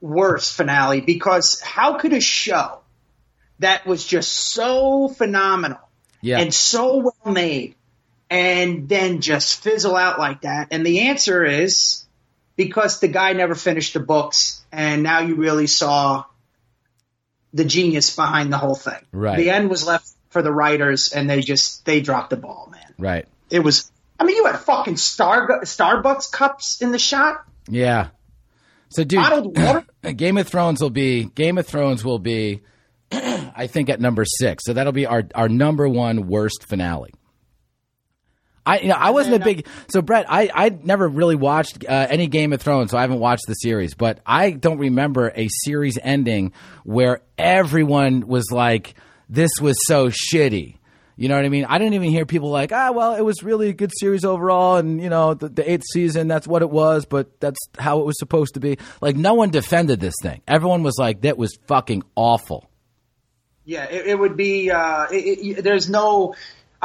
worst 0.00 0.52
finale 0.54 1.00
because 1.00 1.60
how 1.60 1.98
could 1.98 2.12
a 2.12 2.20
show 2.20 2.80
that 3.60 3.86
was 3.86 4.04
just 4.04 4.30
so 4.30 5.08
phenomenal 5.08 5.78
yeah, 6.20 6.38
and 6.38 6.52
so 6.52 6.98
well 6.98 7.32
made 7.34 7.74
and 8.28 8.88
then 8.88 9.20
just 9.20 9.62
fizzle 9.62 9.96
out 9.96 10.18
like 10.18 10.42
that? 10.42 10.68
And 10.70 10.84
the 10.84 11.08
answer 11.08 11.44
is 11.44 12.04
because 12.56 13.00
the 13.00 13.08
guy 13.08 13.32
never 13.32 13.54
finished 13.54 13.94
the 13.94 14.00
books 14.00 14.64
and 14.70 15.02
now 15.02 15.20
you 15.20 15.36
really 15.36 15.66
saw 15.66 16.24
the 17.52 17.64
genius 17.64 18.14
behind 18.14 18.52
the 18.52 18.58
whole 18.58 18.74
thing. 18.74 19.00
Right. 19.12 19.36
The 19.36 19.50
end 19.50 19.70
was 19.70 19.86
left 19.86 20.08
for 20.30 20.42
the 20.42 20.52
writers 20.52 21.12
and 21.12 21.28
they 21.30 21.40
just 21.40 21.84
they 21.84 22.00
dropped 22.00 22.30
the 22.30 22.36
ball, 22.36 22.68
man. 22.70 22.94
right. 22.98 23.26
It 23.50 23.60
was 23.60 23.90
I 24.18 24.24
mean 24.24 24.36
you 24.36 24.46
had 24.46 24.58
fucking 24.58 24.96
Star 24.96 25.60
Starbucks 25.62 26.30
cups 26.32 26.82
in 26.82 26.92
the 26.92 26.98
shot. 26.98 27.44
Yeah. 27.68 28.08
So, 28.88 29.04
dude? 29.04 29.20
Game 30.16 30.38
of 30.38 30.48
Thrones 30.48 30.80
will 30.80 30.90
be 30.90 31.24
Game 31.24 31.58
of 31.58 31.66
Thrones 31.66 32.04
will 32.04 32.18
be, 32.18 32.62
I 33.12 33.66
think, 33.66 33.88
at 33.88 34.00
number 34.00 34.24
six. 34.24 34.64
So 34.64 34.72
that'll 34.72 34.92
be 34.92 35.06
our 35.06 35.24
our 35.34 35.48
number 35.48 35.88
one 35.88 36.28
worst 36.28 36.64
finale. 36.68 37.12
I 38.66 38.80
you 38.80 38.88
know 38.88 38.96
I 38.96 39.10
wasn't 39.10 39.36
a 39.36 39.44
big 39.44 39.66
so 39.88 40.02
Brett 40.02 40.26
I 40.28 40.50
I 40.52 40.68
never 40.68 41.08
really 41.08 41.36
watched 41.36 41.84
uh, 41.84 42.06
any 42.10 42.26
Game 42.26 42.52
of 42.52 42.60
Thrones 42.60 42.90
so 42.90 42.98
I 42.98 43.02
haven't 43.02 43.20
watched 43.20 43.44
the 43.46 43.54
series 43.54 43.94
but 43.94 44.20
I 44.26 44.50
don't 44.50 44.78
remember 44.78 45.32
a 45.34 45.48
series 45.64 45.98
ending 46.02 46.52
where 46.84 47.22
everyone 47.38 48.26
was 48.26 48.50
like 48.50 48.94
this 49.28 49.50
was 49.60 49.76
so 49.86 50.08
shitty 50.08 50.76
you 51.16 51.28
know 51.28 51.36
what 51.36 51.44
I 51.44 51.48
mean 51.48 51.64
I 51.64 51.78
didn't 51.78 51.94
even 51.94 52.10
hear 52.10 52.26
people 52.26 52.50
like 52.50 52.72
ah 52.72 52.90
well 52.92 53.14
it 53.14 53.22
was 53.22 53.42
really 53.42 53.68
a 53.68 53.72
good 53.72 53.92
series 53.96 54.24
overall 54.24 54.76
and 54.76 55.00
you 55.00 55.08
know 55.08 55.34
the, 55.34 55.48
the 55.48 55.70
eighth 55.70 55.84
season 55.92 56.28
that's 56.28 56.46
what 56.46 56.62
it 56.62 56.70
was 56.70 57.06
but 57.06 57.40
that's 57.40 57.58
how 57.78 58.00
it 58.00 58.04
was 58.04 58.18
supposed 58.18 58.54
to 58.54 58.60
be 58.60 58.78
like 59.00 59.16
no 59.16 59.34
one 59.34 59.50
defended 59.50 60.00
this 60.00 60.14
thing 60.20 60.42
everyone 60.48 60.82
was 60.82 60.96
like 60.98 61.22
that 61.22 61.38
was 61.38 61.56
fucking 61.66 62.02
awful 62.16 62.68
Yeah, 63.66 63.84
it, 63.84 64.06
it 64.06 64.18
would 64.18 64.36
be. 64.36 64.70
Uh, 64.70 65.06
it, 65.10 65.58
it, 65.58 65.62
there's 65.64 65.90
no. 65.90 66.36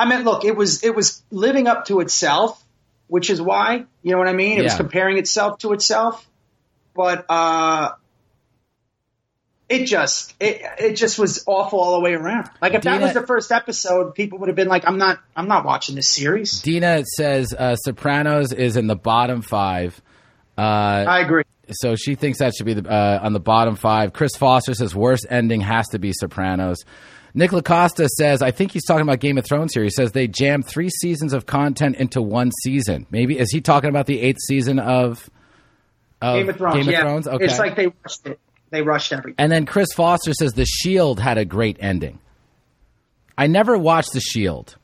I 0.01 0.05
mean, 0.05 0.23
look, 0.23 0.45
it 0.45 0.55
was 0.55 0.83
it 0.83 0.95
was 0.95 1.21
living 1.29 1.67
up 1.67 1.85
to 1.85 1.99
itself, 1.99 2.59
which 3.05 3.29
is 3.29 3.39
why 3.39 3.85
you 4.01 4.11
know 4.11 4.17
what 4.17 4.27
I 4.27 4.33
mean. 4.33 4.57
It 4.57 4.63
was 4.63 4.73
comparing 4.75 5.19
itself 5.19 5.59
to 5.59 5.73
itself, 5.73 6.27
but 6.95 7.23
uh, 7.29 7.91
it 9.69 9.85
just 9.85 10.33
it 10.39 10.61
it 10.79 10.93
just 10.95 11.19
was 11.19 11.43
awful 11.45 11.79
all 11.79 11.93
the 11.93 12.01
way 12.01 12.13
around. 12.13 12.49
Like 12.59 12.73
if 12.73 12.81
that 12.81 12.99
was 12.99 13.13
the 13.13 13.27
first 13.27 13.51
episode, 13.51 14.15
people 14.15 14.39
would 14.39 14.49
have 14.49 14.55
been 14.55 14.67
like, 14.67 14.87
"I'm 14.87 14.97
not 14.97 15.19
I'm 15.35 15.47
not 15.47 15.65
watching 15.65 15.93
this 15.95 16.07
series." 16.07 16.61
Dina 16.63 17.03
says 17.05 17.53
uh, 17.53 17.75
Sopranos 17.75 18.53
is 18.53 18.77
in 18.77 18.87
the 18.87 18.95
bottom 18.95 19.43
five. 19.43 20.01
Uh, 20.57 20.61
I 20.61 21.19
agree. 21.19 21.43
so 21.69 21.95
she 21.95 22.15
thinks 22.15 22.39
that 22.39 22.53
should 22.55 22.65
be 22.65 22.73
the, 22.73 22.89
uh, 22.89 23.19
on 23.21 23.33
the 23.33 23.39
bottom 23.39 23.75
five. 23.75 24.13
Chris 24.13 24.35
Foster 24.35 24.73
says 24.73 24.95
worst 24.95 25.27
ending 25.29 25.61
has 25.61 25.89
to 25.89 25.99
be 25.99 26.11
Sopranos. 26.11 26.79
Nick 27.33 27.51
Lacosta 27.51 28.07
says, 28.07 28.41
I 28.41 28.51
think 28.51 28.71
he's 28.71 28.85
talking 28.85 29.03
about 29.03 29.19
Game 29.19 29.37
of 29.37 29.45
Thrones 29.45 29.73
here. 29.73 29.83
He 29.83 29.89
says 29.89 30.11
they 30.11 30.27
jammed 30.27 30.65
three 30.67 30.89
seasons 30.89 31.33
of 31.33 31.45
content 31.45 31.95
into 31.95 32.21
one 32.21 32.51
season. 32.63 33.05
Maybe 33.09 33.37
is 33.39 33.51
he 33.51 33.61
talking 33.61 33.89
about 33.89 34.05
the 34.05 34.19
eighth 34.19 34.39
season 34.47 34.79
of, 34.79 35.29
of 36.21 36.35
Game 36.35 36.49
of 36.49 36.57
Thrones. 36.57 36.75
Game 36.75 36.87
of 36.87 36.91
yeah. 36.93 37.01
Thrones? 37.01 37.27
Okay. 37.27 37.45
It's 37.45 37.59
like 37.59 37.75
they 37.75 37.87
rushed 37.87 38.27
it. 38.27 38.39
They 38.69 38.81
rushed 38.81 39.11
everything. 39.11 39.35
and 39.37 39.51
then 39.51 39.65
Chris 39.65 39.91
Foster 39.93 40.33
says 40.33 40.53
The 40.53 40.65
Shield 40.65 41.19
had 41.19 41.37
a 41.37 41.43
great 41.45 41.77
ending. 41.79 42.19
I 43.37 43.47
never 43.47 43.77
watched 43.77 44.13
The 44.13 44.21
Shield. 44.21 44.75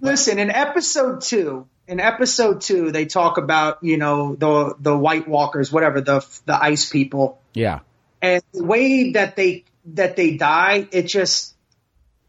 Listen, 0.00 0.38
in 0.38 0.50
episode 0.50 1.20
two, 1.20 1.66
in 1.86 2.00
episode 2.00 2.60
two, 2.60 2.90
they 2.92 3.06
talk 3.06 3.38
about 3.38 3.78
you 3.82 3.96
know 3.98 4.34
the 4.34 4.74
the 4.78 4.96
White 4.96 5.28
Walkers, 5.28 5.70
whatever 5.72 6.00
the 6.00 6.26
the 6.44 6.60
ice 6.60 6.88
people, 6.90 7.40
Yeah. 7.54 7.80
and 8.20 8.42
the 8.52 8.64
way 8.64 9.12
that 9.12 9.36
they 9.36 9.64
that 9.84 10.16
they 10.16 10.36
die, 10.36 10.88
it 10.92 11.06
just 11.06 11.54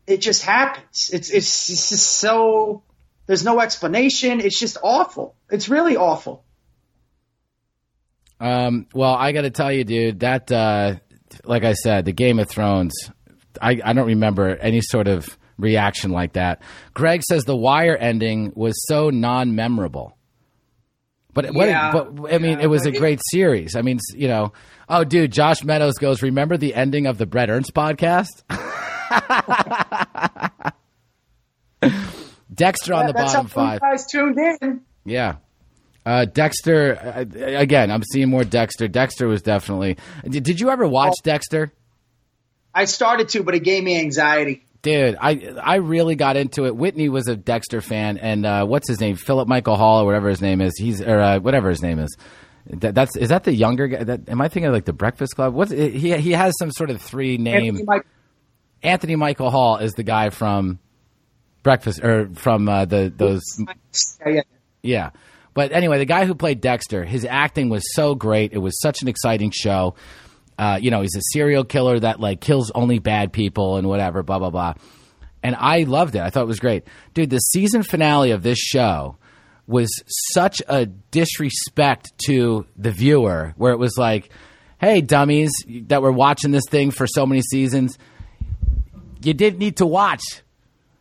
it 0.05 0.17
just 0.17 0.43
happens. 0.43 1.09
It's 1.13 1.29
it's, 1.29 1.69
it's 1.69 1.89
just 1.89 2.11
so 2.11 2.83
there's 3.25 3.43
no 3.43 3.59
explanation. 3.59 4.39
It's 4.41 4.59
just 4.59 4.77
awful. 4.83 5.35
It's 5.49 5.69
really 5.69 5.95
awful. 5.95 6.43
Um, 8.39 8.87
well, 8.93 9.13
I 9.13 9.31
got 9.31 9.41
to 9.41 9.51
tell 9.51 9.71
you, 9.71 9.85
dude, 9.85 10.19
that, 10.19 10.51
uh, 10.51 10.95
like 11.45 11.63
I 11.63 11.73
said, 11.73 12.03
the 12.03 12.11
Game 12.11 12.39
of 12.39 12.49
Thrones, 12.49 12.93
I, 13.61 13.79
I 13.83 13.93
don't 13.93 14.07
remember 14.07 14.57
any 14.57 14.81
sort 14.81 15.07
of 15.07 15.37
reaction 15.57 16.11
like 16.11 16.33
that. 16.33 16.61
Greg 16.93 17.21
says 17.23 17.45
the 17.45 17.55
Wire 17.55 17.95
ending 17.95 18.51
was 18.55 18.73
so 18.85 19.09
non 19.09 19.55
memorable. 19.55 20.17
But 21.33 21.53
what? 21.53 21.67
Yeah. 21.67 21.91
but 21.91 22.33
I 22.33 22.37
mean, 22.37 22.59
it 22.59 22.67
was 22.67 22.85
a 22.85 22.91
great 22.91 23.19
series. 23.31 23.75
I 23.75 23.81
mean, 23.81 23.99
you 24.15 24.27
know. 24.27 24.53
Oh, 24.87 25.03
dude, 25.03 25.31
Josh 25.31 25.63
Meadows 25.63 25.95
goes. 25.95 26.21
Remember 26.21 26.57
the 26.57 26.75
ending 26.75 27.07
of 27.07 27.17
the 27.17 27.25
Brett 27.25 27.49
Ernst 27.49 27.73
podcast? 27.73 28.43
Dexter 32.53 32.93
on 32.93 33.07
the 33.07 33.13
bottom 33.13 33.47
five. 33.47 33.81
guys 33.81 34.05
tuned 34.05 34.37
in. 34.37 34.81
Yeah. 35.05 35.37
Uh, 36.05 36.25
Dexter, 36.25 36.97
uh, 36.97 37.59
again, 37.59 37.89
I'm 37.89 38.03
seeing 38.03 38.29
more 38.29 38.43
Dexter. 38.43 38.87
Dexter 38.87 39.27
was 39.27 39.41
definitely. 39.41 39.97
Did, 40.27 40.43
did 40.43 40.59
you 40.59 40.69
ever 40.69 40.87
watch 40.87 41.15
Dexter? 41.23 41.71
I 42.73 42.85
started 42.85 43.29
to, 43.29 43.43
but 43.43 43.55
it 43.55 43.63
gave 43.63 43.83
me 43.83 43.99
anxiety. 43.99 44.65
Dude, 44.83 45.15
I 45.19 45.53
I 45.61 45.75
really 45.75 46.15
got 46.15 46.35
into 46.35 46.65
it. 46.65 46.75
Whitney 46.75 47.07
was 47.07 47.27
a 47.29 47.37
Dexter 47.37 47.79
fan, 47.79 48.17
and 48.17 48.45
uh, 48.45 48.65
what's 48.65 48.87
his 48.87 48.99
name? 48.99 49.15
Philip 49.15 49.47
Michael 49.47 49.77
Hall 49.77 50.01
or 50.01 50.05
whatever 50.05 50.27
his 50.27 50.41
name 50.41 50.59
is. 50.59 50.73
He's 50.77 51.01
or 51.01 51.19
uh, 51.19 51.39
whatever 51.39 51.69
his 51.69 51.81
name 51.81 51.99
is. 51.99 52.15
That, 52.67 52.93
that's 52.93 53.15
is 53.15 53.29
that 53.29 53.45
the 53.45 53.53
younger 53.53 53.87
guy? 53.87 54.03
That, 54.03 54.27
am 54.27 54.41
I 54.41 54.49
thinking 54.49 54.67
of 54.67 54.73
like 54.73 54.85
the 54.85 54.93
Breakfast 54.93 55.35
Club? 55.35 55.53
What's 55.53 55.71
he? 55.71 56.17
He 56.17 56.31
has 56.31 56.53
some 56.59 56.69
sort 56.69 56.89
of 56.89 57.01
three 57.01 57.37
name. 57.37 57.75
Anthony 57.77 57.83
Mike- 57.83 58.05
Anthony 58.83 59.15
Michael 59.15 59.49
Hall 59.49 59.77
is 59.77 59.93
the 59.93 60.03
guy 60.03 60.29
from 60.29 60.79
Breakfast 61.63 62.03
or 62.03 62.29
from 62.35 62.67
uh, 62.67 62.83
the 62.83 63.11
those 63.15 63.41
Yeah, 64.25 64.31
yeah. 64.33 64.41
Yeah. 64.81 65.09
But 65.53 65.71
anyway, 65.71 65.97
the 65.99 66.05
guy 66.05 66.25
who 66.25 66.35
played 66.35 66.59
Dexter, 66.59 67.05
his 67.05 67.25
acting 67.25 67.69
was 67.69 67.83
so 67.93 68.15
great. 68.15 68.51
It 68.51 68.57
was 68.57 68.77
such 68.81 69.01
an 69.01 69.07
exciting 69.07 69.51
show. 69.51 69.95
Uh, 70.57 70.77
you 70.81 70.91
know, 70.91 71.01
he's 71.01 71.15
a 71.15 71.21
serial 71.31 71.63
killer 71.63 71.99
that 71.99 72.19
like 72.19 72.41
kills 72.41 72.71
only 72.71 72.99
bad 72.99 73.33
people 73.33 73.77
and 73.77 73.87
whatever, 73.87 74.23
blah 74.23 74.39
blah 74.39 74.49
blah. 74.49 74.73
And 75.41 75.55
I 75.57 75.83
loved 75.83 76.15
it. 76.15 76.21
I 76.21 76.29
thought 76.29 76.43
it 76.43 76.47
was 76.47 76.59
great. 76.59 76.85
Dude, 77.13 77.29
the 77.29 77.39
season 77.39 77.83
finale 77.83 78.31
of 78.31 78.43
this 78.43 78.59
show 78.59 79.17
was 79.67 79.89
such 80.31 80.61
a 80.67 80.85
disrespect 80.85 82.11
to 82.25 82.65
the 82.77 82.91
viewer 82.91 83.53
where 83.57 83.73
it 83.73 83.79
was 83.79 83.97
like, 83.97 84.29
"Hey 84.79 85.01
dummies 85.01 85.51
that 85.87 86.01
were 86.01 86.11
watching 86.11 86.51
this 86.51 86.65
thing 86.69 86.91
for 86.91 87.07
so 87.07 87.25
many 87.25 87.41
seasons, 87.41 87.97
you 89.21 89.33
didn't 89.33 89.59
need 89.59 89.77
to 89.77 89.85
watch. 89.85 90.23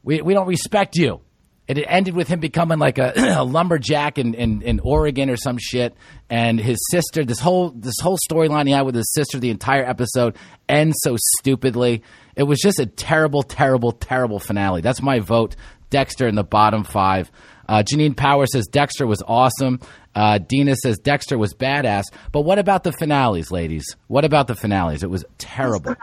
We 0.02 0.22
we 0.22 0.34
don't 0.34 0.48
respect 0.48 0.96
you." 0.96 1.20
And 1.68 1.78
it 1.78 1.86
ended 1.88 2.14
with 2.14 2.28
him 2.28 2.40
becoming 2.40 2.78
like 2.78 2.98
a, 2.98 3.12
a 3.38 3.44
lumberjack 3.44 4.18
in, 4.18 4.34
in, 4.34 4.62
in 4.62 4.80
Oregon 4.80 5.30
or 5.30 5.36
some 5.36 5.58
shit. 5.58 5.94
And 6.28 6.58
his 6.60 6.78
sister, 6.90 7.24
this 7.24 7.40
whole 7.40 7.70
this 7.70 7.94
whole 8.02 8.18
storyline 8.30 8.66
he 8.66 8.72
had 8.72 8.82
with 8.82 8.94
his 8.94 9.12
sister, 9.12 9.38
the 9.38 9.50
entire 9.50 9.84
episode 9.84 10.36
ends 10.68 10.96
so 11.02 11.16
stupidly. 11.38 12.02
It 12.34 12.44
was 12.44 12.58
just 12.60 12.78
a 12.78 12.86
terrible, 12.86 13.42
terrible, 13.42 13.92
terrible 13.92 14.38
finale. 14.38 14.80
That's 14.80 15.02
my 15.02 15.20
vote. 15.20 15.56
Dexter 15.90 16.26
in 16.26 16.34
the 16.34 16.44
bottom 16.44 16.84
five. 16.84 17.30
Uh, 17.68 17.82
Janine 17.82 18.16
Power 18.16 18.46
says 18.46 18.66
Dexter 18.66 19.06
was 19.06 19.22
awesome. 19.26 19.80
Uh, 20.14 20.38
Dina 20.38 20.74
says 20.76 20.98
Dexter 20.98 21.38
was 21.38 21.54
badass. 21.54 22.04
But 22.32 22.42
what 22.42 22.58
about 22.58 22.82
the 22.82 22.92
finales, 22.92 23.50
ladies? 23.50 23.84
What 24.08 24.24
about 24.24 24.46
the 24.46 24.54
finales? 24.54 25.02
It 25.02 25.10
was 25.10 25.24
terrible. 25.38 25.94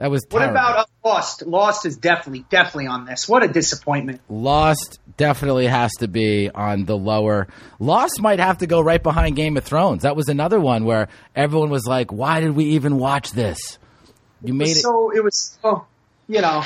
That 0.00 0.10
was 0.10 0.24
What 0.30 0.48
about 0.48 0.78
uh, 0.78 0.84
Lost? 1.04 1.42
Lost 1.42 1.84
is 1.84 1.98
definitely, 1.98 2.46
definitely 2.48 2.86
on 2.86 3.04
this. 3.04 3.28
What 3.28 3.44
a 3.44 3.48
disappointment. 3.48 4.22
Lost 4.30 4.98
definitely 5.18 5.66
has 5.66 5.92
to 5.98 6.08
be 6.08 6.48
on 6.48 6.86
the 6.86 6.96
lower. 6.96 7.48
Lost 7.78 8.18
might 8.18 8.38
have 8.38 8.56
to 8.58 8.66
go 8.66 8.80
right 8.80 9.02
behind 9.02 9.36
Game 9.36 9.58
of 9.58 9.64
Thrones. 9.64 10.04
That 10.04 10.16
was 10.16 10.30
another 10.30 10.58
one 10.58 10.86
where 10.86 11.08
everyone 11.36 11.68
was 11.68 11.86
like, 11.86 12.10
"Why 12.10 12.40
did 12.40 12.52
we 12.52 12.64
even 12.76 12.96
watch 12.96 13.32
this?" 13.32 13.78
You 14.42 14.54
made 14.54 14.68
it. 14.68 14.76
So 14.76 15.10
it 15.10 15.22
was, 15.22 15.58
oh, 15.62 15.84
you 16.28 16.40
know, 16.40 16.64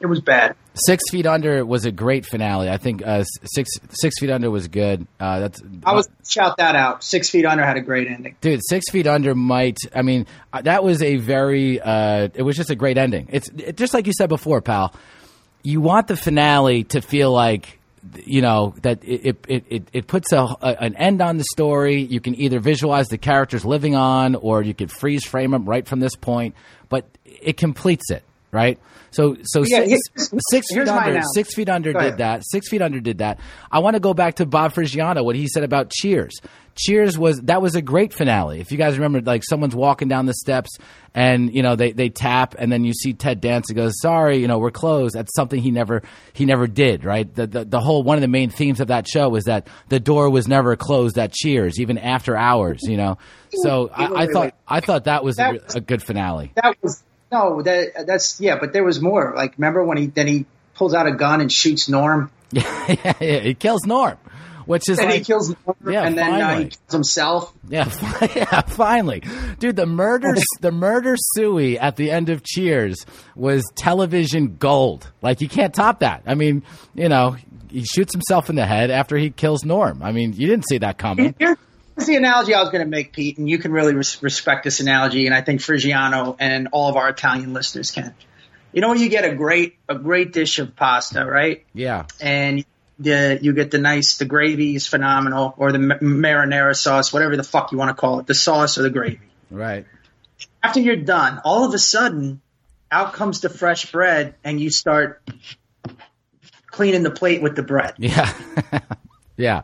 it 0.00 0.06
was 0.06 0.20
bad. 0.20 0.56
Six 0.74 1.04
Feet 1.10 1.24
Under 1.24 1.64
was 1.64 1.84
a 1.84 1.92
great 1.92 2.26
finale. 2.26 2.68
I 2.68 2.78
think 2.78 3.06
uh, 3.06 3.22
six 3.44 3.70
Six 3.90 4.18
Feet 4.18 4.30
Under 4.30 4.50
was 4.50 4.66
good. 4.66 5.06
Uh, 5.20 5.38
that's 5.40 5.62
I 5.86 5.94
was 5.94 6.08
shout 6.28 6.56
that 6.56 6.74
out. 6.74 7.04
Six 7.04 7.30
Feet 7.30 7.46
Under 7.46 7.64
had 7.64 7.76
a 7.76 7.80
great 7.80 8.08
ending. 8.08 8.36
dude. 8.40 8.60
Six 8.68 8.90
Feet 8.90 9.06
Under 9.06 9.34
might. 9.36 9.78
I 9.94 10.02
mean, 10.02 10.26
uh, 10.52 10.62
that 10.62 10.82
was 10.82 11.00
a 11.02 11.16
very. 11.16 11.80
Uh, 11.80 12.28
it 12.34 12.42
was 12.42 12.56
just 12.56 12.70
a 12.70 12.74
great 12.74 12.98
ending. 12.98 13.28
It's 13.30 13.48
it, 13.50 13.76
just 13.76 13.94
like 13.94 14.06
you 14.06 14.12
said 14.16 14.28
before, 14.28 14.60
pal. 14.60 14.92
You 15.62 15.80
want 15.80 16.08
the 16.08 16.16
finale 16.16 16.84
to 16.84 17.00
feel 17.00 17.32
like 17.32 17.78
you 18.24 18.42
know 18.42 18.74
that 18.82 19.04
it 19.04 19.38
it, 19.46 19.64
it, 19.68 19.88
it 19.92 20.06
puts 20.08 20.32
a, 20.32 20.38
a, 20.38 20.76
an 20.80 20.96
end 20.96 21.22
on 21.22 21.36
the 21.36 21.44
story. 21.52 22.02
You 22.02 22.20
can 22.20 22.34
either 22.34 22.58
visualize 22.58 23.06
the 23.08 23.18
characters 23.18 23.64
living 23.64 23.94
on, 23.94 24.34
or 24.34 24.60
you 24.60 24.74
could 24.74 24.90
freeze 24.90 25.24
frame 25.24 25.52
them 25.52 25.66
right 25.66 25.86
from 25.86 26.00
this 26.00 26.16
point. 26.16 26.56
But 26.88 27.06
it 27.24 27.56
completes 27.56 28.10
it, 28.10 28.24
right? 28.54 28.78
So 29.10 29.36
so 29.44 29.60
Yeah, 29.60 29.84
six, 29.84 30.00
here's- 30.14 30.30
six 30.50 30.66
feet 30.68 30.74
here's 30.76 30.88
under 30.88 31.20
six 31.34 31.54
feet 31.54 31.68
under 31.68 31.92
Go 31.92 31.98
did 32.00 32.06
ahead. 32.06 32.18
that. 32.18 32.42
Six 32.46 32.68
feet 32.68 32.82
under 32.82 33.00
did 33.00 33.18
that. 33.18 33.38
I 33.70 33.80
want 33.80 33.94
to 33.94 34.00
go 34.00 34.14
back 34.14 34.36
to 34.36 34.46
Bob 34.46 34.72
Frigiano, 34.72 35.24
what 35.24 35.36
he 35.36 35.46
said 35.48 35.62
about 35.64 35.90
Cheers. 35.90 36.32
Cheers 36.76 37.16
was 37.16 37.40
that 37.42 37.62
was 37.62 37.76
a 37.76 37.82
great 37.82 38.12
finale. 38.12 38.58
If 38.58 38.72
you 38.72 38.78
guys 38.78 38.94
remember, 38.98 39.20
like 39.20 39.44
someone's 39.44 39.76
walking 39.76 40.08
down 40.08 40.26
the 40.26 40.34
steps 40.34 40.70
and 41.14 41.54
you 41.54 41.62
know 41.62 41.76
they, 41.76 41.92
they 41.92 42.08
tap 42.08 42.56
and 42.58 42.72
then 42.72 42.82
you 42.84 42.92
see 42.92 43.12
Ted 43.12 43.40
Danson 43.40 43.76
goes, 43.76 43.92
"Sorry, 44.00 44.38
you 44.38 44.48
know 44.48 44.58
we're 44.58 44.72
closed." 44.72 45.14
That's 45.14 45.32
something 45.36 45.60
he 45.60 45.70
never 45.70 46.02
he 46.32 46.44
never 46.46 46.66
did. 46.66 47.04
Right. 47.04 47.32
The, 47.32 47.46
the 47.46 47.64
the 47.64 47.78
whole 47.80 48.02
one 48.02 48.16
of 48.16 48.22
the 48.22 48.26
main 48.28 48.50
themes 48.50 48.80
of 48.80 48.88
that 48.88 49.06
show 49.06 49.28
was 49.28 49.44
that 49.44 49.68
the 49.88 50.00
door 50.00 50.28
was 50.30 50.48
never 50.48 50.74
closed 50.74 51.16
at 51.16 51.32
Cheers, 51.32 51.78
even 51.78 51.96
after 51.96 52.36
hours. 52.36 52.80
You 52.82 52.96
know. 52.96 53.18
So 53.52 53.88
I, 53.94 54.24
I 54.24 54.26
thought. 54.26 54.54
I 54.66 54.80
thought 54.80 55.04
that 55.04 55.22
was 55.22 55.36
That 55.36 55.50
a, 55.54 55.62
was- 55.64 55.74
a 55.76 55.80
good 55.80 56.02
finale. 56.02 56.50
That 56.56 56.76
was 56.82 57.04
no, 57.34 57.62
that 57.62 58.06
that's 58.06 58.40
yeah, 58.40 58.58
but 58.60 58.72
there 58.72 58.84
was 58.84 59.00
more. 59.00 59.32
Like 59.34 59.54
remember 59.58 59.82
when 59.84 59.96
he 59.98 60.06
then 60.06 60.26
he 60.26 60.46
pulls 60.74 60.94
out 60.94 61.06
a 61.06 61.12
gun 61.12 61.40
and 61.40 61.50
shoots 61.50 61.88
Norm, 61.88 62.30
yeah, 62.52 63.14
yeah, 63.20 63.40
he 63.40 63.54
kills 63.54 63.84
Norm, 63.84 64.16
which 64.66 64.88
is 64.88 64.98
and 64.98 65.08
like 65.08 65.18
he 65.18 65.24
kills 65.24 65.48
Norm, 65.66 65.76
Yeah, 65.92 66.04
and 66.04 66.16
then 66.16 66.40
uh, 66.40 66.58
he 66.58 66.64
kills 66.64 66.92
himself. 66.92 67.52
Yeah, 67.68 67.90
yeah, 68.36 68.60
finally, 68.62 69.22
dude. 69.58 69.76
The 69.76 69.86
murder, 69.86 70.34
the 70.60 70.72
murder 70.72 71.16
suey 71.34 71.78
at 71.78 71.96
the 71.96 72.10
end 72.10 72.28
of 72.28 72.44
Cheers 72.44 73.04
was 73.34 73.64
television 73.74 74.56
gold. 74.56 75.10
Like 75.20 75.40
you 75.40 75.48
can't 75.48 75.74
top 75.74 76.00
that. 76.00 76.22
I 76.26 76.34
mean, 76.36 76.62
you 76.94 77.08
know, 77.08 77.36
he 77.68 77.84
shoots 77.84 78.14
himself 78.14 78.48
in 78.48 78.56
the 78.56 78.66
head 78.66 78.90
after 78.90 79.16
he 79.16 79.30
kills 79.30 79.64
Norm. 79.64 80.02
I 80.02 80.12
mean, 80.12 80.32
you 80.34 80.46
didn't 80.46 80.68
see 80.68 80.78
that 80.78 80.98
coming. 80.98 81.34
Here's 81.96 82.06
the 82.06 82.16
analogy 82.16 82.54
I 82.54 82.60
was 82.60 82.70
going 82.70 82.84
to 82.84 82.90
make, 82.90 83.12
Pete, 83.12 83.38
and 83.38 83.48
you 83.48 83.58
can 83.58 83.72
really 83.72 83.94
res- 83.94 84.22
respect 84.22 84.64
this 84.64 84.80
analogy, 84.80 85.26
and 85.26 85.34
I 85.34 85.42
think 85.42 85.60
Frigiano 85.60 86.36
and 86.38 86.68
all 86.72 86.88
of 86.88 86.96
our 86.96 87.08
Italian 87.08 87.52
listeners 87.52 87.90
can. 87.90 88.14
You 88.72 88.80
know, 88.80 88.88
when 88.88 88.98
you 88.98 89.08
get 89.08 89.24
a 89.24 89.34
great 89.34 89.76
a 89.88 89.94
great 89.94 90.32
dish 90.32 90.58
of 90.58 90.74
pasta, 90.74 91.24
right? 91.24 91.64
Yeah, 91.72 92.06
and 92.20 92.64
the 92.98 93.38
you 93.40 93.52
get 93.52 93.70
the 93.70 93.78
nice 93.78 94.18
the 94.18 94.24
gravy 94.24 94.74
is 94.74 94.86
phenomenal 94.86 95.54
or 95.56 95.72
the 95.72 95.78
marinara 95.78 96.76
sauce 96.76 97.12
whatever 97.12 97.36
the 97.36 97.42
fuck 97.42 97.72
you 97.72 97.78
want 97.78 97.88
to 97.88 97.94
call 97.94 98.20
it 98.20 98.26
the 98.28 98.34
sauce 98.34 98.78
or 98.78 98.82
the 98.82 98.90
gravy 98.90 99.18
right. 99.50 99.84
after 100.62 100.78
you're 100.78 100.94
done 100.94 101.40
all 101.44 101.64
of 101.64 101.74
a 101.74 101.78
sudden 101.78 102.40
out 102.92 103.12
comes 103.12 103.40
the 103.40 103.48
fresh 103.48 103.90
bread 103.90 104.36
and 104.44 104.60
you 104.60 104.70
start 104.70 105.20
cleaning 106.74 107.02
the 107.02 107.10
plate 107.10 107.40
with 107.40 107.56
the 107.56 107.62
bread. 107.62 107.94
Yeah. 107.98 108.32
yeah. 109.36 109.62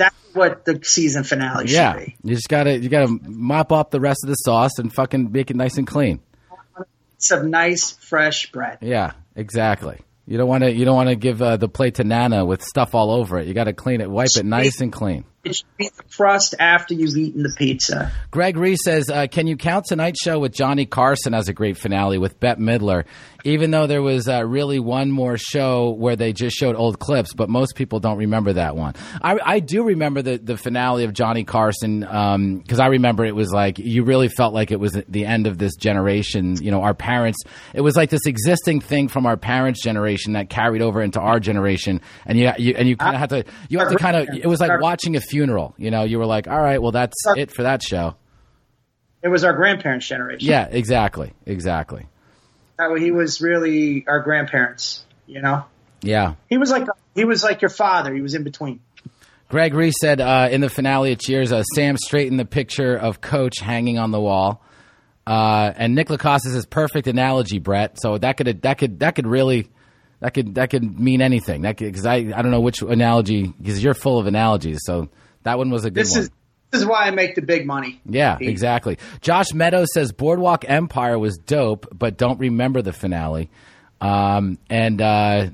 That's 0.00 0.16
what 0.32 0.64
the 0.64 0.80
season 0.82 1.24
finale 1.24 1.66
should 1.66 1.74
Yeah. 1.74 1.96
be. 1.98 2.16
You 2.24 2.34
just 2.34 2.48
gotta 2.48 2.78
you 2.78 2.88
gotta 2.88 3.18
mop 3.22 3.70
up 3.70 3.90
the 3.90 4.00
rest 4.00 4.24
of 4.24 4.28
the 4.28 4.34
sauce 4.34 4.78
and 4.78 4.90
fucking 4.92 5.30
make 5.30 5.50
it 5.50 5.56
nice 5.56 5.76
and 5.76 5.86
clean. 5.86 6.20
Some 7.18 7.50
nice 7.50 7.90
fresh 7.90 8.50
bread. 8.50 8.78
Yeah, 8.80 9.12
exactly. 9.36 9.98
You 10.26 10.38
don't 10.38 10.48
want 10.48 10.64
to 10.64 10.72
you 10.72 10.84
don't 10.86 10.96
want 10.96 11.10
to 11.10 11.16
give 11.16 11.42
uh, 11.42 11.58
the 11.58 11.68
plate 11.68 11.96
to 11.96 12.04
Nana 12.04 12.46
with 12.46 12.62
stuff 12.62 12.94
all 12.94 13.10
over 13.10 13.38
it. 13.38 13.46
You 13.46 13.52
got 13.52 13.64
to 13.64 13.72
clean 13.74 14.00
it, 14.00 14.08
wipe 14.10 14.30
it 14.38 14.46
nice 14.46 14.80
and 14.80 14.90
clean. 14.92 15.24
It 15.42 15.56
should 15.56 15.76
be 15.78 15.88
the 15.96 16.02
crust 16.14 16.54
after 16.58 16.92
you've 16.92 17.16
eaten 17.16 17.42
the 17.42 17.54
pizza. 17.56 18.12
Greg 18.30 18.58
Reese 18.58 18.84
says, 18.84 19.08
uh, 19.08 19.26
"Can 19.26 19.46
you 19.46 19.56
count 19.56 19.86
tonight's 19.86 20.20
show 20.22 20.38
with 20.38 20.52
Johnny 20.52 20.84
Carson 20.84 21.32
as 21.32 21.48
a 21.48 21.54
great 21.54 21.78
finale 21.78 22.18
with 22.18 22.38
Bette 22.38 22.60
Midler? 22.60 23.04
Even 23.42 23.70
though 23.70 23.86
there 23.86 24.02
was 24.02 24.28
uh, 24.28 24.44
really 24.44 24.78
one 24.78 25.10
more 25.10 25.38
show 25.38 25.92
where 25.92 26.14
they 26.14 26.34
just 26.34 26.54
showed 26.54 26.76
old 26.76 26.98
clips, 26.98 27.32
but 27.32 27.48
most 27.48 27.74
people 27.74 27.98
don't 28.00 28.18
remember 28.18 28.52
that 28.52 28.76
one. 28.76 28.92
I, 29.22 29.38
I 29.42 29.60
do 29.60 29.82
remember 29.82 30.20
the 30.20 30.36
the 30.36 30.58
finale 30.58 31.04
of 31.04 31.14
Johnny 31.14 31.44
Carson 31.44 32.00
because 32.00 32.78
I 32.78 32.88
remember 32.88 33.24
it 33.24 33.34
was 33.34 33.50
like 33.50 33.78
you 33.78 34.04
really 34.04 34.28
felt 34.28 34.52
like 34.52 34.70
it 34.70 34.78
was 34.78 34.92
the 35.08 35.24
end 35.24 35.46
of 35.46 35.56
this 35.56 35.74
generation. 35.76 36.62
You 36.62 36.70
know, 36.70 36.82
our 36.82 36.92
parents. 36.92 37.38
It 37.72 37.80
was 37.80 37.96
like 37.96 38.10
this 38.10 38.26
existing 38.26 38.82
thing 38.82 39.08
from 39.08 39.24
our 39.24 39.38
parents' 39.38 39.82
generation 39.82 40.34
that 40.34 40.50
carried 40.50 40.82
over 40.82 41.00
into 41.00 41.18
our 41.18 41.40
generation, 41.40 42.02
and 42.26 42.38
you, 42.38 42.52
you 42.58 42.74
and 42.76 42.86
you 42.86 42.98
kind 42.98 43.14
of 43.14 43.20
had 43.20 43.30
to 43.30 43.44
you 43.70 43.78
have 43.78 43.90
to 43.90 43.96
kind 43.96 44.16
of. 44.16 44.28
It 44.34 44.46
was 44.46 44.60
like 44.60 44.82
watching 44.82 45.16
a 45.16 45.20
funeral. 45.30 45.74
You 45.78 45.90
know, 45.90 46.04
you 46.04 46.18
were 46.18 46.26
like, 46.26 46.48
all 46.48 46.60
right, 46.60 46.80
well, 46.82 46.92
that's 46.92 47.16
it 47.36 47.50
for 47.50 47.62
that 47.62 47.82
show. 47.82 48.16
It 49.22 49.28
was 49.28 49.44
our 49.44 49.52
grandparents' 49.52 50.06
generation. 50.06 50.48
Yeah, 50.48 50.66
exactly, 50.70 51.32
exactly. 51.46 52.06
Way 52.78 53.00
he 53.00 53.10
was 53.10 53.40
really 53.42 54.06
our 54.08 54.20
grandparents. 54.20 55.04
You 55.26 55.42
know, 55.42 55.64
Yeah. 56.02 56.34
he 56.48 56.56
was 56.58 56.70
like 56.70 56.86
he 57.14 57.24
was 57.24 57.42
like 57.44 57.60
your 57.62 57.68
father. 57.68 58.12
He 58.14 58.22
was 58.22 58.34
in 58.34 58.42
between. 58.42 58.80
Greg 59.50 59.74
Reese 59.74 59.94
said 60.00 60.20
uh, 60.20 60.48
in 60.50 60.60
the 60.60 60.70
finale 60.70 61.12
of 61.12 61.18
Cheers, 61.18 61.52
uh, 61.52 61.62
Sam 61.74 61.96
straightened 61.98 62.38
the 62.40 62.44
picture 62.44 62.96
of 62.96 63.20
Coach 63.20 63.58
hanging 63.60 63.98
on 63.98 64.10
the 64.12 64.20
wall. 64.20 64.62
Uh, 65.26 65.72
and 65.76 65.94
Nick 65.94 66.08
Lacoste 66.08 66.44
says 66.44 66.64
perfect 66.66 67.06
analogy, 67.06 67.58
Brett. 67.58 68.00
So 68.00 68.16
that 68.18 68.36
could 68.36 68.62
that 68.62 68.78
could 68.78 69.00
that 69.00 69.14
could 69.14 69.26
really 69.26 69.68
that 70.20 70.34
could 70.34 70.54
that 70.56 70.70
could 70.70 70.98
mean 71.00 71.20
anything. 71.22 71.62
That 71.62 71.76
because 71.76 72.06
I 72.06 72.16
I 72.16 72.42
don't 72.42 72.50
know 72.50 72.60
which 72.60 72.82
analogy 72.82 73.46
because 73.46 73.82
you're 73.82 73.94
full 73.94 74.18
of 74.18 74.26
analogies. 74.26 74.80
So 74.84 75.08
that 75.42 75.58
one 75.58 75.70
was 75.70 75.84
a 75.84 75.90
good 75.90 76.00
This 76.04 76.12
one. 76.12 76.20
is 76.22 76.30
this 76.70 76.82
is 76.82 76.86
why 76.86 77.06
I 77.06 77.10
make 77.10 77.34
the 77.34 77.42
big 77.42 77.66
money. 77.66 78.00
Yeah, 78.06 78.36
Pete. 78.36 78.48
exactly. 78.48 78.98
Josh 79.22 79.52
Meadows 79.52 79.88
says 79.92 80.12
Boardwalk 80.12 80.64
Empire 80.68 81.18
was 81.18 81.36
dope, 81.38 81.88
but 81.92 82.16
don't 82.16 82.38
remember 82.38 82.80
the 82.80 82.92
finale. 82.92 83.50
Um, 84.00 84.56
and 84.68 85.00
uh, 85.02 85.48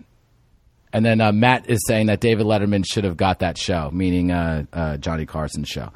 and 0.93 1.05
then 1.05 1.21
uh, 1.21 1.33
Matt 1.33 1.69
is 1.71 1.81
saying 1.87 2.07
that 2.07 2.21
David 2.21 2.47
Letterman 2.47 2.85
should 2.87 3.05
have 3.05 3.17
got 3.17 3.39
that 3.41 3.57
show, 3.59 3.91
meaning 3.93 4.31
uh, 4.31 4.65
uh, 4.73 4.97
Johnny 4.99 5.27
Carson's 5.27 5.69
show. 5.69 5.91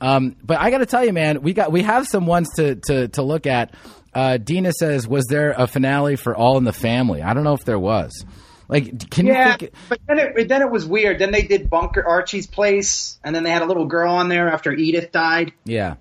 Um, 0.00 0.34
but 0.42 0.58
I 0.58 0.70
got 0.70 0.78
to 0.78 0.86
tell 0.86 1.04
you, 1.04 1.12
man, 1.12 1.42
we 1.42 1.52
got 1.52 1.72
we 1.72 1.82
have 1.82 2.06
some 2.06 2.26
ones 2.26 2.48
to 2.56 2.76
to, 2.76 3.08
to 3.08 3.22
look 3.22 3.46
at. 3.46 3.74
Uh, 4.14 4.36
Dina 4.38 4.72
says, 4.72 5.06
"Was 5.06 5.26
there 5.26 5.54
a 5.56 5.66
finale 5.66 6.16
for 6.16 6.34
All 6.36 6.58
in 6.58 6.64
the 6.64 6.72
Family?" 6.72 7.22
I 7.22 7.32
don't 7.34 7.44
know 7.44 7.54
if 7.54 7.64
there 7.64 7.78
was. 7.78 8.24
Like, 8.68 9.10
can 9.10 9.26
Yeah, 9.26 9.52
you 9.52 9.56
think? 9.58 9.72
but 9.88 9.98
then 10.06 10.18
it 10.18 10.48
then 10.48 10.62
it 10.62 10.70
was 10.70 10.86
weird. 10.86 11.18
Then 11.18 11.32
they 11.32 11.42
did 11.42 11.68
Bunker 11.70 12.04
Archie's 12.06 12.46
place, 12.46 13.18
and 13.24 13.34
then 13.34 13.42
they 13.44 13.50
had 13.50 13.62
a 13.62 13.66
little 13.66 13.86
girl 13.86 14.12
on 14.12 14.28
there 14.28 14.48
after 14.48 14.72
Edith 14.72 15.10
died. 15.12 15.52
Yeah, 15.64 15.94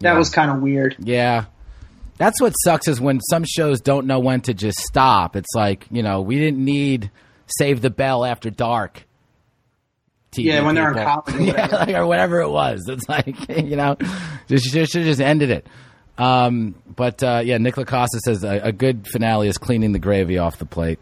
That 0.00 0.12
Yeah. 0.12 0.18
was 0.18 0.30
kind 0.30 0.50
of 0.50 0.60
weird. 0.62 0.96
Yeah. 1.00 1.46
That's 2.16 2.40
what 2.40 2.52
sucks 2.64 2.88
is 2.88 3.00
when 3.00 3.20
some 3.20 3.44
shows 3.44 3.80
don't 3.80 4.06
know 4.06 4.18
when 4.18 4.40
to 4.42 4.54
just 4.54 4.78
stop. 4.80 5.36
It's 5.36 5.54
like, 5.54 5.86
you 5.90 6.02
know, 6.02 6.20
we 6.20 6.36
didn't 6.36 6.64
need 6.64 7.10
Save 7.58 7.80
the 7.80 7.90
Bell 7.90 8.24
after 8.24 8.50
dark. 8.50 9.04
TV 10.32 10.44
Yeah, 10.46 10.64
when 10.64 10.74
they're 10.74 10.90
in 10.92 11.04
college 11.04 11.34
or 11.34 11.40
yeah, 11.40 11.52
whatever. 11.52 11.76
like, 11.76 11.94
or 11.96 12.06
whatever 12.06 12.40
it 12.40 12.50
was. 12.50 12.84
It's 12.88 13.08
like, 13.08 13.48
you 13.64 13.76
know, 13.76 13.96
just 14.48 14.66
should 14.66 14.80
have 14.80 14.90
just 15.04 15.20
ended 15.20 15.50
it. 15.50 15.66
Um, 16.18 16.74
but 16.86 17.22
uh, 17.22 17.42
yeah, 17.44 17.58
Nick 17.58 17.76
Lacosta 17.76 18.18
says 18.18 18.44
a, 18.44 18.58
a 18.64 18.72
good 18.72 19.06
finale 19.06 19.48
is 19.48 19.56
cleaning 19.56 19.92
the 19.92 19.98
gravy 19.98 20.36
off 20.36 20.58
the 20.58 20.66
plate. 20.66 20.98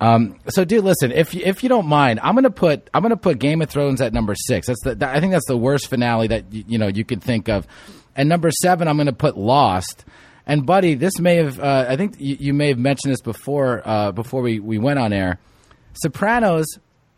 Um, 0.00 0.38
so, 0.48 0.64
dude, 0.64 0.84
listen. 0.84 1.10
If 1.12 1.34
if 1.34 1.62
you 1.62 1.68
don't 1.68 1.86
mind, 1.86 2.20
I'm 2.22 2.34
gonna 2.34 2.50
put 2.50 2.90
I'm 2.92 3.02
gonna 3.02 3.16
put 3.16 3.38
Game 3.38 3.62
of 3.62 3.70
Thrones 3.70 4.00
at 4.02 4.12
number 4.12 4.34
six. 4.34 4.66
That's 4.66 4.82
the, 4.82 5.08
I 5.08 5.20
think 5.20 5.32
that's 5.32 5.46
the 5.46 5.56
worst 5.56 5.86
finale 5.86 6.26
that 6.26 6.52
you, 6.52 6.76
know 6.76 6.88
you 6.88 7.04
could 7.04 7.22
think 7.22 7.48
of. 7.48 7.66
And 8.14 8.28
number 8.28 8.50
seven, 8.50 8.88
I'm 8.88 8.98
gonna 8.98 9.12
put 9.12 9.38
Lost. 9.38 10.04
And 10.46 10.66
buddy, 10.66 10.94
this 10.94 11.18
may 11.18 11.36
have 11.36 11.58
uh, 11.58 11.86
I 11.88 11.96
think 11.96 12.16
you, 12.18 12.36
you 12.38 12.54
may 12.54 12.68
have 12.68 12.78
mentioned 12.78 13.12
this 13.12 13.22
before 13.22 13.82
uh, 13.86 14.12
before 14.12 14.42
we, 14.42 14.60
we 14.60 14.76
went 14.78 14.98
on 14.98 15.12
air. 15.12 15.38
Sopranos, 15.94 16.66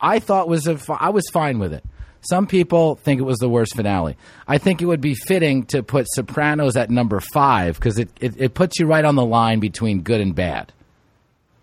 I 0.00 0.20
thought 0.20 0.48
was 0.48 0.68
a 0.68 0.78
I 0.88 1.10
was 1.10 1.28
fine 1.32 1.58
with 1.58 1.72
it. 1.72 1.84
Some 2.20 2.46
people 2.46 2.96
think 2.96 3.20
it 3.20 3.24
was 3.24 3.38
the 3.38 3.48
worst 3.48 3.76
finale. 3.76 4.16
I 4.46 4.58
think 4.58 4.82
it 4.82 4.86
would 4.86 5.00
be 5.00 5.14
fitting 5.14 5.64
to 5.66 5.82
put 5.82 6.06
Sopranos 6.08 6.76
at 6.76 6.90
number 6.90 7.20
five 7.20 7.76
because 7.76 7.98
it, 7.98 8.10
it, 8.20 8.34
it 8.40 8.54
puts 8.54 8.78
you 8.78 8.86
right 8.86 9.04
on 9.04 9.14
the 9.14 9.24
line 9.24 9.60
between 9.60 10.02
good 10.02 10.20
and 10.20 10.34
bad. 10.34 10.72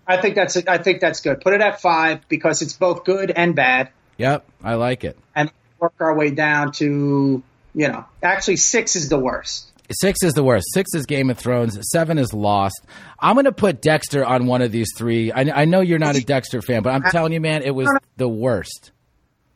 I 0.08 0.18
think 0.18 0.36
that's 0.36 0.56
I 0.68 0.78
think 0.78 1.02
that's 1.02 1.20
good. 1.22 1.42
Put 1.42 1.54
it 1.54 1.62
at 1.62 1.82
five 1.82 2.22
because 2.30 2.62
it's 2.62 2.74
both 2.74 3.06
good 3.06 3.32
and 3.32 3.56
bad, 3.56 3.90
Yep, 4.18 4.46
I 4.64 4.76
like 4.76 5.04
it. 5.04 5.18
and 5.36 5.52
work 5.80 5.94
our 6.00 6.16
way 6.16 6.30
down 6.30 6.72
to 6.74 7.42
you 7.74 7.88
know 7.88 8.06
actually 8.24 8.58
six 8.58 8.96
is 8.96 9.10
the 9.10 9.20
worst. 9.20 9.72
Six 9.92 10.24
is 10.24 10.34
the 10.34 10.44
worst. 10.44 10.66
Six 10.74 10.92
is 10.96 11.06
Game 11.06 11.30
of 11.30 11.38
Thrones. 11.38 11.78
Seven 11.92 12.18
is 12.18 12.34
Lost. 12.34 12.82
I'm 13.20 13.36
going 13.36 13.46
to 13.46 13.52
put 13.52 13.82
Dexter 13.84 14.26
on 14.26 14.48
one 14.48 14.64
of 14.64 14.72
these 14.72 14.88
three. 14.98 15.32
I, 15.32 15.42
I 15.62 15.66
know 15.66 15.82
you're 15.82 16.00
not 16.00 16.16
a 16.16 16.22
Dexter 16.22 16.62
fan, 16.64 16.82
but 16.82 16.90
I'm 16.92 17.04
telling 17.12 17.34
you, 17.34 17.40
man, 17.40 17.62
it 17.62 17.70
was 17.76 17.88
the 18.18 18.28
worst. 18.28 18.92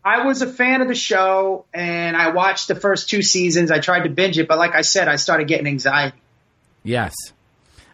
I 0.04 0.26
was 0.26 0.42
a 0.42 0.48
fan 0.48 0.82
of 0.82 0.88
the 0.88 0.96
show 0.96 1.66
and 1.74 2.16
I 2.16 2.30
watched 2.30 2.68
the 2.68 2.76
first 2.76 3.10
two 3.10 3.22
seasons. 3.22 3.70
I 3.72 3.80
tried 3.80 4.04
to 4.04 4.10
binge 4.10 4.38
it, 4.40 4.48
but 4.48 4.58
like 4.58 4.74
I 4.76 4.82
said, 4.82 5.08
I 5.08 5.18
started 5.18 5.48
getting 5.48 5.68
anxiety. 5.68 6.18
Yes. 6.84 7.14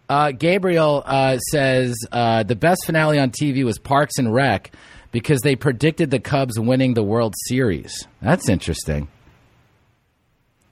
Uh, 0.07 0.31
Gabriel 0.31 1.01
uh, 1.03 1.39
says 1.39 1.95
uh, 2.11 2.43
the 2.43 2.55
best 2.55 2.85
finale 2.85 3.17
on 3.17 3.31
TV 3.31 3.63
was 3.65 3.79
Parks 3.79 4.19
and 4.19 4.31
Rec 4.31 4.71
because 5.11 5.41
they 5.41 5.55
predicted 5.55 6.11
the 6.11 6.19
Cubs 6.19 6.59
winning 6.59 6.93
the 6.93 7.03
World 7.03 7.33
Series. 7.47 8.07
That's 8.21 8.47
interesting. 8.49 9.07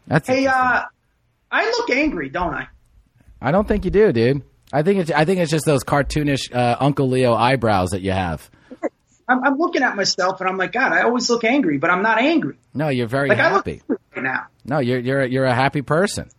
That's 0.07 0.27
Hey, 0.27 0.39
interesting. 0.43 0.61
uh, 0.63 0.83
I 1.51 1.65
look 1.65 1.89
angry, 1.89 2.29
don't 2.29 2.53
I? 2.53 2.67
I 3.41 3.51
don't 3.51 3.67
think 3.67 3.85
you 3.85 3.91
do, 3.91 4.11
dude. 4.11 4.43
I 4.71 4.83
think 4.83 4.99
it's 4.99 5.11
I 5.11 5.25
think 5.25 5.39
it's 5.39 5.51
just 5.51 5.65
those 5.65 5.83
cartoonish 5.83 6.53
uh, 6.53 6.77
Uncle 6.79 7.07
Leo 7.09 7.33
eyebrows 7.33 7.89
that 7.91 8.01
you 8.01 8.11
have. 8.11 8.49
I'm, 9.27 9.43
I'm 9.43 9.57
looking 9.57 9.83
at 9.83 9.95
myself 9.95 10.41
and 10.41 10.49
I'm 10.49 10.57
like, 10.57 10.71
God, 10.73 10.91
I 10.91 11.03
always 11.03 11.29
look 11.29 11.43
angry, 11.43 11.77
but 11.77 11.89
I'm 11.89 12.01
not 12.01 12.19
angry. 12.19 12.55
No, 12.73 12.89
you're 12.89 13.07
very 13.07 13.29
Like 13.29 13.39
I 13.39 13.53
look 13.53 13.65
happy. 13.67 13.81
right 13.87 14.23
now. 14.23 14.47
No, 14.65 14.79
you're 14.79 14.99
you're 14.99 15.21
a- 15.21 15.27
you're 15.29 15.45
a 15.45 15.53
happy 15.55 15.81
person. 15.81 16.29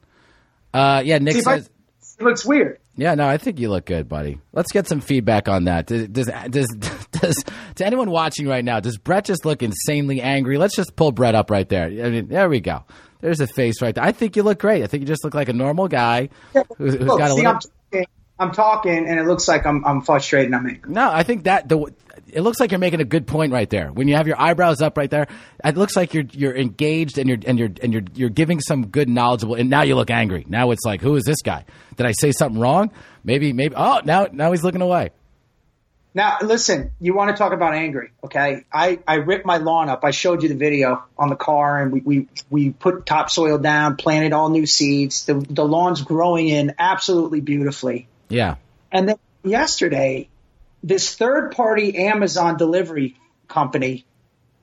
Uh, 0.72 1.02
yeah, 1.04 1.18
Nick 1.18 1.34
See, 1.34 1.38
if 1.40 1.46
I- 1.48 1.56
says. 1.58 1.70
it 2.18 2.24
looks 2.24 2.44
weird. 2.44 2.78
Yeah, 2.96 3.16
no, 3.16 3.26
I 3.26 3.38
think 3.38 3.58
you 3.58 3.70
look 3.70 3.86
good, 3.86 4.08
buddy. 4.08 4.38
Let's 4.52 4.70
get 4.70 4.86
some 4.86 5.00
feedback 5.00 5.48
on 5.48 5.64
that. 5.64 5.86
Does 5.86 6.06
does 6.08 6.26
does, 6.48 6.68
does 7.10 7.44
to 7.76 7.84
anyone 7.86 8.08
watching 8.10 8.46
right 8.46 8.64
now? 8.64 8.78
Does 8.80 8.98
Brett 8.98 9.24
just 9.24 9.44
look 9.44 9.62
insanely 9.64 10.20
angry? 10.20 10.58
Let's 10.58 10.76
just 10.76 10.94
pull 10.94 11.10
Brett 11.10 11.34
up 11.34 11.50
right 11.50 11.68
there. 11.68 11.86
I 11.86 12.10
mean, 12.10 12.28
there 12.28 12.48
we 12.48 12.60
go. 12.60 12.84
There's 13.20 13.40
a 13.40 13.46
face 13.48 13.80
right 13.82 13.94
there. 13.94 14.04
I 14.04 14.12
think 14.12 14.36
you 14.36 14.42
look 14.44 14.58
great. 14.60 14.82
I 14.84 14.86
think 14.86 15.00
you 15.00 15.06
just 15.06 15.24
look 15.24 15.34
like 15.34 15.48
a 15.48 15.52
normal 15.54 15.88
guy 15.88 16.28
who's, 16.52 16.94
who's 16.94 16.96
Look, 17.00 17.18
got 17.18 17.30
a 17.30 17.34
see, 17.34 17.36
little. 17.38 17.52
I'm 17.54 17.60
I'm 18.38 18.52
talking, 18.52 19.06
and 19.06 19.20
it 19.20 19.26
looks 19.26 19.46
like 19.46 19.64
I'm, 19.64 19.84
I'm 19.84 20.00
frustrated 20.00 20.46
and 20.46 20.56
I'm 20.56 20.66
angry. 20.66 20.92
No, 20.92 21.08
I 21.10 21.22
think 21.22 21.44
that 21.44 21.68
the 21.68 21.92
it 22.28 22.40
looks 22.40 22.58
like 22.58 22.72
you're 22.72 22.80
making 22.80 23.00
a 23.00 23.04
good 23.04 23.28
point 23.28 23.52
right 23.52 23.70
there. 23.70 23.92
When 23.92 24.08
you 24.08 24.16
have 24.16 24.26
your 24.26 24.40
eyebrows 24.40 24.82
up 24.82 24.96
right 24.96 25.10
there, 25.10 25.28
it 25.64 25.76
looks 25.76 25.94
like 25.94 26.14
you're 26.14 26.24
you're 26.32 26.56
engaged 26.56 27.18
and 27.18 27.28
you're 27.28 27.38
and 27.46 27.58
you're 27.58 27.70
and 27.80 27.92
you're 27.92 28.02
you're 28.14 28.30
giving 28.30 28.60
some 28.60 28.88
good 28.88 29.08
knowledgeable. 29.08 29.54
And 29.54 29.70
now 29.70 29.82
you 29.82 29.94
look 29.94 30.10
angry. 30.10 30.44
Now 30.48 30.72
it's 30.72 30.84
like, 30.84 31.00
who 31.00 31.14
is 31.14 31.22
this 31.24 31.42
guy? 31.42 31.64
Did 31.96 32.06
I 32.06 32.12
say 32.12 32.32
something 32.32 32.60
wrong? 32.60 32.90
Maybe 33.22 33.52
maybe. 33.52 33.76
Oh, 33.76 34.00
now 34.04 34.26
now 34.32 34.50
he's 34.50 34.64
looking 34.64 34.82
away. 34.82 35.10
Now, 36.16 36.38
listen, 36.42 36.92
you 37.00 37.12
want 37.12 37.30
to 37.30 37.36
talk 37.36 37.52
about 37.52 37.74
angry, 37.74 38.12
okay? 38.22 38.62
I, 38.72 39.00
I 39.06 39.16
ripped 39.16 39.44
my 39.44 39.56
lawn 39.56 39.88
up. 39.88 40.04
I 40.04 40.12
showed 40.12 40.44
you 40.44 40.48
the 40.48 40.54
video 40.54 41.02
on 41.18 41.28
the 41.28 41.34
car, 41.34 41.82
and 41.82 41.92
we, 41.92 42.00
we, 42.02 42.28
we 42.48 42.70
put 42.70 43.04
topsoil 43.04 43.58
down, 43.58 43.96
planted 43.96 44.32
all 44.32 44.48
new 44.48 44.64
seeds. 44.64 45.24
The, 45.24 45.34
the 45.34 45.64
lawn's 45.64 46.02
growing 46.02 46.46
in 46.46 46.76
absolutely 46.78 47.40
beautifully. 47.40 48.06
Yeah. 48.28 48.56
And 48.92 49.08
then 49.08 49.16
yesterday, 49.42 50.28
this 50.82 51.14
third 51.14 51.52
party 51.52 52.06
Amazon 52.06 52.56
delivery 52.56 53.16
company 53.48 54.04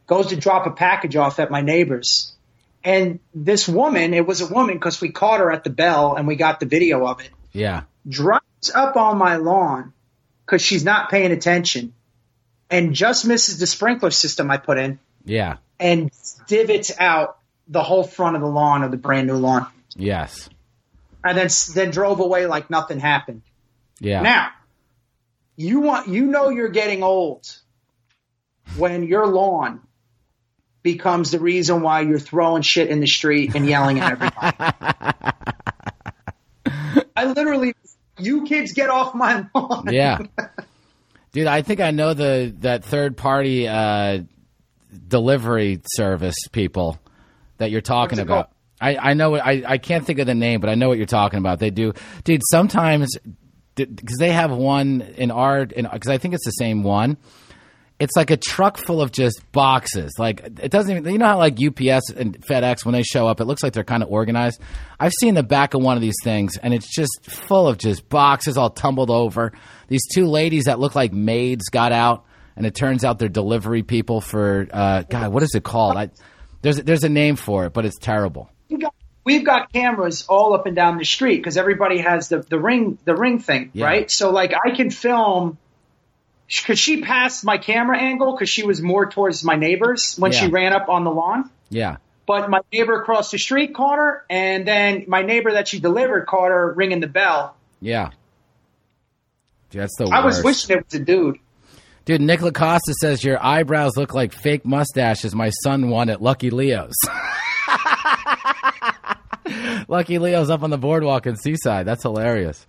goes 0.07 0.27
to 0.27 0.35
drop 0.35 0.65
a 0.67 0.71
package 0.71 1.15
off 1.15 1.39
at 1.39 1.51
my 1.51 1.61
neighbor's. 1.61 2.33
And 2.83 3.19
this 3.33 3.67
woman, 3.67 4.13
it 4.13 4.25
was 4.25 4.41
a 4.41 4.47
woman 4.51 4.75
because 4.75 4.99
we 4.99 5.09
caught 5.11 5.39
her 5.39 5.51
at 5.51 5.63
the 5.63 5.69
bell 5.69 6.15
and 6.15 6.27
we 6.27 6.35
got 6.35 6.59
the 6.59 6.65
video 6.65 7.05
of 7.05 7.21
it, 7.21 7.29
Yeah. 7.51 7.83
drives 8.07 8.71
up 8.73 8.95
on 8.95 9.17
my 9.17 9.35
lawn 9.35 9.93
because 10.45 10.61
she's 10.61 10.83
not 10.83 11.09
paying 11.09 11.31
attention 11.31 11.93
and 12.69 12.93
just 12.93 13.25
misses 13.25 13.59
the 13.59 13.67
sprinkler 13.67 14.11
system 14.11 14.49
I 14.49 14.57
put 14.57 14.77
in 14.79 14.99
Yeah. 15.25 15.57
and 15.79 16.09
divots 16.47 16.91
out 16.99 17.37
the 17.67 17.83
whole 17.83 18.03
front 18.03 18.35
of 18.35 18.41
the 18.41 18.47
lawn 18.47 18.83
of 18.83 18.91
the 18.91 18.97
brand 18.97 19.27
new 19.27 19.35
lawn. 19.35 19.67
Yes. 19.95 20.49
And 21.23 21.37
then, 21.37 21.49
then 21.75 21.91
drove 21.91 22.19
away 22.19 22.47
like 22.47 22.69
nothing 22.69 22.99
happened. 22.99 23.43
Yeah. 24.01 24.21
Now, 24.21 24.49
you 25.55 25.79
want 25.79 26.09
you 26.09 26.25
know 26.25 26.49
you're 26.49 26.69
getting 26.69 27.03
old 27.03 27.47
when 28.75 29.03
your 29.03 29.27
lawn 29.27 29.81
becomes 30.81 31.31
the 31.31 31.39
reason 31.39 31.81
why 31.81 32.01
you're 32.01 32.19
throwing 32.19 32.63
shit 32.63 32.89
in 32.89 32.99
the 32.99 33.07
street 33.07 33.55
and 33.55 33.67
yelling 33.67 33.99
at 33.99 34.11
everybody. 34.11 34.57
I 37.15 37.25
literally, 37.25 37.75
you 38.17 38.43
kids 38.45 38.73
get 38.73 38.89
off 38.89 39.13
my 39.13 39.45
lawn. 39.53 39.87
Yeah. 39.91 40.19
Dude, 41.31 41.47
I 41.47 41.61
think 41.61 41.79
I 41.79 41.91
know 41.91 42.13
the 42.13 42.53
that 42.59 42.83
third 42.83 43.15
party 43.15 43.67
uh, 43.67 44.23
delivery 45.07 45.79
service 45.85 46.35
people 46.51 46.99
that 47.57 47.71
you're 47.71 47.81
talking 47.81 48.19
about. 48.19 48.51
I, 48.81 48.97
I 48.97 49.13
know 49.13 49.35
I, 49.35 49.63
I 49.65 49.77
can't 49.77 50.05
think 50.05 50.19
of 50.19 50.25
the 50.25 50.33
name, 50.33 50.59
but 50.59 50.69
I 50.69 50.75
know 50.75 50.89
what 50.89 50.97
you're 50.97 51.05
talking 51.05 51.37
about. 51.37 51.59
They 51.59 51.69
do, 51.69 51.93
dude. 52.23 52.41
Sometimes 52.49 53.15
because 53.75 54.17
they 54.17 54.31
have 54.31 54.51
one 54.51 55.01
in 55.01 55.31
our 55.31 55.65
because 55.65 56.09
I 56.09 56.17
think 56.17 56.33
it's 56.33 56.45
the 56.45 56.51
same 56.51 56.83
one. 56.83 57.17
It's 57.99 58.15
like 58.15 58.31
a 58.31 58.37
truck 58.37 58.77
full 58.77 58.99
of 58.99 59.11
just 59.11 59.51
boxes. 59.51 60.13
Like 60.17 60.41
it 60.59 60.71
doesn't 60.71 60.91
even. 60.91 61.11
You 61.11 61.19
know 61.19 61.27
how 61.27 61.37
like 61.37 61.53
UPS 61.53 62.09
and 62.11 62.39
FedEx 62.41 62.83
when 62.83 62.93
they 62.93 63.03
show 63.03 63.27
up, 63.27 63.39
it 63.39 63.45
looks 63.45 63.61
like 63.61 63.73
they're 63.73 63.83
kind 63.83 64.01
of 64.01 64.09
organized. 64.09 64.59
I've 64.99 65.13
seen 65.13 65.35
the 65.35 65.43
back 65.43 65.75
of 65.75 65.83
one 65.83 65.97
of 65.97 66.01
these 66.01 66.15
things, 66.23 66.57
and 66.57 66.73
it's 66.73 66.93
just 66.93 67.11
full 67.23 67.67
of 67.67 67.77
just 67.77 68.09
boxes 68.09 68.57
all 68.57 68.71
tumbled 68.71 69.11
over. 69.11 69.53
These 69.87 70.01
two 70.13 70.25
ladies 70.25 70.63
that 70.63 70.79
look 70.79 70.95
like 70.95 71.13
maids 71.13 71.69
got 71.69 71.91
out, 71.91 72.25
and 72.55 72.65
it 72.65 72.73
turns 72.73 73.05
out 73.05 73.19
they're 73.19 73.29
delivery 73.29 73.83
people 73.83 74.19
for 74.19 74.67
uh, 74.71 75.03
God. 75.03 75.31
What 75.31 75.43
is 75.43 75.53
it 75.53 75.63
called? 75.63 75.95
I, 75.95 76.09
there's 76.63 76.77
there's 76.77 77.03
a 77.03 77.09
name 77.09 77.35
for 77.35 77.65
it, 77.65 77.73
but 77.73 77.85
it's 77.85 77.99
terrible. 77.99 78.49
We've 78.67 78.81
got, 78.81 78.95
we've 79.23 79.45
got 79.45 79.71
cameras 79.73 80.25
all 80.27 80.53
up 80.53 80.65
and 80.65 80.75
down 80.75 80.97
the 80.97 81.05
street 81.05 81.37
because 81.37 81.57
everybody 81.57 81.99
has 81.99 82.29
the, 82.29 82.39
the 82.39 82.59
ring 82.59 82.97
the 83.05 83.15
ring 83.15 83.39
thing, 83.39 83.71
Yeah. 83.73 83.85
right? 83.85 84.11
So 84.11 84.31
like 84.31 84.53
I 84.53 84.71
can 84.71 84.89
film. 84.89 85.57
Could 86.65 86.77
she 86.77 87.01
pass 87.01 87.45
my 87.45 87.57
camera 87.57 87.97
angle 87.97 88.33
because 88.33 88.49
she 88.49 88.63
was 88.63 88.81
more 88.81 89.09
towards 89.09 89.41
my 89.43 89.55
neighbors 89.55 90.15
when 90.17 90.33
she 90.33 90.47
ran 90.47 90.73
up 90.73 90.89
on 90.89 91.05
the 91.05 91.11
lawn? 91.11 91.49
Yeah. 91.69 91.95
But 92.27 92.49
my 92.49 92.59
neighbor 92.73 92.99
across 93.01 93.31
the 93.31 93.37
street 93.37 93.73
caught 93.73 93.97
her, 93.97 94.25
and 94.29 94.67
then 94.67 95.05
my 95.07 95.21
neighbor 95.21 95.53
that 95.53 95.69
she 95.69 95.79
delivered 95.79 96.25
caught 96.27 96.49
her 96.49 96.73
ringing 96.73 96.99
the 96.99 97.07
bell. 97.07 97.55
Yeah. 97.79 98.09
Dude, 99.69 99.81
that's 99.81 99.95
the 99.97 100.05
I 100.11 100.25
was 100.25 100.43
wishing 100.43 100.77
it 100.77 100.85
was 100.85 100.93
a 100.93 101.03
dude. 101.03 101.37
Dude, 102.03 102.19
Nick 102.19 102.41
Lacosta 102.41 102.93
says 102.99 103.23
your 103.23 103.43
eyebrows 103.43 103.95
look 103.95 104.13
like 104.13 104.33
fake 104.33 104.65
mustaches 104.65 105.33
my 105.33 105.51
son 105.63 105.89
won 105.89 106.09
at 106.09 106.21
Lucky 106.21 106.49
Leo's. 106.49 106.95
Lucky 109.91 110.19
Leo's 110.19 110.49
up 110.49 110.63
on 110.63 110.69
the 110.69 110.77
boardwalk 110.77 111.27
in 111.27 111.35
Seaside. 111.35 111.85
That's 111.85 112.03
hilarious. 112.03 112.65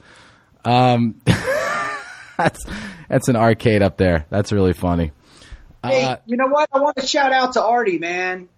Um, 0.64 1.20
that's 2.37 2.66
that's 3.09 3.29
an 3.29 3.37
arcade 3.37 3.81
up 3.81 3.97
there. 3.97 4.27
That's 4.29 4.51
really 4.51 4.73
funny. 4.73 5.12
Hey, 5.85 6.05
Uh, 6.05 6.16
you 6.27 6.37
know 6.37 6.49
what? 6.49 6.68
I 6.73 6.81
want 6.81 6.97
to 6.97 7.07
shout 7.07 7.33
out 7.33 7.53
to 7.53 7.62
Artie, 7.62 7.99
man. 8.01 8.49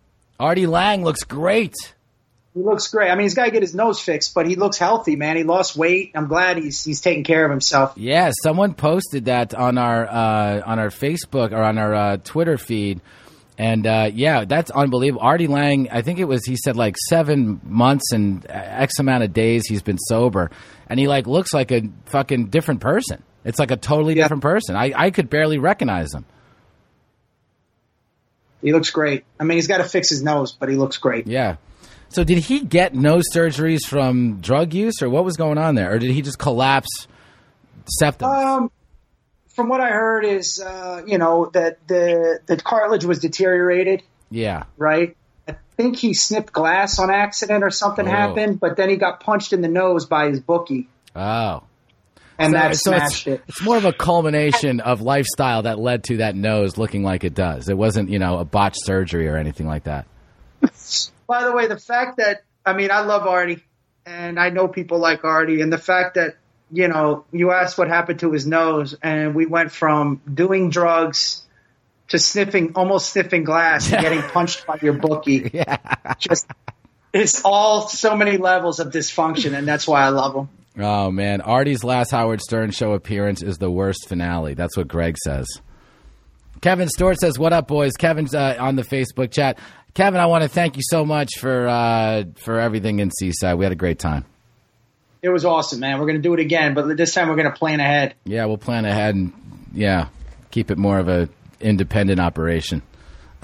Artie 0.40 0.66
Lange 0.66 1.04
looks 1.04 1.24
great. 1.24 1.74
He 2.54 2.60
looks 2.62 2.88
great. 2.88 3.10
I 3.10 3.16
mean, 3.16 3.24
he's 3.24 3.34
got 3.34 3.44
to 3.46 3.50
get 3.50 3.60
his 3.60 3.74
nose 3.74 4.00
fixed, 4.00 4.32
but 4.34 4.46
he 4.46 4.56
looks 4.56 4.78
healthy, 4.78 5.16
man. 5.16 5.36
He 5.36 5.42
lost 5.42 5.76
weight. 5.76 6.12
I'm 6.14 6.28
glad 6.28 6.56
he's 6.56 6.82
he's 6.82 7.02
taking 7.02 7.24
care 7.24 7.44
of 7.44 7.50
himself. 7.50 7.92
Yeah, 7.96 8.30
someone 8.42 8.72
posted 8.72 9.26
that 9.26 9.54
on 9.54 9.76
our 9.76 10.06
uh, 10.06 10.62
on 10.64 10.78
our 10.78 10.88
Facebook 10.88 11.52
or 11.52 11.62
on 11.62 11.76
our 11.76 11.94
uh, 11.94 12.16
Twitter 12.16 12.56
feed, 12.56 13.02
and 13.56 13.86
uh, 13.86 14.10
yeah, 14.12 14.44
that's 14.44 14.70
unbelievable. 14.70 15.22
Artie 15.22 15.46
Lange, 15.46 15.88
I 15.90 16.02
think 16.02 16.18
it 16.18 16.24
was 16.24 16.44
he 16.44 16.56
said 16.56 16.76
like 16.76 16.96
seven 17.08 17.60
months 17.64 18.12
and 18.12 18.44
X 18.48 18.98
amount 18.98 19.22
of 19.24 19.32
days 19.32 19.64
he's 19.68 19.82
been 19.82 19.98
sober, 19.98 20.50
and 20.88 20.98
he 20.98 21.06
like 21.08 21.26
looks 21.26 21.52
like 21.54 21.70
a 21.70 21.82
fucking 22.06 22.46
different 22.46 22.80
person. 22.80 23.22
It's 23.44 23.58
like 23.58 23.70
a 23.70 23.76
totally 23.76 24.16
Yeah. 24.16 24.24
different 24.24 24.42
person. 24.42 24.74
I, 24.74 24.92
I 24.96 25.10
could 25.10 25.28
barely 25.30 25.58
recognize 25.58 26.12
him. 26.14 26.24
He 28.62 28.72
looks 28.72 28.90
great. 28.90 29.24
I 29.38 29.44
mean, 29.44 29.56
he's 29.58 29.66
got 29.66 29.78
to 29.78 29.84
fix 29.84 30.08
his 30.08 30.22
nose, 30.22 30.52
but 30.52 30.68
he 30.70 30.76
looks 30.76 30.96
great. 30.96 31.26
Yeah. 31.26 31.56
So 32.08 32.24
did 32.24 32.38
he 32.38 32.60
get 32.60 32.94
nose 32.94 33.24
surgeries 33.34 33.80
from 33.86 34.40
drug 34.40 34.72
use, 34.72 35.02
or 35.02 35.10
what 35.10 35.24
was 35.24 35.36
going 35.36 35.58
on 35.58 35.74
there, 35.74 35.92
or 35.92 35.98
did 35.98 36.10
he 36.12 36.22
just 36.22 36.38
collapse 36.38 36.88
septum? 37.98 38.30
Um, 38.30 38.70
from 39.54 39.68
what 39.68 39.80
I 39.80 39.88
heard 39.90 40.24
is, 40.24 40.60
uh, 40.60 41.02
you 41.06 41.18
know, 41.18 41.50
that 41.54 41.86
the 41.86 42.40
the 42.46 42.56
cartilage 42.56 43.04
was 43.04 43.20
deteriorated, 43.20 44.02
yeah. 44.30 44.64
right? 44.76 45.16
I 45.48 45.56
think 45.76 45.96
he 45.96 46.14
snipped 46.14 46.52
glass 46.52 46.98
on 46.98 47.10
accident 47.10 47.64
or 47.64 47.70
something 47.70 48.06
Oh. 48.06 48.10
happened, 48.10 48.60
but 48.60 48.76
then 48.76 48.88
he 48.90 48.96
got 48.96 49.20
punched 49.20 49.52
in 49.52 49.60
the 49.60 49.68
nose 49.68 50.06
by 50.06 50.28
his 50.28 50.40
bookie, 50.40 50.88
Oh. 51.16 51.62
and 52.38 52.52
So- 52.52 52.58
that 52.58 52.76
so 52.76 52.90
smashed 52.92 53.26
it's, 53.26 53.40
it. 53.40 53.44
it's 53.48 53.62
more 53.62 53.76
of 53.76 53.84
a 53.84 53.92
culmination 53.92 54.80
of 54.80 55.00
lifestyle 55.02 55.62
that 55.62 55.78
led 55.78 56.04
to 56.04 56.18
that 56.18 56.34
nose 56.36 56.76
looking 56.78 57.02
like 57.02 57.24
it 57.24 57.34
does. 57.34 57.68
It 57.68 57.76
wasn't, 57.76 58.08
you 58.10 58.18
know, 58.18 58.38
a 58.38 58.44
botched 58.44 58.84
surgery 58.84 59.28
or 59.28 59.36
anything 59.36 59.66
like 59.66 59.84
that. 59.84 60.06
By 61.26 61.44
the 61.44 61.52
way, 61.52 61.66
the 61.66 61.78
fact 61.78 62.18
that 62.18 62.42
I 62.66 62.72
mean, 62.72 62.90
I 62.90 63.00
love 63.00 63.26
Artie, 63.26 63.62
and 64.06 64.38
I 64.40 64.48
know 64.50 64.68
people 64.68 64.98
like 64.98 65.22
Artie, 65.24 65.60
and 65.60 65.70
the 65.72 65.78
fact 65.78 66.14
that 66.14 66.36
you 66.74 66.88
know, 66.88 67.24
you 67.30 67.52
asked 67.52 67.78
what 67.78 67.88
happened 67.88 68.20
to 68.20 68.32
his 68.32 68.46
nose, 68.46 68.96
and 69.00 69.34
we 69.34 69.46
went 69.46 69.70
from 69.70 70.20
doing 70.32 70.70
drugs 70.70 71.42
to 72.08 72.18
sniffing, 72.18 72.72
almost 72.74 73.12
sniffing 73.12 73.44
glass, 73.44 73.92
and 73.92 74.02
getting 74.02 74.22
punched 74.32 74.66
by 74.66 74.78
your 74.82 74.94
bookie. 74.94 75.50
Yeah. 75.54 75.78
Just 76.18 76.46
it's 77.12 77.42
all 77.44 77.86
so 77.86 78.16
many 78.16 78.38
levels 78.38 78.80
of 78.80 78.92
dysfunction, 78.92 79.56
and 79.56 79.68
that's 79.68 79.86
why 79.86 80.02
I 80.02 80.08
love 80.08 80.34
him. 80.34 80.48
Oh 80.76 81.12
man, 81.12 81.40
Artie's 81.40 81.84
last 81.84 82.10
Howard 82.10 82.40
Stern 82.40 82.72
show 82.72 82.92
appearance 82.92 83.40
is 83.40 83.58
the 83.58 83.70
worst 83.70 84.08
finale. 84.08 84.54
That's 84.54 84.76
what 84.76 84.88
Greg 84.88 85.16
says. 85.24 85.46
Kevin 86.60 86.88
Stewart 86.88 87.20
says, 87.20 87.38
"What 87.38 87.52
up, 87.52 87.68
boys?" 87.68 87.92
Kevin's 87.92 88.34
uh, 88.34 88.56
on 88.58 88.74
the 88.74 88.82
Facebook 88.82 89.30
chat. 89.30 89.60
Kevin, 89.94 90.20
I 90.20 90.26
want 90.26 90.42
to 90.42 90.48
thank 90.48 90.76
you 90.76 90.82
so 90.84 91.04
much 91.04 91.38
for 91.38 91.68
uh, 91.68 92.24
for 92.34 92.58
everything 92.58 92.98
in 92.98 93.12
Seaside. 93.12 93.56
We 93.58 93.64
had 93.64 93.70
a 93.70 93.76
great 93.76 94.00
time. 94.00 94.24
It 95.24 95.30
was 95.30 95.46
awesome, 95.46 95.80
man. 95.80 95.98
We're 95.98 96.06
gonna 96.06 96.18
do 96.18 96.34
it 96.34 96.40
again, 96.40 96.74
but 96.74 96.98
this 96.98 97.14
time 97.14 97.30
we're 97.30 97.36
gonna 97.36 97.50
plan 97.50 97.80
ahead. 97.80 98.14
Yeah, 98.24 98.44
we'll 98.44 98.58
plan 98.58 98.84
ahead 98.84 99.14
and 99.14 99.32
yeah, 99.72 100.08
keep 100.50 100.70
it 100.70 100.76
more 100.76 100.98
of 100.98 101.08
a 101.08 101.30
independent 101.62 102.20
operation. 102.20 102.82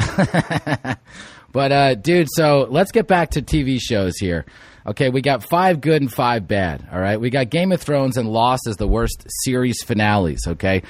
but 1.53 1.73
uh, 1.73 1.95
dude, 1.95 2.29
so 2.31 2.67
let's 2.69 2.93
get 2.93 3.07
back 3.07 3.31
to 3.31 3.41
TV 3.41 3.81
shows 3.81 4.19
here. 4.19 4.45
Okay, 4.87 5.09
we 5.09 5.23
got 5.23 5.43
five 5.43 5.81
good 5.81 6.03
and 6.03 6.13
five 6.13 6.47
bad. 6.47 6.87
All 6.93 7.01
right, 7.01 7.19
we 7.19 7.31
got 7.31 7.49
Game 7.49 7.73
of 7.73 7.81
Thrones 7.81 8.19
and 8.19 8.29
Lost 8.29 8.67
as 8.67 8.77
the 8.77 8.87
worst 8.87 9.27
series 9.43 9.83
finales. 9.83 10.41
Okay, 10.47 10.83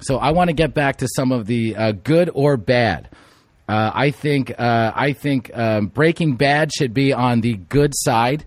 so 0.00 0.18
I 0.18 0.32
want 0.32 0.48
to 0.48 0.54
get 0.54 0.74
back 0.74 0.98
to 0.98 1.08
some 1.16 1.32
of 1.32 1.46
the 1.46 1.74
uh, 1.74 1.92
good 1.92 2.30
or 2.34 2.58
bad. 2.58 3.08
Uh, 3.66 3.92
I 3.94 4.10
think 4.10 4.52
uh, 4.58 4.92
I 4.94 5.14
think 5.14 5.56
um, 5.56 5.86
Breaking 5.86 6.36
Bad 6.36 6.70
should 6.70 6.92
be 6.92 7.14
on 7.14 7.40
the 7.40 7.54
good 7.54 7.94
side. 7.94 8.44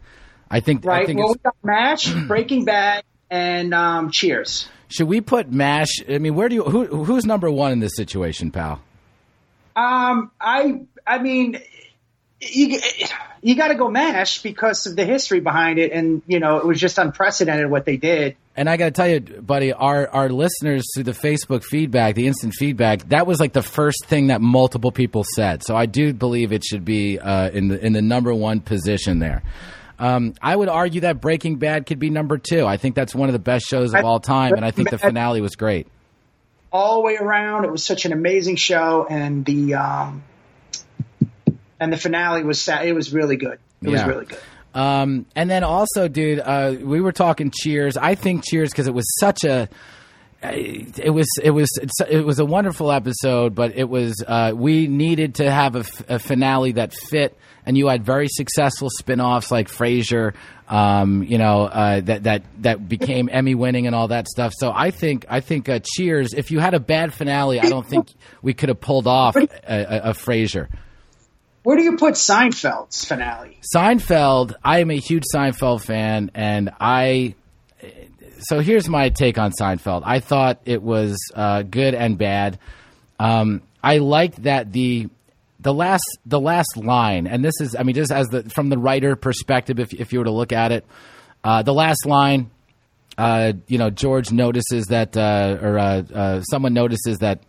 I 0.49 0.59
think 0.59 0.85
I 0.85 0.89
Right? 0.89 1.05
think 1.05 1.19
Well, 1.19 1.33
it's, 1.33 1.43
we 1.43 1.43
got 1.43 1.55
Mash, 1.63 2.13
Breaking 2.27 2.65
Bad, 2.65 3.03
and 3.29 3.73
um, 3.73 4.11
Cheers. 4.11 4.69
Should 4.89 5.07
we 5.07 5.21
put 5.21 5.51
Mash? 5.51 5.89
I 6.09 6.17
mean, 6.17 6.35
where 6.35 6.47
do 6.47 6.55
you 6.55 6.63
who 6.63 7.03
who's 7.03 7.25
number 7.25 7.51
one 7.51 7.71
in 7.73 7.79
this 7.79 7.95
situation, 7.95 8.51
pal? 8.51 8.81
Um, 9.75 10.31
I, 10.41 10.81
I 11.05 11.19
mean, 11.19 11.59
you, 12.39 12.79
you 13.41 13.55
got 13.55 13.67
to 13.67 13.75
go 13.75 13.89
Mash 13.89 14.41
because 14.41 14.87
of 14.87 14.95
the 14.95 15.05
history 15.05 15.39
behind 15.39 15.77
it, 15.77 15.91
and 15.91 16.21
you 16.25 16.39
know 16.39 16.57
it 16.57 16.65
was 16.65 16.79
just 16.79 16.97
unprecedented 16.97 17.69
what 17.69 17.85
they 17.85 17.97
did. 17.97 18.37
And 18.55 18.67
I 18.69 18.77
got 18.77 18.85
to 18.85 18.91
tell 18.91 19.07
you, 19.07 19.19
buddy, 19.19 19.73
our 19.73 20.07
our 20.07 20.29
listeners 20.29 20.85
through 20.95 21.03
the 21.03 21.11
Facebook 21.11 21.63
feedback, 21.63 22.15
the 22.15 22.27
instant 22.27 22.53
feedback, 22.53 23.09
that 23.09 23.27
was 23.27 23.39
like 23.39 23.53
the 23.53 23.61
first 23.61 24.05
thing 24.05 24.27
that 24.27 24.41
multiple 24.41 24.91
people 24.91 25.23
said. 25.35 25.63
So 25.63 25.75
I 25.75 25.85
do 25.85 26.13
believe 26.13 26.51
it 26.53 26.63
should 26.63 26.85
be 26.85 27.19
uh, 27.19 27.49
in 27.49 27.67
the 27.67 27.85
in 27.85 27.93
the 27.93 28.01
number 28.01 28.33
one 28.33 28.61
position 28.61 29.19
there. 29.19 29.43
Um, 29.99 30.33
I 30.41 30.55
would 30.55 30.69
argue 30.69 31.01
that 31.01 31.21
Breaking 31.21 31.55
Bad 31.57 31.85
could 31.85 31.99
be 31.99 32.09
number 32.09 32.37
two. 32.37 32.65
I 32.65 32.77
think 32.77 32.95
that's 32.95 33.15
one 33.15 33.29
of 33.29 33.33
the 33.33 33.39
best 33.39 33.65
shows 33.65 33.93
of 33.93 34.03
all 34.05 34.19
time, 34.19 34.53
and 34.53 34.63
I 34.63 34.71
think 34.71 34.89
the 34.89 34.97
finale 34.97 35.41
was 35.41 35.55
great. 35.55 35.87
all 36.71 36.97
the 36.97 37.01
way 37.01 37.15
around. 37.15 37.65
It 37.65 37.71
was 37.71 37.83
such 37.83 38.05
an 38.05 38.13
amazing 38.13 38.57
show, 38.57 39.07
and 39.09 39.43
the 39.45 39.73
um, 39.75 40.23
and 41.79 41.91
the 41.93 41.97
finale 41.97 42.43
was 42.43 42.61
sa- 42.61 42.81
it 42.81 42.93
was 42.93 43.13
really 43.13 43.37
good. 43.37 43.59
It 43.81 43.89
was 43.89 44.03
really 44.03 44.25
good. 44.25 44.39
Um, 44.73 45.25
and 45.35 45.49
then 45.49 45.63
also, 45.63 46.07
dude, 46.07 46.39
uh, 46.39 46.75
we 46.79 47.01
were 47.01 47.11
talking 47.11 47.51
Cheers. 47.51 47.97
I 47.97 48.15
think 48.15 48.43
Cheers 48.45 48.69
because 48.71 48.87
it 48.87 48.93
was 48.93 49.05
such 49.19 49.43
a. 49.43 49.69
It 50.41 51.11
was 51.13 51.27
it 51.43 51.49
was 51.49 51.69
it 52.09 52.25
was 52.25 52.39
a 52.39 52.45
wonderful 52.45 52.91
episode, 52.91 53.55
but 53.55 53.75
it 53.75 53.89
was 53.89 54.23
uh, 54.25 54.53
we 54.55 54.87
needed 54.87 55.35
to 55.35 55.49
have 55.49 55.75
a, 55.75 55.79
f- 55.79 56.09
a 56.09 56.19
finale 56.19 56.73
that 56.73 56.93
fit, 56.93 57.35
and 57.65 57.75
you 57.75 57.87
had 57.87 58.03
very 58.03 58.27
successful 58.29 58.89
spin-offs 58.99 59.49
like 59.49 59.67
Frasier, 59.67 60.35
um, 60.69 61.23
you 61.23 61.39
know 61.39 61.63
uh, 61.63 62.01
that 62.01 62.23
that 62.23 62.43
that 62.61 62.87
became 62.87 63.29
Emmy 63.31 63.55
winning 63.55 63.87
and 63.87 63.95
all 63.95 64.09
that 64.09 64.27
stuff. 64.27 64.53
So 64.55 64.71
I 64.73 64.91
think 64.91 65.25
I 65.27 65.39
think 65.39 65.69
uh, 65.69 65.79
Cheers. 65.83 66.33
If 66.33 66.51
you 66.51 66.59
had 66.59 66.75
a 66.75 66.79
bad 66.79 67.15
finale, 67.15 67.59
I 67.59 67.67
don't 67.67 67.87
think 67.87 68.07
we 68.43 68.53
could 68.53 68.69
have 68.69 68.79
pulled 68.79 69.07
off 69.07 69.35
a, 69.35 69.47
a, 69.67 70.09
a 70.09 70.13
Frasier. 70.13 70.67
Where 71.63 71.77
do 71.77 71.83
you 71.83 71.97
put 71.97 72.13
Seinfeld's 72.13 73.03
finale? 73.03 73.59
Seinfeld, 73.75 74.53
I 74.63 74.79
am 74.79 74.91
a 74.91 74.99
huge 74.99 75.23
Seinfeld 75.33 75.83
fan, 75.83 76.29
and 76.35 76.69
I. 76.79 77.33
So 78.39 78.59
here's 78.59 78.87
my 78.87 79.09
take 79.09 79.37
on 79.37 79.51
Seinfeld. 79.51 80.03
I 80.05 80.19
thought 80.19 80.61
it 80.65 80.81
was 80.81 81.17
uh, 81.33 81.63
good 81.63 81.93
and 81.93 82.17
bad. 82.17 82.59
Um, 83.19 83.61
I 83.83 83.97
liked 83.97 84.43
that 84.43 84.71
the 84.71 85.09
the 85.59 85.73
last 85.73 86.03
the 86.25 86.39
last 86.39 86.77
line, 86.77 87.27
and 87.27 87.43
this 87.43 87.59
is 87.59 87.75
I 87.77 87.83
mean 87.83 87.95
just 87.95 88.11
as 88.11 88.27
the 88.27 88.43
from 88.49 88.69
the 88.69 88.77
writer 88.77 89.15
perspective, 89.15 89.79
if 89.79 89.93
if 89.93 90.13
you 90.13 90.19
were 90.19 90.25
to 90.25 90.31
look 90.31 90.51
at 90.51 90.71
it, 90.71 90.85
uh, 91.43 91.63
the 91.63 91.73
last 91.73 92.05
line, 92.05 92.51
uh, 93.17 93.53
you 93.67 93.77
know, 93.77 93.89
George 93.89 94.31
notices 94.31 94.85
that, 94.87 95.15
uh, 95.17 95.57
or 95.61 95.79
uh, 95.79 96.03
uh, 96.13 96.41
someone 96.41 96.73
notices 96.73 97.19
that 97.19 97.41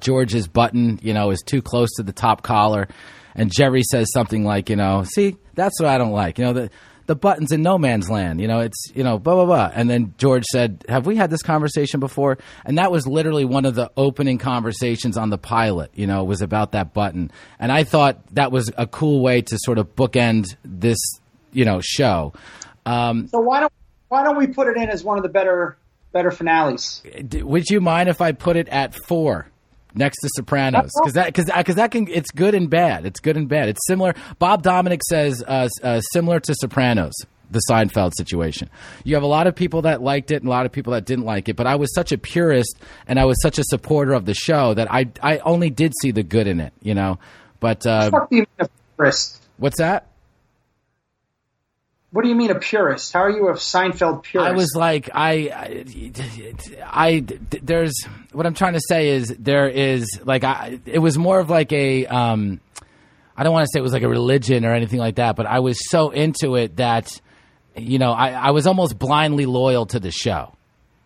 George's 0.00 0.48
button, 0.48 0.98
you 1.02 1.12
know, 1.12 1.30
is 1.30 1.42
too 1.42 1.60
close 1.60 1.90
to 1.96 2.02
the 2.02 2.12
top 2.12 2.42
collar, 2.42 2.88
and 3.34 3.52
Jerry 3.52 3.82
says 3.82 4.10
something 4.12 4.44
like, 4.44 4.70
you 4.70 4.76
know, 4.76 5.04
see, 5.04 5.36
that's 5.54 5.80
what 5.80 5.88
I 5.88 5.98
don't 5.98 6.12
like, 6.12 6.38
you 6.38 6.44
know, 6.44 6.52
the 6.52 6.70
the 7.06 7.14
buttons 7.14 7.52
in 7.52 7.62
no 7.62 7.78
man's 7.78 8.08
land, 8.08 8.40
you 8.40 8.48
know, 8.48 8.60
it's 8.60 8.90
you 8.94 9.04
know, 9.04 9.18
blah 9.18 9.34
blah 9.34 9.46
blah, 9.46 9.70
and 9.74 9.88
then 9.90 10.14
George 10.18 10.44
said, 10.44 10.84
"Have 10.88 11.06
we 11.06 11.16
had 11.16 11.30
this 11.30 11.42
conversation 11.42 12.00
before?" 12.00 12.38
And 12.64 12.78
that 12.78 12.90
was 12.90 13.06
literally 13.06 13.44
one 13.44 13.64
of 13.64 13.74
the 13.74 13.90
opening 13.96 14.38
conversations 14.38 15.16
on 15.16 15.30
the 15.30 15.38
pilot, 15.38 15.90
you 15.94 16.06
know, 16.06 16.24
was 16.24 16.42
about 16.42 16.72
that 16.72 16.94
button, 16.94 17.30
and 17.58 17.70
I 17.70 17.84
thought 17.84 18.18
that 18.34 18.52
was 18.52 18.70
a 18.76 18.86
cool 18.86 19.20
way 19.20 19.42
to 19.42 19.58
sort 19.58 19.78
of 19.78 19.94
bookend 19.94 20.46
this, 20.64 20.98
you 21.52 21.64
know, 21.64 21.80
show. 21.82 22.32
Um, 22.86 23.28
So 23.28 23.40
why 23.40 23.60
don't 23.60 23.72
why 24.08 24.22
don't 24.24 24.36
we 24.36 24.46
put 24.46 24.68
it 24.68 24.76
in 24.76 24.88
as 24.88 25.04
one 25.04 25.16
of 25.18 25.22
the 25.22 25.28
better 25.30 25.76
better 26.12 26.30
finales? 26.30 27.02
D- 27.28 27.42
would 27.42 27.68
you 27.68 27.80
mind 27.80 28.08
if 28.08 28.20
I 28.20 28.32
put 28.32 28.56
it 28.56 28.68
at 28.68 28.94
four 28.94 29.48
next 29.94 30.20
to 30.20 30.28
Sopranos? 30.36 30.90
Because 31.00 31.14
that 31.14 31.26
because 31.26 31.46
because 31.56 31.76
that 31.76 31.90
can 31.90 32.08
it's 32.08 32.30
good 32.30 32.54
and 32.54 32.68
bad. 32.68 33.06
It's 33.06 33.20
good 33.20 33.36
and 33.36 33.48
bad. 33.48 33.68
It's 33.68 33.80
similar. 33.86 34.14
Bob 34.38 34.62
Dominic 34.62 35.00
says 35.08 35.42
uh, 35.46 35.68
uh, 35.82 36.00
similar 36.12 36.40
to 36.40 36.54
Sopranos. 36.54 37.14
The 37.50 37.60
Seinfeld 37.70 38.12
situation. 38.16 38.68
You 39.04 39.14
have 39.14 39.22
a 39.22 39.28
lot 39.28 39.46
of 39.46 39.54
people 39.54 39.82
that 39.82 40.02
liked 40.02 40.32
it 40.32 40.36
and 40.36 40.46
a 40.46 40.50
lot 40.50 40.66
of 40.66 40.72
people 40.72 40.94
that 40.94 41.04
didn't 41.04 41.26
like 41.26 41.48
it, 41.48 41.54
but 41.54 41.66
I 41.68 41.76
was 41.76 41.94
such 41.94 42.10
a 42.10 42.18
purist 42.18 42.80
and 43.06 43.20
I 43.20 43.26
was 43.26 43.40
such 43.42 43.58
a 43.58 43.62
supporter 43.64 44.12
of 44.14 44.24
the 44.24 44.34
show 44.34 44.74
that 44.74 44.90
I 44.90 45.08
I 45.22 45.38
only 45.38 45.70
did 45.70 45.92
see 46.00 46.10
the 46.10 46.24
good 46.24 46.48
in 46.48 46.58
it, 46.58 46.72
you 46.80 46.94
know. 46.94 47.18
But 47.60 47.86
uh, 47.86 48.10
What 48.10 48.30
do 48.30 48.44
a 48.58 48.68
purist? 48.96 49.40
what's 49.58 49.78
that? 49.78 50.08
What 52.14 52.22
do 52.22 52.28
you 52.28 52.36
mean 52.36 52.52
a 52.52 52.60
purist? 52.60 53.12
How 53.12 53.24
are 53.24 53.30
you 53.30 53.48
a 53.48 53.54
Seinfeld 53.54 54.22
purist? 54.22 54.48
I 54.48 54.52
was 54.52 54.76
like, 54.76 55.10
I, 55.12 55.50
I, 55.52 55.84
I, 56.86 57.24
there's 57.60 57.92
what 58.30 58.46
I'm 58.46 58.54
trying 58.54 58.74
to 58.74 58.80
say 58.88 59.08
is 59.08 59.34
there 59.36 59.68
is 59.68 60.20
like, 60.22 60.44
I, 60.44 60.78
it 60.86 61.00
was 61.00 61.18
more 61.18 61.40
of 61.40 61.50
like 61.50 61.72
a, 61.72 62.06
um, 62.06 62.60
I 63.36 63.42
don't 63.42 63.52
want 63.52 63.64
to 63.64 63.70
say 63.74 63.80
it 63.80 63.82
was 63.82 63.92
like 63.92 64.04
a 64.04 64.08
religion 64.08 64.64
or 64.64 64.72
anything 64.74 65.00
like 65.00 65.16
that, 65.16 65.34
but 65.34 65.46
I 65.46 65.58
was 65.58 65.76
so 65.90 66.10
into 66.10 66.54
it 66.54 66.76
that, 66.76 67.20
you 67.76 67.98
know, 67.98 68.12
I, 68.12 68.30
I 68.30 68.50
was 68.52 68.68
almost 68.68 68.96
blindly 68.96 69.46
loyal 69.46 69.84
to 69.86 69.98
the 69.98 70.12
show. 70.12 70.54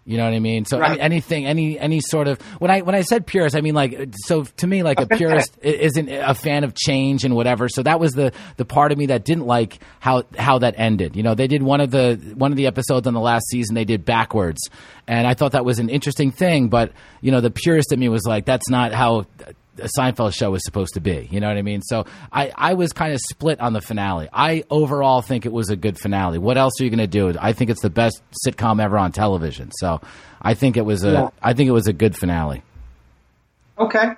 You 0.08 0.16
know 0.16 0.24
what 0.24 0.32
I 0.32 0.38
mean? 0.38 0.64
So 0.64 0.78
Right. 0.78 0.92
any, 0.92 1.00
anything, 1.00 1.44
any 1.46 1.78
any 1.78 2.00
sort 2.00 2.28
of 2.28 2.40
when 2.60 2.70
I 2.70 2.80
when 2.80 2.94
I 2.94 3.02
said 3.02 3.26
purist, 3.26 3.54
I 3.54 3.60
mean 3.60 3.74
like 3.74 4.14
so 4.24 4.42
to 4.44 4.66
me 4.66 4.82
like 4.82 4.98
a 5.00 5.06
purist 5.18 5.58
isn't 5.60 6.08
a 6.08 6.34
fan 6.34 6.64
of 6.64 6.74
change 6.74 7.24
and 7.24 7.36
whatever. 7.36 7.68
So 7.68 7.82
that 7.82 8.00
was 8.00 8.12
the 8.12 8.32
the 8.56 8.64
part 8.64 8.90
of 8.90 8.96
me 8.96 9.06
that 9.06 9.26
didn't 9.26 9.44
like 9.46 9.80
how 10.00 10.22
how 10.38 10.60
that 10.60 10.74
ended. 10.78 11.14
You 11.14 11.22
know, 11.22 11.34
they 11.34 11.46
did 11.46 11.62
one 11.62 11.82
of 11.82 11.90
the 11.90 12.16
one 12.36 12.52
of 12.52 12.56
the 12.56 12.66
episodes 12.66 13.06
on 13.06 13.12
the 13.12 13.20
last 13.20 13.48
season 13.50 13.74
they 13.74 13.84
did 13.84 14.06
backwards, 14.06 14.70
and 15.06 15.26
I 15.26 15.34
thought 15.34 15.52
that 15.52 15.66
was 15.66 15.78
an 15.78 15.90
interesting 15.90 16.30
thing. 16.30 16.68
But 16.70 16.92
you 17.20 17.30
know, 17.30 17.42
the 17.42 17.50
purist 17.50 17.92
in 17.92 18.00
me 18.00 18.08
was 18.08 18.24
like, 18.24 18.46
that's 18.46 18.70
not 18.70 18.94
how 18.94 19.26
a 19.78 19.88
Seinfeld 19.98 20.34
show 20.34 20.54
is 20.54 20.62
supposed 20.64 20.94
to 20.94 21.00
be. 21.00 21.28
You 21.30 21.40
know 21.40 21.48
what 21.48 21.56
I 21.56 21.62
mean? 21.62 21.82
So 21.82 22.06
I, 22.32 22.52
I 22.54 22.74
was 22.74 22.92
kind 22.92 23.12
of 23.12 23.20
split 23.20 23.60
on 23.60 23.72
the 23.72 23.80
finale. 23.80 24.28
I 24.32 24.64
overall 24.70 25.22
think 25.22 25.46
it 25.46 25.52
was 25.52 25.70
a 25.70 25.76
good 25.76 25.98
finale. 25.98 26.38
What 26.38 26.56
else 26.58 26.80
are 26.80 26.84
you 26.84 26.90
going 26.90 26.98
to 26.98 27.06
do? 27.06 27.34
I 27.40 27.52
think 27.52 27.70
it's 27.70 27.82
the 27.82 27.90
best 27.90 28.20
sitcom 28.46 28.82
ever 28.82 28.98
on 28.98 29.12
television. 29.12 29.70
So 29.72 30.00
I 30.42 30.54
think 30.54 30.76
it 30.76 30.82
was 30.84 31.04
a 31.04 31.10
Yeah. 31.12 31.28
I 31.42 31.52
think 31.54 31.68
it 31.68 31.72
was 31.72 31.86
a 31.86 31.92
good 31.92 32.16
finale. 32.16 32.62
okay. 33.78 34.12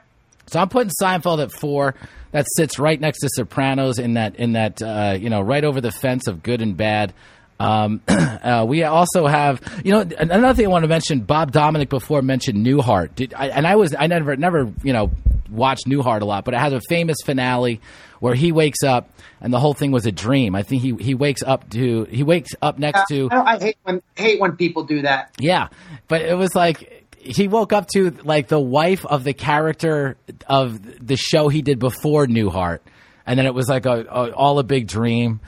So 0.47 0.59
I'm 0.59 0.69
putting 0.69 0.91
Seinfeld 1.01 1.41
at 1.43 1.53
four. 1.53 1.95
That 2.33 2.45
sits 2.57 2.79
right 2.79 3.01
next 3.01 3.21
to 3.21 3.29
Sopranos 3.33 3.99
in 4.01 4.15
that 4.15 4.35
in 4.37 4.53
that 4.53 4.83
uh, 4.83 5.17
you 5.19 5.31
know 5.31 5.41
right 5.41 5.65
over 5.65 5.81
the 5.81 5.93
fence 5.93 6.27
of 6.27 6.43
good 6.43 6.61
and 6.61 6.77
bad. 6.77 7.13
Um, 7.61 8.01
uh, 8.09 8.65
we 8.67 8.83
also 8.85 9.27
have 9.27 9.61
you 9.85 9.93
know 9.93 10.01
another 10.01 10.55
thing 10.55 10.65
I 10.67 10.69
want 10.69 10.83
to 10.85 10.89
mention. 10.89 11.21
Bob 11.21 11.53
Dominic 11.53 11.89
before 11.89 12.23
mentioned 12.23 12.67
Newhart, 12.67 13.15
Did, 13.15 13.35
I, 13.35 13.49
and 13.49 13.65
I 13.67 13.77
was 13.77 13.95
I 13.97 14.07
never 14.09 14.35
never 14.37 14.73
you 14.83 14.93
know 14.93 15.11
watched 15.51 15.87
Newhart 15.87 16.21
a 16.21 16.25
lot, 16.25 16.45
but 16.45 16.55
it 16.55 16.61
has 16.61 16.73
a 16.73 16.81
famous 16.89 17.19
finale 17.25 17.81
where 18.21 18.35
he 18.35 18.53
wakes 18.53 18.83
up 18.83 19.11
and 19.41 19.53
the 19.53 19.59
whole 19.59 19.75
thing 19.75 19.91
was 19.91 20.07
a 20.07 20.13
dream. 20.13 20.55
I 20.55 20.63
think 20.63 20.83
he 20.83 20.95
he 20.97 21.15
wakes 21.15 21.43
up 21.43 21.71
to 21.71 22.05
he 22.05 22.23
wakes 22.23 22.51
up 22.61 22.79
next 22.79 23.09
to 23.09 23.29
I, 23.31 23.55
I 23.55 23.59
hate 23.59 23.77
when 23.83 24.03
hate 24.15 24.41
when 24.41 24.57
people 24.57 24.85
do 24.85 25.03
that. 25.03 25.35
yeah, 25.39 25.69
but 26.09 26.23
it 26.23 26.37
was 26.37 26.55
like 26.55 27.07
he 27.19 27.49
woke 27.49 27.73
up 27.73 27.87
to 27.89 28.11
like 28.25 28.49
the 28.49 28.61
wife 28.61 29.05
of 29.05 29.25
the 29.25 29.35
character 29.35 30.17
of 30.47 31.07
the 31.07 31.17
show 31.17 31.49
he 31.49 31.63
did 31.63 31.79
before 31.79 32.27
Newhart, 32.27 32.81
and 33.27 33.39
then 33.39 33.47
it 33.47 33.55
was 33.55 33.69
like 33.69 33.87
a, 33.87 34.07
a 34.09 34.31
all 34.33 34.59
a 34.59 34.65
big 34.65 34.87
dream. 34.87 35.41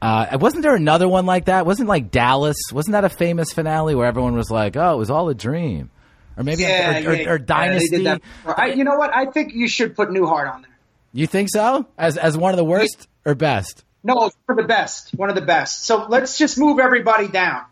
Uh, 0.00 0.38
wasn't 0.40 0.62
there 0.62 0.76
another 0.76 1.08
one 1.08 1.26
like 1.26 1.46
that? 1.46 1.66
Wasn't 1.66 1.88
like 1.88 2.10
Dallas? 2.10 2.56
Wasn't 2.72 2.92
that 2.92 3.04
a 3.04 3.08
famous 3.08 3.52
finale 3.52 3.94
where 3.96 4.06
everyone 4.06 4.36
was 4.36 4.50
like, 4.50 4.76
"Oh, 4.76 4.94
it 4.94 4.98
was 4.98 5.10
all 5.10 5.28
a 5.28 5.34
dream," 5.34 5.90
or 6.38 6.44
maybe 6.44 6.62
Yeah, 6.62 7.00
or, 7.04 7.10
or, 7.10 7.14
yeah, 7.14 7.28
or 7.30 7.38
yeah, 7.38 7.44
Dynasty? 7.44 7.88
they 7.90 7.96
did 7.98 8.06
that 8.06 8.22
before. 8.22 8.58
I, 8.60 8.66
you 8.68 8.84
know 8.84 8.96
what? 8.96 9.14
I 9.14 9.26
think 9.26 9.52
you 9.52 9.68
should 9.68 9.94
put 9.94 10.08
Newhart 10.08 10.50
on 10.50 10.62
there. 10.62 10.70
You 11.12 11.26
think 11.26 11.48
so? 11.50 11.86
As 11.98 12.16
as 12.16 12.36
one 12.38 12.52
of 12.52 12.56
the 12.56 12.64
worst 12.64 13.08
or 13.26 13.34
best? 13.34 13.84
No, 14.04 14.30
for 14.46 14.54
the 14.54 14.62
best, 14.62 15.10
one 15.14 15.28
of 15.28 15.34
the 15.34 15.42
best. 15.42 15.84
So 15.84 16.06
let's 16.08 16.38
just 16.38 16.56
move 16.56 16.78
everybody 16.78 17.28
down, 17.28 17.64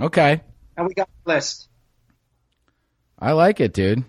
Okay, 0.00 0.40
and 0.76 0.86
we 0.86 0.94
got 0.94 1.08
a 1.26 1.28
list. 1.28 1.68
I 3.18 3.32
like 3.32 3.60
it, 3.60 3.72
dude. 3.72 4.04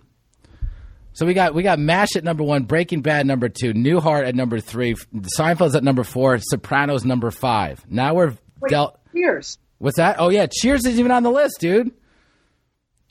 So 1.14 1.26
we 1.28 1.34
got 1.36 1.54
we 1.54 1.62
got 1.64 1.78
Mash 1.80 2.16
at 2.16 2.24
number 2.24 2.44
one, 2.44 2.64
Breaking 2.64 3.02
Bad 3.02 3.28
number 3.28 3.48
two, 3.48 3.74
Newhart 3.74 4.28
at 4.28 4.36
number 4.36 4.60
three, 4.60 4.96
Seinfeld's 4.96 5.76
at 5.76 5.84
number 5.84 6.04
four, 6.04 6.38
Sopranos 6.40 7.06
number 7.06 7.30
five. 7.32 7.86
Now 7.88 8.16
we're 8.16 8.34
Wait, 8.60 8.70
dealt. 8.70 9.00
Cheers. 9.14 9.60
What's 9.78 9.98
that? 9.98 10.16
Oh 10.20 10.30
yeah, 10.30 10.48
Cheers 10.52 10.86
is 10.86 11.00
even 11.00 11.12
on 11.12 11.22
the 11.24 11.32
list, 11.32 11.58
dude. 11.60 11.92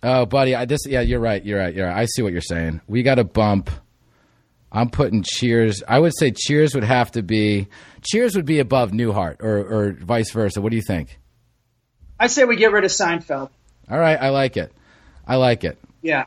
Oh, 0.03 0.27
buddy, 0.27 0.55
I 0.55 0.65
just 0.65 0.89
yeah, 0.89 1.01
you're 1.01 1.21
right, 1.21 1.45
you're 1.45 1.59
right, 1.59 1.75
you're 1.75 1.87
right. 1.87 1.97
I 1.97 2.07
see 2.07 2.23
what 2.23 2.33
you're 2.33 2.41
saying. 2.41 2.81
We 2.89 3.03
got 3.03 3.19
a 3.19 3.25
bump. 3.25 3.71
I'm 4.73 4.89
putting 4.91 5.23
Cheers. 5.23 5.83
I 5.87 5.99
would 5.99 6.13
say 6.17 6.33
Cheers 6.33 6.75
would 6.75 6.85
have 6.85 7.13
to 7.13 7.23
be 7.23 7.69
Cheers 8.03 8.35
would 8.35 8.47
be 8.47 8.59
above 8.59 8.91
Newhart, 8.91 9.43
or 9.43 9.59
or 9.59 9.93
vice 9.93 10.33
versa. 10.33 10.61
What 10.61 10.71
do 10.71 10.77
you 10.77 10.83
think? 10.83 11.21
I 12.19 12.27
say 12.27 12.45
we 12.45 12.57
get 12.57 12.73
rid 12.73 12.85
of 12.85 12.91
Seinfeld. 12.91 13.51
All 13.91 13.99
right, 13.99 14.21
I 14.21 14.31
like 14.31 14.57
it. 14.57 14.73
I 15.27 15.37
like 15.37 15.63
it. 15.63 15.79
Yeah. 16.01 16.25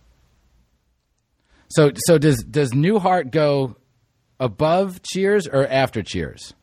So 1.69 1.91
so 2.07 2.17
does 2.17 2.43
does 2.43 2.71
Newhart 2.71 3.31
go 3.31 3.75
above 4.39 5.01
Cheers 5.01 5.47
or 5.47 5.67
after 5.67 6.01
Cheers? 6.01 6.53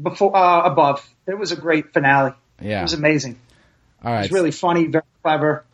Before 0.00 0.34
uh, 0.34 0.62
above, 0.62 1.06
it 1.28 1.38
was 1.38 1.52
a 1.52 1.56
great 1.56 1.92
finale. 1.92 2.32
Yeah. 2.60 2.80
It 2.80 2.82
was 2.82 2.94
amazing. 2.94 3.38
All 4.04 4.12
right. 4.12 4.22
was 4.22 4.32
really 4.32 4.50
funny, 4.50 4.86
very 4.86 5.04
clever. 5.22 5.64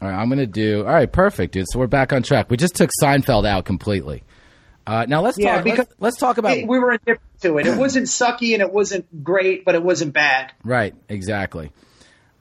All 0.00 0.08
right, 0.08 0.14
I'm 0.18 0.28
going 0.28 0.38
to 0.38 0.46
do. 0.46 0.80
All 0.86 0.92
right, 0.92 1.10
perfect, 1.10 1.54
dude. 1.54 1.66
So 1.70 1.78
we're 1.78 1.86
back 1.86 2.12
on 2.12 2.22
track. 2.22 2.50
We 2.50 2.56
just 2.56 2.74
took 2.76 2.90
Seinfeld 3.02 3.46
out 3.46 3.64
completely. 3.64 4.24
Uh, 4.86 5.06
now 5.08 5.20
let's 5.22 5.38
Yeah, 5.38 5.56
talk. 5.56 5.64
because- 5.64 5.78
Let's, 5.78 5.94
let's 6.00 6.16
talk 6.18 6.38
about. 6.38 6.56
It- 6.58 6.68
we 6.68 6.78
were 6.78 6.92
indifferent 6.92 7.40
to 7.40 7.58
it. 7.58 7.66
It 7.66 7.76
wasn't 7.78 8.06
sucky 8.06 8.52
and 8.52 8.62
it 8.62 8.72
wasn't 8.72 9.24
great, 9.24 9.64
but 9.64 9.74
it 9.74 9.82
wasn't 9.82 10.12
bad, 10.12 10.52
right, 10.64 10.94
exactly. 11.08 11.72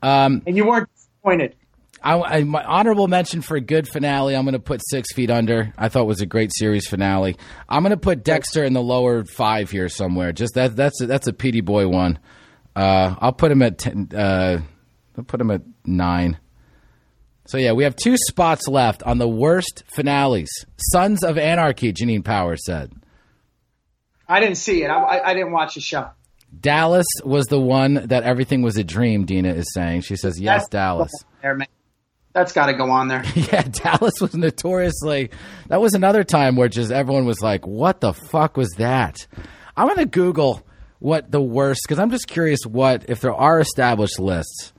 Um, 0.04 0.44
and 0.46 0.56
you 0.56 0.68
weren't 0.68 0.90
disappointed. 0.94 1.56
I, 2.04 2.20
I, 2.20 2.44
my 2.44 2.64
honorable 2.64 3.08
mention 3.08 3.42
for 3.42 3.58
a 3.58 3.62
good 3.62 3.88
finale. 3.88 4.36
I'm 4.36 4.44
going 4.46 4.54
to 4.54 4.60
put 4.60 4.80
Six 4.88 5.12
Feet 5.14 5.32
Under. 5.32 5.74
I 5.76 5.90
thought 5.90 6.06
was 6.06 6.22
a 6.22 6.28
great 6.28 6.52
series 6.54 6.88
finale. 6.88 7.36
I'm 7.68 7.82
going 7.82 7.92
to 7.92 7.98
put 7.98 8.24
Dexter 8.24 8.64
in 8.64 8.74
the 8.74 8.82
lower 8.82 9.26
five 9.26 9.72
here 9.72 9.90
somewhere. 9.90 10.32
Just 10.32 10.54
that 10.54 10.76
that's 10.76 11.02
a, 11.02 11.08
that's 11.08 11.26
a 11.28 11.34
PD 11.34 11.66
boy 11.66 11.88
one. 11.88 12.20
Uh, 12.76 13.16
I'll 13.20 13.34
put 13.34 13.52
him 13.52 13.62
at 13.62 13.78
ten, 13.78 14.10
uh, 14.16 14.60
I'll 15.18 15.24
put 15.24 15.40
him 15.40 15.52
at 15.52 15.62
nine. 15.86 16.38
So 17.48 17.58
yeah, 17.58 17.74
we 17.74 17.84
have 17.84 17.96
two 17.96 18.18
spots 18.18 18.68
left 18.68 19.04
on 19.04 19.18
the 19.20 19.28
worst 19.28 19.84
finales. 19.88 20.50
Sons 20.92 21.24
of 21.24 21.38
Anarchy. 21.38 21.94
Janine 21.94 22.24
Power 22.26 22.58
said. 22.58 22.92
I 24.28 24.40
didn't 24.40 24.58
see 24.58 24.84
it. 24.84 24.88
I, 24.88 24.98
I, 25.00 25.30
I 25.30 25.34
didn't 25.36 25.52
watch 25.52 25.76
the 25.76 25.82
show. 25.82 26.10
Dallas 26.60 27.06
was 27.24 27.46
the 27.46 27.60
one 27.60 27.94
that 28.08 28.24
everything 28.24 28.62
was 28.64 28.78
a 28.78 28.84
dream. 28.84 29.26
Dina 29.26 29.54
is 29.54 29.72
saying. 29.74 30.02
She 30.02 30.16
says 30.16 30.40
yes, 30.40 30.64
That's- 30.64 30.70
Dallas. 30.70 31.12
There, 31.42 31.54
man. 31.54 31.68
That's 32.34 32.52
got 32.54 32.66
to 32.66 32.74
go 32.74 32.90
on 32.90 33.08
there. 33.08 33.24
Yeah, 33.36 33.62
Dallas 33.62 34.20
was 34.20 34.34
notoriously. 34.34 35.30
That 35.68 35.80
was 35.80 35.94
another 35.94 36.24
time 36.24 36.56
where 36.56 36.68
just 36.68 36.92
everyone 36.92 37.26
was 37.26 37.40
like, 37.42 37.68
"What 37.68 38.02
the 38.02 38.14
fuck 38.14 38.58
was 38.58 38.72
that?" 38.78 39.28
I'm 39.78 39.88
gonna 39.88 40.06
Google 40.08 40.64
what 41.00 41.32
the 41.32 41.42
worst 41.42 41.82
because 41.84 42.00
I'm 42.00 42.12
just 42.12 42.28
curious 42.28 42.60
what 42.66 43.06
if 43.10 43.22
there 43.22 43.34
are 43.34 43.60
established 43.60 44.20
lists. 44.20 44.74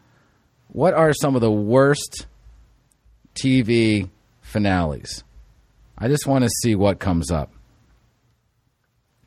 What 0.69 0.95
are 0.95 1.13
some 1.13 1.35
of 1.35 1.41
the 1.41 1.51
worst 1.51 2.27
TV 3.35 4.11
finales? 4.43 5.25
I 5.97 6.09
just 6.09 6.27
want 6.27 6.45
to 6.45 6.51
see 6.63 6.75
what 6.75 6.99
comes 6.99 7.31
up. 7.31 7.53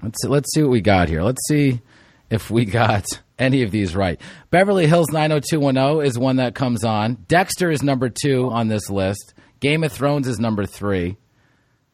Let's 0.03 0.24
let's 0.24 0.53
see 0.53 0.61
what 0.61 0.72
we 0.72 0.82
got 0.82 1.10
here. 1.10 1.24
Let's 1.24 1.45
see 1.48 1.82
if 2.30 2.52
we 2.52 2.66
got 2.66 3.06
any 3.40 3.64
of 3.64 3.72
these 3.72 3.95
right. 3.95 4.20
Beverly 4.49 4.88
Hills 4.88 5.10
90210 5.11 6.06
is 6.06 6.20
one 6.20 6.38
that 6.38 6.56
comes 6.56 6.84
on. 6.84 7.26
Dexter 7.28 7.72
is 7.72 7.84
number 7.84 8.10
two 8.10 8.49
on 8.49 8.68
this 8.68 8.90
list. 8.90 9.34
Game 9.60 9.84
of 9.84 9.91
Thrones 9.91 10.28
is 10.28 10.40
number 10.40 10.66
three. 10.66 11.18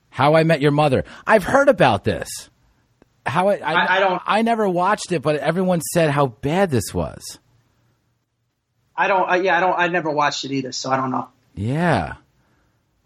How 0.10 0.36
I 0.36 0.44
Met 0.44 0.62
Your 0.62 0.72
Mother. 0.72 1.04
I've 1.26 1.44
heard 1.44 1.68
about 1.68 2.04
this. 2.04 2.30
How 3.26 3.48
I, 3.50 3.56
I, 3.56 3.74
I- 3.74 3.96
I 3.96 4.00
don't- 4.00 4.22
I 4.26 4.42
never 4.44 4.68
watched 4.70 5.12
it, 5.12 5.22
but 5.22 5.38
everyone 5.38 5.82
said 5.82 6.10
how 6.12 6.28
bad 6.28 6.70
this 6.72 6.94
was. 6.94 7.40
I 8.96 9.08
don't. 9.08 9.30
Uh, 9.30 9.36
yeah, 9.36 9.58
I 9.58 9.60
don't. 9.60 9.78
I 9.78 9.88
never 9.88 10.10
watched 10.10 10.46
it 10.46 10.52
either, 10.52 10.72
so 10.72 10.90
I 10.92 10.98
don't 10.98 11.12
know. 11.12 11.28
Yeah. 11.56 12.16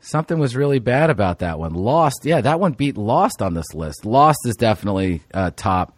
Something 0.01 0.39
was 0.39 0.55
really 0.55 0.79
bad 0.79 1.09
about 1.09 1.39
that 1.39 1.59
one. 1.59 1.73
Lost. 1.73 2.21
Yeah, 2.23 2.41
that 2.41 2.59
one 2.59 2.73
beat 2.73 2.95
Lost 2.97 3.41
on 3.41 3.53
this 3.53 3.73
list. 3.73 4.05
Lost 4.05 4.39
is 4.45 4.55
definitely 4.55 5.21
uh, 5.33 5.51
top. 5.55 5.97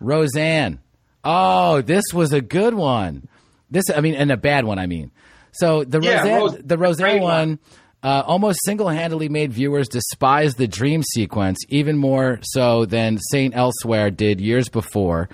Roseanne. 0.00 0.78
Oh, 1.24 1.82
this 1.82 2.04
was 2.14 2.32
a 2.32 2.40
good 2.40 2.74
one. 2.74 3.28
This, 3.70 3.84
I 3.94 4.00
mean, 4.00 4.14
and 4.14 4.30
a 4.32 4.36
bad 4.36 4.64
one, 4.64 4.78
I 4.78 4.86
mean. 4.86 5.10
So 5.52 5.84
the 5.84 6.00
Yeah, 6.00 6.18
Roseanne, 6.20 6.38
Rose- 6.40 6.58
the 6.64 6.78
Roseanne 6.78 7.20
one, 7.20 7.48
one. 7.48 7.58
Uh, 8.02 8.22
almost 8.26 8.58
single-handedly 8.64 9.28
made 9.28 9.52
viewers 9.52 9.88
despise 9.88 10.54
the 10.54 10.66
dream 10.66 11.02
sequence 11.02 11.58
even 11.68 11.96
more 11.96 12.38
so 12.42 12.84
than 12.84 13.18
Saint 13.30 13.54
Elsewhere 13.54 14.10
did 14.10 14.40
years 14.40 14.68
before. 14.68 15.28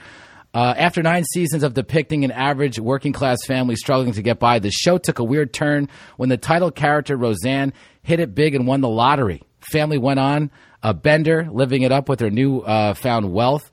Uh, 0.55 0.75
after 0.77 1.03
nine 1.03 1.25
seasons 1.25 1.63
of 1.63 1.75
depicting 1.75 2.25
an 2.25 2.31
average 2.31 2.79
working 2.79 3.13
class 3.13 3.39
family 3.47 3.77
struggling 3.77 4.13
to 4.13 4.23
get 4.23 4.39
by, 4.39 4.59
the 4.59 4.71
show 4.71 4.99
took 4.99 5.19
a 5.19 5.25
weird 5.25 5.53
turn 5.53 5.89
when 6.17 6.29
the 6.29 6.37
title 6.37 6.71
character, 6.71 7.17
Roseanne, 7.17 7.73
hit 8.03 8.21
it 8.21 8.35
big 8.35 8.55
and 8.55 8.67
won 8.67 8.81
the 8.81 8.89
lottery. 8.89 9.43
Family 9.61 9.99
went 9.99 10.19
on 10.19 10.51
a 10.83 10.95
bender, 10.95 11.49
living 11.51 11.83
it 11.83 11.93
up 11.93 12.09
with 12.09 12.19
their 12.19 12.31
new 12.31 12.61
uh, 12.61 12.95
found 12.95 13.33
wealth 13.33 13.71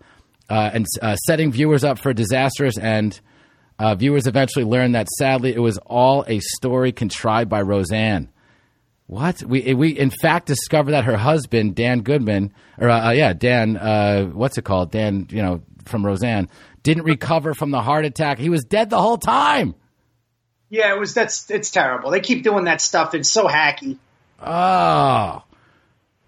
uh, 0.50 0.72
and 0.74 0.86
uh, 1.02 1.16
setting 1.16 1.52
viewers 1.52 1.84
up 1.84 2.00
for 2.00 2.10
a 2.10 2.14
disastrous 2.14 2.78
and 2.78 3.20
uh, 3.78 3.96
viewers 3.96 4.28
eventually 4.28 4.66
learned 4.66 4.96
that 4.96 5.08
sadly 5.18 5.54
it 5.54 5.60
was 5.60 5.78
all 5.80 6.24
a 6.28 6.40
story 6.40 6.92
contrived 6.92 7.50
by 7.50 7.62
Roseanne. 7.62 8.30
What 9.08 9.44
we 9.44 9.74
we 9.74 9.90
in 9.90 10.10
fact 10.10 10.48
discovered 10.48 10.92
that 10.92 11.04
her 11.04 11.18
husband 11.18 11.76
Dan 11.76 12.02
Goodman 12.02 12.54
or 12.80 12.90
uh, 12.90 13.10
uh, 13.10 13.12
yeah 13.12 13.34
Dan 13.34 13.78
uh, 13.78 14.26
what's 14.26 14.58
it 14.58 14.66
called 14.66 14.92
Dan 14.92 15.28
you 15.30 15.44
know 15.44 15.62
from 15.86 16.06
Roseanne 16.06 16.50
didn't 16.86 17.04
recover 17.04 17.54
from 17.54 17.72
the 17.72 17.82
heart 17.82 18.06
attack. 18.06 18.38
He 18.38 18.50
was 18.50 18.64
dead 18.64 18.90
the 18.90 19.02
whole 19.02 19.18
time. 19.18 19.76
Yeah, 20.70 20.94
it 20.94 21.00
was. 21.00 21.14
That's. 21.14 21.50
It's 21.50 21.72
terrible. 21.72 22.12
They 22.12 22.20
keep 22.20 22.44
doing 22.44 22.66
that 22.66 22.82
stuff. 22.82 23.14
It's 23.14 23.30
so 23.30 23.48
hacky. 23.48 23.98
Oh, 24.42 25.44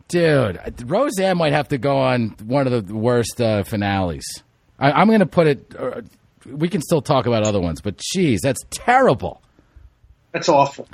dude, 0.08 0.90
Roseanne 0.90 1.38
might 1.38 1.54
have 1.54 1.68
to 1.70 1.78
go 1.78 1.98
on 1.98 2.30
one 2.44 2.66
of 2.68 2.88
the 2.88 2.94
worst 2.94 3.42
uh, 3.42 3.64
finales. 3.64 4.24
I, 4.80 4.92
I'm 4.92 5.08
going 5.08 5.20
to 5.20 5.26
put 5.26 5.48
it. 5.48 5.76
Uh, 5.78 6.02
we 6.46 6.70
can 6.70 6.82
still 6.82 7.02
talk 7.02 7.26
about 7.26 7.44
other 7.44 7.60
ones, 7.60 7.82
but 7.82 7.98
geez, 7.98 8.42
that's 8.42 8.62
terrible. 8.70 9.42
That's 10.32 10.50
awful. 10.50 10.88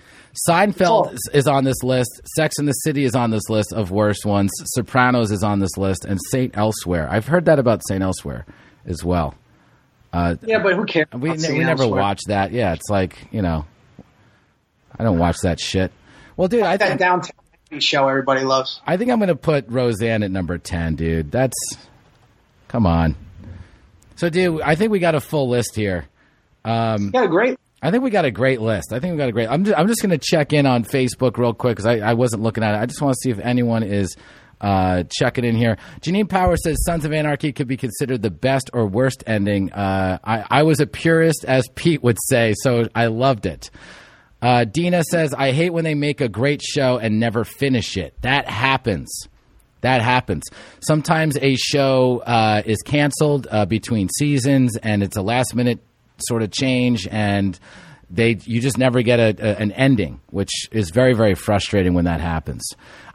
Seinfeld 0.50 1.10
Oh. 1.12 1.16
is- 1.34 1.48
on 1.48 1.64
this 1.64 1.84
list. 1.84 2.22
Sex 2.36 2.56
in 2.60 2.66
the 2.66 2.72
City 2.72 3.04
is 3.04 3.16
on 3.16 3.30
this 3.30 3.50
list 3.50 3.72
of 3.72 3.92
worst 3.92 4.26
ones. 4.26 4.52
Sopranos 4.66 5.32
is 5.32 5.44
on 5.44 5.60
this 5.60 5.78
list, 5.78 6.06
and 6.06 6.20
Saint 6.32 6.58
Elsewhere. 6.58 7.08
I've 7.10 7.28
heard 7.28 7.46
that 7.46 7.60
about 7.60 7.82
Saint 7.88 8.02
Elsewhere 8.02 8.46
as 8.86 9.04
well. 9.04 9.36
Uh, 10.12 10.36
yeah, 10.44 10.62
but 10.62 10.74
who 10.76 10.86
cares? 10.86 11.08
We 11.14 11.32
ne- 11.34 11.54
we 11.54 11.60
never 11.64 11.88
watched 11.88 12.28
that. 12.28 12.52
Yeah, 12.52 12.74
it's 12.74 12.90
like 12.90 13.16
you 13.32 13.42
know, 13.42 13.66
I 14.98 15.04
don't 15.04 15.20
watch 15.20 15.38
that 15.44 15.60
shit. 15.60 15.92
Well, 16.38 16.48
dude, 16.48 16.64
I 16.64 16.78
that 16.78 16.88
think 16.88 17.00
downtown 17.00 17.32
show 17.80 18.08
everybody 18.08 18.42
loves. 18.44 18.80
I 18.86 18.98
think 18.98 19.10
I'm 19.12 19.18
going 19.20 19.30
to 19.30 19.36
put 19.36 19.66
Roseanne 19.68 20.22
at 20.24 20.30
number 20.32 20.58
ten, 20.60 20.96
dude. 20.96 21.32
That's 21.32 21.56
come 22.68 22.86
on. 22.86 23.16
So, 24.16 24.30
dude, 24.30 24.62
I 24.62 24.76
think 24.76 24.92
we 24.92 25.00
got 25.00 25.16
a 25.16 25.20
full 25.20 25.50
list 25.50 25.76
here. 25.76 26.06
Um, 26.64 27.12
yeah, 27.14 27.26
great. 27.26 27.58
I 27.84 27.92
think 27.92 28.02
we 28.02 28.12
got 28.12 28.24
a 28.24 28.32
great 28.32 28.62
list. 28.62 28.94
I 28.94 29.00
think 29.00 29.12
we 29.12 29.18
got 29.18 29.28
a 29.28 29.34
great. 29.34 29.50
I'm 29.50 29.66
just, 29.66 29.78
I'm 29.78 29.88
just 29.90 30.02
going 30.02 30.18
to 30.18 30.18
check 30.18 30.54
in 30.54 30.66
on 30.66 30.86
Facebook 30.86 31.38
real 31.38 31.54
quick 31.54 31.76
because 31.76 31.86
I, 31.86 31.98
I 31.98 32.14
wasn't 32.14 32.42
looking 32.42 32.64
at 32.64 32.76
it. 32.76 32.78
I 32.78 32.86
just 32.86 33.02
want 33.02 33.14
to 33.14 33.20
see 33.22 33.30
if 33.30 33.40
anyone 33.40 33.84
is 33.84 34.16
uh, 34.62 35.04
checking 35.10 35.44
in 35.44 35.58
here. 35.58 35.78
Janine 36.00 36.30
Power 36.30 36.56
says 36.56 36.78
Sons 36.86 37.04
of 37.04 37.12
Anarchy 37.12 37.52
could 37.52 37.68
be 37.68 37.76
considered 37.76 38.22
the 38.22 38.32
best 38.32 38.70
or 38.72 38.88
worst 38.88 39.26
ending. 39.28 39.74
Uh, 39.74 40.18
I, 40.24 40.46
I 40.50 40.64
was 40.64 40.80
a 40.80 40.88
purist, 40.88 41.44
as 41.46 41.68
Pete 41.76 42.02
would 42.02 42.18
say, 42.30 42.54
so 42.62 42.88
I 42.96 43.08
loved 43.08 43.46
it. 43.46 43.70
Uh, 44.42 44.64
Dina 44.64 45.04
says, 45.04 45.34
I 45.34 45.52
hate 45.52 45.72
when 45.72 45.84
they 45.84 45.94
make 45.94 46.22
a 46.22 46.30
great 46.30 46.62
show 46.62 46.98
and 46.98 47.20
never 47.20 47.44
finish 47.44 47.98
it. 47.98 48.14
That 48.22 48.48
happens. 48.48 49.28
That 49.82 50.02
happens. 50.02 50.44
Sometimes 50.80 51.38
a 51.42 51.56
show 51.58 52.20
uh, 52.20 52.62
is 52.66 52.82
canceled 52.82 53.48
uh, 53.52 53.66
between 53.66 54.08
seasons, 54.18 54.78
and 54.78 55.04
it's 55.04 55.18
a 55.18 55.22
last 55.22 55.54
minute 55.54 55.80
sort 56.28 56.44
of 56.44 56.52
change, 56.52 57.08
and 57.10 57.58
they 58.10 58.38
you 58.44 58.62
just 58.62 58.78
never 58.78 59.02
get 59.02 59.20
a, 59.20 59.36
a, 59.40 59.56
an 59.62 59.72
ending, 59.74 60.20
which 60.30 60.52
is 60.72 60.90
very 60.92 61.14
very 61.14 61.36
frustrating 61.36 61.94
when 61.94 62.06
that 62.06 62.22
happens. 62.22 62.64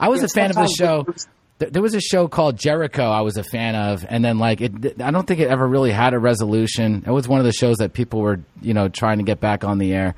I 0.01 0.09
was 0.09 0.22
a 0.22 0.28
fan 0.28 0.51
of 0.51 0.56
the 0.56 0.68
show. 0.68 1.05
it- 1.09 1.26
Th- 1.60 1.72
There 1.72 1.82
was 1.82 1.94
a 1.94 2.01
show 2.01 2.28
called 2.28 2.56
Jericho 2.56 3.02
I 3.02 3.22
was 3.22 3.36
a 3.36 3.43
fan 3.43 3.74
of, 3.74 4.06
and 4.09 4.24
then 4.24 4.39
like 4.39 4.60
it, 4.60 5.02
I 5.02 5.10
don't 5.10 5.26
think 5.26 5.40
it 5.40 5.48
ever 5.48 5.66
really 5.66 5.90
had 5.90 6.14
a 6.14 6.18
resolution. 6.20 7.02
It 7.05 7.10
was 7.10 7.26
one 7.26 7.40
of 7.40 7.44
the 7.47 7.52
shows 7.52 7.78
that 7.78 7.94
people 7.94 8.20
were 8.20 8.39
you 8.62 8.74
know 8.74 8.89
trying 8.89 9.18
to 9.18 9.24
get 9.24 9.40
back 9.40 9.64
on 9.64 9.78
the 9.78 9.93
air. 9.93 10.14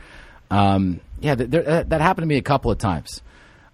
Um, 0.51 1.01
yeah, 1.21 1.37
th- 1.37 1.49
there, 1.49 1.63
that 1.63 1.89
that 1.89 2.01
happened 2.03 2.25
to 2.25 2.27
me 2.29 2.37
a 2.37 2.43
couple 2.43 2.71
of 2.71 2.77
times. 2.77 3.23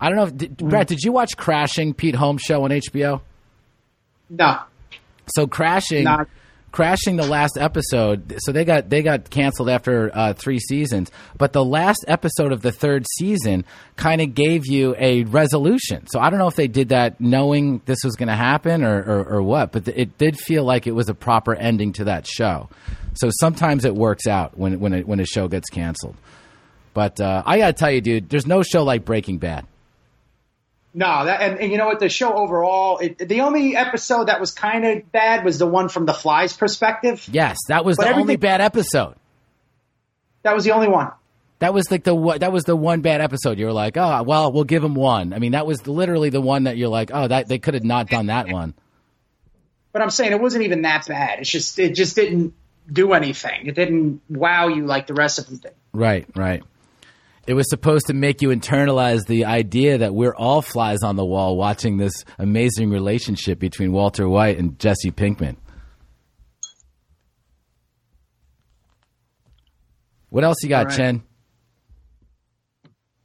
I 0.00 0.08
don't 0.10 0.16
know, 0.16 0.24
if, 0.26 0.36
did, 0.36 0.56
Brett. 0.58 0.86
Did 0.86 1.00
you 1.02 1.10
watch 1.10 1.36
Crashing, 1.36 1.92
Pete 1.94 2.14
Holmes 2.14 2.42
show 2.42 2.62
on 2.64 2.70
HBO? 2.70 3.20
No, 4.30 4.58
So 5.34 5.46
crashing, 5.46 6.04
Not- 6.04 6.28
crashing 6.76 7.16
the 7.16 7.26
last 7.26 7.56
episode. 7.56 8.34
So 8.40 8.52
they 8.52 8.66
got 8.66 8.90
they 8.90 9.00
got 9.00 9.30
canceled 9.30 9.70
after 9.70 10.10
uh, 10.12 10.34
three 10.34 10.58
seasons, 10.58 11.10
but 11.38 11.54
the 11.54 11.64
last 11.64 12.04
episode 12.06 12.52
of 12.52 12.60
the 12.60 12.70
third 12.70 13.06
season 13.16 13.64
kind 13.96 14.20
of 14.20 14.34
gave 14.34 14.66
you 14.66 14.94
a 14.98 15.24
resolution. 15.24 16.06
So 16.08 16.20
I 16.20 16.28
don't 16.28 16.38
know 16.38 16.48
if 16.48 16.56
they 16.56 16.68
did 16.68 16.90
that 16.90 17.18
knowing 17.18 17.80
this 17.86 18.00
was 18.04 18.14
going 18.14 18.28
to 18.28 18.36
happen 18.36 18.84
or, 18.84 18.98
or 18.98 19.24
or 19.24 19.42
what, 19.42 19.72
but 19.72 19.88
it 19.88 20.18
did 20.18 20.38
feel 20.38 20.64
like 20.64 20.86
it 20.86 20.92
was 20.92 21.08
a 21.08 21.14
proper 21.14 21.54
ending 21.54 21.94
to 21.94 22.04
that 22.04 22.26
show. 22.26 22.68
So 23.14 23.30
sometimes 23.40 23.86
it 23.86 23.94
works 23.94 24.26
out 24.26 24.58
when 24.58 24.78
when 24.78 24.92
it, 24.92 25.08
when 25.08 25.18
a 25.18 25.24
show 25.24 25.48
gets 25.48 25.70
canceled. 25.70 26.16
But 26.92 27.18
uh, 27.22 27.42
I 27.46 27.56
got 27.56 27.68
to 27.68 27.72
tell 27.72 27.90
you, 27.90 28.02
dude, 28.02 28.28
there's 28.28 28.46
no 28.46 28.62
show 28.62 28.82
like 28.82 29.06
Breaking 29.06 29.38
Bad. 29.38 29.66
No. 30.96 31.26
That 31.26 31.42
and, 31.42 31.60
and 31.60 31.70
you 31.70 31.78
know 31.78 31.86
what? 31.86 32.00
The 32.00 32.08
show 32.08 32.32
overall, 32.34 32.98
it, 32.98 33.18
the 33.18 33.42
only 33.42 33.76
episode 33.76 34.28
that 34.28 34.40
was 34.40 34.50
kind 34.50 34.84
of 34.84 35.12
bad 35.12 35.44
was 35.44 35.58
the 35.58 35.66
one 35.66 35.88
from 35.88 36.06
the 36.06 36.14
Fly's 36.14 36.52
perspective. 36.56 37.28
Yes, 37.30 37.58
that 37.68 37.84
was 37.84 37.96
But 37.98 38.08
the 38.08 38.14
only 38.14 38.36
bad 38.36 38.60
episode. 38.60 39.14
That 40.42 40.54
was 40.54 40.64
the 40.64 40.72
only 40.72 40.88
one. 40.88 41.12
That 41.58 41.74
was 41.74 41.90
like 41.90 42.04
the 42.04 42.14
one- 42.14 42.38
that 42.40 42.52
was 42.52 42.64
the 42.64 42.76
one 42.76 43.00
bad 43.02 43.20
episode. 43.20 43.58
You 43.58 43.66
were 43.66 43.72
like, 43.72 43.96
oh 43.96 44.22
well, 44.22 44.52
we'll 44.52 44.64
give 44.64 44.82
him 44.82 44.94
one. 44.94 45.32
I 45.32 45.38
mean, 45.38 45.52
that 45.52 45.66
was 45.66 45.86
literally 45.86 46.30
the 46.30 46.40
one 46.40 46.64
that 46.64 46.76
you're 46.76 46.88
like, 46.88 47.10
oh, 47.12 47.28
that 47.28 47.48
they 47.48 47.58
could 47.58 47.74
have 47.74 47.84
not 47.84 48.08
done 48.08 48.26
that 48.26 48.48
one. 48.48 48.74
But 49.92 50.02
I'm 50.02 50.10
saying 50.10 50.32
it 50.32 50.40
wasn't 50.40 50.64
even 50.64 50.82
that 50.82 51.06
bad. 51.06 51.40
It's 51.40 51.50
just 51.50 51.78
it 51.78 51.94
just 51.94 52.16
didn't 52.16 52.54
do 52.90 53.12
anything. 53.12 53.66
It 53.66 53.74
didn't 53.74 54.22
wow 54.28 54.68
you 54.68 54.86
like 54.86 55.06
the 55.06 55.14
rest 55.14 55.38
of 55.38 55.46
them 55.46 55.56
did. 55.58 55.72
Right, 55.92 56.26
right. 56.34 56.62
It 57.46 57.54
was 57.54 57.70
supposed 57.70 58.06
to 58.06 58.14
make 58.14 58.42
you 58.42 58.48
internalize 58.48 59.26
the 59.26 59.44
idea 59.44 59.98
that 59.98 60.14
we're 60.14 60.34
all 60.34 60.62
flies 60.62 61.02
on 61.02 61.14
the 61.14 61.24
wall 61.24 61.56
watching 61.56 61.96
this 61.96 62.24
amazing 62.38 62.90
relationship 62.90 63.60
between 63.60 63.92
Walter 63.92 64.28
White 64.28 64.58
and 64.58 64.78
Jesse 64.78 65.12
Pinkman. 65.12 65.56
What 70.28 70.42
else 70.42 70.56
you 70.62 70.68
got, 70.68 70.86
right. 70.86 70.96
Chen? 70.96 71.22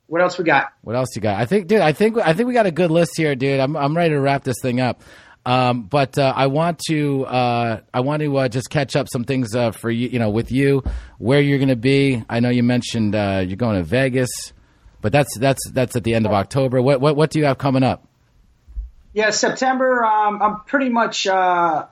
What 0.06 0.22
else 0.22 0.38
we 0.38 0.43
got? 0.43 0.68
What 0.81 0.95
else 0.95 1.15
you 1.15 1.22
got? 1.22 1.39
I 1.39 1.45
think, 1.45 1.68
dude. 1.68 1.80
I 1.80 1.93
think 1.93 2.18
I 2.18 2.34
think 2.34 2.48
we 2.48 2.53
got 2.53 2.65
a 2.65 2.72
good 2.72 2.91
list 2.91 3.14
here, 3.15 3.34
dude. 3.34 3.60
I'm 3.60 3.76
I'm 3.76 3.95
ready 3.95 4.14
to 4.14 4.19
wrap 4.19 4.43
this 4.43 4.57
thing 4.61 4.81
up. 4.81 5.02
Um, 5.45 5.84
but 5.84 6.18
uh, 6.18 6.34
I 6.35 6.47
want 6.47 6.80
to 6.88 7.26
uh, 7.26 7.81
I 7.93 7.99
want 8.01 8.22
to 8.22 8.38
uh, 8.38 8.47
just 8.47 8.69
catch 8.69 8.95
up 8.95 9.07
some 9.11 9.23
things 9.23 9.55
uh, 9.55 9.72
for 9.72 9.89
you, 9.89 10.07
you 10.09 10.19
know, 10.19 10.30
with 10.30 10.51
you, 10.51 10.84
where 11.18 11.41
you're 11.41 11.57
going 11.57 11.69
to 11.69 11.76
be. 11.76 12.23
I 12.30 12.39
know 12.39 12.49
you 12.49 12.63
mentioned 12.63 13.15
uh, 13.15 13.43
you're 13.45 13.57
going 13.57 13.77
to 13.77 13.84
Vegas, 13.84 14.30
but 15.01 15.11
that's 15.11 15.35
that's 15.39 15.59
that's 15.72 15.95
at 15.95 16.03
the 16.03 16.13
end 16.13 16.27
of 16.27 16.31
October. 16.31 16.81
What 16.81 17.01
what 17.01 17.15
what 17.15 17.31
do 17.31 17.39
you 17.39 17.45
have 17.45 17.57
coming 17.57 17.84
up? 17.84 18.07
Yeah, 19.13 19.31
September. 19.31 20.05
Um, 20.05 20.41
I'm 20.41 20.59
pretty 20.61 20.89
much. 20.89 21.26
Uh, 21.26 21.85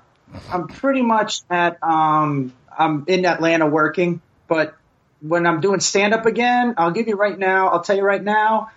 I'm 0.52 0.68
pretty 0.68 1.02
much 1.02 1.42
at. 1.50 1.82
Um, 1.82 2.54
I'm 2.78 3.06
in 3.08 3.26
Atlanta 3.26 3.66
working, 3.66 4.22
but 4.48 4.76
when 5.22 5.46
I'm 5.46 5.60
doing 5.60 5.80
stand 5.80 6.14
up 6.14 6.26
again, 6.26 6.76
I'll 6.78 6.92
give 6.92 7.08
you 7.08 7.16
right 7.16 7.38
now. 7.38 7.70
I'll 7.70 7.82
tell 7.82 7.98
you 7.98 8.04
right 8.04 8.24
now. 8.24 8.70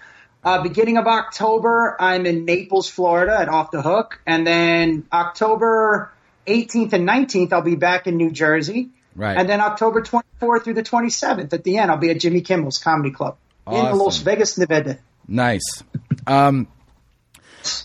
Uh, 0.44 0.62
beginning 0.62 0.96
of 0.96 1.06
October, 1.06 1.96
I'm 2.00 2.26
in 2.26 2.44
Naples, 2.44 2.88
Florida, 2.88 3.38
at 3.38 3.48
Off 3.48 3.70
the 3.70 3.80
Hook, 3.80 4.20
and 4.26 4.44
then 4.44 5.06
October 5.12 6.12
18th 6.46 6.92
and 6.92 7.08
19th, 7.08 7.52
I'll 7.52 7.62
be 7.62 7.76
back 7.76 8.06
in 8.06 8.16
New 8.16 8.32
Jersey. 8.32 8.90
Right. 9.14 9.36
And 9.36 9.48
then 9.48 9.60
October 9.60 10.02
24th 10.02 10.64
through 10.64 10.74
the 10.74 10.82
27th, 10.82 11.52
at 11.52 11.62
the 11.62 11.78
end, 11.78 11.90
I'll 11.90 11.98
be 11.98 12.10
at 12.10 12.18
Jimmy 12.18 12.40
Kimmel's 12.40 12.78
Comedy 12.78 13.12
Club 13.12 13.36
in 13.68 13.74
Awesome. 13.74 13.98
Las 13.98 14.18
Vegas, 14.18 14.58
Nevada. 14.58 14.98
Nice. 15.28 15.84
Um, 16.26 16.66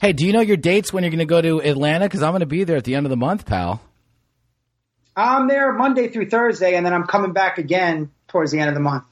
hey, 0.02 0.14
do 0.14 0.26
you 0.26 0.34
know 0.34 0.42
your 0.42 0.58
dates 0.58 0.92
when 0.92 1.04
you're 1.04 1.12
going 1.12 1.20
to 1.20 1.26
go 1.26 1.42
to 1.42 1.62
Atlanta? 1.62 2.06
Because 2.06 2.24
I'm 2.24 2.32
going 2.32 2.40
to 2.40 2.48
be 2.48 2.64
there 2.64 2.78
at 2.78 2.86
the 2.86 2.96
end 2.96 3.06
of 3.06 3.12
the 3.12 3.18
month, 3.18 3.46
pal. 3.46 3.82
I'm 5.16 5.48
there 5.48 5.74
Monday 5.74 6.10
through 6.10 6.30
Thursday, 6.30 6.76
and 6.76 6.86
then 6.86 6.94
I'm 6.94 7.06
coming 7.06 7.34
back 7.34 7.58
again 7.58 8.12
towards 8.28 8.52
the 8.52 8.60
end 8.60 8.70
of 8.70 8.76
the 8.76 8.82
month. 8.82 9.04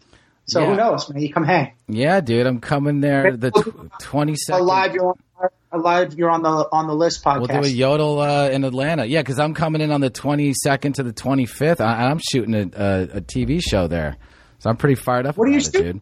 So 0.47 0.61
Yeah. 0.61 0.65
who 0.67 0.75
knows, 0.75 1.09
man? 1.09 1.21
You 1.21 1.33
come 1.33 1.43
hang. 1.43 1.71
Yeah, 1.87 2.21
dude, 2.21 2.45
I'm 2.45 2.59
coming 2.59 3.01
there 3.01 3.35
the 3.35 3.51
twenty 3.99 4.35
second. 4.35 4.61
Alive, 4.61 4.93
you're 4.93 5.07
on, 5.09 5.49
alive, 5.71 6.13
you're 6.15 6.29
on 6.29 6.43
the 6.43 6.49
on 6.71 6.87
the 6.87 6.93
list 6.95 7.23
podcast. 7.23 7.39
We'll 7.39 7.61
do 7.63 7.67
a 7.67 7.71
yodel 7.71 8.19
uh, 8.19 8.49
in 8.49 8.63
Atlanta. 8.63 9.05
Yeah, 9.05 9.21
because 9.21 9.39
I'm 9.39 9.53
coming 9.53 9.81
in 9.81 9.91
on 9.91 10.01
the 10.01 10.11
22nd 10.11 10.93
to 10.95 11.03
the 11.03 11.13
25th. 11.13 11.81
I, 11.81 12.09
I'm 12.09 12.19
shooting 12.31 12.53
a, 12.53 12.59
a, 12.61 13.01
a 13.17 13.21
TV 13.21 13.61
show 13.61 13.87
there, 13.87 14.17
so 14.59 14.69
I'm 14.69 14.77
pretty 14.77 14.95
fired 14.95 15.25
up. 15.25 15.35
What 15.37 15.47
are 15.47 15.51
you 15.51 15.57
it, 15.57 15.63
shooting? 15.63 15.81
dude? 15.93 16.01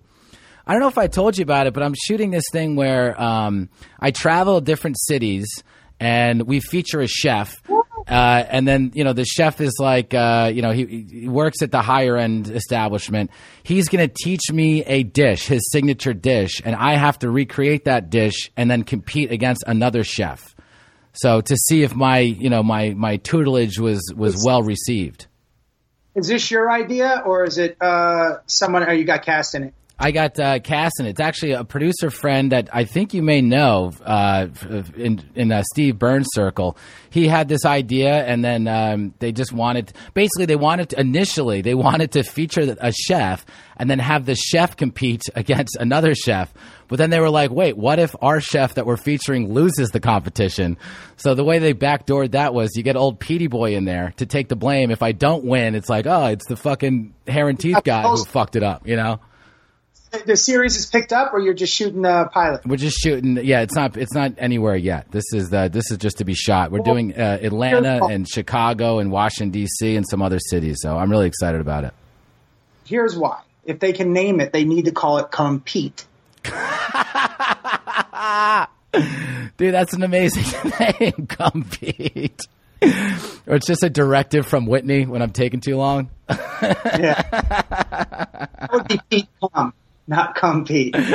I 0.67 0.73
don't 0.73 0.81
know 0.81 0.87
if 0.87 0.97
I 0.97 1.07
told 1.07 1.37
you 1.37 1.43
about 1.43 1.67
it, 1.67 1.73
but 1.73 1.83
I'm 1.83 1.93
shooting 2.05 2.31
this 2.31 2.45
thing 2.51 2.75
where 2.75 3.19
um, 3.21 3.69
I 3.99 4.11
travel 4.11 4.61
different 4.61 4.97
cities 4.99 5.45
and 5.99 6.43
we 6.43 6.59
feature 6.61 7.01
a 7.01 7.07
chef. 7.07 7.61
Uh, 8.07 8.43
and 8.49 8.67
then 8.67 8.91
you 8.93 9.03
know 9.03 9.13
the 9.13 9.25
chef 9.25 9.61
is 9.61 9.77
like 9.79 10.13
uh, 10.13 10.51
you 10.53 10.61
know 10.61 10.71
he, 10.71 11.05
he 11.09 11.27
works 11.27 11.61
at 11.61 11.71
the 11.71 11.81
higher 11.81 12.17
end 12.17 12.49
establishment. 12.49 13.31
He's 13.63 13.87
going 13.87 14.07
to 14.07 14.13
teach 14.23 14.51
me 14.51 14.83
a 14.83 15.03
dish, 15.03 15.47
his 15.47 15.61
signature 15.71 16.13
dish, 16.13 16.61
and 16.65 16.75
I 16.75 16.95
have 16.95 17.19
to 17.19 17.29
recreate 17.29 17.85
that 17.85 18.09
dish 18.09 18.51
and 18.57 18.69
then 18.69 18.83
compete 18.83 19.31
against 19.31 19.63
another 19.67 20.03
chef. 20.03 20.53
So 21.13 21.41
to 21.41 21.55
see 21.55 21.83
if 21.83 21.95
my 21.95 22.19
you 22.19 22.49
know 22.49 22.63
my 22.63 22.89
my 22.89 23.17
tutelage 23.17 23.79
was 23.79 24.13
was 24.15 24.43
well 24.45 24.63
received. 24.63 25.27
Is 26.15 26.27
this 26.27 26.51
your 26.51 26.69
idea, 26.69 27.23
or 27.25 27.43
is 27.43 27.57
it 27.57 27.77
uh, 27.81 28.37
someone? 28.45 28.83
Or 28.83 28.93
you 28.93 29.03
got 29.03 29.23
cast 29.23 29.55
in 29.55 29.63
it? 29.63 29.73
I 29.99 30.11
got 30.11 30.39
uh, 30.39 30.59
Cass 30.59 30.91
it. 30.99 31.05
It's 31.05 31.19
actually 31.19 31.51
a 31.51 31.63
producer 31.63 32.09
friend 32.09 32.51
that 32.51 32.67
I 32.73 32.83
think 32.83 33.13
you 33.13 33.21
may 33.21 33.41
know 33.41 33.91
uh, 34.03 34.47
in 34.97 35.23
in 35.35 35.51
uh, 35.51 35.63
Steve 35.71 35.99
Byrne's 35.99 36.27
circle. 36.33 36.77
He 37.11 37.27
had 37.27 37.47
this 37.47 37.63
idea, 37.63 38.25
and 38.25 38.43
then 38.43 38.67
um, 38.67 39.13
they 39.19 39.31
just 39.31 39.53
wanted. 39.53 39.93
Basically, 40.15 40.45
they 40.45 40.55
wanted 40.55 40.89
to, 40.89 40.99
initially 40.99 41.61
they 41.61 41.75
wanted 41.75 42.11
to 42.13 42.23
feature 42.23 42.75
a 42.79 42.91
chef, 42.91 43.45
and 43.77 43.87
then 43.87 43.99
have 43.99 44.25
the 44.25 44.35
chef 44.35 44.75
compete 44.75 45.23
against 45.35 45.77
another 45.79 46.15
chef. 46.15 46.51
But 46.87 46.97
then 46.97 47.11
they 47.11 47.19
were 47.19 47.29
like, 47.29 47.51
"Wait, 47.51 47.77
what 47.77 47.99
if 47.99 48.15
our 48.19 48.41
chef 48.41 48.73
that 48.73 48.87
we're 48.87 48.97
featuring 48.97 49.53
loses 49.53 49.89
the 49.89 49.99
competition?" 49.99 50.77
So 51.17 51.35
the 51.35 51.43
way 51.43 51.59
they 51.59 51.75
backdoored 51.75 52.31
that 52.31 52.53
was 52.55 52.71
you 52.75 52.81
get 52.81 52.95
old 52.95 53.19
Petey 53.19 53.47
Boy 53.47 53.75
in 53.75 53.85
there 53.85 54.13
to 54.17 54.25
take 54.25 54.49
the 54.49 54.55
blame. 54.55 54.89
If 54.89 55.03
I 55.03 55.11
don't 55.11 55.45
win, 55.45 55.75
it's 55.75 55.87
like, 55.87 56.07
"Oh, 56.07 56.25
it's 56.25 56.47
the 56.47 56.57
fucking 56.57 57.13
hair 57.27 57.47
and 57.47 57.59
teeth 57.59 57.83
guy 57.83 58.01
who 58.01 58.25
fucked 58.25 58.55
it 58.55 58.63
up," 58.63 58.87
you 58.87 58.95
know. 58.95 59.19
The 60.25 60.37
series 60.37 60.77
is 60.77 60.85
picked 60.85 61.11
up, 61.11 61.33
or 61.33 61.39
you're 61.39 61.55
just 61.55 61.73
shooting 61.73 62.05
a 62.05 62.29
pilot? 62.31 62.65
We're 62.67 62.77
just 62.77 62.97
shooting. 62.99 63.37
Yeah, 63.43 63.61
it's 63.61 63.73
not. 63.73 63.97
It's 63.97 64.13
not 64.13 64.33
anywhere 64.37 64.75
yet. 64.75 65.11
This 65.11 65.23
is 65.33 65.51
uh, 65.51 65.69
this 65.69 65.89
is 65.89 65.97
just 65.97 66.19
to 66.19 66.23
be 66.25 66.35
shot. 66.35 66.69
We're 66.71 66.79
doing 66.79 67.13
uh, 67.19 67.39
Atlanta 67.41 68.05
and 68.05 68.29
Chicago 68.29 68.99
and 68.99 69.11
Washington 69.11 69.49
D.C. 69.49 69.95
and 69.95 70.07
some 70.07 70.21
other 70.21 70.37
cities. 70.39 70.77
So 70.81 70.95
I'm 70.95 71.09
really 71.09 71.25
excited 71.27 71.61
about 71.61 71.83
it. 71.85 71.93
Here's 72.85 73.17
why: 73.17 73.41
if 73.65 73.79
they 73.79 73.91
can 73.91 74.13
name 74.13 74.39
it, 74.39 74.53
they 74.53 74.65
need 74.65 74.85
to 74.85 74.91
call 74.91 75.17
it 75.17 75.31
Compete. 75.31 76.05
Dude, 79.57 79.73
that's 79.73 79.93
an 79.93 80.03
amazing 80.03 80.45
name. 80.79 81.25
Compete. 81.27 82.39
or 83.47 83.55
it's 83.55 83.65
just 83.65 83.83
a 83.83 83.89
directive 83.89 84.45
from 84.45 84.67
Whitney 84.67 85.05
when 85.07 85.23
I'm 85.23 85.31
taking 85.31 85.59
too 85.59 85.75
long. 85.77 86.09
Yeah, 86.63 87.21
that 87.31 88.69
would 88.71 88.87
be 88.87 88.97
Pete 89.09 89.27
Come, 89.53 89.73
not 90.07 90.35
Compete. 90.35 90.95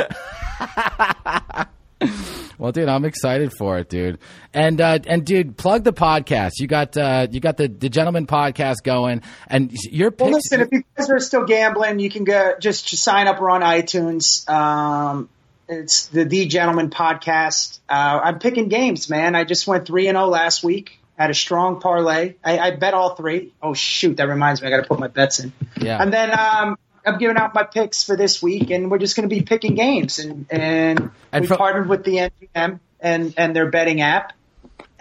Well, 2.57 2.73
dude, 2.73 2.89
I'm 2.89 3.05
excited 3.05 3.53
for 3.57 3.77
it, 3.77 3.87
dude. 3.89 4.19
And 4.53 4.81
uh, 4.81 4.99
and 5.07 5.25
dude, 5.25 5.55
plug 5.55 5.85
the 5.85 5.93
podcast. 5.93 6.51
You 6.59 6.67
got 6.67 6.97
uh, 6.97 7.27
you 7.31 7.39
got 7.39 7.55
the 7.55 7.69
the 7.69 7.87
gentleman 7.87 8.27
podcast 8.27 8.83
going, 8.83 9.21
and 9.47 9.71
your 9.71 10.09
Well, 10.17 10.27
picks. 10.29 10.51
listen, 10.51 10.61
if 10.61 10.67
you 10.73 10.83
guys 10.97 11.09
are 11.09 11.19
still 11.19 11.45
gambling, 11.45 11.99
you 11.99 12.09
can 12.09 12.25
go 12.25 12.55
just 12.59 12.85
just 12.87 13.01
sign 13.03 13.27
up. 13.27 13.39
We're 13.39 13.49
on 13.49 13.61
iTunes. 13.61 14.47
Um, 14.49 15.29
it's 15.69 16.07
the 16.07 16.25
The 16.25 16.47
Gentleman 16.47 16.89
Podcast. 16.89 17.79
Uh, 17.87 18.19
I'm 18.23 18.39
picking 18.39 18.67
games, 18.67 19.09
man. 19.09 19.35
I 19.35 19.45
just 19.45 19.65
went 19.65 19.85
three 19.85 20.07
and 20.09 20.17
zero 20.17 20.27
last 20.27 20.61
week. 20.61 20.99
Had 21.17 21.29
a 21.29 21.33
strong 21.33 21.79
parlay. 21.79 22.35
I, 22.43 22.59
I 22.59 22.71
bet 22.75 22.93
all 22.93 23.15
three. 23.15 23.53
Oh 23.61 23.73
shoot, 23.73 24.17
that 24.17 24.27
reminds 24.27 24.61
me. 24.61 24.67
I 24.67 24.71
got 24.71 24.81
to 24.83 24.87
put 24.87 24.99
my 24.99 25.07
bets 25.07 25.39
in. 25.39 25.53
Yeah. 25.79 26.01
And 26.01 26.11
then 26.13 26.37
um, 26.37 26.77
I'm 27.05 27.17
giving 27.17 27.37
out 27.37 27.53
my 27.53 27.63
picks 27.63 28.03
for 28.03 28.15
this 28.15 28.41
week, 28.41 28.69
and 28.71 28.89
we're 28.91 28.97
just 28.97 29.15
going 29.15 29.27
to 29.29 29.33
be 29.33 29.41
picking 29.41 29.75
games. 29.75 30.19
And 30.19 30.45
and, 30.49 31.11
And 31.31 31.41
we 31.41 31.47
from- 31.47 31.57
partnered 31.57 31.89
with 31.89 32.03
the 32.03 32.29
NGM 32.55 32.79
and 32.99 33.33
and 33.37 33.55
their 33.55 33.69
betting 33.69 34.01
app. 34.01 34.33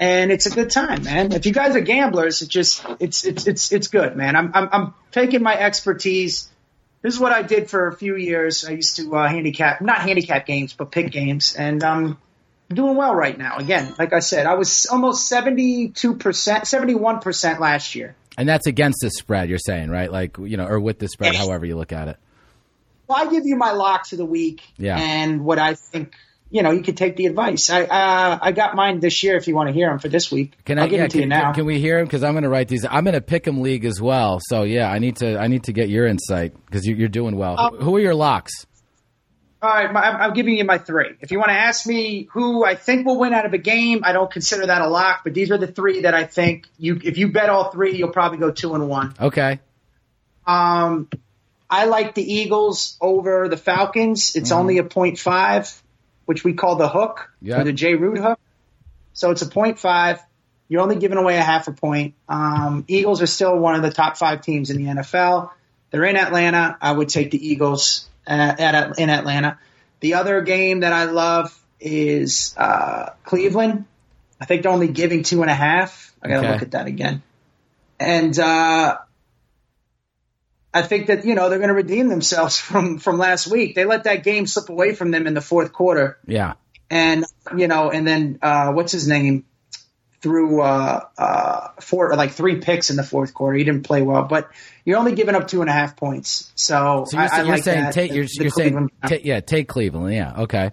And 0.01 0.31
it's 0.31 0.47
a 0.47 0.51
good 0.51 0.70
time, 0.70 1.03
man. 1.05 1.33
If 1.33 1.45
you 1.45 1.53
guys 1.53 1.75
are 1.75 1.81
gamblers, 1.81 2.43
it 2.43 2.49
just 2.49 2.85
it's 3.01 3.25
it's 3.25 3.47
it's 3.49 3.73
it's 3.73 3.89
good, 3.89 4.16
man. 4.16 4.37
I'm 4.37 4.53
I'm 4.55 4.69
I'm 4.73 4.95
taking 5.11 5.43
my 5.43 5.57
expertise. 5.59 6.49
This 7.03 7.15
is 7.15 7.20
what 7.20 7.33
I 7.33 7.43
did 7.43 7.69
for 7.70 7.87
a 7.89 7.97
few 7.97 8.16
years. 8.16 8.65
I 8.65 8.73
used 8.73 8.97
to 8.97 9.15
uh, 9.16 9.29
handicap, 9.29 9.81
not 9.81 9.99
handicap 10.01 10.47
games, 10.47 10.73
but 10.73 10.91
pick 10.93 11.11
games, 11.11 11.55
and 11.57 11.83
um, 11.83 12.19
I'm 12.70 12.77
doing 12.77 12.97
well 12.97 13.15
right 13.15 13.37
now. 13.37 13.57
Again, 13.59 13.93
like 13.99 14.12
I 14.12 14.20
said, 14.20 14.47
I 14.47 14.55
was 14.55 14.87
almost 14.87 15.27
seventy 15.29 15.89
two 15.89 16.15
percent, 16.15 16.66
seventy 16.69 16.95
one 16.95 17.19
percent 17.20 17.61
last 17.61 17.95
year. 17.97 18.15
And 18.39 18.48
that's 18.48 18.66
against 18.66 19.01
the 19.02 19.10
spread. 19.10 19.51
You're 19.51 19.59
saying, 19.59 19.90
right? 19.90 20.10
Like 20.10 20.39
you 20.39 20.56
know, 20.56 20.66
or 20.66 20.81
with 20.81 20.98
the 20.98 21.09
spread, 21.09 21.35
however 21.35 21.66
you 21.66 21.77
look 21.77 21.93
at 21.93 22.09
it. 22.09 22.16
Well, 23.06 23.19
I 23.19 23.31
give 23.31 23.44
you 23.44 23.56
my 23.56 23.73
locks 23.73 24.12
of 24.12 24.19
the 24.19 24.24
week, 24.24 24.62
Yeah. 24.78 24.97
and 24.98 25.44
what 25.44 25.59
I 25.59 25.74
think. 25.74 26.15
You 26.51 26.62
know, 26.62 26.70
you 26.70 26.82
could 26.82 26.97
take 26.97 27.16
the 27.16 27.27
advice. 27.27 27.69
I 27.69 27.82
uh, 27.82 28.39
I 28.40 28.52
got 28.52 28.74
mine 28.74 29.01
this 29.01 29.23
year. 29.23 29.36
If 29.36 29.48
you 29.48 29.55
want 29.55 29.69
to 29.69 29.74
hear 29.74 29.90
them 29.90 29.98
for 29.98 30.09
this 30.09 30.32
week, 30.32 30.55
Can 30.65 30.78
I'll 30.78 30.86
I 30.86 30.89
give 30.89 30.98
yeah, 30.98 31.05
it 31.05 31.10
to 31.10 31.19
can, 31.19 31.20
you 31.24 31.28
now. 31.28 31.52
Can, 31.52 31.66
we 31.66 31.78
hear 31.78 31.98
them? 31.98 32.06
Because 32.06 32.24
I'm 32.24 32.32
going 32.32 32.44
to 32.44 32.48
write 32.48 32.69
these. 32.69 32.86
I'm 32.89 33.06
in 33.06 33.15
a 33.15 33.20
pick'em 33.20 33.60
league 33.60 33.85
as 33.85 34.01
well. 34.01 34.40
So 34.48 34.62
yeah, 34.62 34.90
I 34.90 34.98
need 34.98 35.16
to. 35.16 35.39
I 35.39 35.48
need 35.48 35.65
to 35.65 35.74
get 35.74 35.90
your 35.90 36.06
insight 36.06 36.55
because 36.65 36.86
you, 36.86 36.97
you're 36.97 37.10
doing 37.10 37.36
well. 37.36 37.60
Um, 37.60 37.77
who, 37.77 37.85
who 37.85 37.97
are 37.97 38.01
your 38.01 38.15
locks? 38.15 38.65
All 39.60 39.68
right, 39.68 39.93
my, 39.93 40.01
I'm 40.02 40.35
giving 40.35 40.56
you 40.56 40.64
my 40.64 40.78
three. 40.78 41.16
If 41.20 41.32
you 41.32 41.39
want 41.39 41.48
to 41.51 41.56
ask 41.56 41.85
me 41.85 42.28
who 42.30 42.64
I 42.64 42.76
think 42.76 43.05
will 43.06 43.18
win 43.18 43.35
out 43.35 43.44
of 43.44 43.55
a 43.55 43.59
game, 43.59 44.02
I 44.05 44.12
don't 44.12 44.30
consider 44.30 44.66
that 44.66 44.82
a 44.82 44.89
lock, 44.89 45.22
but 45.24 45.35
these 45.35 45.51
are 45.51 45.59
the 45.59 45.66
three 45.66 46.02
that 46.02 46.14
I 46.14 46.24
think 46.24 46.68
you. 46.78 47.01
If 47.02 47.18
you 47.18 47.32
bet 47.32 47.48
all 47.51 47.70
three, 47.72 47.97
you'll 47.97 48.10
probably 48.10 48.39
go 48.39 48.52
two 48.52 48.74
and 48.74 48.89
one. 48.89 49.14
Okay. 49.20 49.59
Um, 50.47 51.09
I 51.68 51.86
like 51.86 52.14
the 52.14 52.22
Eagles 52.22 52.97
over 53.01 53.48
the 53.48 53.56
Falcons. 53.56 54.36
It's 54.36 54.52
only 54.52 54.78
a 54.78 54.85
point 54.85 55.18
five, 55.18 55.82
which 56.24 56.44
we 56.44 56.55
call 56.55 56.76
the 56.76 56.89
hook 56.89 57.30
Yeah. 57.43 57.60
or 57.60 57.64
the 57.64 57.72
J 57.72 57.94
root 57.94 58.18
hook. 58.18 58.39
So 59.12 59.32
it's 59.32 59.43
a 59.43 59.48
point 59.48 59.78
five. 59.78 60.20
You're 60.68 60.82
only 60.82 60.97
giving 60.97 61.18
away 61.18 61.36
a 61.36 61.43
half 61.43 61.66
a 61.66 61.72
point. 61.72 62.14
Um, 62.28 62.85
Eagles 62.89 63.22
are 63.22 63.26
still 63.26 63.59
one 63.59 63.74
of 63.74 63.82
the 63.82 63.90
top 63.90 64.16
five 64.16 64.43
teams 64.43 64.70
in 64.70 64.76
the 64.76 64.85
NFL. 64.93 65.51
They're 65.90 66.05
in 66.05 66.16
Atlanta. 66.16 66.76
I 66.80 66.93
would 66.93 67.09
take 67.09 67.30
the 67.30 67.48
Eagles 67.48 68.09
uh, 68.28 68.55
at 68.59 68.98
in 68.98 69.10
Atlanta. 69.10 69.59
The 70.00 70.14
other 70.14 70.42
game 70.42 70.80
that 70.80 70.92
I 70.92 71.05
love 71.05 71.59
is 71.80 72.55
uh, 72.56 73.10
Cleveland. 73.24 73.86
I 74.40 74.44
think 74.44 74.62
they're 74.62 74.72
only 74.72 74.88
giving 74.88 75.22
two 75.24 75.42
and 75.42 75.50
a 75.50 75.55
half. 75.55 76.14
I 76.22 76.28
got 76.28 76.34
to 76.34 76.40
Okay. 76.40 76.52
look 76.52 76.62
at 76.62 76.70
that 76.72 76.86
again. 76.86 77.22
And 77.98 78.38
uh, 78.38 78.98
I 80.72 80.82
think 80.82 81.06
that 81.06 81.24
you 81.24 81.34
know 81.34 81.48
they're 81.48 81.59
going 81.59 81.68
to 81.68 81.74
redeem 81.74 82.09
themselves 82.09 82.59
from 82.60 82.98
from 82.98 83.18
last 83.18 83.48
week. 83.48 83.74
They 83.74 83.84
let 83.84 84.05
that 84.05 84.22
game 84.24 84.46
slip 84.46 84.68
away 84.68 84.94
from 84.94 85.10
them 85.10 85.26
in 85.26 85.34
the 85.34 85.40
fourth 85.40 85.72
quarter, 85.72 86.18
Yeah. 86.26 86.55
and 86.90 87.24
you 87.56 87.66
know, 87.68 87.90
and 87.90 88.06
then 88.06 88.38
uh, 88.42 88.72
what's 88.72 88.92
his 88.92 89.09
name 89.09 89.44
threw 90.20 90.61
uh, 90.61 91.05
uh, 91.16 91.69
four 91.81 92.15
like 92.16 92.32
three 92.32 92.57
picks 92.57 92.90
in 92.90 92.97
the 92.97 93.03
fourth 93.05 93.35
quarter. 93.35 93.57
He 93.57 93.65
didn't 93.65 93.85
play 93.85 94.03
well, 94.03 94.24
but 94.24 94.51
you're 94.85 94.99
only 94.99 95.12
giving 95.15 95.35
up 95.35 95.47
two 95.49 95.61
and 95.61 95.70
a 95.70 95.73
half 95.73 95.97
points. 95.97 96.51
So, 96.57 97.05
So 97.09 97.16
you're, 97.16 97.27
I, 97.27 97.28
I 97.28 97.36
you're 97.43 97.47
like 97.47 97.62
saying 97.65 97.85
that. 97.85 97.93
take. 97.95 98.12
You're, 98.12 98.24
the 98.24 98.36
you're 98.40 98.51
saying 98.51 98.90
ta- 99.07 99.16
yeah. 99.23 99.40
Take 99.40 99.69
Cleveland. 99.69 100.15
Yeah. 100.15 100.43
Okay. 100.43 100.70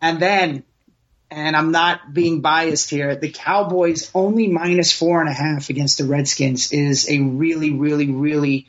And 0.00 0.20
then, 0.20 0.62
and 1.30 1.54
I'm 1.56 1.72
not 1.72 2.12
being 2.14 2.40
biased 2.40 2.90
here, 2.90 3.16
the 3.16 3.30
Cowboys 3.30 4.10
only 4.14 4.48
minus 4.48 4.92
four 4.92 5.20
and 5.20 5.28
a 5.28 5.32
half 5.32 5.68
against 5.70 5.98
the 5.98 6.04
Redskins 6.04 6.72
is 6.72 7.08
a 7.08 7.20
really, 7.20 7.70
really, 7.72 8.10
really, 8.10 8.66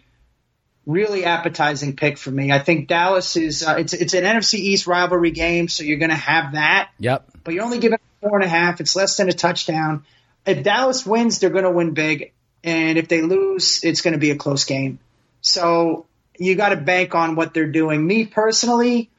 really 0.86 1.24
appetizing 1.26 1.96
pick 1.96 2.18
for 2.18 2.32
me. 2.32 2.52
I 2.52 2.60
think 2.60 2.88
Dallas 2.88 3.36
is, 3.38 3.64
uh, 3.64 3.76
it's, 3.80 3.94
it's 3.94 4.14
an 4.14 4.24
NFC 4.24 4.56
East 4.56 4.88
rivalry 4.88 5.32
game, 5.32 5.68
so 5.70 5.84
you're 5.84 6.00
going 6.00 6.10
to 6.10 6.16
have 6.16 6.54
that, 6.54 6.90
Yep. 7.00 7.30
but 7.44 7.54
you're 7.54 7.64
only 7.64 7.80
giving 7.80 8.00
four 8.22 8.36
and 8.36 8.46
a 8.46 8.50
half. 8.50 8.80
It's 8.80 8.96
less 8.96 9.18
than 9.18 9.30
a 9.30 9.34
touchdown. 9.34 10.06
If 10.46 10.64
Dallas 10.64 11.06
wins, 11.06 11.40
they're 11.40 11.50
going 11.50 11.64
to 11.64 11.72
win 11.72 11.94
big. 11.94 12.32
And 12.64 12.98
if 12.98 13.08
they 13.08 13.22
lose, 13.22 13.84
it's 13.84 14.02
going 14.02 14.14
to 14.14 14.20
be 14.20 14.32
a 14.32 14.36
close 14.36 14.66
game. 14.66 15.00
So 15.42 16.06
you 16.38 16.56
got 16.56 16.70
to 16.70 16.78
bank 16.78 17.16
on 17.16 17.36
what 17.36 17.54
they're 17.54 17.72
doing. 17.72 18.06
Me 18.06 18.26
personally, 18.26 19.10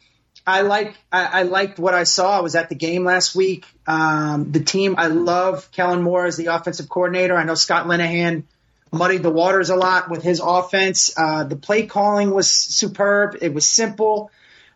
I 0.47 0.63
like 0.63 0.95
I, 1.11 1.41
I 1.41 1.43
liked 1.43 1.79
what 1.79 1.95
I 1.95 2.05
saw. 2.05 2.39
I 2.39 2.41
was 2.41 2.55
at 2.55 2.69
the 2.69 2.75
game 2.75 3.05
last 3.05 3.35
week. 3.35 3.67
Um, 3.87 4.51
the 4.53 4.61
team 4.61 4.97
I 4.99 5.09
love 5.09 5.71
Kellen 5.73 6.03
Moore 6.03 6.27
as 6.27 6.37
the 6.37 6.47
offensive 6.47 6.89
coordinator. 6.89 7.37
I 7.37 7.45
know 7.45 7.55
Scott 7.55 7.87
Linehan 7.87 8.45
muddied 8.93 9.23
the 9.23 9.31
waters 9.31 9.71
a 9.71 9.77
lot 9.77 10.11
with 10.11 10.23
his 10.23 10.41
offense. 10.41 11.13
Uh, 11.17 11.45
the 11.45 11.57
play 11.57 11.87
calling 11.87 12.31
was 12.31 12.51
superb. 12.51 13.39
It 13.41 13.55
was 13.55 13.69
simple. 13.69 14.31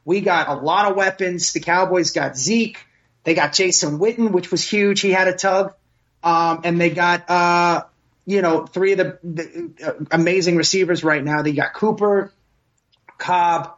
We 0.04 0.20
got 0.20 0.48
a 0.48 0.54
lot 0.54 0.90
of 0.90 0.96
weapons. 0.96 1.52
The 1.52 1.60
Cowboys 1.60 2.12
got 2.12 2.36
Zeke. 2.36 2.85
They 3.26 3.34
got 3.34 3.52
Jason 3.52 3.98
Witten, 3.98 4.30
which 4.30 4.52
was 4.52 4.62
huge. 4.66 5.00
He 5.00 5.10
had 5.10 5.26
a 5.26 5.34
tug. 5.34 5.74
Um, 6.22 6.60
and 6.64 6.80
they 6.80 6.90
got 6.90 7.28
uh, 7.28 7.82
you 8.24 8.40
know, 8.40 8.66
three 8.66 8.92
of 8.92 8.98
the, 8.98 9.18
the 9.22 9.86
uh, 9.86 10.04
amazing 10.10 10.56
receivers 10.56 11.02
right 11.04 11.22
now. 11.22 11.42
They 11.42 11.52
got 11.52 11.74
Cooper, 11.74 12.32
Cobb. 13.18 13.72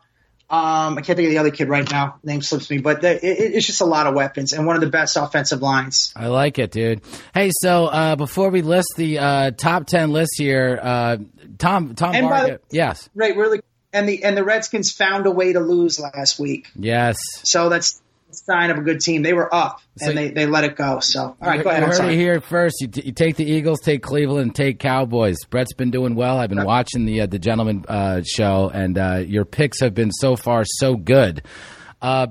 Um, 0.51 0.97
I 0.97 1.03
can't 1.03 1.16
think 1.16 1.27
of 1.27 1.31
the 1.31 1.39
other 1.39 1.51
kid 1.51 1.69
right 1.69 1.89
now. 1.91 2.19
Name 2.23 2.41
slips 2.41 2.70
me, 2.70 2.79
but 2.79 3.05
it, 3.05 3.20
it's 3.23 3.66
just 3.66 3.83
a 3.83 3.87
lot 3.87 4.07
of 4.07 4.15
weapons 4.15 4.55
and 4.55 4.66
one 4.66 4.77
of 4.77 4.81
the 4.81 4.89
best 4.89 5.16
offensive 5.16 5.61
lines. 5.61 6.12
I 6.15 6.29
like 6.29 6.59
it, 6.59 6.70
dude. 6.70 7.03
Hey, 7.35 7.51
so 7.53 7.87
uh, 7.87 8.16
before 8.16 8.51
we 8.51 8.62
list 8.62 8.95
the 8.97 9.19
uh, 9.19 9.51
top 9.51 9.87
ten 9.87 10.11
list 10.11 10.33
here, 10.39 10.79
uh, 10.83 11.16
Tom 11.59 11.95
Tom 11.95 12.15
And 12.15 12.27
the- 12.27 12.61
yes, 12.70 13.11
Right, 13.15 13.37
really. 13.37 13.61
And 13.93 14.09
the 14.09 14.25
and 14.25 14.37
the 14.37 14.45
Redskins 14.45 14.93
found 14.93 15.27
a 15.27 15.31
way 15.31 15.55
to 15.55 15.61
lose 15.61 15.99
last 15.99 16.39
week, 16.39 16.69
yes. 16.77 17.16
so 17.45 17.70
that's 17.70 18.01
sign 18.35 18.71
of 18.71 18.79
a 18.79 18.83
good 18.83 19.01
team. 19.01 19.23
They 19.23 19.33
were 19.33 19.53
up 19.55 19.81
So- 19.99 20.09
and 20.11 20.19
they, 20.19 20.29
they 20.31 20.47
let 20.47 20.65
it 20.65 20.77
go. 20.77 21.01
So 21.01 21.21
all 21.23 21.37
right, 21.41 21.63
go 21.63 21.71
ahead. 21.71 21.81
you 21.81 21.85
I'm 21.85 21.91
heard 21.91 21.97
sorry. 21.97 22.15
it 22.15 22.19
here 22.19 22.41
first. 22.41 22.77
You, 22.81 22.89
t- 22.89 23.03
you 23.03 23.13
take 23.13 23.37
the 23.37 23.45
Eagles, 23.45 23.81
take 23.81 24.03
Cleveland, 24.03 24.55
take 24.55 24.79
Cowboys. 24.79 25.37
Brett's 25.51 25.73
been 25.75 25.91
doing 25.91 26.15
well. 26.15 26.39
I've 26.39 26.51
been 26.51 26.65
watching 26.65 27.05
the 27.07 27.23
uh, 27.23 27.27
the 27.27 27.39
Gentleman 27.39 27.85
uh, 27.89 28.23
show, 28.25 28.71
and 28.73 28.99
uh, 28.99 29.23
your 29.27 29.45
picks 29.45 29.81
have 29.81 29.95
been 29.95 30.11
so 30.13 30.37
far 30.37 30.65
so 30.67 30.95
good. 30.97 31.43
Uh, 32.03 32.29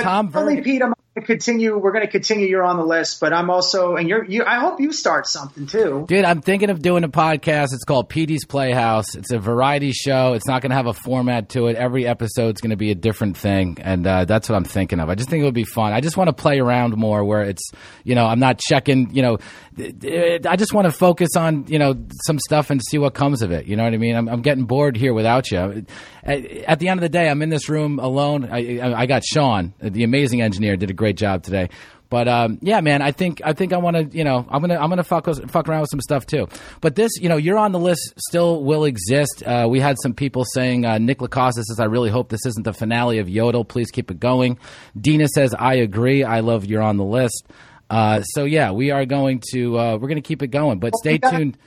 Tom 0.00 0.30
only 0.34 0.60
Pete, 0.60 0.82
I'm 0.82 0.92
continue. 1.22 1.78
We're 1.78 1.92
going 1.92 2.04
to 2.04 2.10
continue. 2.10 2.46
You're 2.46 2.64
on 2.64 2.76
the 2.76 2.84
list, 2.84 3.20
but 3.20 3.32
I'm 3.32 3.50
also, 3.50 3.96
and 3.96 4.08
you're, 4.08 4.24
you. 4.24 4.44
I 4.44 4.58
hope 4.58 4.80
you 4.80 4.92
start 4.92 5.26
something 5.26 5.66
too. 5.66 6.04
Dude, 6.08 6.24
I'm 6.24 6.40
thinking 6.40 6.70
of 6.70 6.80
doing 6.80 7.04
a 7.04 7.08
podcast. 7.08 7.68
It's 7.72 7.84
called 7.84 8.08
PD's 8.08 8.44
Playhouse. 8.44 9.14
It's 9.14 9.30
a 9.30 9.38
variety 9.38 9.92
show. 9.92 10.34
It's 10.34 10.46
not 10.46 10.62
going 10.62 10.70
to 10.70 10.76
have 10.76 10.86
a 10.86 10.92
format 10.92 11.50
to 11.50 11.66
it. 11.66 11.76
Every 11.76 12.06
episode's 12.06 12.60
going 12.60 12.70
to 12.70 12.76
be 12.76 12.90
a 12.90 12.94
different 12.94 13.36
thing, 13.36 13.78
and 13.80 14.06
uh, 14.06 14.24
that's 14.24 14.48
what 14.48 14.56
I'm 14.56 14.64
thinking 14.64 15.00
of. 15.00 15.08
I 15.08 15.14
just 15.14 15.28
think 15.28 15.42
it 15.42 15.44
would 15.44 15.54
be 15.54 15.64
fun. 15.64 15.92
I 15.92 16.00
just 16.00 16.16
want 16.16 16.28
to 16.28 16.34
play 16.34 16.60
around 16.60 16.96
more, 16.96 17.24
where 17.24 17.42
it's 17.42 17.70
you 18.04 18.14
know 18.14 18.26
I'm 18.26 18.40
not 18.40 18.58
checking. 18.58 19.14
You 19.14 19.22
know, 19.22 19.38
I 19.78 20.56
just 20.56 20.74
want 20.74 20.86
to 20.86 20.92
focus 20.92 21.30
on 21.36 21.66
you 21.68 21.78
know 21.78 21.94
some 22.26 22.38
stuff 22.38 22.70
and 22.70 22.80
see 22.82 22.98
what 22.98 23.14
comes 23.14 23.42
of 23.42 23.52
it. 23.52 23.66
You 23.66 23.76
know 23.76 23.84
what 23.84 23.94
I 23.94 23.98
mean? 23.98 24.16
I'm, 24.16 24.28
I'm 24.28 24.42
getting 24.42 24.64
bored 24.64 24.96
here 24.96 25.14
without 25.14 25.50
you. 25.50 25.86
At, 26.24 26.78
the 26.78 26.88
end 26.88 26.98
of 26.98 27.02
the 27.02 27.08
day, 27.08 27.28
I'm 27.28 27.40
in 27.40 27.48
this 27.48 27.68
room 27.70 27.98
alone. 27.98 28.48
I, 28.50 28.92
I 28.92 29.06
got 29.06 29.24
Sean, 29.24 29.72
the 29.80 30.04
amazing 30.04 30.42
engineer, 30.42 30.76
did 30.76 30.90
a 30.90 30.94
great 30.94 31.07
job 31.16 31.42
today. 31.42 31.70
But 32.10 32.26
um, 32.26 32.58
yeah, 32.62 32.80
man, 32.80 33.02
I 33.02 33.12
think 33.12 33.42
I 33.44 33.52
think 33.52 33.74
I 33.74 33.76
want 33.76 33.96
to, 33.96 34.16
you 34.16 34.24
know, 34.24 34.46
I'm 34.48 34.62
gonna 34.62 34.78
I'm 34.78 34.88
gonna 34.88 35.04
fuck 35.04 35.26
fuck 35.50 35.68
around 35.68 35.82
with 35.82 35.90
some 35.90 36.00
stuff 36.00 36.24
too. 36.24 36.48
But 36.80 36.94
this, 36.94 37.12
you 37.20 37.28
know, 37.28 37.36
you're 37.36 37.58
on 37.58 37.72
the 37.72 37.78
list, 37.78 38.14
still 38.28 38.64
will 38.64 38.84
exist. 38.84 39.42
Uh, 39.44 39.66
we 39.68 39.78
had 39.78 39.96
some 40.02 40.14
people 40.14 40.46
saying 40.46 40.86
uh, 40.86 40.96
Nick 40.96 41.18
Lacosta 41.18 41.62
says, 41.62 41.78
"I 41.78 41.84
really 41.84 42.08
hope 42.08 42.30
this 42.30 42.46
isn't 42.46 42.62
the 42.64 42.72
finale 42.72 43.18
of 43.18 43.28
Yodel. 43.28 43.62
Please 43.64 43.90
keep 43.90 44.10
it 44.10 44.18
going." 44.18 44.58
Dina 44.98 45.28
says, 45.28 45.54
"I 45.58 45.74
agree. 45.74 46.24
I 46.24 46.40
love 46.40 46.64
you're 46.64 46.80
on 46.80 46.96
the 46.96 47.04
list." 47.04 47.44
Uh, 47.90 48.22
so 48.22 48.44
yeah, 48.44 48.70
we 48.70 48.90
are 48.90 49.04
going 49.04 49.42
to 49.52 49.78
uh, 49.78 49.92
we're 49.98 50.08
going 50.08 50.16
to 50.16 50.22
keep 50.26 50.42
it 50.42 50.46
going. 50.48 50.78
But 50.78 50.94
stay 50.96 51.12
we 51.12 51.18
got- 51.18 51.30
tuned. 51.32 51.58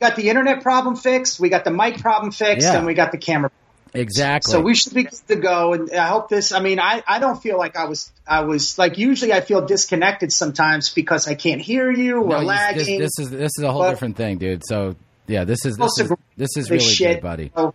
Got 0.00 0.16
the 0.16 0.28
internet 0.28 0.62
problem 0.62 0.96
fixed. 0.96 1.38
We 1.40 1.48
got 1.48 1.64
the 1.64 1.70
mic 1.70 1.98
problem 2.00 2.32
fixed, 2.32 2.66
Yeah. 2.66 2.76
and 2.76 2.86
we 2.86 2.92
got 2.92 3.12
the 3.12 3.18
camera. 3.18 3.50
Exactly. 3.94 4.50
So 4.52 4.60
we 4.60 4.74
should 4.74 4.94
be 4.94 5.02
good 5.04 5.18
to 5.28 5.36
go. 5.36 5.74
And 5.74 5.90
I 5.92 6.06
hope 6.08 6.28
this. 6.28 6.52
I 6.52 6.60
mean, 6.60 6.80
I, 6.80 7.02
I 7.06 7.18
don't 7.18 7.42
feel 7.42 7.58
like 7.58 7.76
I 7.76 7.84
was 7.84 8.10
I 8.26 8.40
was 8.40 8.78
like 8.78 8.96
usually 8.98 9.32
I 9.32 9.40
feel 9.42 9.66
disconnected 9.66 10.32
sometimes 10.32 10.90
because 10.90 11.28
I 11.28 11.34
can't 11.34 11.60
hear 11.60 11.90
you 11.90 12.22
or 12.22 12.28
No, 12.28 12.38
lagging. 12.40 12.98
this, 12.98 13.10
this 13.16 13.26
is 13.26 13.30
this 13.30 13.50
is 13.58 13.64
a 13.64 13.70
whole 13.70 13.82
But- 13.82 13.90
different 13.90 14.16
thing, 14.16 14.38
dude. 14.38 14.62
So 14.66 14.96
yeah, 15.26 15.44
this 15.44 15.64
is 15.66 15.76
this 15.76 15.98
is 16.00 16.12
this 16.36 16.56
is 16.56 16.70
really 16.70 16.82
shit. 16.84 17.16
good, 17.16 17.22
buddy. 17.22 17.52
So 17.54 17.74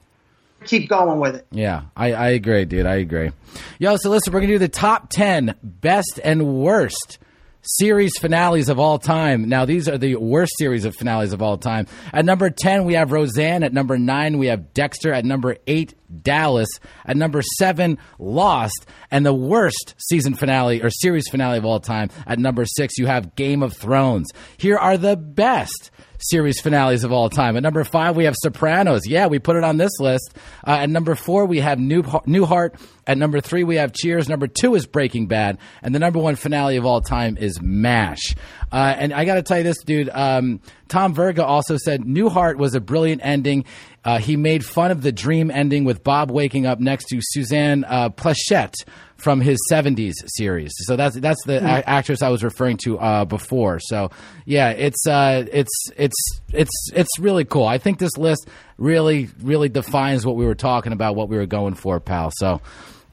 keep 0.65 0.89
going 0.89 1.19
with 1.19 1.35
it. 1.35 1.45
Yeah, 1.51 1.83
I, 1.95 2.13
I 2.13 2.27
agree, 2.29 2.65
dude. 2.65 2.85
I 2.87 2.95
agree. 2.95 3.31
Yo, 3.79 3.95
so 3.97 4.09
listen, 4.09 4.33
we're 4.33 4.39
gonna 4.41 4.53
do 4.53 4.59
the 4.59 4.67
top 4.67 5.09
ten 5.09 5.53
best 5.63 6.19
and 6.23 6.45
worst 6.61 7.19
series 7.61 8.17
finales 8.17 8.69
of 8.69 8.79
all 8.79 8.97
time. 8.97 9.49
Now, 9.49 9.65
these 9.65 9.89
are 9.89 9.97
the 9.97 10.15
worst 10.15 10.53
series 10.57 10.85
of 10.85 10.95
finales 10.95 11.33
of 11.33 11.41
all 11.41 11.57
time. 11.57 11.87
At 12.13 12.23
number 12.23 12.49
ten, 12.49 12.85
we 12.85 12.93
have 12.93 13.11
Roseanne. 13.11 13.61
At 13.63 13.73
number 13.73 13.97
nine, 13.97 14.37
we 14.37 14.47
have 14.47 14.73
Dexter. 14.73 15.11
At 15.13 15.25
number 15.25 15.57
eight, 15.67 15.93
Dallas. 16.21 16.69
At 17.05 17.17
number 17.17 17.41
seven, 17.57 17.97
Lost. 18.19 18.85
And 19.11 19.25
the 19.25 19.33
worst 19.33 19.95
season 19.97 20.33
finale 20.33 20.81
or 20.81 20.89
series 20.89 21.27
finale 21.29 21.57
of 21.57 21.65
all 21.65 21.79
time. 21.79 22.09
At 22.25 22.39
number 22.39 22.65
six, 22.65 22.97
you 22.97 23.07
have 23.07 23.35
Game 23.35 23.63
of 23.63 23.75
Thrones. 23.75 24.27
Here 24.57 24.77
are 24.77 24.97
the 24.97 25.15
best 25.15 25.91
series 26.19 26.59
finales 26.59 27.03
of 27.03 27.11
all 27.11 27.29
time. 27.29 27.55
At 27.55 27.63
number 27.63 27.83
five, 27.83 28.15
we 28.15 28.25
have 28.25 28.35
Sopranos. 28.41 29.07
Yeah, 29.07 29.27
we 29.27 29.39
put 29.39 29.55
it 29.55 29.63
on 29.63 29.77
this 29.77 29.91
list. 29.99 30.33
Uh, 30.65 30.71
at 30.71 30.89
number 30.89 31.15
four, 31.15 31.45
we 31.45 31.59
have 31.59 31.79
New 31.79 32.03
Newhart. 32.03 32.79
At 33.05 33.17
number 33.17 33.39
three, 33.39 33.63
we 33.63 33.75
have 33.77 33.93
Cheers. 33.93 34.27
Number 34.27 34.47
two 34.47 34.75
is 34.75 34.85
Breaking 34.85 35.27
Bad, 35.27 35.59
and 35.81 35.95
the 35.95 35.99
number 35.99 36.19
one 36.19 36.35
finale 36.35 36.75
of 36.75 36.85
all 36.85 37.01
time 37.01 37.37
is 37.37 37.61
Mash. 37.61 38.35
Uh, 38.71 38.95
and 38.97 39.13
I 39.13 39.25
got 39.25 39.35
to 39.35 39.43
tell 39.43 39.59
you 39.59 39.63
this, 39.63 39.81
dude. 39.83 40.09
Um, 40.09 40.59
Tom 40.89 41.13
Verga 41.13 41.45
also 41.45 41.77
said 41.77 42.01
Newhart 42.01 42.57
was 42.57 42.75
a 42.75 42.81
brilliant 42.81 43.21
ending. 43.23 43.65
Uh, 44.07 44.19
he 44.19 44.37
made 44.37 44.63
fun 44.63 44.89
of 44.89 45.01
the 45.01 45.11
dream 45.11 45.51
ending 45.51 45.83
with 45.83 46.01
Bob 46.01 46.31
waking 46.31 46.65
up 46.65 46.79
next 46.79 47.09
to 47.09 47.19
Suzanne 47.21 47.83
uh, 47.83 48.07
Pleshette 48.09 48.75
from 49.17 49.41
his 49.41 49.59
70s 49.69 50.13
series. 50.27 50.71
So 50.77 50.95
that's 50.95 51.19
that's 51.19 51.43
the 51.45 51.57
a- 51.57 51.83
actress 51.85 52.21
I 52.21 52.29
was 52.29 52.41
referring 52.41 52.77
to 52.85 52.97
uh, 52.99 53.25
before. 53.25 53.79
So 53.81 54.11
yeah, 54.45 54.69
it's 54.69 55.05
uh, 55.05 55.45
it's 55.51 55.89
it's 55.97 56.15
it's 56.53 56.71
it's 56.93 57.19
really 57.19 57.43
cool. 57.43 57.65
I 57.65 57.79
think 57.79 57.99
this 57.99 58.15
list 58.17 58.47
really 58.77 59.27
really 59.41 59.67
defines 59.67 60.25
what 60.25 60.37
we 60.37 60.45
were 60.45 60.55
talking 60.55 60.93
about, 60.93 61.17
what 61.17 61.27
we 61.27 61.35
were 61.35 61.45
going 61.45 61.73
for, 61.73 61.99
pal. 61.99 62.31
So 62.33 62.61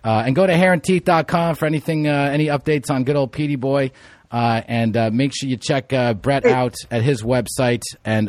uh, 0.05 0.23
and 0.25 0.37
go 0.37 0.47
to 0.47 0.53
hairandteeth.com 0.53 1.57
for 1.57 1.67
anything 1.67 2.07
uh, 2.07 2.31
any 2.33 2.47
updates 2.47 2.89
on 2.89 3.03
good 3.03 3.17
old 3.17 3.33
Petey 3.33 3.57
Boy. 3.57 3.91
Uh, 4.31 4.63
and 4.69 4.97
uh, 4.97 5.11
make 5.13 5.33
sure 5.35 5.49
you 5.49 5.57
check 5.57 5.93
uh, 5.93 6.15
Brett 6.15 6.45
out 6.47 6.75
at 6.91 7.03
his 7.03 7.23
website. 7.23 7.83
And 8.05 8.29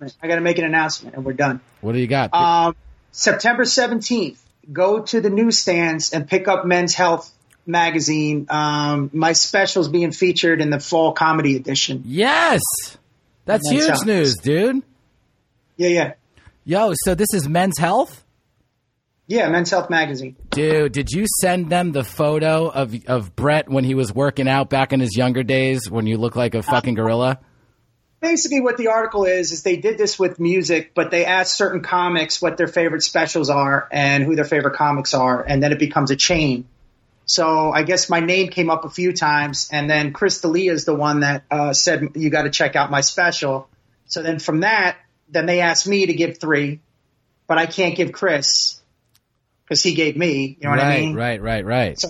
I 0.00 0.06
got 0.06 0.12
to 0.12 0.12
make 0.12 0.18
an 0.18 0.20
announcement. 0.20 0.22
I 0.22 0.28
got 0.28 0.34
to 0.36 0.40
make 0.40 0.58
an 0.58 0.64
announcement, 0.64 1.14
and 1.16 1.24
we're 1.24 1.32
done. 1.34 1.60
what 1.80 1.92
do 1.92 1.98
you 1.98 2.06
got? 2.06 2.32
Um, 2.34 2.76
September 3.12 3.64
17th, 3.64 4.38
go 4.72 5.00
to 5.02 5.20
the 5.20 5.30
newsstands 5.30 6.12
and 6.12 6.28
pick 6.28 6.48
up 6.48 6.64
Men's 6.64 6.94
Health 6.94 7.30
magazine. 7.66 8.46
Um, 8.50 9.10
my 9.12 9.32
special's 9.32 9.88
being 9.88 10.12
featured 10.12 10.60
in 10.60 10.70
the 10.70 10.80
fall 10.80 11.12
comedy 11.12 11.56
edition. 11.56 12.02
yes, 12.06 12.60
that's 13.44 13.68
Men's 13.70 13.82
huge 13.82 13.90
Health. 13.90 14.06
news, 14.06 14.36
dude. 14.36 14.82
Yeah, 15.76 15.88
yeah. 15.88 16.12
Yo, 16.64 16.92
so 17.04 17.14
this 17.14 17.28
is 17.34 17.48
Men's 17.48 17.78
Health. 17.78 18.24
Yeah, 19.26 19.48
Men's 19.48 19.70
Health 19.70 19.90
magazine. 19.90 20.36
Dude, 20.50 20.92
did 20.92 21.10
you 21.10 21.24
send 21.40 21.70
them 21.70 21.92
the 21.92 22.02
photo 22.04 22.68
of 22.68 22.94
of 23.06 23.36
Brett 23.36 23.68
when 23.68 23.84
he 23.84 23.94
was 23.94 24.12
working 24.12 24.48
out 24.48 24.68
back 24.70 24.92
in 24.92 25.00
his 25.00 25.16
younger 25.16 25.42
days 25.44 25.88
when 25.88 26.06
you 26.06 26.16
look 26.18 26.34
like 26.36 26.54
a 26.54 26.62
fucking 26.62 26.94
gorilla? 26.94 27.38
Basically, 28.20 28.60
what 28.60 28.76
the 28.76 28.88
article 28.88 29.24
is 29.24 29.50
is 29.52 29.62
they 29.62 29.76
did 29.76 29.96
this 29.96 30.18
with 30.18 30.38
music, 30.38 30.92
but 30.94 31.10
they 31.10 31.24
asked 31.24 31.56
certain 31.56 31.82
comics 31.82 32.42
what 32.42 32.58
their 32.58 32.68
favorite 32.68 33.02
specials 33.02 33.48
are 33.48 33.88
and 33.90 34.24
who 34.24 34.36
their 34.36 34.44
favorite 34.44 34.76
comics 34.76 35.14
are, 35.14 35.42
and 35.42 35.62
then 35.62 35.72
it 35.72 35.78
becomes 35.78 36.10
a 36.10 36.16
chain. 36.16 36.66
So 37.24 37.70
I 37.70 37.82
guess 37.84 38.10
my 38.10 38.20
name 38.20 38.48
came 38.48 38.68
up 38.68 38.84
a 38.84 38.90
few 38.90 39.12
times, 39.12 39.70
and 39.72 39.88
then 39.88 40.12
Chris 40.12 40.40
D'Elia 40.40 40.72
is 40.72 40.84
the 40.84 40.94
one 40.94 41.20
that 41.20 41.44
uh, 41.50 41.72
said 41.72 42.08
you 42.14 42.28
got 42.28 42.42
to 42.42 42.50
check 42.50 42.76
out 42.76 42.90
my 42.90 43.00
special. 43.00 43.68
So 44.06 44.22
then 44.22 44.38
from 44.38 44.60
that, 44.60 44.98
then 45.28 45.46
they 45.46 45.60
asked 45.60 45.86
me 45.86 46.06
to 46.06 46.12
give 46.12 46.38
three, 46.38 46.80
but 47.46 47.56
I 47.56 47.66
can't 47.66 47.96
give 47.96 48.12
Chris 48.12 48.80
because 49.64 49.82
he 49.82 49.94
gave 49.94 50.16
me. 50.16 50.58
You 50.60 50.64
know 50.64 50.70
what 50.70 50.80
right, 50.80 50.98
I 50.98 51.00
mean? 51.00 51.14
right, 51.14 51.40
right, 51.40 51.64
right. 51.64 51.98
So 51.98 52.08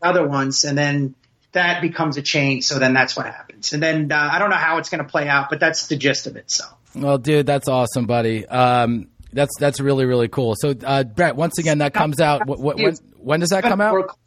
other 0.00 0.26
ones, 0.26 0.64
and 0.64 0.78
then 0.78 1.14
that 1.52 1.82
becomes 1.82 2.16
a 2.16 2.22
chain. 2.22 2.62
So 2.62 2.78
then 2.78 2.94
that's 2.94 3.16
what 3.16 3.26
happens. 3.26 3.43
And 3.72 3.82
then 3.82 4.12
uh, 4.12 4.28
I 4.32 4.38
don't 4.38 4.50
know 4.50 4.56
how 4.56 4.78
it's 4.78 4.88
going 4.90 5.02
to 5.04 5.08
play 5.10 5.28
out, 5.28 5.48
but 5.50 5.60
that's 5.60 5.86
the 5.86 5.96
gist 5.96 6.26
of 6.26 6.36
it. 6.36 6.50
So 6.50 6.64
Well, 6.94 7.18
dude, 7.18 7.46
that's 7.46 7.68
awesome, 7.68 8.06
buddy. 8.06 8.46
Um, 8.46 9.08
that's 9.32 9.52
that's 9.58 9.80
really 9.80 10.04
really 10.04 10.28
cool. 10.28 10.54
So, 10.56 10.74
uh, 10.84 11.02
Brett, 11.04 11.34
once 11.36 11.58
again, 11.58 11.78
that 11.78 11.92
comes 11.94 12.20
out. 12.20 12.42
Wh- 12.48 12.58
wh- 12.60 12.76
when 12.76 12.96
when 13.18 13.40
does 13.40 13.48
that 13.50 13.62
come 13.64 13.78
We're, 13.80 14.00
out? 14.00 14.18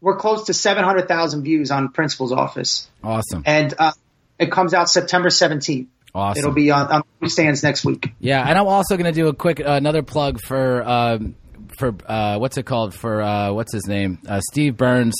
we're 0.00 0.16
close 0.16 0.46
to 0.46 0.54
700,000 0.54 1.42
views 1.42 1.70
on 1.70 1.90
Principal's 1.90 2.32
office, 2.32 2.88
Awesome, 3.04 3.42
and 3.46 3.74
uh, 3.78 3.92
it 4.38 4.50
comes 4.50 4.74
out 4.74 4.90
September 4.90 5.28
17th. 5.28 5.86
awesome. 6.14 6.38
It'll 6.38 6.52
be 6.54 6.70
on, 6.70 6.86
on 7.20 7.28
stands 7.28 7.62
next 7.62 7.84
week. 7.84 8.12
Yeah, 8.18 8.42
and 8.46 8.58
I'm 8.58 8.66
also 8.66 8.96
going 8.96 9.12
to 9.12 9.18
do 9.18 9.28
a 9.28 9.34
quick 9.34 9.60
uh, 9.60 9.72
another 9.72 10.02
plug 10.02 10.40
for 10.44 10.82
um, 10.82 11.34
for 11.78 11.94
uh, 12.06 12.38
what's 12.38 12.58
it 12.58 12.64
called 12.64 12.94
for 12.94 13.22
uh, 13.22 13.52
what's 13.52 13.72
his 13.72 13.86
name 13.86 14.18
uh, 14.28 14.40
Steve 14.50 14.76
Byrne's 14.76 15.14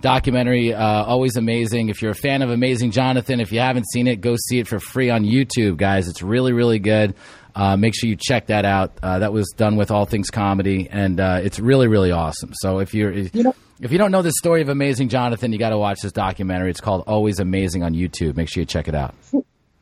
documentary. 0.00 0.72
Uh, 0.74 0.82
always 1.04 1.36
amazing. 1.36 1.88
If 1.88 2.02
you're 2.02 2.12
a 2.12 2.14
fan 2.16 2.42
of 2.42 2.50
Amazing 2.50 2.92
Johnathan, 2.92 3.40
if 3.40 3.52
you 3.52 3.60
haven't 3.60 3.86
seen 3.90 4.06
it, 4.06 4.20
go 4.20 4.36
see 4.36 4.58
it 4.58 4.66
for 4.68 4.78
free 4.80 5.10
on 5.10 5.24
YouTube, 5.24 5.76
guys. 5.76 6.08
It's 6.08 6.22
really 6.22 6.52
really 6.52 6.78
good. 6.78 7.14
Uh, 7.54 7.76
make 7.76 7.94
sure 7.94 8.08
you 8.08 8.16
check 8.16 8.46
that 8.46 8.64
out. 8.64 8.92
Uh, 9.02 9.18
that 9.18 9.32
was 9.32 9.48
done 9.56 9.74
with 9.76 9.90
All 9.90 10.06
Things 10.06 10.30
Comedy, 10.30 10.88
and 10.90 11.18
uh, 11.20 11.40
it's 11.42 11.58
really 11.58 11.88
really 11.88 12.10
awesome. 12.12 12.52
So 12.54 12.78
if 12.78 12.94
you're 12.94 13.12
you 13.12 13.42
know- 13.42 13.54
if 13.82 13.90
you 13.92 13.96
don't 13.96 14.10
know 14.10 14.20
the 14.20 14.32
story 14.32 14.60
of 14.60 14.68
Amazing 14.68 15.08
Johnathan, 15.08 15.52
you 15.54 15.58
got 15.58 15.70
to 15.70 15.78
watch 15.78 16.02
this 16.02 16.12
documentary. 16.12 16.68
It's 16.68 16.82
called 16.82 17.04
Always 17.06 17.40
Amazing 17.40 17.82
on 17.82 17.94
YouTube. 17.94 18.36
Make 18.36 18.50
sure 18.50 18.60
you 18.60 18.66
check 18.66 18.88
it 18.88 18.94
out. 18.94 19.14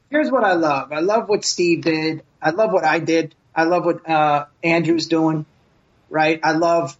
Here's 0.09 0.31
what 0.31 0.45
I 0.45 0.53
love. 0.53 0.93
I 0.93 1.01
love 1.01 1.29
what 1.29 1.45
Steve 1.45 1.83
did. 1.83 2.23
I 2.41 2.51
love 2.51 2.71
what 2.71 2.85
I 2.85 3.01
did. 3.01 3.35
I 3.57 3.65
love 3.65 3.85
what 3.85 4.09
uh, 4.09 4.47
Andrew's 4.63 5.07
doing. 5.09 5.47
Right. 6.09 6.39
I 6.45 6.53
love. 6.53 6.97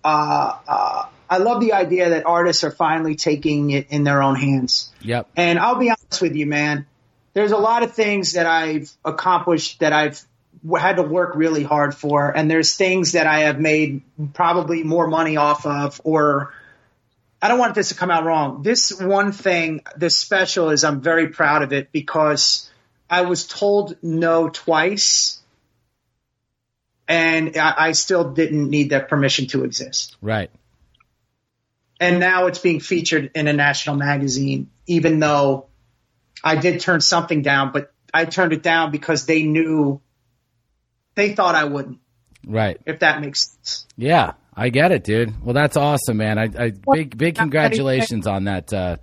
I 1.31 1.39
love 1.39 1.61
the 1.61 1.75
idea 1.75 2.11
that 2.11 2.27
artists 2.27 2.65
are 2.65 2.71
finally 2.71 3.15
taking 3.15 3.71
it 3.71 3.89
in 3.91 4.05
their 4.05 4.23
own 4.23 4.35
hands. 4.35 4.91
Yep. 5.03 5.29
And 5.37 5.59
I'll 5.59 5.79
be 5.79 5.91
honest 5.91 6.23
with 6.23 6.35
you, 6.35 6.47
man. 6.47 6.87
there's 7.35 7.53
a 7.53 7.59
lot 7.59 7.83
of 7.83 7.93
things 7.95 8.33
that 8.33 8.47
I've 8.47 8.91
accomplished 9.05 9.81
that 9.81 9.93
I've 9.93 10.21
had 10.77 10.97
to 10.97 11.03
work 11.03 11.37
really 11.37 11.63
hard 11.63 11.95
for, 11.95 12.37
and 12.37 12.51
there's 12.51 12.75
things 12.75 13.13
that 13.13 13.27
I 13.27 13.41
have 13.41 13.61
made 13.61 14.03
probably 14.35 14.83
more 14.83 15.07
money 15.07 15.37
off 15.37 15.67
of, 15.67 16.01
or 16.03 16.53
I 17.41 17.49
don't 17.49 17.59
want 17.59 17.75
this 17.75 17.91
to 17.91 17.95
come 17.95 18.11
out 18.11 18.25
wrong. 18.25 18.63
This 18.63 18.91
one 19.01 19.31
thing, 19.33 19.83
this 19.97 20.17
special 20.17 20.71
is 20.71 20.83
I'm 20.83 21.01
very 21.01 21.29
proud 21.29 21.63
of 21.63 21.73
it 21.73 21.93
because 21.93 22.69
I 23.09 23.23
was 23.23 23.47
told 23.47 23.97
no 24.03 24.49
twice, 24.49 25.41
and 27.07 27.57
I, 27.57 27.75
I 27.77 27.93
still 27.93 28.33
didn't 28.33 28.69
need 28.69 28.91
that 28.91 29.09
permission 29.09 29.47
to 29.49 29.65
exist. 29.65 30.17
Right. 30.21 30.51
And 32.01 32.21
now 32.21 32.47
it's 32.47 32.61
being 32.61 32.81
featured 32.81 33.33
in 33.35 33.49
a 33.49 33.53
national 33.53 33.97
magazine, 33.97 34.71
even 34.87 35.19
though 35.19 35.67
I 36.45 36.57
did 36.57 36.81
turn 36.81 37.01
something 37.01 37.43
down, 37.43 37.73
but 37.73 37.93
I 38.15 38.25
turned 38.25 38.53
it 38.53 38.63
down 38.63 38.91
because 38.93 39.27
they 39.27 39.43
knew 39.43 40.01
they 41.15 41.35
thought 41.35 41.55
I 41.57 41.65
wouldn't, 41.65 41.99
Right. 42.47 42.81
if 42.87 43.01
that 43.01 43.21
makes 43.21 43.51
sense. 43.51 43.87
Yeah, 43.97 44.35
I 44.55 44.69
get 44.69 44.93
it, 44.93 45.03
dude. 45.03 45.45
Well, 45.45 45.55
that's 45.55 45.77
awesome, 45.77 46.17
man. 46.19 46.39
I, 46.39 46.49
I 46.57 46.73
big 46.93 47.19
big 47.19 47.35
congratulations 47.35 48.27
on 48.27 48.45
that. 48.45 48.73
Uh, 48.73 48.97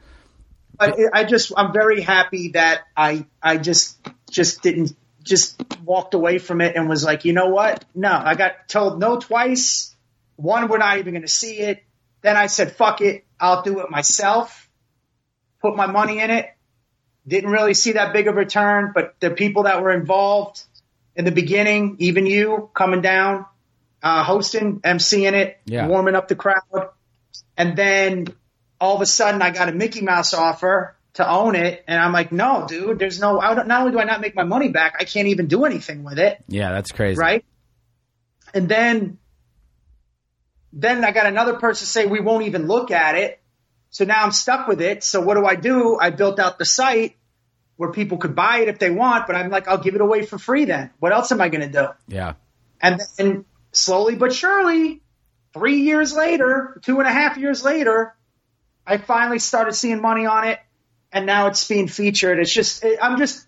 But 0.80 0.97
I 1.13 1.26
just 1.26 1.51
I'm 1.55 1.73
very 1.73 2.01
happy 2.01 2.49
that 2.53 2.81
I 2.95 3.26
I 3.41 3.57
just 3.57 3.97
just 4.30 4.61
didn't 4.61 4.95
just 5.23 5.61
walked 5.84 6.13
away 6.13 6.38
from 6.38 6.61
it 6.61 6.76
and 6.76 6.88
was 6.88 7.03
like, 7.03 7.26
you 7.26 7.34
know 7.34 7.47
what? 7.47 7.84
No, 7.93 8.11
I 8.11 8.35
got 8.35 8.67
told 8.69 8.99
no 8.99 9.17
twice. 9.19 9.93
One, 10.38 10.67
we're 10.67 10.77
not 10.77 10.97
even 10.99 11.13
going 11.13 11.23
to 11.23 11.27
see 11.27 11.57
it. 11.59 11.84
Then 12.26 12.35
I 12.38 12.47
said, 12.47 12.72
fuck 12.76 13.02
it, 13.02 13.23
I'll 13.39 13.61
do 13.61 13.81
it 13.81 13.91
myself. 13.91 14.68
Put 15.61 15.76
my 15.76 15.85
money 15.85 16.19
in 16.19 16.31
it. 16.31 16.47
Didn't 17.27 17.52
really 17.52 17.76
see 17.76 17.91
that 17.91 18.14
big 18.14 18.27
of 18.27 18.34
a 18.34 18.38
return, 18.38 18.93
but 18.95 19.14
the 19.19 19.30
people 19.30 19.64
that 19.64 19.84
were 19.84 19.91
involved 19.91 20.64
in 21.15 21.23
the 21.23 21.31
beginning, 21.31 21.97
even 21.99 22.26
you 22.26 22.72
coming 22.73 23.02
down, 23.02 23.45
uh, 24.02 24.23
hosting, 24.23 24.80
emceeing 24.80 25.34
it, 25.34 25.60
Yeah. 25.65 25.88
warming 25.88 26.15
up 26.15 26.27
the 26.27 26.35
crowd, 26.35 26.89
and 27.56 27.77
then 27.77 28.26
all 28.81 28.95
of 28.95 29.02
a 29.02 29.06
sudden 29.06 29.43
I 29.43 29.52
got 29.52 29.69
a 29.69 29.72
Mickey 29.72 30.02
Mouse 30.02 30.34
offer 30.34 30.95
to 31.14 31.30
own 31.30 31.56
it, 31.56 31.84
and 31.88 31.99
I'm 32.02 32.11
like, 32.11 32.31
no, 32.31 32.65
dude, 32.68 32.97
there's 32.97 33.19
no. 33.19 33.39
I 33.39 33.53
don't, 33.53 33.68
not 33.68 33.81
only 33.81 33.91
do 33.93 33.99
I 33.99 34.03
not 34.03 34.19
make 34.19 34.35
my 34.35 34.43
money 34.45 34.69
back, 34.69 34.95
I 34.99 35.03
can't 35.03 35.27
even 35.27 35.45
do 35.45 35.64
anything 35.65 36.03
with 36.03 36.18
it, 36.18 36.43
yeah, 36.47 36.72
that's 36.72 36.91
crazy. 36.91 37.19
right? 37.19 37.45
And 38.56 38.68
then, 38.68 39.19
then 40.76 41.03
I 41.03 41.11
got 41.11 41.26
another 41.26 41.56
person 41.56 41.88
say 41.88 42.06
we 42.06 42.19
won't 42.19 42.45
even 42.45 42.68
look 42.68 42.91
at 42.91 43.15
it. 43.15 43.39
So 43.89 44.03
now 44.06 44.23
I'm 44.23 44.31
stuck 44.31 44.68
with 44.68 44.81
it. 44.81 45.03
So 45.03 45.22
what 45.22 45.35
do 45.35 45.45
I 45.45 45.56
do? 45.56 45.97
I 45.99 46.10
built 46.10 46.38
out 46.38 46.60
the 46.60 46.65
site 46.65 47.15
where 47.77 47.91
people 47.91 48.18
could 48.18 48.35
buy 48.35 48.60
it 48.60 48.68
if 48.68 48.77
they 48.77 48.89
want, 48.89 49.26
but 49.26 49.35
I'm 49.35 49.49
like, 49.49 49.68
I'll 49.68 49.77
give 49.77 49.95
it 49.95 50.02
away 50.02 50.26
for 50.26 50.38
free 50.38 50.65
then. 50.65 50.91
What 50.99 51.14
else 51.14 51.31
am 51.31 51.41
I 51.41 51.49
going 51.49 51.72
to 51.72 51.81
do? 51.81 51.88
Yeah. 52.07 52.34
And 52.81 53.02
then 53.18 53.45
slowly 53.72 54.15
but 54.15 54.34
surely, 54.34 55.02
three 55.53 55.81
years 55.81 56.14
later, 56.14 56.80
two 56.84 56.99
and 56.99 57.07
a 57.07 57.11
half 57.11 57.38
years 57.38 57.64
later, 57.64 58.14
I 58.85 58.97
finally 58.97 59.39
started 59.39 59.73
seeing 59.73 60.02
money 60.02 60.26
on 60.26 60.47
it, 60.47 60.60
and 61.11 61.26
now 61.26 61.47
it's 61.47 61.68
being 61.68 61.88
featured. 61.88 62.39
It's 62.39 62.53
just, 62.53 62.84
it, 62.84 62.99
I'm 63.02 63.18
just, 63.18 63.47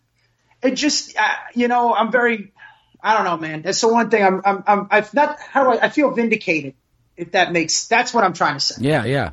it 0.64 0.72
just, 0.72 1.16
uh, 1.18 1.28
you 1.54 1.68
know, 1.68 1.94
I'm 1.94 2.12
very, 2.12 2.54
I 3.02 3.16
don't 3.16 3.26
know, 3.26 3.38
man. 3.38 3.62
That's 3.62 3.80
the 3.82 3.90
one 3.90 4.10
thing 4.10 4.24
I'm, 4.24 4.42
I'm, 4.44 4.64
I'm 4.66 4.88
I've 4.90 5.14
not, 5.14 5.40
how 5.40 5.64
do 5.66 5.78
I, 5.78 5.86
I 5.86 5.90
feel 5.90 6.12
vindicated, 6.12 6.74
if 7.18 7.32
that 7.32 7.52
makes, 7.52 7.88
that's 7.88 8.14
what 8.14 8.24
I'm 8.24 8.34
trying 8.34 8.56
to 8.56 8.60
say. 8.60 8.76
Yeah, 8.80 9.06
yeah. 9.06 9.32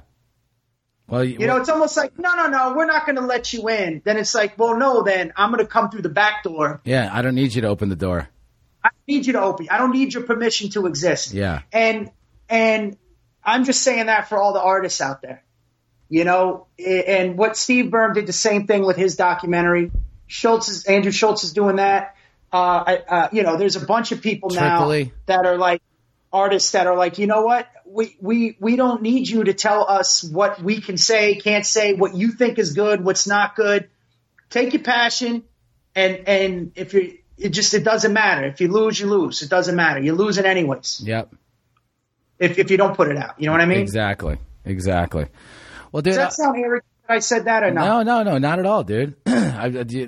Well, 1.06 1.22
You 1.22 1.46
know, 1.46 1.58
it's 1.58 1.68
almost 1.68 1.96
like, 1.96 2.18
no, 2.18 2.34
no, 2.34 2.48
no, 2.48 2.74
we're 2.74 2.86
not 2.86 3.04
going 3.04 3.16
to 3.16 3.22
let 3.26 3.52
you 3.52 3.68
in. 3.68 4.00
Then 4.04 4.16
it's 4.16 4.34
like, 4.34 4.58
well, 4.58 4.78
no, 4.78 5.02
then 5.02 5.32
I'm 5.36 5.50
going 5.50 5.62
to 5.62 5.70
come 5.70 5.90
through 5.90 6.02
the 6.02 6.08
back 6.08 6.42
door. 6.42 6.80
yeah. 6.84 7.10
I 7.12 7.20
don't 7.22 7.34
need 7.34 7.54
you 7.54 7.60
to 7.62 7.68
open 7.68 7.90
the 7.90 7.96
door. 7.96 8.28
I 8.82 8.88
need 9.06 9.26
you 9.26 9.34
to 9.34 9.42
open. 9.42 9.68
I 9.70 9.78
don't 9.78 9.92
need 9.92 10.12
your 10.14 10.24
permission 10.24 10.70
to 10.70 10.86
exist. 10.86 11.32
Yeah. 11.32 11.62
And 11.72 12.10
and 12.50 12.98
I'm 13.42 13.64
just 13.64 13.82
saying 13.82 14.06
that 14.06 14.28
for 14.28 14.38
all 14.38 14.52
the 14.52 14.60
artists 14.60 15.00
out 15.00 15.22
there. 15.22 15.42
You 16.10 16.24
know, 16.24 16.66
and 16.78 17.36
what 17.38 17.56
Steve 17.56 17.90
Byrne 17.90 18.12
did 18.14 18.26
the 18.26 18.32
same 18.34 18.66
thing 18.66 18.84
with 18.84 18.96
his 18.96 19.16
documentary. 19.16 19.90
Schulz 20.26 20.68
is 20.68 20.84
Andrew 20.84 21.12
Schulz 21.12 21.44
is 21.44 21.54
doing 21.54 21.76
that. 21.76 22.14
Uh, 22.52 22.84
I, 22.86 22.96
uh, 22.96 23.28
you 23.32 23.42
know, 23.42 23.56
there's 23.56 23.76
a 23.76 23.84
bunch 23.84 24.12
of 24.12 24.20
people 24.20 24.50
Tripoli. 24.50 25.04
now 25.04 25.10
that 25.26 25.46
are 25.46 25.56
like 25.56 25.82
artists 26.30 26.72
that 26.72 26.86
are 26.86 26.96
like, 26.96 27.18
you 27.18 27.26
know 27.26 27.42
what, 27.42 27.66
we 27.94 28.16
we 28.20 28.56
we 28.58 28.76
don't 28.76 29.02
need 29.02 29.28
you 29.28 29.44
to 29.44 29.54
tell 29.54 29.88
us 29.88 30.22
what 30.24 30.60
we 30.60 30.80
can 30.80 30.98
say, 30.98 31.36
can't 31.36 31.64
say, 31.64 31.94
what 31.94 32.14
you 32.14 32.32
think 32.32 32.58
is 32.58 32.72
good, 32.72 33.04
what's 33.04 33.26
not 33.26 33.54
good. 33.54 33.88
Take 34.50 34.72
your 34.72 34.82
passion, 34.82 35.44
and 35.94 36.28
and 36.28 36.72
if 36.74 36.92
you 36.92 37.18
it 37.38 37.50
just 37.50 37.72
it 37.72 37.84
doesn't 37.84 38.12
matter. 38.12 38.46
If 38.46 38.60
you 38.60 38.68
lose, 38.68 38.98
you 38.98 39.06
lose. 39.06 39.42
It 39.42 39.48
doesn't 39.48 39.76
matter. 39.76 40.00
You 40.00 40.14
lose 40.14 40.38
it 40.38 40.44
anyways. 40.44 41.02
Yep. 41.04 41.34
If 42.38 42.58
if 42.58 42.70
you 42.70 42.76
don't 42.76 42.96
put 42.96 43.08
it 43.08 43.16
out, 43.16 43.40
you 43.40 43.46
know 43.46 43.52
what 43.52 43.60
I 43.60 43.66
mean? 43.66 43.78
Exactly. 43.78 44.38
Exactly. 44.64 45.26
Well, 45.92 46.02
dude. 46.02 46.14
Does 46.14 46.16
that 46.16 46.26
uh, 46.28 46.30
sound 46.30 46.56
arrogant? 46.58 46.84
that 47.06 47.14
I 47.14 47.18
said 47.20 47.44
that 47.44 47.62
or 47.62 47.70
not? 47.70 47.86
No, 47.86 48.22
no, 48.22 48.22
no, 48.22 48.38
not 48.38 48.58
at 48.58 48.66
all, 48.66 48.82
dude. 48.82 49.14
I, 49.26 49.66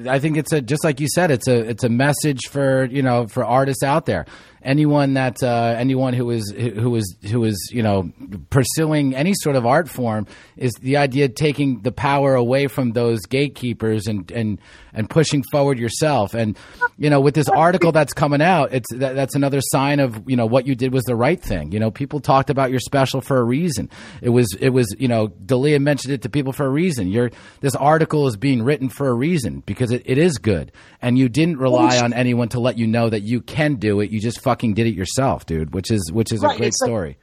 I 0.08 0.18
think 0.18 0.36
it's 0.36 0.52
a 0.52 0.60
just 0.60 0.82
like 0.82 1.00
you 1.00 1.08
said, 1.14 1.30
it's 1.30 1.46
a 1.46 1.56
it's 1.56 1.84
a 1.84 1.88
message 1.88 2.48
for 2.50 2.84
you 2.84 3.02
know 3.02 3.26
for 3.28 3.44
artists 3.44 3.82
out 3.82 4.06
there. 4.06 4.26
Anyone 4.66 5.14
that 5.14 5.44
uh, 5.44 5.76
anyone 5.78 6.12
who 6.12 6.28
is 6.30 6.50
who 6.50 6.96
is 6.96 7.16
who 7.30 7.44
is 7.44 7.70
you 7.72 7.84
know 7.84 8.10
pursuing 8.50 9.14
any 9.14 9.32
sort 9.34 9.54
of 9.54 9.64
art 9.64 9.88
form 9.88 10.26
is 10.56 10.72
the 10.80 10.96
idea 10.96 11.26
of 11.26 11.36
taking 11.36 11.82
the 11.82 11.92
power 11.92 12.34
away 12.34 12.66
from 12.66 12.90
those 12.90 13.20
gatekeepers 13.26 14.08
and 14.08 14.28
and 14.32 14.58
and 14.92 15.08
pushing 15.08 15.44
forward 15.52 15.78
yourself. 15.78 16.34
And 16.34 16.58
you 16.98 17.10
know, 17.10 17.20
with 17.20 17.34
this 17.34 17.48
article 17.48 17.92
that's 17.92 18.12
coming 18.12 18.42
out, 18.42 18.72
it's 18.72 18.92
that, 18.94 19.14
that's 19.14 19.36
another 19.36 19.60
sign 19.60 20.00
of 20.00 20.28
you 20.28 20.36
know 20.36 20.46
what 20.46 20.66
you 20.66 20.74
did 20.74 20.92
was 20.92 21.04
the 21.04 21.14
right 21.14 21.40
thing. 21.40 21.70
You 21.70 21.78
know, 21.78 21.92
people 21.92 22.18
talked 22.18 22.50
about 22.50 22.70
your 22.70 22.80
special 22.80 23.20
for 23.20 23.38
a 23.38 23.44
reason. 23.44 23.88
It 24.20 24.30
was 24.30 24.52
it 24.58 24.70
was 24.70 24.92
you 24.98 25.06
know, 25.06 25.28
Dalia 25.28 25.80
mentioned 25.80 26.14
it 26.14 26.22
to 26.22 26.28
people 26.28 26.52
for 26.52 26.66
a 26.66 26.70
reason. 26.70 27.06
Your 27.08 27.30
this 27.60 27.76
article 27.76 28.26
is 28.26 28.36
being 28.36 28.64
written 28.64 28.88
for 28.88 29.06
a 29.06 29.14
reason 29.14 29.60
because 29.60 29.92
it, 29.92 30.02
it 30.06 30.18
is 30.18 30.38
good, 30.38 30.72
and 31.00 31.16
you 31.16 31.28
didn't 31.28 31.58
rely 31.58 32.00
on 32.00 32.12
anyone 32.12 32.48
to 32.48 32.58
let 32.58 32.78
you 32.78 32.88
know 32.88 33.08
that 33.08 33.22
you 33.22 33.40
can 33.40 33.76
do 33.76 34.00
it. 34.00 34.10
You 34.10 34.18
just 34.18 34.40
fucking 34.40 34.55
did 34.56 34.86
it 34.86 34.94
yourself, 34.94 35.46
dude. 35.46 35.72
Which 35.74 35.90
is 35.90 36.10
which 36.12 36.32
is 36.32 36.42
a 36.42 36.48
great 36.48 36.60
it's 36.62 36.80
like- 36.80 36.88
story. 36.88 37.18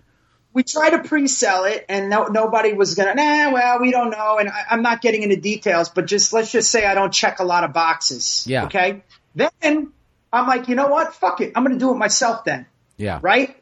we 0.53 0.63
tried 0.63 0.91
to 0.91 0.99
pre-sell 0.99 1.65
it 1.65 1.83
and 1.89 2.09
no, 2.09 2.25
nobody 2.25 2.73
was 2.73 2.93
gonna 2.95 3.15
nah 3.15 3.51
well 3.51 3.79
we 3.81 3.89
don't 3.89 4.11
know 4.11 4.37
and 4.37 4.49
I, 4.49 4.65
i'm 4.69 4.83
not 4.83 5.01
getting 5.01 5.23
into 5.23 5.35
details 5.37 5.89
but 5.89 6.05
just 6.05 6.31
let's 6.31 6.51
just 6.51 6.69
say 6.69 6.85
i 6.85 6.93
don't 6.93 7.11
check 7.11 7.39
a 7.39 7.43
lot 7.43 7.63
of 7.63 7.73
boxes 7.73 8.45
Yeah. 8.47 8.65
okay 8.65 9.01
then 9.33 9.91
i'm 10.31 10.47
like 10.47 10.67
you 10.69 10.75
know 10.75 10.87
what 10.89 11.15
fuck 11.15 11.41
it 11.41 11.53
i'm 11.55 11.63
gonna 11.63 11.79
do 11.79 11.89
it 11.91 11.97
myself 11.97 12.45
then 12.45 12.67
yeah, 12.97 13.17
right 13.23 13.55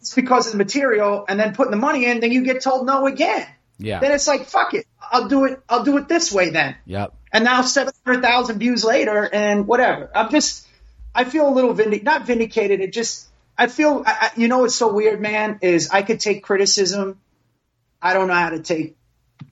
it's 0.00 0.14
because 0.14 0.46
of 0.46 0.52
the 0.52 0.58
material 0.58 1.26
and 1.28 1.38
then 1.38 1.54
putting 1.54 1.70
the 1.70 1.76
money 1.76 2.06
in 2.06 2.20
then 2.20 2.32
you 2.32 2.42
get 2.44 2.62
told 2.62 2.86
no 2.86 3.06
again 3.06 3.46
yeah, 3.78 4.00
then 4.00 4.12
it's 4.12 4.26
like 4.26 4.46
fuck 4.46 4.72
it 4.72 4.86
i'll 5.12 5.28
do 5.28 5.44
it 5.44 5.60
i'll 5.68 5.84
do 5.84 5.98
it 5.98 6.08
this 6.08 6.32
way 6.32 6.48
then 6.48 6.76
yep. 6.86 7.12
and 7.30 7.44
now 7.44 7.60
700,000 7.60 8.58
views 8.58 8.82
later 8.84 9.28
and 9.30 9.66
whatever. 9.66 10.10
I'm 10.14 10.30
just, 10.30 10.66
I 11.18 11.24
feel 11.24 11.48
a 11.48 11.50
little 11.50 11.74
vindic, 11.74 12.04
not 12.04 12.26
vindicated. 12.26 12.80
It 12.80 12.92
just, 12.92 13.26
I 13.58 13.66
feel, 13.66 14.04
I, 14.06 14.30
you 14.36 14.46
know, 14.46 14.60
what's 14.60 14.76
so 14.76 14.92
weird, 14.92 15.20
man, 15.20 15.58
is 15.62 15.90
I 15.90 16.02
could 16.02 16.20
take 16.20 16.44
criticism. 16.44 17.18
I 18.00 18.14
don't 18.14 18.28
know 18.28 18.34
how 18.34 18.50
to 18.50 18.62
take 18.62 18.96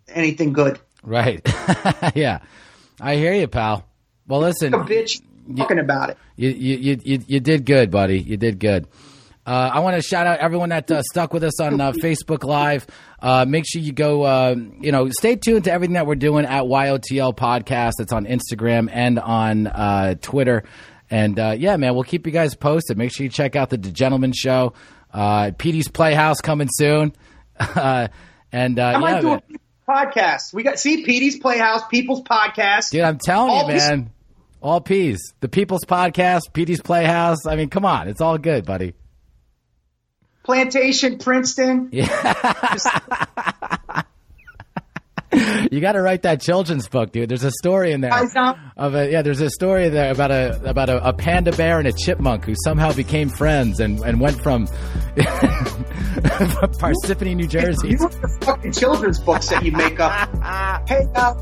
anything 0.06 0.52
good. 0.52 0.78
Right. 1.02 1.40
yeah. 2.14 2.38
I 3.01 3.16
hear 3.16 3.34
you, 3.34 3.48
pal. 3.48 3.84
Well, 4.28 4.43
listen. 4.43 4.74
A 4.74 4.78
bitch 4.78 5.20
talking 5.56 5.80
about 5.80 6.10
it. 6.10 6.18
You, 6.36 6.51
you, 6.51 6.76
you, 6.76 7.01
you, 7.02 7.22
you 7.26 7.40
did 7.40 7.66
good, 7.66 7.90
buddy. 7.90 8.20
You 8.20 8.36
did 8.36 8.60
good. 8.60 8.86
Uh, 9.44 9.70
I 9.74 9.80
want 9.80 9.97
to 9.97 10.02
shout 10.02 10.28
out 10.28 10.38
everyone 10.38 10.68
that 10.68 10.88
uh, 10.88 11.02
stuck 11.02 11.32
with 11.32 11.43
us 11.43 11.60
on 11.60 11.80
uh, 11.80 11.90
Facebook 12.01 12.44
Live. 12.44 12.86
Uh, 13.20 13.44
make 13.44 13.64
sure 13.66 13.82
you 13.82 13.93
go, 13.93 14.22
uh, 14.22 14.55
you 14.80 14.93
know, 14.93 15.10
stay 15.10 15.34
tuned 15.34 15.64
to 15.64 15.72
everything 15.72 15.94
that 15.94 16.06
we're 16.06 16.14
doing 16.14 16.44
at 16.44 16.62
YOTL 16.62 17.36
Podcast. 17.36 17.94
It's 17.98 18.12
on 18.12 18.24
Instagram 18.24 18.88
and 18.93 19.18
on 19.18 19.66
uh, 19.66 20.14
Twitter. 20.20 20.62
And 21.11 21.39
uh, 21.39 21.55
yeah, 21.57 21.77
man, 21.77 21.95
we'll 21.95 22.05
keep 22.05 22.27
you 22.27 22.33
guys 22.33 22.55
posted. 22.55 22.99
Make 22.99 23.12
sure 23.12 23.24
you 23.24 23.31
check 23.31 23.55
out 23.57 23.70
the 23.70 23.78
Gentleman 23.78 24.33
Show. 24.33 24.73
Uh, 25.12 25.53
Petey's 25.57 25.89
Playhouse 25.89 26.41
coming 26.41 26.69
soon. 26.70 27.15
Uh, 27.59 28.09
and 28.53 28.78
uh, 28.78 28.85
I 28.85 28.99
might 28.99 29.15
yeah, 29.15 29.20
do 29.23 29.28
man. 29.28 29.43
a 29.89 29.91
podcast. 29.91 30.53
We 30.53 30.62
got, 30.62 30.78
see, 30.78 31.05
Petey's 31.07 31.39
Playhouse, 31.39 31.87
People's 31.89 32.20
Podcast. 32.20 32.91
Dude, 32.91 33.01
I'm 33.01 33.16
telling 33.16 33.51
All 33.51 33.66
you, 33.66 33.73
peace- 33.73 33.89
man. 33.89 34.11
All 34.61 34.83
peas. 34.83 35.33
The 35.41 35.49
People's 35.49 35.87
Podcast, 35.87 36.53
Petey's 36.53 36.83
Playhouse. 36.83 37.47
I 37.47 37.57
mean, 37.57 37.70
come 37.70 37.87
on. 37.87 38.09
It's 38.09 38.20
all 38.20 38.37
good, 38.37 38.66
buddy. 38.66 38.93
Plantation, 40.45 41.16
Princeton. 41.19 41.91
You 45.71 45.81
got 45.81 45.93
to 45.93 46.01
write 46.03 46.23
that 46.23 46.41
children's 46.41 46.89
book, 46.89 47.13
dude. 47.13 47.29
There's 47.29 47.45
a 47.45 47.51
story 47.51 47.93
in 47.93 48.01
there 48.01 48.13
of 48.77 48.95
a 48.95 49.11
yeah. 49.11 49.23
There's 49.23 49.41
a 49.41 49.51
story 49.51 49.89
there 49.89 50.13
about 50.13 50.31
a 50.31 50.61
about 50.69 50.89
a, 50.89 51.09
a 51.09 51.13
panda 51.13 51.53
bear 51.53 51.79
and 51.79 51.87
a 51.89 51.93
chipmunk 51.93 52.45
who 52.45 52.55
somehow 52.65 52.93
became 52.93 53.29
friends 53.29 53.81
and, 53.81 53.99
and 54.01 54.21
went 54.21 54.41
from 54.43 54.67
Parsippany, 56.27 57.35
New 57.37 57.47
Jersey. 57.49 57.89
You 57.91 57.97
look 57.99 58.13
the 58.13 58.39
fucking 58.43 58.73
children's 58.73 59.19
books 59.19 59.49
that 59.51 59.65
you 59.65 59.73
make 59.73 59.99
up. 60.01 60.29
hey, 60.89 61.07
uh, 61.15 61.35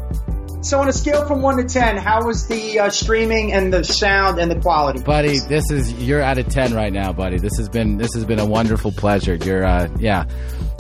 So 0.62 0.80
on 0.80 0.88
a 0.88 0.92
scale 0.92 1.26
from 1.26 1.42
one 1.42 1.58
to 1.58 1.64
ten, 1.64 1.96
how 1.96 2.24
was 2.24 2.46
the 2.46 2.78
uh, 2.80 2.90
streaming 2.90 3.52
and 3.52 3.72
the 3.72 3.84
sound 3.84 4.38
and 4.40 4.50
the 4.50 4.58
quality? 4.60 5.02
buddy. 5.02 5.38
This 5.38 5.70
is 5.70 5.92
you're 5.94 6.22
out 6.22 6.38
of 6.38 6.48
ten 6.48 6.72
right 6.74 6.92
now, 6.92 7.12
buddy. 7.12 7.38
This 7.38 7.56
has 7.58 7.68
been 7.68 7.98
this 7.98 8.14
has 8.14 8.24
been 8.24 8.38
a 8.40 8.46
wonderful 8.46 8.90
pleasure. 8.92 9.34
You're 9.34 9.64
uh, 9.64 9.88
yeah, 9.98 10.24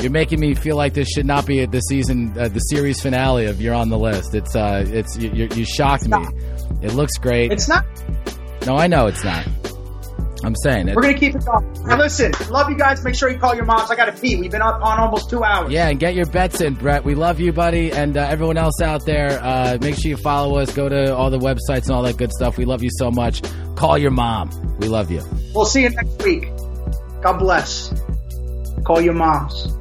you're 0.00 0.10
making 0.10 0.40
me 0.40 0.54
feel 0.54 0.76
like 0.76 0.94
this 0.94 1.08
should 1.08 1.26
not 1.26 1.46
be 1.46 1.64
the 1.66 1.80
season, 1.80 2.36
uh, 2.38 2.48
the 2.48 2.60
series 2.60 3.00
finale 3.00 3.46
of 3.46 3.60
You're 3.60 3.74
on 3.74 3.88
the 3.88 3.98
List. 3.98 4.34
It's 4.34 4.54
uh, 4.54 4.84
it's 4.86 5.16
you, 5.16 5.30
you, 5.30 5.48
you 5.54 5.64
shocked 5.64 6.08
me. 6.08 6.18
It 6.82 6.94
looks 6.94 7.16
great. 7.18 7.52
It's 7.52 7.68
not. 7.68 7.84
no, 8.66 8.76
I 8.76 8.86
know 8.86 9.06
it's 9.06 9.24
not. 9.24 9.46
I'm 10.44 10.54
saying 10.56 10.88
it. 10.88 10.96
We're 10.96 11.02
gonna 11.02 11.18
keep 11.18 11.34
it 11.34 11.44
going. 11.46 11.64
And 11.90 11.98
listen, 11.98 12.32
love 12.50 12.68
you 12.68 12.76
guys. 12.76 13.02
Make 13.02 13.14
sure 13.14 13.30
you 13.30 13.38
call 13.38 13.54
your 13.54 13.64
moms. 13.64 13.90
I 13.90 13.96
got 13.96 14.06
to 14.06 14.20
pee. 14.20 14.36
We've 14.36 14.50
been 14.50 14.60
up 14.60 14.82
on 14.82 15.00
almost 15.00 15.30
two 15.30 15.42
hours. 15.42 15.72
Yeah, 15.72 15.88
and 15.88 15.98
get 15.98 16.14
your 16.14 16.26
bets 16.26 16.60
in, 16.60 16.74
Brett. 16.74 17.02
We 17.02 17.14
love 17.14 17.40
you, 17.40 17.52
buddy, 17.52 17.92
and 17.92 18.16
uh, 18.16 18.20
everyone 18.20 18.58
else 18.58 18.82
out 18.82 19.06
there. 19.06 19.42
Uh, 19.42 19.78
make 19.80 19.94
sure 19.94 20.10
you 20.10 20.18
follow 20.18 20.58
us. 20.58 20.74
Go 20.74 20.88
to 20.88 21.16
all 21.16 21.30
the 21.30 21.38
websites 21.38 21.84
and 21.84 21.92
all 21.92 22.02
that 22.02 22.18
good 22.18 22.30
stuff. 22.32 22.58
We 22.58 22.66
love 22.66 22.82
you 22.82 22.90
so 22.92 23.10
much. 23.10 23.42
Call 23.74 23.96
your 23.96 24.10
mom. 24.10 24.50
We 24.80 24.88
love 24.88 25.10
you. 25.10 25.22
We'll 25.54 25.64
see 25.64 25.84
you 25.84 25.90
next 25.90 26.22
week. 26.22 26.50
God 27.22 27.38
bless. 27.38 27.94
Call 28.84 29.00
your 29.00 29.14
moms. 29.14 29.72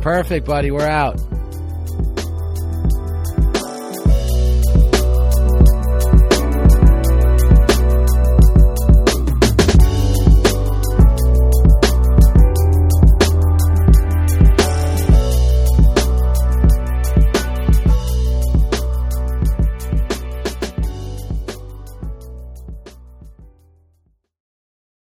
Perfect, 0.00 0.46
buddy. 0.46 0.70
We're 0.70 0.86
out. 0.86 1.20